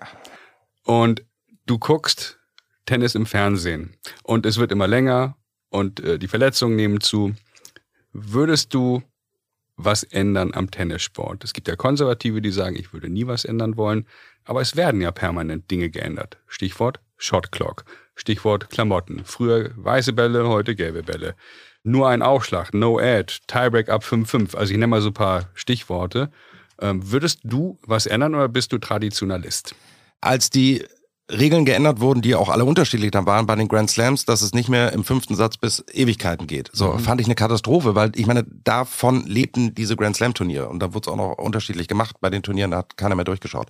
und 0.84 1.26
du 1.66 1.78
guckst 1.78 2.40
Tennis 2.86 3.16
im 3.16 3.26
Fernsehen 3.26 3.98
und 4.24 4.46
es 4.46 4.58
wird 4.58 4.72
immer 4.72 4.88
länger 4.88 5.36
und 5.70 6.00
äh, 6.00 6.18
die 6.18 6.30
Verletzungen 6.30 6.78
nehmen 6.78 7.02
zu. 7.02 7.36
Würdest 8.14 8.74
du 8.74 9.04
was 9.76 10.04
ändern 10.04 10.54
am 10.54 10.72
Tennissport? 10.72 11.44
Es 11.44 11.52
gibt 11.52 11.68
ja 11.68 11.76
Konservative, 11.76 12.42
die 12.42 12.52
sagen, 12.52 12.78
ich 12.78 12.94
würde 12.94 13.10
nie 13.10 13.28
was 13.28 13.44
ändern 13.44 13.76
wollen, 13.76 14.08
aber 14.46 14.62
es 14.62 14.78
werden 14.78 15.02
ja 15.02 15.12
permanent 15.12 15.70
Dinge 15.70 15.90
geändert. 15.90 16.38
Stichwort 16.48 17.02
Shot 17.18 17.52
Clock, 17.52 17.84
Stichwort 18.16 18.70
Klamotten. 18.70 19.26
Früher 19.26 19.72
weiße 19.76 20.14
Bälle, 20.14 20.48
heute 20.48 20.76
gelbe 20.76 21.04
Bälle. 21.04 21.36
Nur 21.84 22.08
ein 22.08 22.22
Aufschlag, 22.22 22.74
No 22.74 23.00
Ad, 23.00 23.34
Tiebreak 23.48 23.90
ab 23.90 24.04
5-5. 24.04 24.56
Also 24.56 24.72
ich 24.72 24.78
nenne 24.78 24.88
mal 24.88 25.02
so 25.02 25.10
ein 25.10 25.14
paar 25.14 25.50
Stichworte. 25.56 26.32
Ähm, 26.82 27.12
würdest 27.12 27.40
du 27.44 27.80
was 27.86 28.06
ändern 28.06 28.36
oder 28.36 28.48
bist 28.48 28.72
du 28.72 28.78
Traditionalist? 28.78 29.76
als 30.22 30.50
die 30.50 30.84
Regeln 31.30 31.66
geändert 31.66 32.00
wurden, 32.00 32.22
die 32.22 32.36
auch 32.36 32.48
alle 32.48 32.64
unterschiedlich 32.64 33.12
dann 33.12 33.26
waren 33.26 33.46
bei 33.46 33.56
den 33.56 33.68
Grand 33.68 33.90
Slams, 33.90 34.24
dass 34.24 34.42
es 34.42 34.54
nicht 34.54 34.70
mehr 34.70 34.94
im 34.94 35.04
fünften 35.04 35.36
Satz 35.36 35.58
bis 35.58 35.84
Ewigkeiten 35.92 36.48
geht. 36.48 36.70
So 36.72 36.94
mhm. 36.94 37.00
fand 37.00 37.20
ich 37.20 37.28
eine 37.28 37.36
Katastrophe, 37.36 37.96
weil 37.96 38.12
ich 38.16 38.26
meine, 38.26 38.46
davon 38.64 39.26
lebten 39.26 39.76
diese 39.76 39.98
Grand 39.98 40.16
Slam 40.16 40.34
Turniere 40.34 40.70
und 40.70 40.80
da 40.80 40.94
wurde 40.94 41.10
es 41.10 41.14
auch 41.14 41.18
noch 41.18 41.38
unterschiedlich 41.38 41.90
gemacht. 41.90 42.16
Bei 42.22 42.30
den 42.30 42.44
Turnieren 42.44 42.72
da 42.72 42.78
hat 42.78 42.96
keiner 42.96 43.16
mehr 43.16 43.26
durchgeschaut. 43.26 43.68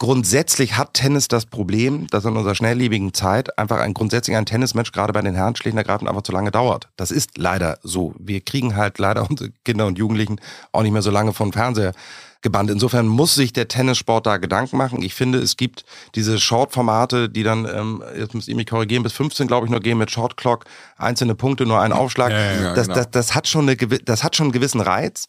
Grundsätzlich 0.00 0.78
hat 0.78 0.94
Tennis 0.94 1.28
das 1.28 1.44
Problem, 1.44 2.06
dass 2.06 2.24
in 2.24 2.34
unserer 2.34 2.54
schnelllebigen 2.54 3.12
Zeit 3.12 3.58
einfach 3.58 3.80
ein 3.80 3.92
grundsätzlich 3.92 4.34
ein 4.34 4.46
Tennismatch 4.46 4.92
gerade 4.92 5.12
bei 5.12 5.20
den 5.20 5.34
Herren 5.34 5.54
schlicht 5.56 5.74
und 5.74 5.78
ergreifend 5.78 6.08
einfach 6.08 6.22
zu 6.22 6.32
lange 6.32 6.50
dauert. 6.50 6.88
Das 6.96 7.10
ist 7.10 7.36
leider 7.36 7.78
so. 7.82 8.14
Wir 8.18 8.40
kriegen 8.40 8.76
halt 8.76 8.98
leider 8.98 9.26
unsere 9.30 9.50
Kinder 9.62 9.86
und 9.86 9.98
Jugendlichen 9.98 10.40
auch 10.72 10.80
nicht 10.80 10.92
mehr 10.92 11.02
so 11.02 11.10
lange 11.10 11.34
von 11.34 11.52
Fernseher 11.52 11.92
gebannt. 12.40 12.70
Insofern 12.70 13.08
muss 13.08 13.34
sich 13.34 13.52
der 13.52 13.68
Tennissport 13.68 14.24
da 14.24 14.38
Gedanken 14.38 14.78
machen. 14.78 15.02
Ich 15.02 15.14
finde, 15.14 15.38
es 15.38 15.58
gibt 15.58 15.84
diese 16.14 16.38
Short-Formate, 16.38 17.28
die 17.28 17.42
dann, 17.42 17.66
ähm, 17.66 18.02
jetzt 18.16 18.34
müsst 18.34 18.48
ihr 18.48 18.56
mich 18.56 18.68
korrigieren, 18.68 19.02
bis 19.02 19.12
15 19.12 19.48
glaube 19.48 19.66
ich 19.66 19.70
nur 19.70 19.80
gehen 19.80 19.98
mit 19.98 20.10
Short 20.10 20.38
Clock, 20.38 20.64
einzelne 20.96 21.34
Punkte, 21.34 21.66
nur 21.66 21.78
ein 21.78 21.92
Aufschlag. 21.92 22.30
Ja, 22.30 22.38
ja, 22.38 22.52
ja, 22.52 22.74
das, 22.74 22.86
genau. 22.86 22.96
das, 22.96 23.10
das, 23.10 23.34
hat 23.34 23.48
schon 23.48 23.68
eine, 23.68 23.76
das 23.76 24.24
hat 24.24 24.34
schon 24.34 24.46
einen 24.46 24.52
gewissen 24.52 24.80
Reiz. 24.80 25.28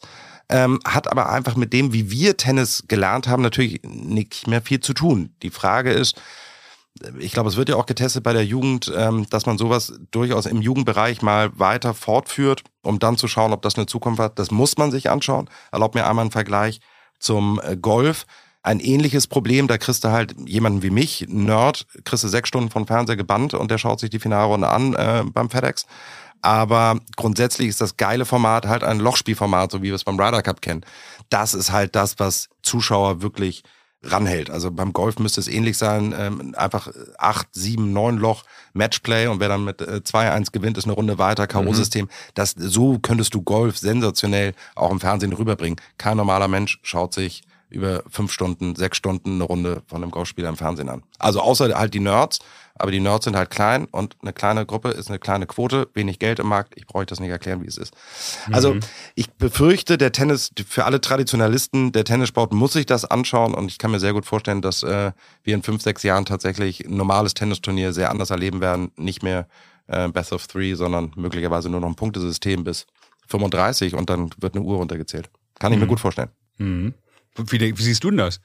Ähm, 0.52 0.80
hat 0.86 1.10
aber 1.10 1.30
einfach 1.30 1.56
mit 1.56 1.74
dem, 1.74 1.93
wie 1.93 2.12
wir 2.12 2.38
Tennis 2.38 2.84
gelernt 2.88 3.28
haben, 3.28 3.41
natürlich 3.41 3.82
nicht 3.84 4.47
mehr 4.47 4.62
viel 4.62 4.82
zu 4.82 4.93
tun. 4.93 5.34
Die 5.41 5.49
Frage 5.49 5.91
ist, 5.91 6.20
ich 7.20 7.32
glaube, 7.32 7.49
es 7.49 7.58
wird 7.58 7.70
ja 7.70 7.76
auch 7.76 7.86
getestet 7.86 8.24
bei 8.24 8.34
der 8.34 8.45
Jugend, 8.45 8.91
ähm, 8.95 9.26
dass 9.30 9.45
man 9.45 9.58
sowas 9.58 9.93
durchaus 10.12 10.45
im 10.45 10.62
Jugendbereich 10.62 11.22
mal 11.22 11.58
weiter 11.58 11.93
fortführt, 11.93 12.64
um 12.84 12.99
dann 12.99 13.18
zu 13.18 13.28
schauen, 13.28 13.54
ob 13.54 13.62
das 13.62 13.76
eine 13.76 13.86
Zukunft 13.86 14.20
hat. 14.20 14.39
Das 14.39 14.52
muss 14.52 14.78
man 14.78 14.91
sich 14.91 15.10
anschauen. 15.10 15.49
Erlaubt 15.72 15.95
mir 15.95 16.06
einmal 16.06 16.24
einen 16.24 16.32
Vergleich 16.32 16.82
zum 17.20 17.62
äh, 17.64 17.78
Golf. 17.78 18.26
Ein 18.64 18.80
ähnliches 18.80 19.26
Problem, 19.26 19.68
da 19.68 19.80
kriegst 19.80 20.04
du 20.04 20.10
halt 20.10 20.36
jemanden 20.45 20.84
wie 20.84 20.91
mich, 20.91 21.26
Nerd, 21.28 21.88
kriegst 22.04 22.24
du 22.24 22.28
sechs 22.28 22.49
Stunden 22.49 22.70
von 22.70 22.86
Fernseher 22.86 23.16
gebannt 23.16 23.56
und 23.56 23.72
der 23.72 23.80
schaut 23.80 23.99
sich 23.99 24.12
die 24.12 24.20
Finalrunde 24.20 24.68
an 24.68 24.93
äh, 24.93 25.24
beim 25.26 25.49
FedEx. 25.49 25.88
Aber 26.42 27.00
grundsätzlich 27.16 27.70
ist 27.70 27.82
das 27.82 27.98
geile 27.98 28.26
Format 28.26 28.66
halt 28.68 28.84
ein 28.84 29.00
Lochspielformat, 29.00 29.72
so 29.72 29.80
wie 29.82 29.88
wir 29.88 29.96
es 29.96 30.04
beim 30.04 30.20
Ryder 30.20 30.42
Cup 30.42 30.62
kennen. 30.62 30.86
Das 31.30 31.54
ist 31.54 31.72
halt 31.72 31.96
das, 31.96 32.20
was 32.20 32.50
Zuschauer 32.64 33.22
wirklich 33.22 33.64
ranhält. 34.04 34.50
Also 34.50 34.72
beim 34.72 34.94
Golf 34.94 35.20
müsste 35.20 35.39
es 35.39 35.48
ähnlich 35.48 35.78
sein, 35.78 36.14
ähm, 36.18 36.56
einfach 36.58 36.92
acht, 37.18 37.48
sieben, 37.52 37.94
neun 37.94 38.18
Loch 38.18 38.44
Matchplay 38.74 39.28
und 39.28 39.39
wer 39.39 39.50
dann 39.50 39.64
mit 39.64 39.82
äh, 39.82 40.02
2-1 40.04 40.52
gewinnt, 40.52 40.78
ist 40.78 40.86
eine 40.86 40.94
Runde 40.94 41.18
weiter, 41.18 41.46
K.O.-System. 41.46 42.04
Mhm. 42.04 42.10
Das, 42.34 42.56
so 42.58 42.98
könntest 43.00 43.34
du 43.34 43.42
Golf 43.42 43.78
sensationell 43.78 44.54
auch 44.76 44.92
im 44.92 45.00
Fernsehen 45.00 45.34
rüberbringen. 45.34 45.80
Kein 45.98 46.18
normaler 46.18 46.48
Mensch 46.48 46.80
schaut 46.82 47.14
sich 47.14 47.44
über 47.70 48.04
fünf 48.10 48.32
Stunden, 48.32 48.76
sechs 48.76 48.98
Stunden 48.98 49.36
eine 49.36 49.44
Runde 49.46 49.82
von 49.88 50.04
einem 50.04 50.12
Golfspieler 50.12 50.50
im 50.50 50.58
Fernsehen 50.58 50.89
an. 50.89 51.04
Also 51.20 51.42
außer 51.42 51.78
halt 51.78 51.94
die 51.94 52.00
Nerds, 52.00 52.39
aber 52.76 52.92
die 52.92 53.00
Nerds 53.00 53.26
sind 53.26 53.36
halt 53.36 53.50
klein 53.50 53.86
und 53.86 54.16
eine 54.22 54.34
kleine 54.34 54.66
Gruppe 54.66 54.90
ist 54.90 55.10
eine 55.10 55.20
kleine 55.20 55.46
Quote, 55.46 55.90
wenig 55.94 56.20
Geld 56.20 56.40
im 56.40 56.48
Markt. 56.48 56.74
Ich 56.76 56.88
brauche 56.88 57.06
das 57.06 57.20
nicht 57.20 57.30
erklären, 57.30 57.62
wie 57.62 57.68
es 57.68 57.78
ist. 57.78 57.94
Also 58.52 58.76
mhm. 58.76 58.80
ich 59.16 59.32
befürchte, 59.32 59.98
der 59.98 60.12
Tennis, 60.12 60.52
für 60.68 60.86
alle 60.86 61.02
Traditionalisten, 61.02 61.92
der 61.92 62.06
Tennissport 62.06 62.54
muss 62.54 62.74
sich 62.74 62.86
das 62.86 63.06
anschauen 63.06 63.54
und 63.54 63.72
ich 63.72 63.78
kann 63.78 63.92
mir 63.92 64.00
sehr 64.00 64.14
gut 64.14 64.26
vorstellen, 64.26 64.62
dass 64.62 64.84
äh, 64.84 65.12
wir 65.44 65.56
in 65.56 65.64
fünf, 65.64 65.82
sechs 65.82 66.04
Jahren 66.04 66.26
tatsächlich 66.26 66.86
ein 66.86 66.98
normales 66.98 67.34
Tennisturnier 67.34 67.94
sehr 67.94 68.10
anders 68.10 68.30
erleben 68.30 68.62
werden. 68.62 68.92
Nicht 68.96 69.24
mehr 69.24 69.48
äh, 69.88 70.08
Best 70.10 70.34
of 70.34 70.48
Three, 70.48 70.76
sondern 70.76 71.12
möglicherweise 71.16 71.70
nur 71.70 71.82
noch 71.82 71.88
ein 71.88 71.96
Punktesystem 71.96 72.64
bis 72.64 72.88
35 73.28 73.96
und 73.96 74.10
dann 74.10 74.30
wird 74.38 74.56
eine 74.56 74.64
Uhr 74.64 74.78
runtergezählt. 74.78 75.30
Kann 75.60 75.72
ich 75.72 75.78
mhm. 75.78 75.84
mir 75.84 75.90
gut 75.90 76.00
vorstellen. 76.00 76.30
Mhm. 76.58 76.94
Wie, 77.36 77.78
wie 77.78 77.84
siehst 77.84 78.04
du 78.04 78.10
denn 78.10 78.18
das? 78.18 78.42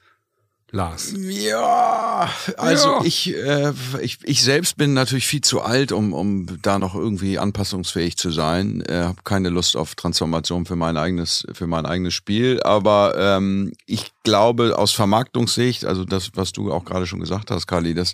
Lars? 0.71 1.13
Ja, 1.17 2.29
also 2.57 2.89
ja. 2.89 3.01
Ich, 3.03 3.33
äh, 3.33 3.73
ich 4.01 4.17
ich 4.23 4.43
selbst 4.43 4.75
bin 4.75 4.93
natürlich 4.93 5.25
viel 5.25 5.41
zu 5.41 5.61
alt, 5.61 5.93
um 5.93 6.11
um 6.11 6.61
da 6.61 6.77
noch 6.77 6.93
irgendwie 6.93 7.39
anpassungsfähig 7.39 8.17
zu 8.17 8.31
sein. 8.31 8.81
Äh, 8.81 9.03
habe 9.03 9.21
keine 9.23 9.49
Lust 9.49 9.77
auf 9.77 9.95
Transformation 9.95 10.65
für 10.65 10.75
mein 10.75 10.97
eigenes 10.97 11.47
für 11.53 11.67
mein 11.67 11.85
eigenes 11.85 12.13
Spiel, 12.13 12.61
aber 12.63 13.15
ähm, 13.17 13.71
ich 13.85 14.11
glaube 14.23 14.77
aus 14.77 14.91
Vermarktungssicht, 14.91 15.85
also 15.85 16.03
das 16.03 16.31
was 16.35 16.51
du 16.51 16.71
auch 16.73 16.83
gerade 16.83 17.07
schon 17.07 17.21
gesagt 17.21 17.49
hast, 17.49 17.65
Kali, 17.67 17.93
das 17.93 18.13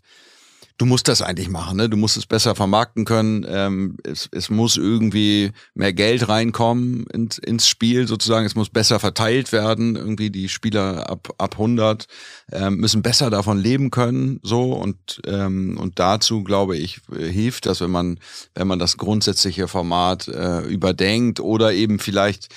du 0.77 0.85
musst 0.85 1.07
das 1.07 1.21
eigentlich 1.21 1.49
machen, 1.49 1.77
ne? 1.77 1.89
Du 1.89 1.97
musst 1.97 2.17
es 2.17 2.25
besser 2.25 2.55
vermarkten 2.55 3.05
können. 3.05 3.45
Ähm, 3.47 3.97
es, 4.03 4.27
es 4.31 4.49
muss 4.49 4.77
irgendwie 4.77 5.51
mehr 5.75 5.93
Geld 5.93 6.27
reinkommen 6.27 7.05
ins, 7.07 7.37
ins 7.37 7.67
Spiel 7.67 8.07
sozusagen. 8.07 8.45
Es 8.45 8.55
muss 8.55 8.69
besser 8.69 8.99
verteilt 8.99 9.51
werden. 9.51 9.95
Irgendwie 9.95 10.29
die 10.29 10.49
Spieler 10.49 11.09
ab 11.09 11.33
ab 11.37 11.53
100 11.53 12.07
ähm, 12.51 12.77
müssen 12.77 13.01
besser 13.01 13.29
davon 13.29 13.59
leben 13.59 13.91
können. 13.91 14.39
So 14.43 14.73
und 14.73 15.21
ähm, 15.27 15.77
und 15.79 15.99
dazu 15.99 16.43
glaube 16.43 16.77
ich 16.77 17.01
hilft 17.15 17.65
das, 17.65 17.81
wenn 17.81 17.91
man 17.91 18.19
wenn 18.55 18.67
man 18.67 18.79
das 18.79 18.97
grundsätzliche 18.97 19.67
Format 19.67 20.27
äh, 20.27 20.61
überdenkt 20.61 21.39
oder 21.39 21.73
eben 21.73 21.99
vielleicht 21.99 22.49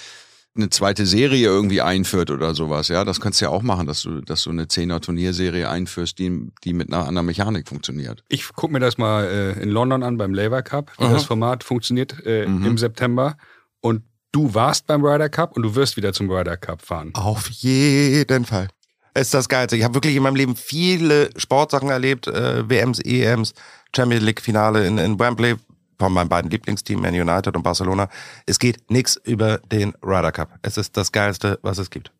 eine 0.57 0.71
zweite 0.71 1.07
Serie 1.07 1.47
irgendwie 1.47 1.81
einführt 1.81 2.31
oder 2.31 2.55
sowas, 2.55 2.89
ja, 2.89 3.05
das 3.05 3.21
kannst 3.21 3.41
du 3.41 3.47
ja 3.47 3.51
auch 3.51 3.63
machen, 3.63 3.87
dass 3.87 4.03
du, 4.03 4.21
dass 4.21 4.45
du 4.45 4.51
eine 4.51 4.69
Zehner 4.69 5.01
Turnierserie 5.01 5.69
einführst, 5.69 6.19
die, 6.19 6.51
die 6.65 6.73
mit 6.73 6.93
einer 6.93 7.07
anderen 7.07 7.27
Mechanik 7.27 7.69
funktioniert. 7.69 8.25
Ich 8.29 8.53
gucke 8.55 8.73
mir 8.73 8.81
das 8.81 8.99
mal 8.99 9.25
äh, 9.25 9.63
in 9.63 9.71
London 9.71 10.03
an 10.03 10.17
beim 10.17 10.35
Labour 10.35 10.63
Cup, 10.63 10.93
wie 10.99 11.05
Aha. 11.05 11.13
das 11.13 11.25
Format 11.25 11.65
funktioniert 11.65 12.15
äh, 12.25 12.47
mhm. 12.47 12.65
im 12.65 12.79
September. 12.79 13.37
Und 13.81 14.03
du 14.33 14.55
warst 14.55 14.87
beim 14.87 15.05
Ryder 15.05 15.29
Cup 15.29 15.57
und 15.57 15.63
du 15.63 15.75
wirst 15.75 15.97
wieder 15.97 16.13
zum 16.13 16.31
Ryder 16.31 16.57
Cup 16.57 16.83
fahren. 16.83 17.11
Auf 17.15 17.49
jeden 17.49 18.45
Fall. 18.45 18.69
Es 19.15 19.29
ist 19.29 19.35
das 19.35 19.49
Geilste. 19.49 19.77
Ich 19.77 19.85
habe 19.85 19.95
wirklich 19.95 20.15
in 20.15 20.23
meinem 20.23 20.37
Leben 20.37 20.57
viele 20.57 21.31
Sportsachen 21.37 21.89
erlebt, 21.89 22.27
äh, 22.27 22.69
WMs, 22.69 23.01
EMs, 23.01 23.55
Champions 23.95 24.23
League 24.23 24.43
Finale 24.43 24.87
in, 24.87 24.99
in 24.99 25.19
Wembley 25.19 25.57
von 25.99 26.12
meinen 26.12 26.28
beiden 26.28 26.51
Lieblingsteams, 26.51 27.01
Man 27.01 27.14
United 27.14 27.57
und 27.57 27.62
Barcelona. 27.62 28.09
Es 28.47 28.59
geht 28.59 28.90
nichts 28.90 29.16
über 29.24 29.59
den 29.59 29.94
Ryder 30.03 30.32
Cup. 30.32 30.59
Es 30.62 30.76
ist 30.76 30.97
das 30.97 31.12
Geilste, 31.12 31.59
was 31.62 31.78
es 31.78 31.90
gibt. 31.90 32.12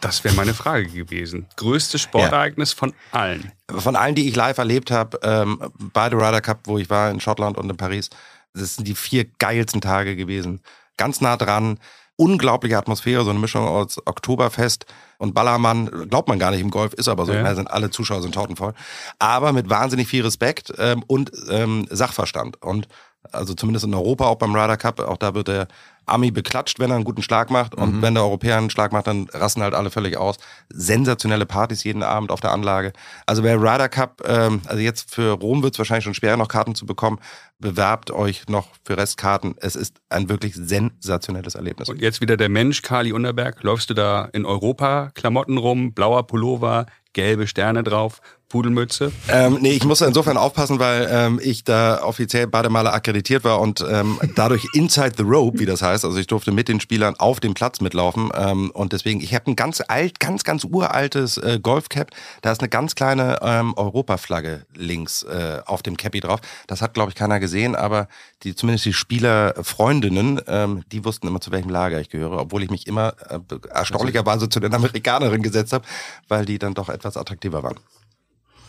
Das 0.00 0.22
wäre 0.22 0.34
meine 0.34 0.54
Frage 0.54 0.86
gewesen. 0.86 1.46
Größtes 1.56 2.00
Sportereignis 2.00 2.72
ja. 2.72 2.78
von 2.78 2.94
allen. 3.10 3.52
Von 3.68 3.96
allen, 3.96 4.14
die 4.14 4.28
ich 4.28 4.36
live 4.36 4.58
erlebt 4.58 4.90
habe, 4.90 5.18
ähm, 5.22 5.60
beide 5.92 6.16
Ryder 6.16 6.40
Cup, 6.40 6.60
wo 6.64 6.78
ich 6.78 6.88
war 6.88 7.10
in 7.10 7.20
Schottland 7.20 7.58
und 7.58 7.68
in 7.68 7.76
Paris, 7.76 8.10
das 8.54 8.76
sind 8.76 8.86
die 8.86 8.94
vier 8.94 9.24
geilsten 9.38 9.80
Tage 9.80 10.14
gewesen. 10.14 10.60
Ganz 10.96 11.20
nah 11.20 11.36
dran, 11.36 11.78
unglaubliche 12.16 12.76
Atmosphäre, 12.76 13.24
so 13.24 13.30
eine 13.30 13.38
Mischung 13.38 13.66
aus 13.66 13.98
Oktoberfest 14.04 14.86
und 15.18 15.34
Ballermann. 15.34 16.08
Glaubt 16.08 16.28
man 16.28 16.38
gar 16.38 16.50
nicht 16.50 16.60
im 16.60 16.70
Golf, 16.70 16.92
ist 16.94 17.08
aber 17.08 17.24
so. 17.24 17.32
Ja. 17.32 17.54
sind 17.54 17.70
alle 17.70 17.90
Zuschauer 17.90 18.22
sind 18.22 18.34
tortenvoll. 18.34 18.74
Aber 19.18 19.52
mit 19.52 19.70
wahnsinnig 19.70 20.08
viel 20.08 20.24
Respekt 20.24 20.72
ähm, 20.78 21.04
und 21.06 21.30
ähm, 21.50 21.86
Sachverstand. 21.90 22.60
Und 22.62 22.88
also 23.32 23.54
zumindest 23.54 23.84
in 23.84 23.94
Europa, 23.94 24.26
auch 24.26 24.36
beim 24.36 24.54
Ryder 24.54 24.76
Cup, 24.76 25.00
auch 25.00 25.16
da 25.16 25.34
wird 25.34 25.48
der 25.48 25.68
Ami 26.06 26.30
beklatscht, 26.30 26.78
wenn 26.78 26.90
er 26.90 26.96
einen 26.96 27.04
guten 27.04 27.22
Schlag 27.22 27.50
macht. 27.50 27.74
Und 27.74 27.96
mhm. 27.96 28.02
wenn 28.02 28.14
der 28.14 28.22
Europäer 28.22 28.56
einen 28.56 28.70
Schlag 28.70 28.92
macht, 28.92 29.06
dann 29.06 29.28
rasten 29.32 29.62
halt 29.62 29.74
alle 29.74 29.90
völlig 29.90 30.16
aus. 30.16 30.36
Sensationelle 30.70 31.46
Partys 31.46 31.84
jeden 31.84 32.02
Abend 32.02 32.30
auf 32.30 32.40
der 32.40 32.52
Anlage. 32.52 32.92
Also 33.26 33.42
wer 33.42 33.56
Ryder 33.56 33.88
Cup, 33.88 34.22
ähm, 34.26 34.62
also 34.66 34.80
jetzt 34.80 35.14
für 35.14 35.32
Rom 35.32 35.62
wird 35.62 35.74
es 35.74 35.78
wahrscheinlich 35.78 36.04
schon 36.04 36.14
schwer, 36.14 36.36
noch 36.36 36.48
Karten 36.48 36.74
zu 36.74 36.86
bekommen. 36.86 37.18
Bewerbt 37.58 38.10
euch 38.10 38.48
noch 38.48 38.68
für 38.84 38.96
Restkarten. 38.96 39.54
Es 39.58 39.76
ist 39.76 39.96
ein 40.08 40.28
wirklich 40.28 40.54
sensationelles 40.54 41.54
Erlebnis. 41.54 41.88
Und 41.88 42.00
jetzt 42.00 42.20
wieder 42.20 42.36
der 42.36 42.48
Mensch, 42.48 42.82
Kali 42.82 43.12
Unterberg. 43.12 43.62
Läufst 43.62 43.90
du 43.90 43.94
da 43.94 44.26
in 44.32 44.46
Europa 44.46 45.10
Klamotten 45.14 45.58
rum, 45.58 45.92
blauer 45.92 46.26
Pullover, 46.26 46.86
gelbe 47.12 47.46
Sterne 47.46 47.82
drauf, 47.82 48.20
Pudelmütze? 48.48 49.12
Ähm, 49.28 49.58
nee, 49.60 49.72
ich 49.72 49.84
muss 49.84 50.00
insofern 50.00 50.36
aufpassen, 50.36 50.78
weil 50.78 51.08
ähm, 51.10 51.40
ich 51.42 51.64
da 51.64 52.02
offiziell 52.02 52.46
beide 52.46 52.70
Male 52.70 52.92
akkreditiert 52.92 53.44
war 53.44 53.60
und 53.60 53.84
ähm, 53.88 54.18
dadurch 54.34 54.66
inside 54.72 55.12
the 55.16 55.22
rope, 55.22 55.58
wie 55.58 55.66
das 55.66 55.82
heißt, 55.82 56.04
also 56.04 56.18
ich 56.18 56.26
durfte 56.26 56.50
mit 56.50 56.68
den 56.68 56.80
Spielern 56.80 57.14
auf 57.16 57.40
dem 57.40 57.54
Platz 57.54 57.80
mitlaufen 57.80 58.30
ähm, 58.34 58.70
und 58.70 58.92
deswegen, 58.92 59.20
ich 59.20 59.34
habe 59.34 59.50
ein 59.50 59.56
ganz 59.56 59.82
alt, 59.86 60.18
ganz, 60.18 60.44
ganz 60.44 60.64
uraltes 60.64 61.36
äh, 61.36 61.58
Golfcap, 61.62 62.10
da 62.42 62.52
ist 62.52 62.60
eine 62.60 62.68
ganz 62.68 62.94
kleine 62.94 63.38
ähm, 63.42 63.74
Europaflagge 63.76 64.66
links 64.74 65.24
äh, 65.24 65.60
auf 65.66 65.82
dem 65.82 65.96
Cappy 65.96 66.20
drauf. 66.20 66.40
Das 66.66 66.80
hat, 66.80 66.94
glaube 66.94 67.10
ich, 67.10 67.14
keiner 67.14 67.40
gesehen, 67.40 67.76
aber 67.76 68.08
die 68.42 68.54
zumindest 68.54 68.86
die 68.86 68.92
Spielerfreundinnen, 68.92 70.40
ähm, 70.46 70.84
die 70.90 71.04
wussten 71.04 71.26
immer, 71.26 71.40
zu 71.40 71.50
welchem 71.50 71.70
Lager 71.70 72.00
ich 72.00 72.08
gehöre, 72.08 72.38
obwohl 72.38 72.62
ich 72.62 72.70
mich 72.70 72.86
immer 72.86 73.14
äh, 73.28 73.38
erstaunlicherweise 73.70 74.48
zu 74.48 74.60
den 74.60 74.74
Amerikanerinnen 74.74 75.42
gesetzt 75.42 75.72
habe, 75.72 75.84
weil 76.28 76.44
die 76.44 76.58
dann 76.58 76.74
doch 76.74 76.88
etwas 76.88 77.16
attraktiver 77.16 77.62
waren. 77.62 77.76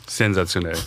Sensationell. 0.09 0.77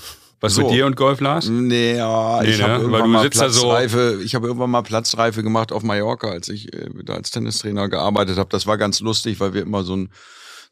Was 0.42 0.54
so. 0.54 0.62
mit 0.62 0.72
dir 0.72 0.86
und 0.86 0.96
Golf, 0.96 1.20
Lars? 1.20 1.48
Nee, 1.48 1.96
ja, 1.96 2.42
nee, 2.42 2.50
ich 2.50 2.58
ne? 2.58 2.64
habe 2.64 2.82
irgendwann, 2.82 3.10
mal 3.10 3.30
Platzreife, 3.30 4.16
so 4.16 4.20
ich 4.20 4.34
hab 4.34 4.42
irgendwann 4.42 4.70
mal 4.70 4.82
Platzreife 4.82 5.44
gemacht 5.44 5.70
auf 5.70 5.84
Mallorca, 5.84 6.30
als 6.30 6.48
ich 6.48 6.72
äh, 6.74 6.88
da 7.04 7.14
als 7.14 7.30
Tennistrainer 7.30 7.88
gearbeitet 7.88 8.38
habe. 8.38 8.48
Das 8.50 8.66
war 8.66 8.76
ganz 8.76 8.98
lustig, 8.98 9.38
weil 9.38 9.54
wir 9.54 9.62
immer 9.62 9.84
so 9.84 9.96
ein 9.96 10.10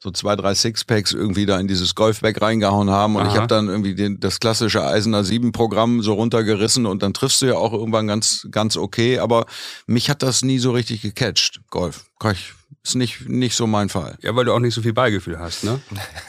so 0.03 0.11
zwei, 0.11 0.35
drei 0.35 0.55
Sixpacks 0.55 1.13
irgendwie 1.13 1.45
da 1.45 1.61
in 1.61 1.69
dieses 1.69 1.95
Golfbag 1.95 2.41
reingehauen 2.41 2.89
haben 2.89 3.17
und 3.17 3.23
Aha. 3.23 3.31
ich 3.31 3.37
habe 3.37 3.47
dann 3.47 3.69
irgendwie 3.69 3.95
den, 3.95 4.19
das 4.19 4.41
klassische 4.41 4.83
Eisener 4.83 5.25
7 5.25 5.53
Programm 5.53 6.03
so 6.03 6.15
runtergerissen 6.15 6.87
und 6.87 7.03
dann 7.03 7.13
triffst 7.13 7.43
du 7.43 7.47
ja 7.47 7.57
auch 7.57 7.75
irgendwann 7.75 8.07
ganz, 8.07 8.49
ganz 8.51 8.79
okay, 8.79 9.19
aber 9.19 9.45
mich 9.87 10.09
hat 10.09 10.23
das 10.23 10.41
nie 10.41 10.59
so 10.59 10.71
richtig 10.71 11.03
gecatcht, 11.03 11.61
Golf 11.69 12.10
ich 12.33 12.53
ist 12.83 12.95
nicht, 12.95 13.29
nicht 13.29 13.55
so 13.55 13.67
mein 13.67 13.91
Fall. 13.91 14.17
Ja, 14.23 14.35
weil 14.35 14.47
du 14.47 14.55
auch 14.55 14.59
nicht 14.59 14.73
so 14.73 14.81
viel 14.81 14.95
Beigefühl 14.95 15.39
hast, 15.39 15.65
ne? 15.65 15.81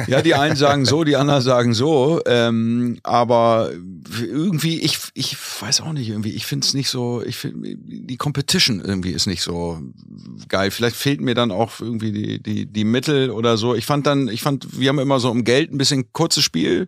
Ja, 0.08 0.22
die 0.22 0.36
einen 0.36 0.58
sagen 0.58 0.84
so, 0.86 1.06
die 1.06 1.16
anderen 1.16 1.42
sagen 1.42 1.74
so. 1.74 2.22
Ähm, 2.26 3.00
aber 3.04 3.72
irgendwie, 4.20 4.82
ich, 4.82 4.98
ich 5.14 5.38
weiß 5.62 5.82
auch 5.82 5.94
nicht, 5.94 6.10
irgendwie, 6.10 6.32
ich 6.32 6.46
finde 6.46 6.66
es 6.66 6.74
nicht 6.74 6.90
so, 6.90 7.24
ich 7.24 7.38
finde, 7.38 7.78
die 7.78 8.18
Competition 8.18 8.82
irgendwie 8.82 9.12
ist 9.12 9.28
nicht 9.28 9.42
so 9.42 9.80
geil. 10.50 10.72
Vielleicht 10.72 10.98
fehlt 10.98 11.22
mir 11.22 11.36
dann 11.36 11.52
auch 11.52 11.80
irgendwie 11.80 12.12
die, 12.12 12.44
die, 12.44 12.66
die 12.66 12.84
Mittel 12.84 13.30
oder 13.30 13.56
so. 13.56 13.74
Ich 13.74 13.86
fand 13.86 14.06
dann, 14.06 14.28
ich 14.28 14.42
fand, 14.42 14.78
wir 14.78 14.90
haben 14.90 15.00
immer 15.00 15.22
so 15.22 15.32
um 15.32 15.46
Geld 15.46 15.72
ein 15.72 15.78
bisschen 15.78 16.12
kurzes 16.12 16.44
Spiel. 16.44 16.88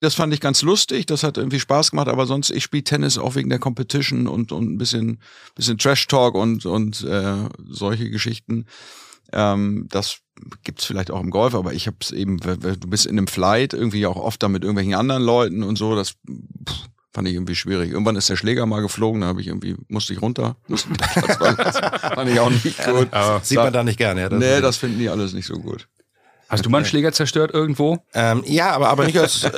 Das 0.00 0.14
fand 0.14 0.32
ich 0.32 0.40
ganz 0.40 0.62
lustig, 0.62 1.06
das 1.06 1.24
hat 1.24 1.38
irgendwie 1.38 1.58
Spaß 1.58 1.90
gemacht, 1.90 2.08
aber 2.08 2.26
sonst, 2.26 2.50
ich 2.50 2.62
spiele 2.62 2.84
Tennis 2.84 3.18
auch 3.18 3.34
wegen 3.34 3.50
der 3.50 3.58
Competition 3.58 4.28
und, 4.28 4.52
und 4.52 4.70
ein 4.70 4.78
bisschen, 4.78 5.20
bisschen 5.56 5.76
Trash-Talk 5.76 6.34
und, 6.34 6.66
und 6.66 7.02
äh, 7.02 7.48
solche 7.68 8.08
Geschichten. 8.08 8.66
Ähm, 9.32 9.86
das 9.90 10.18
gibt's 10.62 10.84
vielleicht 10.84 11.10
auch 11.10 11.20
im 11.20 11.30
Golf, 11.30 11.54
aber 11.54 11.72
ich 11.72 11.86
habe 11.88 11.96
es 12.00 12.12
eben, 12.12 12.38
du 12.38 12.88
bist 12.88 13.06
in 13.06 13.18
einem 13.18 13.26
Flight 13.26 13.72
irgendwie 13.72 14.06
auch 14.06 14.16
oft 14.16 14.42
da 14.42 14.48
mit 14.48 14.62
irgendwelchen 14.62 14.94
anderen 14.94 15.22
Leuten 15.22 15.62
und 15.64 15.76
so, 15.76 15.96
das 15.96 16.10
pff, 16.10 16.88
fand 17.12 17.26
ich 17.26 17.34
irgendwie 17.34 17.56
schwierig. 17.56 17.90
Irgendwann 17.90 18.14
ist 18.14 18.28
der 18.28 18.36
Schläger 18.36 18.64
mal 18.66 18.80
geflogen, 18.80 19.22
da 19.22 19.26
habe 19.26 19.40
ich 19.40 19.48
irgendwie, 19.48 19.74
musste 19.88 20.12
ich 20.12 20.22
runter. 20.22 20.56
Musste 20.68 20.88
fand 22.14 22.30
ich 22.30 22.38
auch 22.38 22.50
nicht 22.50 22.84
gut. 22.84 23.12
Aber 23.12 23.40
Sieht 23.42 23.58
man 23.58 23.72
da 23.72 23.82
nicht 23.82 23.98
gerne, 23.98 24.20
ja? 24.20 24.28
Das 24.28 24.38
nee, 24.38 24.60
das 24.60 24.76
finden 24.76 25.00
die 25.00 25.08
alles 25.08 25.32
nicht 25.32 25.46
so 25.46 25.54
gut. 25.54 25.88
Hast 26.48 26.64
du 26.64 26.70
mal 26.70 26.78
einen 26.78 26.86
Schläger 26.86 27.12
zerstört 27.12 27.52
irgendwo? 27.52 27.98
Ähm, 28.14 28.42
ja, 28.46 28.70
aber, 28.70 28.88
aber 28.88 29.04
nicht 29.04 29.18
aus 29.18 29.44
äh, 29.44 29.50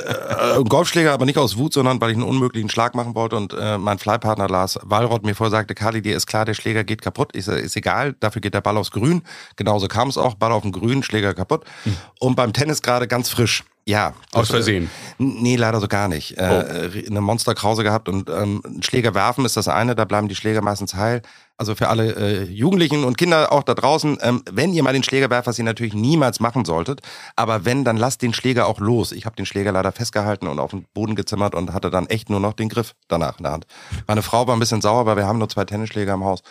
Golfschläger, 0.67 1.13
aber 1.13 1.25
nicht 1.25 1.37
aus 1.37 1.57
Wut, 1.57 1.73
sondern 1.73 2.01
weil 2.01 2.11
ich 2.11 2.17
einen 2.17 2.25
unmöglichen 2.25 2.69
Schlag 2.69 2.95
machen 2.95 3.15
wollte 3.15 3.37
und 3.37 3.53
äh, 3.57 3.77
mein 3.77 3.97
Flypartner 3.97 4.49
Lars 4.49 4.77
Wallrott 4.83 5.23
mir 5.23 5.33
vorher 5.33 5.51
sagte, 5.51 5.73
Kali, 5.73 6.01
dir 6.01 6.17
ist 6.17 6.27
klar, 6.27 6.43
der 6.43 6.53
Schläger 6.53 6.83
geht 6.83 7.01
kaputt. 7.01 7.31
Ist, 7.33 7.47
ist 7.47 7.77
egal, 7.77 8.15
dafür 8.19 8.41
geht 8.41 8.53
der 8.53 8.61
Ball 8.61 8.75
aufs 8.75 8.91
Grün. 8.91 9.21
Genauso 9.55 9.87
kam 9.87 10.09
es 10.09 10.17
auch, 10.17 10.35
Ball 10.35 10.51
auf 10.51 10.63
dem 10.63 10.73
Grün, 10.73 11.01
Schläger 11.01 11.33
kaputt. 11.33 11.63
Hm. 11.83 11.95
Und 12.19 12.35
beim 12.35 12.51
Tennis 12.51 12.81
gerade 12.81 13.07
ganz 13.07 13.29
frisch. 13.29 13.63
Ja. 13.85 14.13
Aus 14.33 14.49
Versehen? 14.49 14.85
Äh, 15.17 15.23
nee, 15.23 15.55
leider 15.55 15.79
so 15.79 15.87
gar 15.87 16.07
nicht. 16.07 16.37
Äh, 16.37 16.89
oh. 16.93 16.97
Äh, 16.97 17.07
eine 17.07 17.21
Monsterkrause 17.21 17.83
gehabt 17.83 18.09
und 18.09 18.29
ähm, 18.29 18.61
Schläger 18.81 19.15
werfen 19.15 19.45
ist 19.45 19.57
das 19.57 19.67
eine, 19.67 19.95
da 19.95 20.05
bleiben 20.05 20.27
die 20.27 20.35
Schläger 20.35 20.61
meistens 20.61 20.93
heil. 20.93 21.21
Also 21.61 21.75
für 21.75 21.89
alle 21.89 22.15
äh, 22.15 22.43
Jugendlichen 22.45 23.03
und 23.03 23.19
Kinder 23.19 23.51
auch 23.51 23.61
da 23.61 23.75
draußen, 23.75 24.17
ähm, 24.23 24.41
wenn 24.51 24.73
ihr 24.73 24.81
mal 24.81 24.93
den 24.93 25.03
Schläger 25.03 25.29
werft, 25.29 25.45
was 25.45 25.59
ihr 25.59 25.63
natürlich 25.63 25.93
niemals 25.93 26.39
machen 26.39 26.65
solltet, 26.65 27.01
aber 27.35 27.65
wenn, 27.65 27.83
dann 27.83 27.97
lasst 27.97 28.23
den 28.23 28.33
Schläger 28.33 28.65
auch 28.65 28.79
los. 28.79 29.11
Ich 29.11 29.27
habe 29.27 29.35
den 29.35 29.45
Schläger 29.45 29.71
leider 29.71 29.91
festgehalten 29.91 30.47
und 30.47 30.57
auf 30.57 30.71
den 30.71 30.87
Boden 30.95 31.13
gezimmert 31.13 31.53
und 31.53 31.71
hatte 31.71 31.91
dann 31.91 32.07
echt 32.07 32.31
nur 32.31 32.39
noch 32.39 32.53
den 32.53 32.67
Griff 32.67 32.95
danach 33.09 33.37
in 33.37 33.43
der 33.43 33.51
Hand. 33.51 33.67
Meine 34.07 34.23
Frau 34.23 34.47
war 34.47 34.55
ein 34.55 34.59
bisschen 34.59 34.81
sauer, 34.81 35.05
weil 35.05 35.17
wir 35.17 35.27
haben 35.27 35.37
nur 35.37 35.49
zwei 35.49 35.63
Tennisschläger 35.63 36.15
im 36.15 36.23
Haus. 36.23 36.41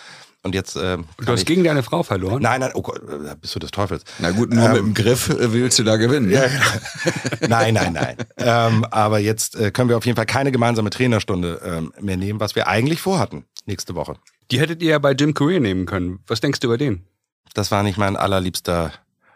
Und 0.44 0.54
jetzt. 0.54 0.76
Äh, 0.76 0.98
du 0.98 1.26
hast 1.26 1.40
ich, 1.40 1.46
gegen 1.46 1.64
deine 1.64 1.82
Frau 1.82 2.04
verloren? 2.04 2.40
Nein, 2.40 2.60
nein, 2.60 2.70
oh 2.74 2.80
Gott, 2.80 3.00
äh, 3.02 3.34
bist 3.38 3.54
du 3.54 3.58
des 3.58 3.72
Teufels. 3.72 4.04
Na 4.20 4.30
gut, 4.30 4.54
nur 4.54 4.64
ähm, 4.64 4.72
mit 4.72 4.80
dem 4.80 4.94
Griff 4.94 5.28
äh, 5.28 5.52
willst 5.52 5.78
du 5.80 5.82
da 5.82 5.96
gewinnen. 5.96 6.30
Ja, 6.30 6.46
genau. 6.46 7.46
nein, 7.48 7.74
nein, 7.74 7.92
nein. 7.92 8.16
ähm, 8.38 8.86
aber 8.92 9.18
jetzt 9.18 9.56
äh, 9.56 9.72
können 9.72 9.88
wir 9.88 9.96
auf 9.96 10.06
jeden 10.06 10.16
Fall 10.16 10.26
keine 10.26 10.52
gemeinsame 10.52 10.88
Trainerstunde 10.90 11.60
ähm, 11.64 11.92
mehr 12.00 12.16
nehmen, 12.16 12.38
was 12.38 12.54
wir 12.54 12.68
eigentlich 12.68 13.00
vorhatten 13.00 13.44
nächste 13.70 13.94
Woche. 13.94 14.16
Die 14.50 14.60
hättet 14.60 14.82
ihr 14.82 14.90
ja 14.90 14.98
bei 14.98 15.12
Jim 15.12 15.32
Courier 15.32 15.60
nehmen 15.60 15.86
können. 15.86 16.20
Was 16.26 16.40
denkst 16.40 16.60
du 16.60 16.66
über 16.66 16.76
den? 16.76 17.06
Das 17.54 17.70
war 17.70 17.82
nicht 17.82 17.98
mein 17.98 18.16
allerliebster 18.16 18.92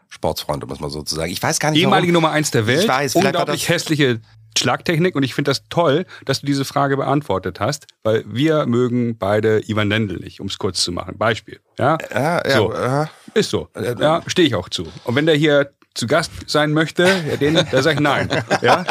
Sportsfreund, 0.08 0.62
um 0.62 0.70
es 0.70 0.80
mal 0.80 0.90
so 0.90 1.02
zu 1.02 1.14
sagen. 1.14 1.32
Ich 1.32 1.42
weiß 1.42 1.58
gar 1.58 1.70
nicht. 1.70 1.80
Ehemalige 1.80 2.12
warum. 2.12 2.22
Nummer 2.22 2.30
eins 2.30 2.50
der 2.50 2.66
Welt. 2.66 2.82
Ich 2.82 2.88
weiß, 2.88 3.16
unglaublich 3.16 3.68
hässliche 3.68 4.20
Schlagtechnik 4.56 5.16
und 5.16 5.22
ich 5.24 5.34
finde 5.34 5.50
das 5.50 5.68
toll, 5.68 6.06
dass 6.24 6.40
du 6.40 6.46
diese 6.46 6.64
Frage 6.64 6.96
beantwortet 6.96 7.58
hast, 7.58 7.86
weil 8.04 8.24
wir 8.26 8.66
mögen 8.66 9.18
beide 9.18 9.68
Ivan 9.68 9.88
Lendl 9.88 10.18
nicht, 10.18 10.40
um 10.40 10.46
es 10.46 10.58
kurz 10.58 10.82
zu 10.82 10.92
machen. 10.92 11.18
Beispiel. 11.18 11.60
Ja, 11.78 11.98
ja, 12.12 12.48
ja 12.48 12.56
so. 12.56 12.72
ja. 12.72 13.10
Ist 13.34 13.50
so. 13.50 13.68
Ja, 13.98 14.22
stehe 14.28 14.46
ich 14.46 14.54
auch 14.54 14.68
zu. 14.68 14.86
Und 15.04 15.16
wenn 15.16 15.26
der 15.26 15.34
hier 15.34 15.72
zu 15.94 16.06
Gast 16.08 16.32
sein 16.46 16.72
möchte, 16.72 17.06
den, 17.40 17.54
da 17.54 17.82
sage 17.82 17.94
ich 17.94 18.00
nein. 18.00 18.28
Ja? 18.62 18.84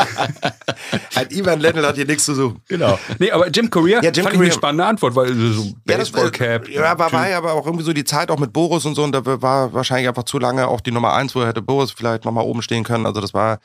Ein 1.15 1.27
Ivan 1.31 1.59
Lendl 1.59 1.85
hat 1.85 1.95
hier 1.95 2.05
nichts 2.05 2.25
zu 2.25 2.33
suchen. 2.33 2.61
Genau. 2.69 2.97
Nee, 3.19 3.31
aber 3.31 3.49
Jim 3.49 3.69
Courier 3.69 4.01
ja, 4.01 4.11
Jim 4.11 4.23
fand 4.23 4.35
Courier. 4.35 4.47
ich 4.47 4.53
eine 4.53 4.53
spannende 4.53 4.85
Antwort, 4.85 5.15
weil 5.15 5.33
so 5.33 5.73
Baseball-Cap. 5.85 6.69
Ja, 6.69 6.83
ja, 6.83 6.99
war, 6.99 7.11
war 7.11 7.29
ja 7.29 7.37
aber 7.37 7.53
auch 7.53 7.65
irgendwie 7.65 7.83
so 7.83 7.91
die 7.91 8.05
Zeit 8.05 8.31
auch 8.31 8.39
mit 8.39 8.53
Boris 8.53 8.85
und 8.85 8.95
so 8.95 9.03
und 9.03 9.11
da 9.11 9.25
war 9.41 9.73
wahrscheinlich 9.73 10.07
einfach 10.07 10.23
zu 10.23 10.39
lange 10.39 10.67
auch 10.67 10.79
die 10.79 10.91
Nummer 10.91 11.13
eins, 11.13 11.35
wo 11.35 11.45
hätte 11.45 11.61
Boris 11.61 11.91
vielleicht 11.91 12.23
nochmal 12.23 12.45
oben 12.45 12.61
stehen 12.61 12.83
können. 12.85 13.05
Also 13.05 13.19
das 13.19 13.33
war 13.33 13.59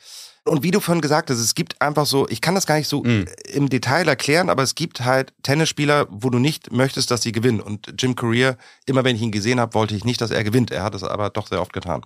und 0.45 0.63
wie 0.63 0.71
du 0.71 0.79
vorhin 0.79 1.01
gesagt 1.01 1.29
hast, 1.29 1.39
es 1.39 1.53
gibt 1.53 1.81
einfach 1.81 2.05
so, 2.05 2.27
ich 2.29 2.41
kann 2.41 2.55
das 2.55 2.65
gar 2.65 2.77
nicht 2.77 2.87
so 2.87 3.03
mm. 3.03 3.25
im 3.53 3.69
Detail 3.69 4.07
erklären, 4.07 4.49
aber 4.49 4.63
es 4.63 4.73
gibt 4.75 5.01
halt 5.01 5.33
Tennisspieler, 5.43 6.07
wo 6.09 6.29
du 6.29 6.39
nicht 6.39 6.71
möchtest, 6.71 7.11
dass 7.11 7.21
sie 7.21 7.31
gewinnen. 7.31 7.59
Und 7.59 7.93
Jim 7.99 8.15
Courier, 8.15 8.57
immer 8.85 9.03
wenn 9.03 9.15
ich 9.15 9.21
ihn 9.21 9.31
gesehen 9.31 9.59
habe, 9.59 9.73
wollte 9.73 9.95
ich 9.95 10.05
nicht, 10.05 10.21
dass 10.21 10.31
er 10.31 10.43
gewinnt. 10.43 10.71
Er 10.71 10.83
hat 10.83 10.95
es 10.95 11.03
aber 11.03 11.29
doch 11.29 11.47
sehr 11.47 11.61
oft 11.61 11.73
getan. 11.73 12.01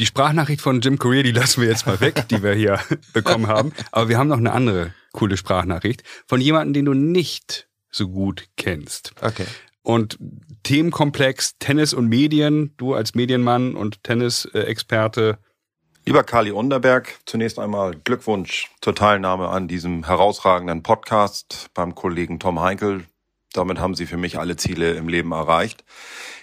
Die 0.00 0.06
Sprachnachricht 0.06 0.60
von 0.60 0.80
Jim 0.80 0.98
Courier, 0.98 1.22
die 1.22 1.30
lassen 1.30 1.60
wir 1.60 1.68
jetzt 1.68 1.86
mal 1.86 2.00
weg, 2.00 2.26
die 2.28 2.42
wir 2.42 2.52
hier 2.52 2.80
bekommen 3.12 3.46
haben. 3.46 3.72
Aber 3.92 4.08
wir 4.08 4.18
haben 4.18 4.28
noch 4.28 4.38
eine 4.38 4.52
andere 4.52 4.92
coole 5.12 5.36
Sprachnachricht 5.36 6.02
von 6.26 6.40
jemandem, 6.40 6.72
den 6.72 6.84
du 6.86 6.94
nicht 6.94 7.68
so 7.90 8.08
gut 8.08 8.48
kennst. 8.56 9.12
Okay. 9.20 9.46
Und 9.82 10.18
Themenkomplex 10.64 11.58
Tennis 11.58 11.94
und 11.94 12.08
Medien, 12.08 12.74
du 12.76 12.94
als 12.94 13.14
Medienmann 13.14 13.76
und 13.76 14.02
Tennisexperte, 14.02 15.38
Lieber 16.06 16.22
Kali 16.22 16.50
Unterberg, 16.50 17.18
zunächst 17.24 17.58
einmal 17.58 17.94
Glückwunsch 17.96 18.70
zur 18.82 18.94
Teilnahme 18.94 19.48
an 19.48 19.68
diesem 19.68 20.04
herausragenden 20.04 20.82
Podcast 20.82 21.70
beim 21.72 21.94
Kollegen 21.94 22.38
Tom 22.38 22.60
Heinkel. 22.60 23.04
Damit 23.54 23.78
haben 23.78 23.94
Sie 23.94 24.04
für 24.04 24.18
mich 24.18 24.38
alle 24.38 24.56
Ziele 24.56 24.92
im 24.92 25.08
Leben 25.08 25.32
erreicht. 25.32 25.82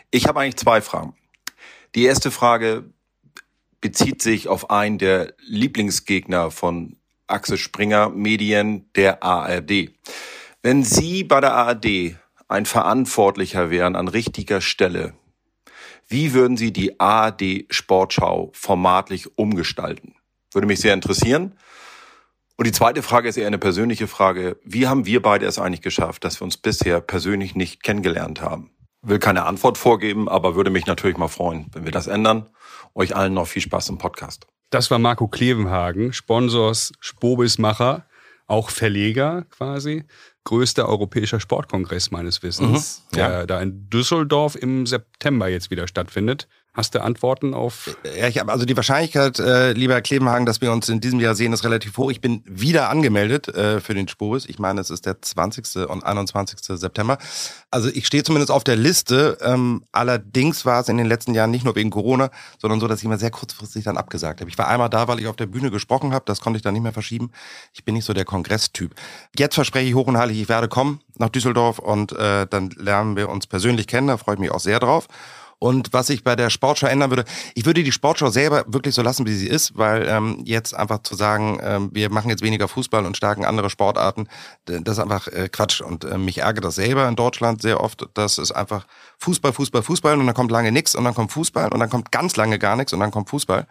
Ich 0.10 0.26
habe 0.26 0.40
eigentlich 0.40 0.58
zwei 0.58 0.82
Fragen. 0.82 1.16
Die 1.94 2.06
erste 2.06 2.32
Frage 2.32 2.86
bezieht 3.82 4.22
sich 4.22 4.48
auf 4.48 4.70
einen 4.70 5.00
der 5.00 5.34
Lieblingsgegner 5.40 6.52
von 6.52 6.98
Axel 7.28 7.58
Springer 7.58 8.10
Medien, 8.10 8.90
der 8.96 9.24
ARD. 9.24 9.92
Wenn 10.62 10.84
Sie 10.84 11.24
bei 11.24 11.42
der 11.42 11.54
ARD 11.54 12.16
ein 12.48 12.66
Verantwortlicher 12.66 13.72
wären 13.72 13.96
an 13.96 14.08
richtiger 14.08 14.62
Stelle, 14.62 15.14
wie 16.08 16.34
würden 16.34 16.58
Sie 16.58 16.72
die 16.72 17.00
ARD 17.00 17.66
Sportschau 17.70 18.52
formatlich 18.54 19.38
umgestalten? 19.38 20.16
Würde 20.54 20.68
mich 20.68 20.82
sehr 20.82 20.94
interessieren. 20.94 21.58
Und 22.58 22.68
die 22.68 22.74
zweite 22.74 23.02
Frage 23.02 23.30
ist 23.30 23.38
eher 23.38 23.48
eine 23.48 23.58
persönliche 23.58 24.08
Frage. 24.08 24.58
Wie 24.64 24.88
haben 24.88 25.06
wir 25.06 25.22
beide 25.22 25.46
es 25.46 25.58
eigentlich 25.58 25.82
geschafft, 25.82 26.24
dass 26.26 26.40
wir 26.40 26.46
uns 26.46 26.58
bisher 26.58 27.02
persönlich 27.02 27.56
nicht 27.56 27.82
kennengelernt 27.82 28.42
haben? 28.42 28.70
Will 29.02 29.18
keine 29.18 29.46
Antwort 29.46 29.80
vorgeben, 29.80 30.30
aber 30.30 30.54
würde 30.54 30.70
mich 30.70 30.86
natürlich 30.86 31.18
mal 31.18 31.28
freuen, 31.28 31.68
wenn 31.72 31.86
wir 31.86 31.92
das 31.92 32.06
ändern. 32.06 32.50
Euch 32.94 33.16
allen 33.16 33.34
noch 33.34 33.48
viel 33.48 33.62
Spaß 33.62 33.90
im 33.90 33.98
Podcast. 33.98 34.48
Das 34.70 34.90
war 34.92 35.00
Marco 35.00 35.28
Klevenhagen, 35.28 36.14
Sponsors 36.14 36.94
Spobismacher, 37.00 38.06
auch 38.48 38.70
Verleger 38.70 39.46
quasi 39.50 40.06
größter 40.44 40.88
europäischer 40.88 41.40
Sportkongress 41.40 42.12
meines 42.12 42.42
Wissens, 42.44 43.04
mhm, 43.12 43.20
ja. 43.20 43.28
der 43.28 43.48
da 43.48 43.62
in 43.62 43.90
Düsseldorf 43.90 44.56
im 44.56 44.86
September 44.86 45.48
jetzt 45.48 45.72
wieder 45.72 45.88
stattfindet. 45.88 46.48
Hast 46.74 46.96
du 46.96 47.02
Antworten 47.02 47.54
auf? 47.54 47.98
Ja, 48.18 48.30
ich 48.30 48.40
habe 48.40 48.50
also 48.50 48.64
die 48.64 48.78
Wahrscheinlichkeit, 48.78 49.40
äh, 49.40 49.74
lieber 49.74 49.96
Herr 49.96 50.02
Klebenhagen, 50.02 50.46
dass 50.46 50.62
wir 50.62 50.72
uns 50.72 50.88
in 50.88 51.02
diesem 51.02 51.20
Jahr 51.20 51.36
sehen, 51.36 51.52
ist 51.52 51.66
relativ 51.66 51.98
hoch. 51.98 52.12
Ich 52.12 52.22
bin 52.22 52.44
wieder 52.46 52.90
angemeldet 52.90 53.50
äh, 53.50 53.82
für 53.82 53.94
den 53.94 54.08
Spobis. 54.08 54.46
Ich 54.46 54.58
meine, 54.58 54.80
es 54.80 54.90
ist 54.90 55.06
der 55.06 55.22
20. 55.22 55.90
und 55.90 56.06
21. 56.06 56.60
September. 56.62 57.18
Also 57.72 57.90
ich 57.90 58.08
stehe 58.08 58.24
zumindest 58.24 58.52
auf 58.52 58.64
der 58.64 58.78
Liste. 58.78 59.38
Ähm, 59.42 59.84
allerdings 59.92 60.66
war 60.66 60.80
es 60.80 60.88
in 60.88 60.98
den 60.98 61.08
letzten 61.08 61.34
Jahren 61.34 61.52
nicht 61.52 61.66
nur 61.66 61.76
wegen 61.76 61.90
Corona, 61.90 62.32
sondern 62.58 62.80
so, 62.80 62.88
dass 62.88 63.00
ich 63.00 63.06
immer 63.06 63.18
sehr 63.18 63.32
kurzfristig 63.32 63.84
dann 63.84 63.98
abgesagt 63.98 64.40
habe. 64.40 64.50
Ich 64.50 64.58
war 64.58 64.70
einmal 64.70 64.90
da, 64.90 65.10
weil 65.10 65.20
ich 65.20 65.28
auf 65.28 65.36
der 65.36 65.48
Bühne 65.48 65.72
gesprochen 65.72 66.14
habe. 66.14 66.24
Das 66.26 66.40
konnte 66.40 66.56
ich 66.56 66.64
dann 66.64 66.74
nicht 66.74 66.84
mehr 66.84 66.94
verschieben. 66.94 67.32
Ich 67.74 67.84
bin 67.84 67.96
nicht 67.96 68.06
so 68.06 68.14
der 68.14 68.24
Kongresstyp. 68.24 68.96
Jetzt 69.38 69.56
verspreche 69.56 69.90
ich 69.90 69.96
hoch 69.96 70.08
und 70.08 70.18
heilig, 70.18 70.40
ich 70.40 70.48
werde 70.48 70.70
kommen 70.70 71.02
nach 71.18 71.30
Düsseldorf 71.30 71.80
und 71.80 72.14
äh, 72.14 72.48
dann 72.48 72.70
lernen 72.78 73.18
wir 73.18 73.28
uns 73.28 73.46
persönlich 73.46 73.88
kennen. 73.88 74.08
Da 74.08 74.16
freue 74.16 74.36
ich 74.36 74.40
mich 74.40 74.52
auch 74.52 74.62
sehr 74.62 74.80
drauf. 74.80 75.10
Und 75.64 75.94
was 75.94 76.10
ich 76.10 76.24
bei 76.24 76.36
der 76.36 76.50
Sportschau 76.50 76.88
ändern 76.88 77.12
würde, 77.12 77.24
ich 77.54 77.68
würde 77.68 77.84
die 77.84 77.92
Sportschau 77.92 78.32
selber 78.32 78.64
wirklich 78.66 78.96
so 78.96 79.04
lassen, 79.04 79.28
wie 79.28 79.36
sie 79.36 79.48
ist, 79.48 79.78
weil 79.78 80.08
ähm, 80.10 80.42
jetzt 80.44 80.74
einfach 80.76 81.04
zu 81.04 81.14
sagen, 81.14 81.60
ähm, 81.62 81.92
wir 81.94 82.10
machen 82.10 82.32
jetzt 82.32 82.42
weniger 82.42 82.68
Fußball 82.68 83.06
und 83.06 83.16
stärken 83.16 83.46
andere 83.46 83.70
Sportarten, 83.70 84.28
das 84.66 84.98
ist 84.98 85.04
einfach 85.04 85.28
äh, 85.28 85.50
Quatsch. 85.50 85.82
Und 85.82 86.04
äh, 86.04 86.18
mich 86.18 86.40
ärgert 86.40 86.66
das 86.66 86.76
selber 86.76 87.08
in 87.08 87.16
Deutschland 87.16 87.62
sehr 87.62 87.80
oft, 87.80 88.08
dass 88.16 88.40
es 88.40 88.52
einfach 88.52 88.88
Fußball, 89.20 89.54
Fußball, 89.54 89.84
Fußball 89.84 90.20
und 90.20 90.26
dann 90.26 90.34
kommt 90.34 90.50
lange 90.50 90.72
nichts 90.72 90.96
und 90.96 91.04
dann 91.04 91.14
kommt 91.14 91.32
Fußball 91.32 91.72
und 91.72 91.80
dann 91.80 91.92
kommt 91.92 92.12
ganz 92.12 92.36
lange 92.38 92.58
gar 92.58 92.76
nichts 92.76 92.92
und 92.92 93.00
dann 93.00 93.12
kommt 93.12 93.30
Fußball. 93.30 93.68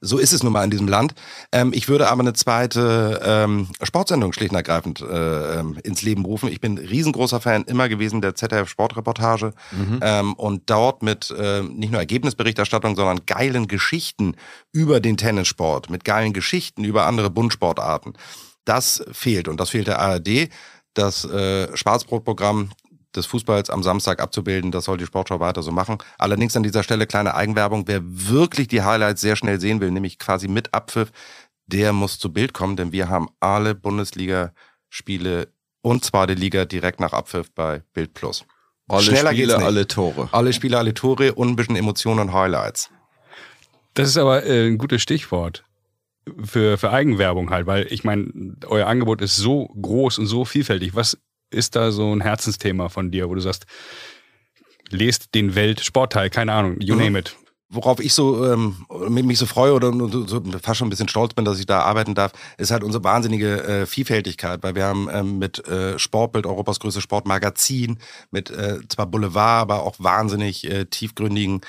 So 0.00 0.18
ist 0.18 0.32
es 0.32 0.44
nun 0.44 0.52
mal 0.52 0.62
in 0.62 0.70
diesem 0.70 0.86
Land. 0.86 1.14
Ähm, 1.50 1.72
ich 1.74 1.88
würde 1.88 2.08
aber 2.08 2.20
eine 2.20 2.32
zweite 2.32 3.20
ähm, 3.24 3.68
Sportsendung 3.82 4.32
schlicht 4.32 4.52
und 4.52 4.56
ergreifend 4.56 5.00
äh, 5.00 5.58
ähm, 5.58 5.76
ins 5.82 6.02
Leben 6.02 6.24
rufen. 6.24 6.48
Ich 6.48 6.60
bin 6.60 6.78
riesengroßer 6.78 7.40
Fan 7.40 7.64
immer 7.64 7.88
gewesen 7.88 8.20
der 8.20 8.36
ZDF 8.36 8.68
Sportreportage 8.68 9.52
mhm. 9.72 9.98
ähm, 10.00 10.34
und 10.34 10.70
dort 10.70 11.02
mit 11.02 11.34
äh, 11.36 11.62
nicht 11.62 11.90
nur 11.90 12.00
Ergebnisberichterstattung, 12.00 12.94
sondern 12.94 13.26
geilen 13.26 13.66
Geschichten 13.66 14.36
über 14.72 15.00
den 15.00 15.16
Tennissport, 15.16 15.90
mit 15.90 16.04
geilen 16.04 16.32
Geschichten 16.32 16.84
über 16.84 17.06
andere 17.06 17.30
Bundsportarten. 17.30 18.12
Das 18.64 19.04
fehlt 19.10 19.48
und 19.48 19.58
das 19.58 19.70
fehlt 19.70 19.88
der 19.88 19.98
ARD. 19.98 20.48
Das 20.94 21.24
äh, 21.24 21.76
Schwarzbrotprogramm 21.76 22.70
des 23.16 23.26
Fußballs 23.26 23.70
am 23.70 23.82
Samstag 23.82 24.20
abzubilden. 24.20 24.70
Das 24.70 24.84
soll 24.84 24.98
die 24.98 25.06
Sportschau 25.06 25.40
weiter 25.40 25.62
so 25.62 25.72
machen. 25.72 25.98
Allerdings 26.18 26.56
an 26.56 26.62
dieser 26.62 26.82
Stelle 26.82 27.06
kleine 27.06 27.34
Eigenwerbung. 27.34 27.84
Wer 27.86 28.00
wirklich 28.04 28.68
die 28.68 28.82
Highlights 28.82 29.20
sehr 29.20 29.36
schnell 29.36 29.60
sehen 29.60 29.80
will, 29.80 29.90
nämlich 29.90 30.18
quasi 30.18 30.48
mit 30.48 30.74
Abpfiff, 30.74 31.10
der 31.66 31.92
muss 31.92 32.18
zu 32.18 32.32
Bild 32.32 32.54
kommen, 32.54 32.76
denn 32.76 32.92
wir 32.92 33.08
haben 33.08 33.28
alle 33.40 33.74
Bundesligaspiele 33.74 35.48
und 35.82 36.04
zweite 36.04 36.34
Liga 36.34 36.64
direkt 36.64 37.00
nach 37.00 37.12
Abpfiff 37.12 37.50
bei 37.54 37.82
Bild 37.92 38.14
Plus. 38.14 38.44
Alle 38.88 39.02
Schneller 39.02 39.32
Spiele, 39.32 39.58
alle 39.58 39.86
Tore. 39.86 40.28
Alle 40.32 40.52
Spiele, 40.52 40.78
alle 40.78 40.94
Tore 40.94 41.34
und 41.34 41.48
ein 41.48 41.56
bisschen 41.56 41.76
Emotionen 41.76 42.20
und 42.20 42.32
Highlights. 42.32 42.90
Das 43.94 44.08
ist 44.08 44.16
aber 44.16 44.44
äh, 44.44 44.66
ein 44.66 44.78
gutes 44.78 45.02
Stichwort 45.02 45.64
für, 46.42 46.78
für 46.78 46.90
Eigenwerbung 46.90 47.50
halt, 47.50 47.66
weil 47.66 47.86
ich 47.90 48.04
meine, 48.04 48.56
euer 48.66 48.86
Angebot 48.86 49.20
ist 49.20 49.36
so 49.36 49.66
groß 49.80 50.18
und 50.18 50.26
so 50.26 50.44
vielfältig. 50.44 50.94
Was 50.94 51.18
ist 51.50 51.76
da 51.76 51.90
so 51.90 52.12
ein 52.14 52.20
Herzensthema 52.20 52.88
von 52.88 53.10
dir, 53.10 53.28
wo 53.28 53.34
du 53.34 53.40
sagst, 53.40 53.66
lest 54.90 55.34
den 55.34 55.54
Weltsportteil, 55.54 56.30
keine 56.30 56.52
Ahnung, 56.52 56.80
you 56.80 56.94
mhm. 56.94 57.02
name 57.02 57.18
it. 57.18 57.36
Worauf 57.70 58.00
ich 58.00 58.14
so 58.14 58.50
ähm, 58.50 58.86
mich 59.10 59.38
so 59.38 59.44
freue 59.44 59.74
oder 59.74 59.92
so, 59.92 60.42
fast 60.62 60.78
schon 60.78 60.86
ein 60.86 60.90
bisschen 60.90 61.08
stolz 61.08 61.34
bin, 61.34 61.44
dass 61.44 61.60
ich 61.60 61.66
da 61.66 61.80
arbeiten 61.80 62.14
darf, 62.14 62.32
ist 62.56 62.70
halt 62.70 62.82
unsere 62.82 63.04
wahnsinnige 63.04 63.62
äh, 63.62 63.86
Vielfältigkeit, 63.86 64.62
weil 64.62 64.74
wir 64.74 64.86
haben 64.86 65.06
ähm, 65.12 65.38
mit 65.38 65.68
äh, 65.68 65.98
Sportbild 65.98 66.46
Europas 66.46 66.80
größte 66.80 67.02
Sportmagazin, 67.02 67.98
mit 68.30 68.48
äh, 68.48 68.78
zwar 68.88 69.06
Boulevard, 69.06 69.60
aber 69.60 69.82
auch 69.82 69.96
wahnsinnig 69.98 70.66
äh, 70.66 70.86
tiefgründigen 70.86 71.60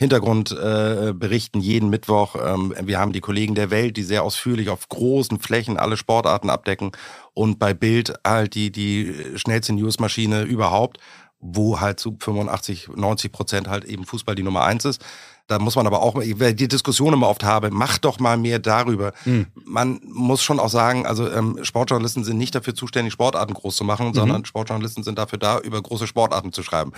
Hintergrundberichten 0.00 1.60
äh, 1.60 1.64
jeden 1.64 1.90
Mittwoch. 1.90 2.34
Ähm, 2.42 2.74
wir 2.82 2.98
haben 2.98 3.12
die 3.12 3.20
Kollegen 3.20 3.54
der 3.54 3.70
Welt, 3.70 3.98
die 3.98 4.02
sehr 4.02 4.22
ausführlich 4.22 4.70
auf 4.70 4.88
großen 4.88 5.38
Flächen 5.38 5.76
alle 5.76 5.98
Sportarten 5.98 6.48
abdecken 6.48 6.92
und 7.34 7.58
bei 7.58 7.74
Bild 7.74 8.14
halt 8.26 8.54
die, 8.54 8.72
die 8.72 9.14
schnellste 9.34 9.74
Newsmaschine 9.74 10.44
überhaupt, 10.44 11.00
wo 11.38 11.80
halt 11.80 12.00
zu 12.00 12.16
85, 12.18 12.88
90 12.96 13.30
Prozent 13.30 13.68
halt 13.68 13.84
eben 13.84 14.06
Fußball 14.06 14.34
die 14.34 14.42
Nummer 14.42 14.64
eins 14.64 14.86
ist. 14.86 15.04
Da 15.48 15.58
muss 15.58 15.76
man 15.76 15.86
aber 15.86 16.00
auch, 16.00 16.14
weil 16.14 16.54
die 16.54 16.68
Diskussion 16.68 17.12
immer 17.12 17.28
oft 17.28 17.44
habe, 17.44 17.70
mach 17.70 17.98
doch 17.98 18.20
mal 18.20 18.38
mehr 18.38 18.58
darüber. 18.58 19.12
Mhm. 19.26 19.48
Man 19.66 20.00
muss 20.04 20.42
schon 20.42 20.60
auch 20.60 20.70
sagen, 20.70 21.04
also 21.04 21.30
ähm, 21.30 21.58
Sportjournalisten 21.60 22.24
sind 22.24 22.38
nicht 22.38 22.54
dafür 22.54 22.74
zuständig, 22.74 23.12
Sportarten 23.12 23.52
groß 23.52 23.76
zu 23.76 23.84
machen, 23.84 24.08
mhm. 24.08 24.14
sondern 24.14 24.44
Sportjournalisten 24.46 25.04
sind 25.04 25.18
dafür 25.18 25.38
da, 25.38 25.58
über 25.58 25.82
große 25.82 26.06
Sportarten 26.06 26.54
zu 26.54 26.62
schreiben 26.62 26.92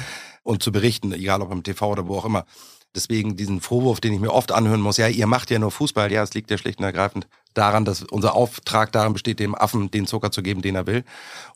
und 0.45 0.63
zu 0.63 0.71
berichten, 0.71 1.13
egal 1.13 1.43
ob 1.43 1.51
im 1.51 1.65
TV 1.65 1.91
oder 1.91 2.07
wo 2.07 2.19
auch 2.19 2.27
immer. 2.27 2.45
Deswegen 2.95 3.37
diesen 3.37 3.61
Vorwurf, 3.61 4.01
den 4.01 4.13
ich 4.13 4.21
mir 4.21 4.33
oft 4.33 4.53
anhören 4.53 4.81
muss, 4.81 4.99
ja, 4.99 5.09
ihr 5.09 5.27
macht 5.27 5.51
ja 5.51 5.59
nur 5.59 5.71
Fußball. 5.71 6.13
Ja, 6.13 6.23
es 6.23 6.35
liegt 6.35 6.51
ja 6.51 6.59
schlicht 6.59 6.79
und 6.79 6.85
ergreifend 6.85 7.27
daran, 7.55 7.85
dass 7.85 8.03
unser 8.03 8.35
Auftrag 8.35 8.93
darin 8.93 9.13
besteht, 9.13 9.39
dem 9.41 9.55
Affen 9.55 9.91
den 9.91 10.07
Zucker 10.07 10.31
zu 10.31 10.43
geben, 10.43 10.63
den 10.63 10.75
er 10.75 10.87
will. 10.87 11.05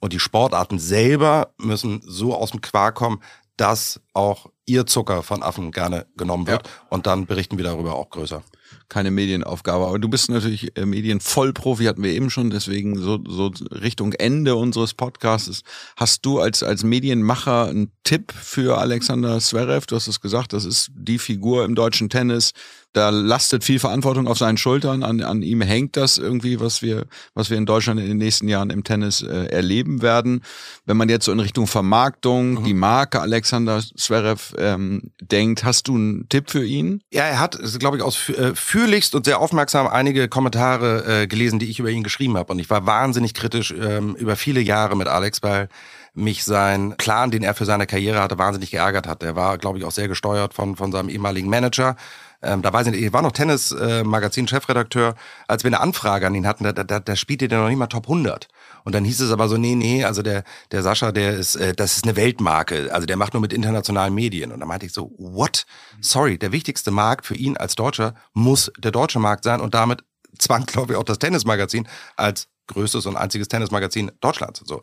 Und 0.00 0.12
die 0.12 0.20
Sportarten 0.20 0.78
selber 0.78 1.52
müssen 1.58 2.00
so 2.04 2.34
aus 2.34 2.52
dem 2.52 2.60
Quark 2.60 2.94
kommen, 2.94 3.20
dass 3.56 4.00
auch 4.12 4.46
ihr 4.66 4.86
Zucker 4.86 5.22
von 5.22 5.42
Affen 5.42 5.72
gerne 5.72 6.06
genommen 6.16 6.46
wird. 6.46 6.66
Ja. 6.66 6.72
Und 6.90 7.06
dann 7.06 7.26
berichten 7.26 7.56
wir 7.56 7.64
darüber 7.64 7.94
auch 7.94 8.10
größer 8.10 8.42
keine 8.88 9.10
Medienaufgabe. 9.10 9.86
Aber 9.86 9.98
du 9.98 10.08
bist 10.08 10.30
natürlich 10.30 10.76
äh, 10.76 10.86
Medienvollprofi, 10.86 11.84
hatten 11.84 12.02
wir 12.02 12.12
eben 12.12 12.30
schon, 12.30 12.50
deswegen 12.50 12.98
so, 12.98 13.18
so 13.26 13.52
Richtung 13.70 14.12
Ende 14.12 14.56
unseres 14.56 14.94
Podcasts. 14.94 15.62
Hast 15.96 16.24
du 16.24 16.40
als, 16.40 16.62
als 16.62 16.84
Medienmacher 16.84 17.66
einen 17.66 17.90
Tipp 18.04 18.32
für 18.32 18.78
Alexander 18.78 19.38
Zverev? 19.40 19.86
Du 19.86 19.96
hast 19.96 20.06
es 20.06 20.20
gesagt, 20.20 20.52
das 20.52 20.64
ist 20.64 20.90
die 20.94 21.18
Figur 21.18 21.64
im 21.64 21.74
deutschen 21.74 22.08
Tennis, 22.08 22.52
da 22.96 23.10
lastet 23.10 23.62
viel 23.62 23.78
Verantwortung 23.78 24.26
auf 24.26 24.38
seinen 24.38 24.56
Schultern. 24.56 25.02
An, 25.02 25.20
an 25.22 25.42
ihm 25.42 25.60
hängt 25.60 25.98
das 25.98 26.16
irgendwie, 26.16 26.60
was 26.60 26.80
wir, 26.80 27.04
was 27.34 27.50
wir 27.50 27.58
in 27.58 27.66
Deutschland 27.66 28.00
in 28.00 28.06
den 28.06 28.16
nächsten 28.16 28.48
Jahren 28.48 28.70
im 28.70 28.84
Tennis 28.84 29.20
äh, 29.20 29.46
erleben 29.48 30.00
werden. 30.00 30.42
Wenn 30.86 30.96
man 30.96 31.10
jetzt 31.10 31.26
so 31.26 31.32
in 31.32 31.40
Richtung 31.40 31.66
Vermarktung, 31.66 32.54
mhm. 32.54 32.64
die 32.64 32.72
Marke 32.72 33.20
Alexander 33.20 33.82
Zverev 33.96 34.54
ähm, 34.58 35.10
denkt, 35.20 35.62
hast 35.62 35.88
du 35.88 35.94
einen 35.94 36.28
Tipp 36.30 36.50
für 36.50 36.64
ihn? 36.64 37.02
Ja, 37.12 37.24
er 37.24 37.38
hat, 37.38 37.58
glaube 37.78 37.98
ich, 37.98 38.02
ausführlichst 38.02 39.12
äh, 39.12 39.16
und 39.18 39.26
sehr 39.26 39.40
aufmerksam 39.40 39.86
einige 39.86 40.28
Kommentare 40.28 41.22
äh, 41.22 41.26
gelesen, 41.26 41.58
die 41.58 41.68
ich 41.68 41.78
über 41.78 41.90
ihn 41.90 42.02
geschrieben 42.02 42.38
habe. 42.38 42.50
Und 42.50 42.60
ich 42.60 42.70
war 42.70 42.86
wahnsinnig 42.86 43.34
kritisch 43.34 43.74
ähm, 43.78 44.14
über 44.16 44.36
viele 44.36 44.60
Jahre 44.60 44.96
mit 44.96 45.06
Alex, 45.06 45.42
weil 45.42 45.68
mich 46.14 46.44
sein 46.44 46.94
Plan, 46.96 47.30
den 47.30 47.42
er 47.42 47.54
für 47.54 47.66
seine 47.66 47.86
Karriere 47.86 48.20
hatte, 48.20 48.38
wahnsinnig 48.38 48.70
geärgert 48.70 49.06
hat. 49.06 49.22
Er 49.22 49.36
war, 49.36 49.58
glaube 49.58 49.78
ich, 49.78 49.84
auch 49.84 49.90
sehr 49.90 50.08
gesteuert 50.08 50.54
von, 50.54 50.76
von 50.76 50.90
seinem 50.90 51.10
ehemaligen 51.10 51.50
Manager 51.50 51.94
ähm, 52.42 52.62
da 52.62 52.72
weiß 52.72 52.86
ich 52.86 52.92
nicht, 52.92 53.02
ich 53.02 53.12
war 53.12 53.22
noch 53.22 53.32
Tennis-Magazin-Chefredakteur, 53.32 55.14
als 55.48 55.64
wir 55.64 55.68
eine 55.68 55.80
Anfrage 55.80 56.26
an 56.26 56.34
ihn 56.34 56.46
hatten, 56.46 56.64
da, 56.64 56.72
da, 56.72 57.00
da 57.00 57.16
spielte 57.16 57.48
der 57.48 57.60
noch 57.60 57.68
nicht 57.68 57.78
mal 57.78 57.86
Top 57.86 58.04
100. 58.04 58.48
Und 58.84 58.94
dann 58.94 59.04
hieß 59.04 59.20
es 59.20 59.32
aber 59.32 59.48
so, 59.48 59.56
nee, 59.56 59.74
nee, 59.74 60.04
also 60.04 60.22
der, 60.22 60.44
der 60.70 60.82
Sascha, 60.82 61.12
der 61.12 61.34
ist, 61.34 61.56
äh, 61.56 61.74
das 61.74 61.96
ist 61.96 62.04
eine 62.04 62.16
Weltmarke, 62.16 62.88
also 62.92 63.06
der 63.06 63.16
macht 63.16 63.34
nur 63.34 63.40
mit 63.40 63.52
internationalen 63.52 64.14
Medien. 64.14 64.52
Und 64.52 64.60
da 64.60 64.66
meinte 64.66 64.86
ich 64.86 64.92
so, 64.92 65.12
what? 65.18 65.66
Sorry, 66.00 66.38
der 66.38 66.52
wichtigste 66.52 66.90
Markt 66.90 67.26
für 67.26 67.34
ihn 67.34 67.56
als 67.56 67.74
Deutscher 67.74 68.14
muss 68.32 68.70
der 68.78 68.92
deutsche 68.92 69.18
Markt 69.18 69.44
sein 69.44 69.60
und 69.60 69.74
damit 69.74 70.04
zwang, 70.38 70.66
glaube 70.66 70.92
ich, 70.92 70.98
auch 70.98 71.04
das 71.04 71.18
Tennismagazin 71.18 71.88
als 72.16 72.48
größtes 72.68 73.06
und 73.06 73.16
einziges 73.16 73.48
Tennismagazin 73.48 74.10
Deutschlands. 74.20 74.62
So, 74.64 74.82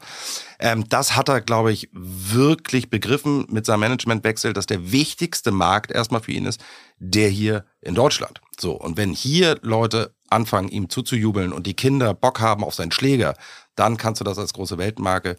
ähm, 0.59 0.87
das 0.87 1.15
hat 1.15 1.29
er, 1.29 1.41
glaube 1.41 1.71
ich, 1.71 1.89
wirklich 1.91 2.89
begriffen 2.89 3.45
mit 3.49 3.65
seinem 3.65 3.81
Managementwechsel, 3.81 4.53
dass 4.53 4.65
der 4.65 4.91
wichtigste 4.91 5.51
Markt 5.51 5.91
erstmal 5.91 6.21
für 6.21 6.31
ihn 6.31 6.45
ist, 6.45 6.63
der 7.03 7.29
hier 7.29 7.65
in 7.81 7.95
Deutschland. 7.95 8.41
So 8.59 8.73
und 8.73 8.97
wenn 8.97 9.11
hier 9.11 9.57
Leute 9.61 10.13
anfangen, 10.29 10.69
ihm 10.69 10.89
zuzujubeln 10.89 11.53
und 11.53 11.67
die 11.67 11.75
Kinder 11.75 12.13
Bock 12.13 12.39
haben 12.39 12.63
auf 12.63 12.73
seinen 12.73 12.91
Schläger, 12.91 13.35
dann 13.75 13.97
kannst 13.97 14.21
du 14.21 14.25
das 14.25 14.37
als 14.37 14.53
große 14.53 14.77
Weltmarke 14.77 15.35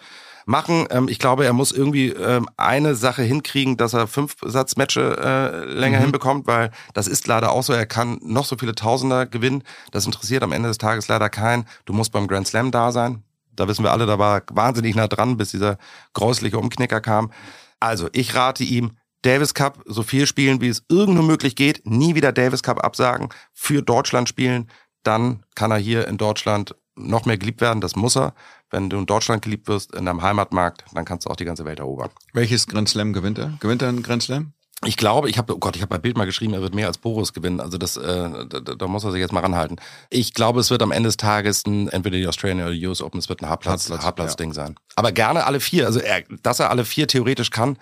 machen. 0.47 0.87
Ähm, 0.91 1.09
ich 1.09 1.19
glaube, 1.19 1.45
er 1.45 1.53
muss 1.53 1.73
irgendwie 1.73 2.09
ähm, 2.09 2.49
eine 2.57 2.95
Sache 2.95 3.23
hinkriegen, 3.23 3.77
dass 3.77 3.95
er 3.95 4.07
fünf 4.07 4.37
Satzmatches 4.43 5.17
äh, 5.19 5.65
länger 5.65 5.99
mhm. 5.99 6.03
hinbekommt, 6.03 6.47
weil 6.47 6.71
das 6.93 7.07
ist 7.07 7.27
leider 7.27 7.53
auch 7.53 7.63
so. 7.63 7.73
Er 7.73 7.87
kann 7.87 8.19
noch 8.23 8.45
so 8.45 8.57
viele 8.57 8.75
Tausender 8.75 9.27
gewinnen. 9.27 9.63
Das 9.91 10.07
interessiert 10.07 10.43
am 10.43 10.53
Ende 10.53 10.69
des 10.69 10.79
Tages 10.79 11.09
leider 11.09 11.31
keinen. 11.31 11.67
Du 11.85 11.93
musst 11.93 12.13
beim 12.13 12.27
Grand 12.27 12.47
Slam 12.47 12.71
da 12.71 12.93
sein. 12.93 13.23
Da 13.57 13.69
wissen 13.69 13.85
wir 13.85 13.93
alle, 13.93 14.07
da 14.07 14.19
war 14.19 14.43
wahnsinnig 14.51 14.97
nah 14.97 15.07
dran, 15.07 15.37
bis 15.37 15.53
dieser 15.53 15.79
gräusliche 16.13 16.59
Umknicker 16.59 17.01
kam. 17.01 17.31
Also, 17.79 18.09
ich 18.13 18.35
rate 18.35 18.65
ihm, 18.65 18.93
Davis 19.25 19.55
Cup 19.55 19.83
so 19.87 20.03
viel 20.03 20.27
spielen, 20.27 20.61
wie 20.61 20.69
es 20.69 20.85
irgendwo 20.89 21.23
möglich 21.23 21.57
geht. 21.57 21.83
Nie 21.85 22.15
wieder 22.15 22.33
Davis 22.33 22.63
Cup 22.63 22.85
absagen. 22.85 23.29
Für 23.53 23.83
Deutschland 23.83 24.29
spielen. 24.29 24.69
Dann 25.03 25.45
kann 25.55 25.71
er 25.71 25.79
hier 25.79 26.09
in 26.09 26.17
Deutschland 26.17 26.75
noch 26.97 27.27
mehr 27.27 27.39
geliebt 27.39 27.61
werden. 27.61 27.81
Das 27.81 27.97
muss 27.97 28.17
er 28.17 28.35
wenn 28.75 28.91
du 28.91 28.99
in 28.99 29.07
Deutschland 29.07 29.43
geliebt 29.43 29.69
wirst, 29.69 29.95
in 29.95 30.05
deinem 30.05 30.21
Heimatmarkt, 30.21 30.85
dann 30.93 31.05
kannst 31.05 31.27
du 31.27 31.31
auch 31.31 31.37
die 31.37 31.45
ganze 31.45 31.65
Welt 31.65 31.79
erobern. 31.79 32.11
Welches 32.33 32.67
Grand 32.67 32.89
Slam 32.89 33.13
gewinnt 33.13 33.39
er? 33.39 33.53
Gewinnt 33.61 33.81
er 33.81 33.89
einen 33.89 34.03
Grand 34.03 34.23
Slam? 34.23 34.53
Ich 34.85 34.97
glaube, 34.99 35.31
ich 35.31 35.39
habe, 35.39 35.55
oh 35.55 35.59
Gott, 35.59 35.77
ich 35.77 35.83
habe 35.83 35.91
bei 35.91 35.99
Bild 35.99 36.19
mal 36.19 36.27
geschrieben, 36.27 36.53
er 36.53 36.61
wird 36.61 36.75
mehr 36.75 36.89
als 36.89 36.99
Boris 36.99 37.33
gewinnen. 37.33 37.61
Also 37.61 37.79
das, 37.79 37.97
äh, 37.97 38.47
da, 38.47 38.61
da, 38.61 38.87
muss 38.87 39.05
er 39.05 39.13
sich 39.13 39.21
jetzt 39.21 39.33
mal 39.33 39.41
ranhalten. 39.41 39.77
Ich 40.11 40.35
glaube, 40.35 40.61
es 40.61 40.71
wird 40.71 40.83
am 40.83 40.91
Ende 40.91 41.07
des 41.09 41.17
Tages 41.17 41.65
ein, 41.65 41.89
entweder 41.89 42.19
die 42.19 42.27
Australian 42.27 42.61
oder 42.61 42.73
die 42.73 42.87
US 42.87 43.01
Open, 43.01 43.19
es 43.19 43.29
wird 43.29 43.41
ein 43.41 43.49
Haarplatz, 43.49 43.89
Haarplatz, 43.89 44.05
Haarplatz-Ding 44.05 44.51
ja. 44.51 44.55
sein. 44.55 44.75
Aber 44.97 45.13
gerne 45.13 45.47
alle 45.47 45.61
vier. 45.61 45.87
Also 45.87 46.01
er, 46.01 46.25
dass 46.43 46.59
er 46.59 46.71
alle 46.71 46.85
vier 46.85 47.07
theoretisch 47.07 47.51
kann, 47.51 47.79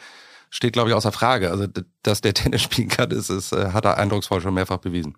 steht, 0.53 0.75
glaube 0.75 0.91
ich, 0.91 0.95
außer 0.95 1.11
Frage. 1.11 1.51
Also 1.51 1.67
dass 2.03 2.21
der 2.21 2.35
Tennis 2.35 2.63
spielen 2.63 2.89
kann, 2.89 3.11
ist, 3.11 3.31
ist, 3.31 3.53
äh, 3.53 3.73
hat 3.73 3.85
er 3.85 3.97
eindrucksvoll 3.97 4.41
schon 4.41 4.55
mehrfach 4.55 4.79
bewiesen. 4.79 5.17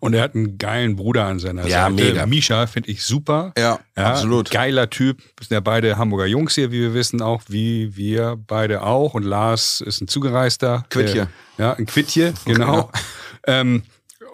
Und 0.00 0.14
er 0.14 0.22
hat 0.22 0.36
einen 0.36 0.58
geilen 0.58 0.94
Bruder 0.94 1.24
an 1.24 1.40
seiner 1.40 1.66
ja, 1.66 1.90
Seite. 1.90 1.94
Mega. 1.94 2.26
Misha 2.26 2.66
finde 2.68 2.90
ich 2.90 3.02
super. 3.02 3.52
Ja, 3.58 3.80
ja, 3.96 4.10
absolut. 4.10 4.50
Geiler 4.50 4.90
Typ. 4.90 5.22
Sind 5.40 5.50
ja 5.50 5.60
beide 5.60 5.98
Hamburger 5.98 6.26
Jungs 6.26 6.54
hier, 6.54 6.70
wie 6.70 6.80
wir 6.80 6.94
wissen, 6.94 7.20
auch 7.20 7.42
wie 7.48 7.96
wir 7.96 8.36
beide 8.46 8.82
auch. 8.82 9.14
Und 9.14 9.24
Lars 9.24 9.80
ist 9.80 10.00
ein 10.00 10.06
Zugereister. 10.06 10.84
Quittje. 10.90 11.28
ja, 11.56 11.72
ein 11.72 11.86
Quittje, 11.86 12.32
genau. 12.44 12.92
ähm, 13.46 13.82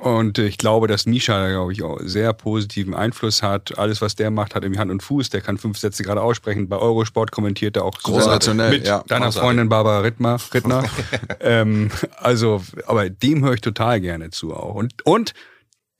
und 0.05 0.37
ich 0.37 0.59
glaube, 0.59 0.87
dass 0.87 1.07
Misha, 1.07 1.49
glaube 1.49 1.73
ich, 1.73 1.83
auch 1.83 1.99
sehr 2.03 2.35
positiven 2.35 2.93
Einfluss 2.93 3.43
hat. 3.43 3.79
Alles, 3.79 4.03
was 4.03 4.15
der 4.15 4.31
macht, 4.31 4.55
hat 4.55 4.63
irgendwie 4.63 4.79
Hand 4.79 4.91
und 4.91 5.03
Fuß. 5.03 5.31
Der 5.31 5.41
kann 5.41 5.57
fünf 5.57 5.79
Sätze 5.79 6.03
gerade 6.03 6.21
aussprechen. 6.21 6.69
Bei 6.69 6.77
Eurosport 6.77 7.33
kommentiert 7.33 7.79
er 7.79 7.87
auch 7.87 7.99
Großartig. 8.03 8.53
mit 8.53 8.87
ja, 8.87 9.03
deiner 9.07 9.25
großartig. 9.25 9.41
Freundin 9.41 9.69
Barbara 9.71 10.01
Rittmer, 10.01 10.37
Rittner. 10.53 10.85
ähm, 11.41 11.91
also, 12.19 12.63
aber 12.87 13.09
dem 13.09 13.47
höre 13.47 13.55
ich 13.55 13.63
total 13.63 13.99
gerne 14.03 14.29
zu 14.29 14.55
auch. 14.55 14.75
Und, 14.75 14.93
und 15.07 15.33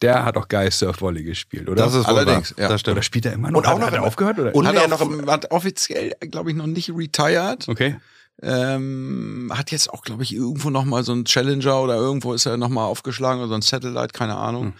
der 0.03 0.27
hat 0.27 0.37
auch 0.37 0.49
geil 0.49 0.71
Surfvolley 0.71 1.23
gespielt, 1.23 1.71
oder? 1.71 1.83
Das 1.83 1.95
ist 1.95 2.05
allerdings, 2.05 2.55
ja. 2.59 2.69
Das 2.69 2.83
stimmt. 2.83 2.97
Oder 2.97 3.03
spielt 3.03 3.25
er 3.25 3.33
immer 3.33 3.51
noch? 3.51 3.61
Und 3.61 3.67
auch 3.67 3.79
noch 3.79 3.87
hat 3.87 3.95
er 3.95 4.03
aufgehört 4.03 4.39
oder? 4.39 4.55
Und 4.55 4.69
hat 4.69 4.75
er 4.75 4.89
noch 4.89 5.01
hat 5.29 5.51
offiziell, 5.51 6.13
glaube 6.21 6.51
ich, 6.51 6.57
noch 6.57 6.67
nicht 6.67 6.91
retired. 6.95 7.67
Okay. 7.71 7.97
Ähm, 8.43 9.53
hat 9.55 9.71
jetzt 9.71 9.91
auch, 9.91 10.03
glaube 10.03 10.23
ich, 10.23 10.35
irgendwo 10.35 10.71
noch 10.71 10.85
mal 10.85 11.05
so 11.05 11.13
ein 11.13 11.25
Challenger 11.25 11.81
oder 11.81 11.95
irgendwo 11.95 12.35
ist 12.35 12.47
er 12.47 12.57
noch 12.57 12.69
mal 12.69 12.85
aufgeschlagen 12.85 13.41
oder 13.41 13.49
so 13.49 13.55
ein 13.55 13.63
Satellite, 13.63 14.13
keine 14.13 14.37
Ahnung. 14.37 14.65
Hm. 14.65 14.73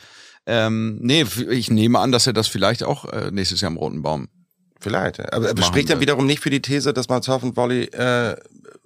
Ähm, 0.47 0.99
nee, 1.01 1.25
ich 1.51 1.71
nehme 1.71 1.99
an, 2.01 2.13
dass 2.13 2.27
er 2.27 2.33
das 2.33 2.49
vielleicht 2.49 2.83
auch 2.83 3.07
äh, 3.07 3.31
nächstes 3.31 3.61
Jahr 3.61 3.71
im 3.71 3.79
Roten 3.79 4.03
Baum 4.03 4.29
Vielleicht. 4.85 5.33
Aber 5.33 5.49
er 5.49 5.63
spricht 5.63 5.89
dann 5.89 6.01
wiederum 6.01 6.27
nicht 6.27 6.41
für 6.41 6.51
die 6.51 6.61
These, 6.61 6.93
dass 6.93 7.09
man 7.09 7.23
Surf 7.23 7.43
und 7.43 7.57
Volley, 7.57 7.85
äh, 7.85 8.37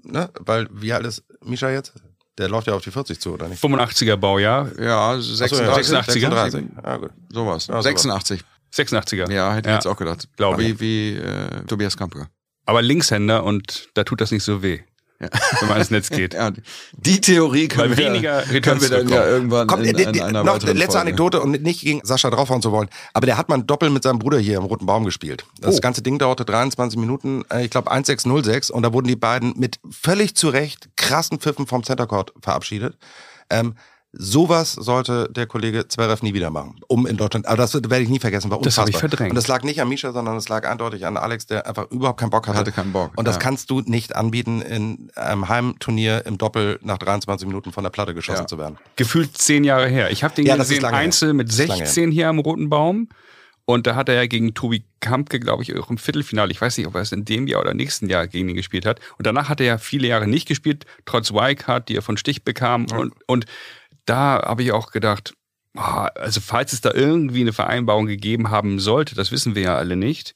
ne, 0.05 0.31
weil 0.39 0.69
wie 0.71 0.93
alt 0.93 1.05
ist 1.05 1.25
Misha 1.45 1.71
jetzt? 1.71 1.93
Der 2.39 2.49
läuft 2.49 2.69
ja 2.69 2.75
auf 2.75 2.83
die 2.83 2.93
40 2.93 3.19
zu, 3.19 3.33
oder 3.33 3.49
nicht? 3.49 3.61
85er 3.61 4.17
Baujahr. 4.17 4.69
Ja, 4.81 5.21
86, 5.21 5.59
so, 5.59 5.97
86er. 5.97 6.13
36. 6.13 6.65
Ja, 6.85 6.97
gut. 6.99 7.11
Sowas. 7.31 7.67
Ja, 7.67 7.83
86. 7.83 8.45
86er. 8.73 9.33
Ja, 9.33 9.53
hätte 9.55 9.69
ich 9.69 9.73
ja. 9.73 9.75
jetzt 9.75 9.87
auch 9.87 9.97
gedacht. 9.97 10.29
Glaube 10.37 10.63
ich. 10.63 10.79
Wie, 10.79 11.17
wie 11.17 11.17
äh, 11.17 11.65
Tobias 11.67 11.97
Kampke. 11.97 12.29
Aber 12.69 12.83
Linkshänder 12.83 13.45
und 13.45 13.89
da 13.95 14.05
tut 14.05 14.21
das 14.21 14.31
nicht 14.31 14.45
so 14.45 14.63
weh. 14.63 14.81
Ja. 15.21 15.29
Wenn 15.61 15.69
man 15.71 15.79
ins 15.79 15.91
Netz 15.91 16.11
geht. 16.11 16.35
Ja, 16.39 16.53
die 16.93 17.21
Theorie 17.21 17.67
können, 17.67 17.97
wir, 17.97 18.13
weniger 18.13 18.43
können 18.43 18.83
wir 18.83 18.91
dann 18.91 19.09
ja 19.09 19.27
irgendwann 19.27 19.67
Komm, 19.67 19.81
in, 19.81 19.97
in, 19.97 20.15
in 20.15 20.23
einer 20.23 20.45
noch 20.45 20.63
letzte 20.63 20.77
Folge. 20.77 21.01
Anekdote 21.01 21.41
und 21.41 21.63
nicht 21.63 21.81
gegen 21.81 22.03
Sascha 22.05 22.29
draufhauen 22.29 22.61
zu 22.61 22.71
wollen. 22.71 22.91
Aber 23.15 23.25
der 23.25 23.39
hat 23.39 23.49
mal 23.49 23.55
ein 23.57 23.67
Doppel 23.67 23.89
mit 23.89 24.03
seinem 24.03 24.19
Bruder 24.19 24.39
hier 24.39 24.59
im 24.59 24.65
Roten 24.65 24.85
Baum 24.85 25.05
gespielt. 25.05 25.47
Das 25.59 25.79
oh. 25.79 25.81
ganze 25.81 26.03
Ding 26.03 26.19
dauerte 26.19 26.45
23 26.45 26.99
Minuten, 26.99 27.43
äh, 27.51 27.65
ich 27.65 27.71
glaube 27.71 27.91
1606 27.91 28.69
und 28.69 28.83
da 28.83 28.93
wurden 28.93 29.09
die 29.09 29.17
beiden 29.17 29.55
mit 29.57 29.81
völlig 29.91 30.37
zu 30.37 30.51
Recht 30.51 30.91
krassen 30.97 31.39
Pfiffen 31.39 31.67
vom 31.67 31.85
Center 31.85 32.07
Court 32.07 32.35
verabschiedet. 32.43 32.99
Ähm, 33.49 33.77
Sowas 34.13 34.73
sollte 34.73 35.29
der 35.31 35.47
Kollege 35.47 35.87
Zverev 35.87 36.23
nie 36.23 36.33
wieder 36.33 36.49
machen, 36.51 36.77
um 36.89 37.07
in 37.07 37.19
Deutschland. 37.19 37.47
Aber 37.47 37.59
das 37.59 37.75
werde 37.75 38.01
ich 38.01 38.09
nie 38.09 38.19
vergessen, 38.19 38.51
war 38.51 38.57
unfassbar. 38.57 38.87
Das 38.87 38.95
ich 38.95 38.99
verdrängt. 38.99 39.31
Und 39.31 39.37
das 39.37 39.49
lag 39.49 39.63
nicht 39.65 39.83
an 39.83 39.89
Misha, 39.89 40.13
sondern 40.13 40.37
es 40.39 40.49
lag 40.49 40.67
eindeutig 40.67 41.05
an 41.05 41.19
Alex, 41.19 41.45
der 41.47 41.67
einfach 41.67 41.91
überhaupt 41.91 42.19
keinen 42.19 42.31
Bock 42.31 42.49
hatte. 42.49 42.59
Hatte 42.59 42.73
keinen 42.73 42.93
Bock. 42.93 43.13
Und 43.17 43.29
das 43.29 43.37
ja. 43.37 43.43
kannst 43.43 43.69
du 43.71 43.83
nicht 43.83 44.17
anbieten, 44.17 44.63
in 44.63 45.11
einem 45.15 45.51
Heimturnier 45.51 46.25
im 46.25 46.39
Doppel 46.39 46.79
nach 46.83 46.97
23 46.97 47.47
Minuten 47.47 47.71
von 47.71 47.85
der 47.85 47.91
Platte 47.91 48.15
geschossen 48.15 48.43
ja. 48.43 48.47
zu 48.47 48.57
werden. 48.57 48.79
Gefühlt 48.97 49.37
zehn 49.37 49.63
Jahre 49.63 49.89
her. 49.89 50.11
Ich 50.11 50.25
habe 50.25 50.35
den 50.35 50.47
ja, 50.47 50.57
gesehen 50.57 50.87
Einzel 50.87 51.35
mit 51.35 51.53
16 51.53 52.11
hier 52.11 52.29
am 52.29 52.39
Roten 52.39 52.71
Baum. 52.71 53.09
Und 53.67 53.87
da 53.87 53.95
hat 53.95 54.09
er 54.09 54.15
ja 54.15 54.25
gegen 54.25 54.55
Tobi 54.55 54.83
Kampke, 55.01 55.39
glaube 55.39 55.63
ich, 55.63 55.77
auch 55.77 55.91
im 55.91 55.99
Viertelfinale, 55.99 56.51
ich 56.51 56.59
weiß 56.59 56.79
nicht, 56.79 56.87
ob 56.87 56.95
er 56.95 57.03
es 57.03 57.13
in 57.13 57.27
dem 57.27 57.47
Jahr 57.47 57.61
oder 57.61 57.75
nächsten 57.75 58.09
Jahr 58.09 58.27
gegen 58.27 58.49
ihn 58.49 58.57
gespielt 58.57 58.87
hat. 58.87 58.99
Und 59.19 59.27
danach 59.27 59.51
hat 59.51 59.61
er 59.61 59.67
ja 59.67 59.77
viele 59.77 60.09
Jahre 60.09 60.27
nicht 60.27 60.49
gespielt, 60.49 60.87
trotz 61.05 61.35
Wildcard, 61.35 61.87
die 61.91 61.97
er 61.97 62.01
von 62.01 62.17
Stich 62.17 62.45
bekam. 62.45 62.87
Und, 62.87 63.13
und 63.27 63.45
da 64.09 64.43
habe 64.45 64.63
ich 64.63 64.73
auch 64.73 64.91
gedacht, 64.91 65.35
also 65.75 66.41
falls 66.41 66.73
es 66.73 66.81
da 66.81 66.93
irgendwie 66.93 67.43
eine 67.43 67.53
Vereinbarung 67.53 68.07
gegeben 68.07 68.51
haben 68.51 68.81
sollte, 68.81 69.15
das 69.15 69.31
wissen 69.31 69.55
wir 69.55 69.63
ja 69.63 69.77
alle 69.77 69.97
nicht. 69.97 70.35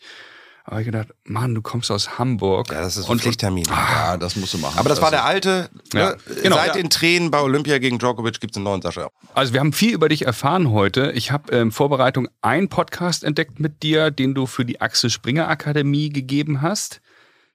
Aber 0.64 0.78
ich 0.78 0.86
gedacht, 0.86 1.08
Mann, 1.24 1.56
du 1.56 1.62
kommst 1.62 1.90
aus 1.90 2.20
Hamburg. 2.20 2.70
Ja, 2.70 2.82
das 2.82 2.96
ist 2.96 3.10
ein 3.10 3.18
Pflichttermin. 3.18 3.64
ja, 3.64 4.16
das 4.16 4.36
musst 4.36 4.54
du 4.54 4.58
machen. 4.58 4.78
Aber 4.78 4.88
das 4.88 5.02
war 5.02 5.10
der 5.10 5.24
alte. 5.24 5.68
Ne? 5.92 6.00
Ja, 6.00 6.16
genau, 6.40 6.54
Seit 6.54 6.68
ja. 6.68 6.72
den 6.74 6.88
Tränen 6.88 7.32
bei 7.32 7.40
Olympia 7.40 7.78
gegen 7.78 7.98
Djokovic 7.98 8.38
gibt 8.38 8.52
es 8.52 8.58
einen 8.58 8.64
neuen 8.64 8.80
Sascha. 8.80 9.10
Also 9.34 9.52
wir 9.52 9.60
haben 9.60 9.72
viel 9.72 9.92
über 9.92 10.08
dich 10.08 10.24
erfahren 10.24 10.70
heute. 10.70 11.10
Ich 11.12 11.32
habe 11.32 11.56
in 11.56 11.72
Vorbereitung 11.72 12.28
einen 12.42 12.68
Podcast 12.68 13.24
entdeckt 13.24 13.58
mit 13.58 13.82
dir, 13.82 14.12
den 14.12 14.34
du 14.34 14.46
für 14.46 14.64
die 14.64 14.80
Axel 14.80 15.10
Springer 15.10 15.48
Akademie 15.48 16.10
gegeben 16.10 16.62
hast. 16.62 17.00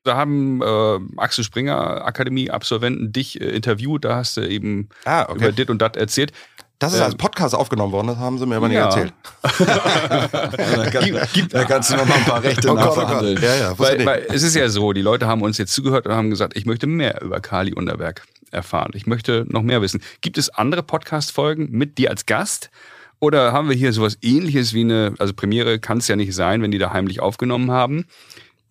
Da 0.04 0.16
haben 0.16 0.62
äh, 0.62 1.00
Axel 1.18 1.44
Springer 1.44 2.06
Akademie-Absolventen 2.06 3.12
dich 3.12 3.42
äh, 3.42 3.46
interviewt, 3.46 4.06
da 4.06 4.16
hast 4.16 4.38
du 4.38 4.42
eben 4.48 4.90
ah, 5.06 5.24
okay. 5.24 5.36
über 5.36 5.52
dit 5.52 5.70
und 5.70 5.82
dat 5.82 5.98
erzählt. 5.98 6.32
Das 6.80 6.94
ist 6.94 7.00
ähm, 7.00 7.06
als 7.06 7.16
Podcast 7.16 7.56
aufgenommen 7.56 7.92
worden, 7.92 8.08
das 8.08 8.18
haben 8.18 8.38
sie 8.38 8.46
mir 8.46 8.58
aber 8.58 8.68
nicht 8.68 8.78
ja. 8.78 8.86
erzählt. 8.86 9.14
da, 9.42 10.90
kann, 10.92 11.28
gibt, 11.34 11.54
da 11.54 11.66
kannst 11.66 11.90
du 11.90 11.96
noch 11.96 12.06
mal 12.06 12.16
ein 12.16 12.26
paar 12.26 12.44
Rechte 12.44 12.70
oh 12.70 12.76
nachverhandeln. 12.76 13.38
Oh 13.40 13.46
ja, 13.46 13.56
ja, 13.56 13.80
weil, 13.80 14.06
weil 14.06 14.28
es 14.30 14.44
ist 14.44 14.56
ja 14.56 14.70
so, 14.70 14.94
die 14.94 15.02
Leute 15.02 15.26
haben 15.26 15.42
uns 15.42 15.58
jetzt 15.58 15.74
zugehört 15.74 16.06
und 16.06 16.14
haben 16.14 16.30
gesagt, 16.30 16.56
ich 16.56 16.66
möchte 16.66 16.86
mehr 16.86 17.22
über 17.24 17.40
Kali 17.40 17.74
Unterberg 17.74 18.24
erfahren. 18.52 18.92
Ich 18.94 19.08
möchte 19.08 19.46
noch 19.50 19.64
mehr 19.64 19.82
wissen. 19.82 20.02
Gibt 20.22 20.38
es 20.38 20.50
andere 20.50 20.84
Podcast-Folgen 20.84 21.70
mit 21.72 21.98
dir 21.98 22.12
als 22.12 22.28
Gast? 22.28 22.70
Oder 23.20 23.52
haben 23.52 23.70
wir 23.70 23.76
hier 23.76 23.92
sowas 23.94 24.18
ähnliches 24.22 24.74
wie 24.74 24.82
eine, 24.82 25.16
also 25.18 25.34
Premiere 25.34 25.80
kann 25.80 25.98
es 25.98 26.08
ja 26.08 26.16
nicht 26.16 26.36
sein, 26.36 26.62
wenn 26.62 26.70
die 26.70 26.78
da 26.78 26.94
heimlich 26.94 27.20
aufgenommen 27.20 27.72
haben. 27.72 28.06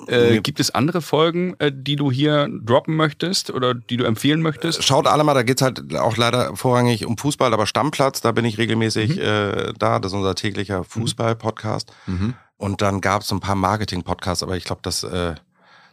Äh, 0.06 0.40
gibt 0.40 0.60
es 0.60 0.74
andere 0.74 1.01
Folgen, 1.01 1.55
äh, 1.59 1.73
die 1.74 1.97
du 1.97 2.12
hier 2.12 2.48
droppen 2.48 2.97
möchtest 2.97 3.51
oder 3.51 3.74
die 3.74 3.97
du 3.97 4.05
empfehlen 4.05 4.43
möchtest? 4.43 4.85
Schaut 4.85 5.06
alle 5.06 5.24
mal, 5.24 5.35
da 5.35 5.43
geht 5.43 5.59
es 5.59 5.62
halt 5.62 5.94
auch 5.97 6.16
leider 6.16 6.55
vorrangig 6.55 7.06
um 7.06 7.16
Fußball, 7.16 7.52
aber 7.52 7.66
Stammplatz, 7.66 8.20
da 8.20 8.32
bin 8.32 8.44
ich 8.44 8.59
regelmäßig 8.59 9.16
mhm. 9.16 9.23
äh, 9.23 9.73
da. 9.78 9.98
Das 9.98 10.12
ist 10.12 10.16
unser 10.16 10.35
täglicher 10.35 10.85
Fußball-Podcast. 10.85 11.93
Mhm. 12.06 12.35
Und 12.59 12.82
dann 12.82 13.01
gab 13.01 13.23
es 13.23 13.32
ein 13.32 13.40
paar 13.40 13.55
Marketing-Podcasts, 13.55 14.43
aber 14.43 14.56
ich 14.56 14.64
glaube, 14.64 14.82
das, 14.82 15.02
äh, 15.02 15.35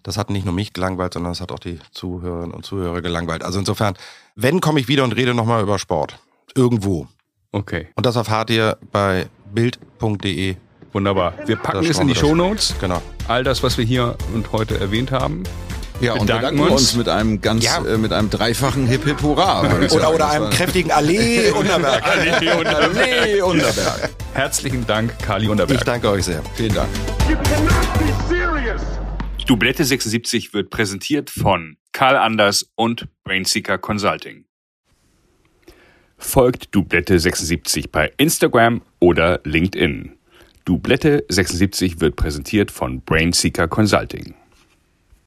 das 0.03 0.17
hat 0.17 0.29
nicht 0.29 0.45
nur 0.45 0.53
mich 0.53 0.73
gelangweilt, 0.73 1.13
sondern 1.13 1.31
es 1.31 1.41
hat 1.41 1.51
auch 1.51 1.59
die 1.59 1.79
Zuhörerinnen 1.91 2.53
und 2.53 2.65
Zuhörer 2.65 3.01
gelangweilt. 3.01 3.43
Also 3.43 3.59
insofern, 3.59 3.95
wenn 4.35 4.59
komme 4.59 4.79
ich 4.79 4.87
wieder 4.87 5.03
und 5.03 5.13
rede 5.13 5.33
nochmal 5.33 5.63
über 5.63 5.79
Sport. 5.79 6.19
Irgendwo. 6.55 7.07
Okay. 7.51 7.87
Und 7.95 8.05
das 8.05 8.15
erfahrt 8.15 8.49
ihr 8.49 8.77
bei 8.91 9.27
bild.de 9.53 10.57
Wunderbar. 10.93 11.33
Wir 11.45 11.55
packen 11.55 11.85
es 11.85 11.99
in 11.99 12.07
die 12.07 12.15
Shownotes. 12.15 12.75
Genau. 12.79 13.01
All 13.27 13.43
das, 13.43 13.63
was 13.63 13.77
wir 13.77 13.85
hier 13.85 14.15
und 14.33 14.51
heute 14.51 14.79
erwähnt 14.79 15.11
haben. 15.11 15.43
Ja, 15.99 16.13
und 16.13 16.27
bedanken 16.27 16.59
uns. 16.59 16.71
uns 16.71 16.95
mit 16.95 17.07
einem 17.07 17.41
ganz, 17.41 17.63
ja. 17.63 17.83
äh, 17.85 17.97
mit 17.97 18.11
einem 18.11 18.29
dreifachen 18.29 18.87
Hip 18.87 19.05
Hip 19.05 19.21
Hurra. 19.21 19.61
oder, 19.91 20.13
oder 20.13 20.29
einem 20.29 20.49
kräftigen 20.49 20.91
Allee 20.91 21.51
Unterberg. 21.51 22.03
Allee 22.05 22.51
Unterberg. 22.51 23.21
Allee 23.21 23.41
Unterberg. 23.41 24.09
Herzlichen 24.33 24.85
Dank, 24.85 25.17
Kali 25.19 25.47
Unterberg. 25.47 25.79
Ich 25.79 25.85
danke 25.85 26.09
euch 26.09 26.25
sehr. 26.25 26.41
Vielen 26.55 26.73
Dank. 26.73 26.89
Dublette 29.47 29.83
76 29.83 30.53
wird 30.53 30.69
präsentiert 30.69 31.29
von 31.29 31.77
Karl 31.91 32.15
Anders 32.15 32.71
und 32.75 33.07
Brainseeker 33.23 33.77
Consulting. 33.77 34.45
Folgt 36.17 36.73
Dublette 36.73 37.19
76 37.19 37.91
bei 37.91 38.11
Instagram 38.17 38.81
oder 38.99 39.41
LinkedIn. 39.43 40.12
Dublette 40.65 41.25
76 41.27 41.99
wird 41.99 42.15
präsentiert 42.15 42.71
von 42.71 43.01
Brainseeker 43.01 43.67
Consulting. 43.67 44.33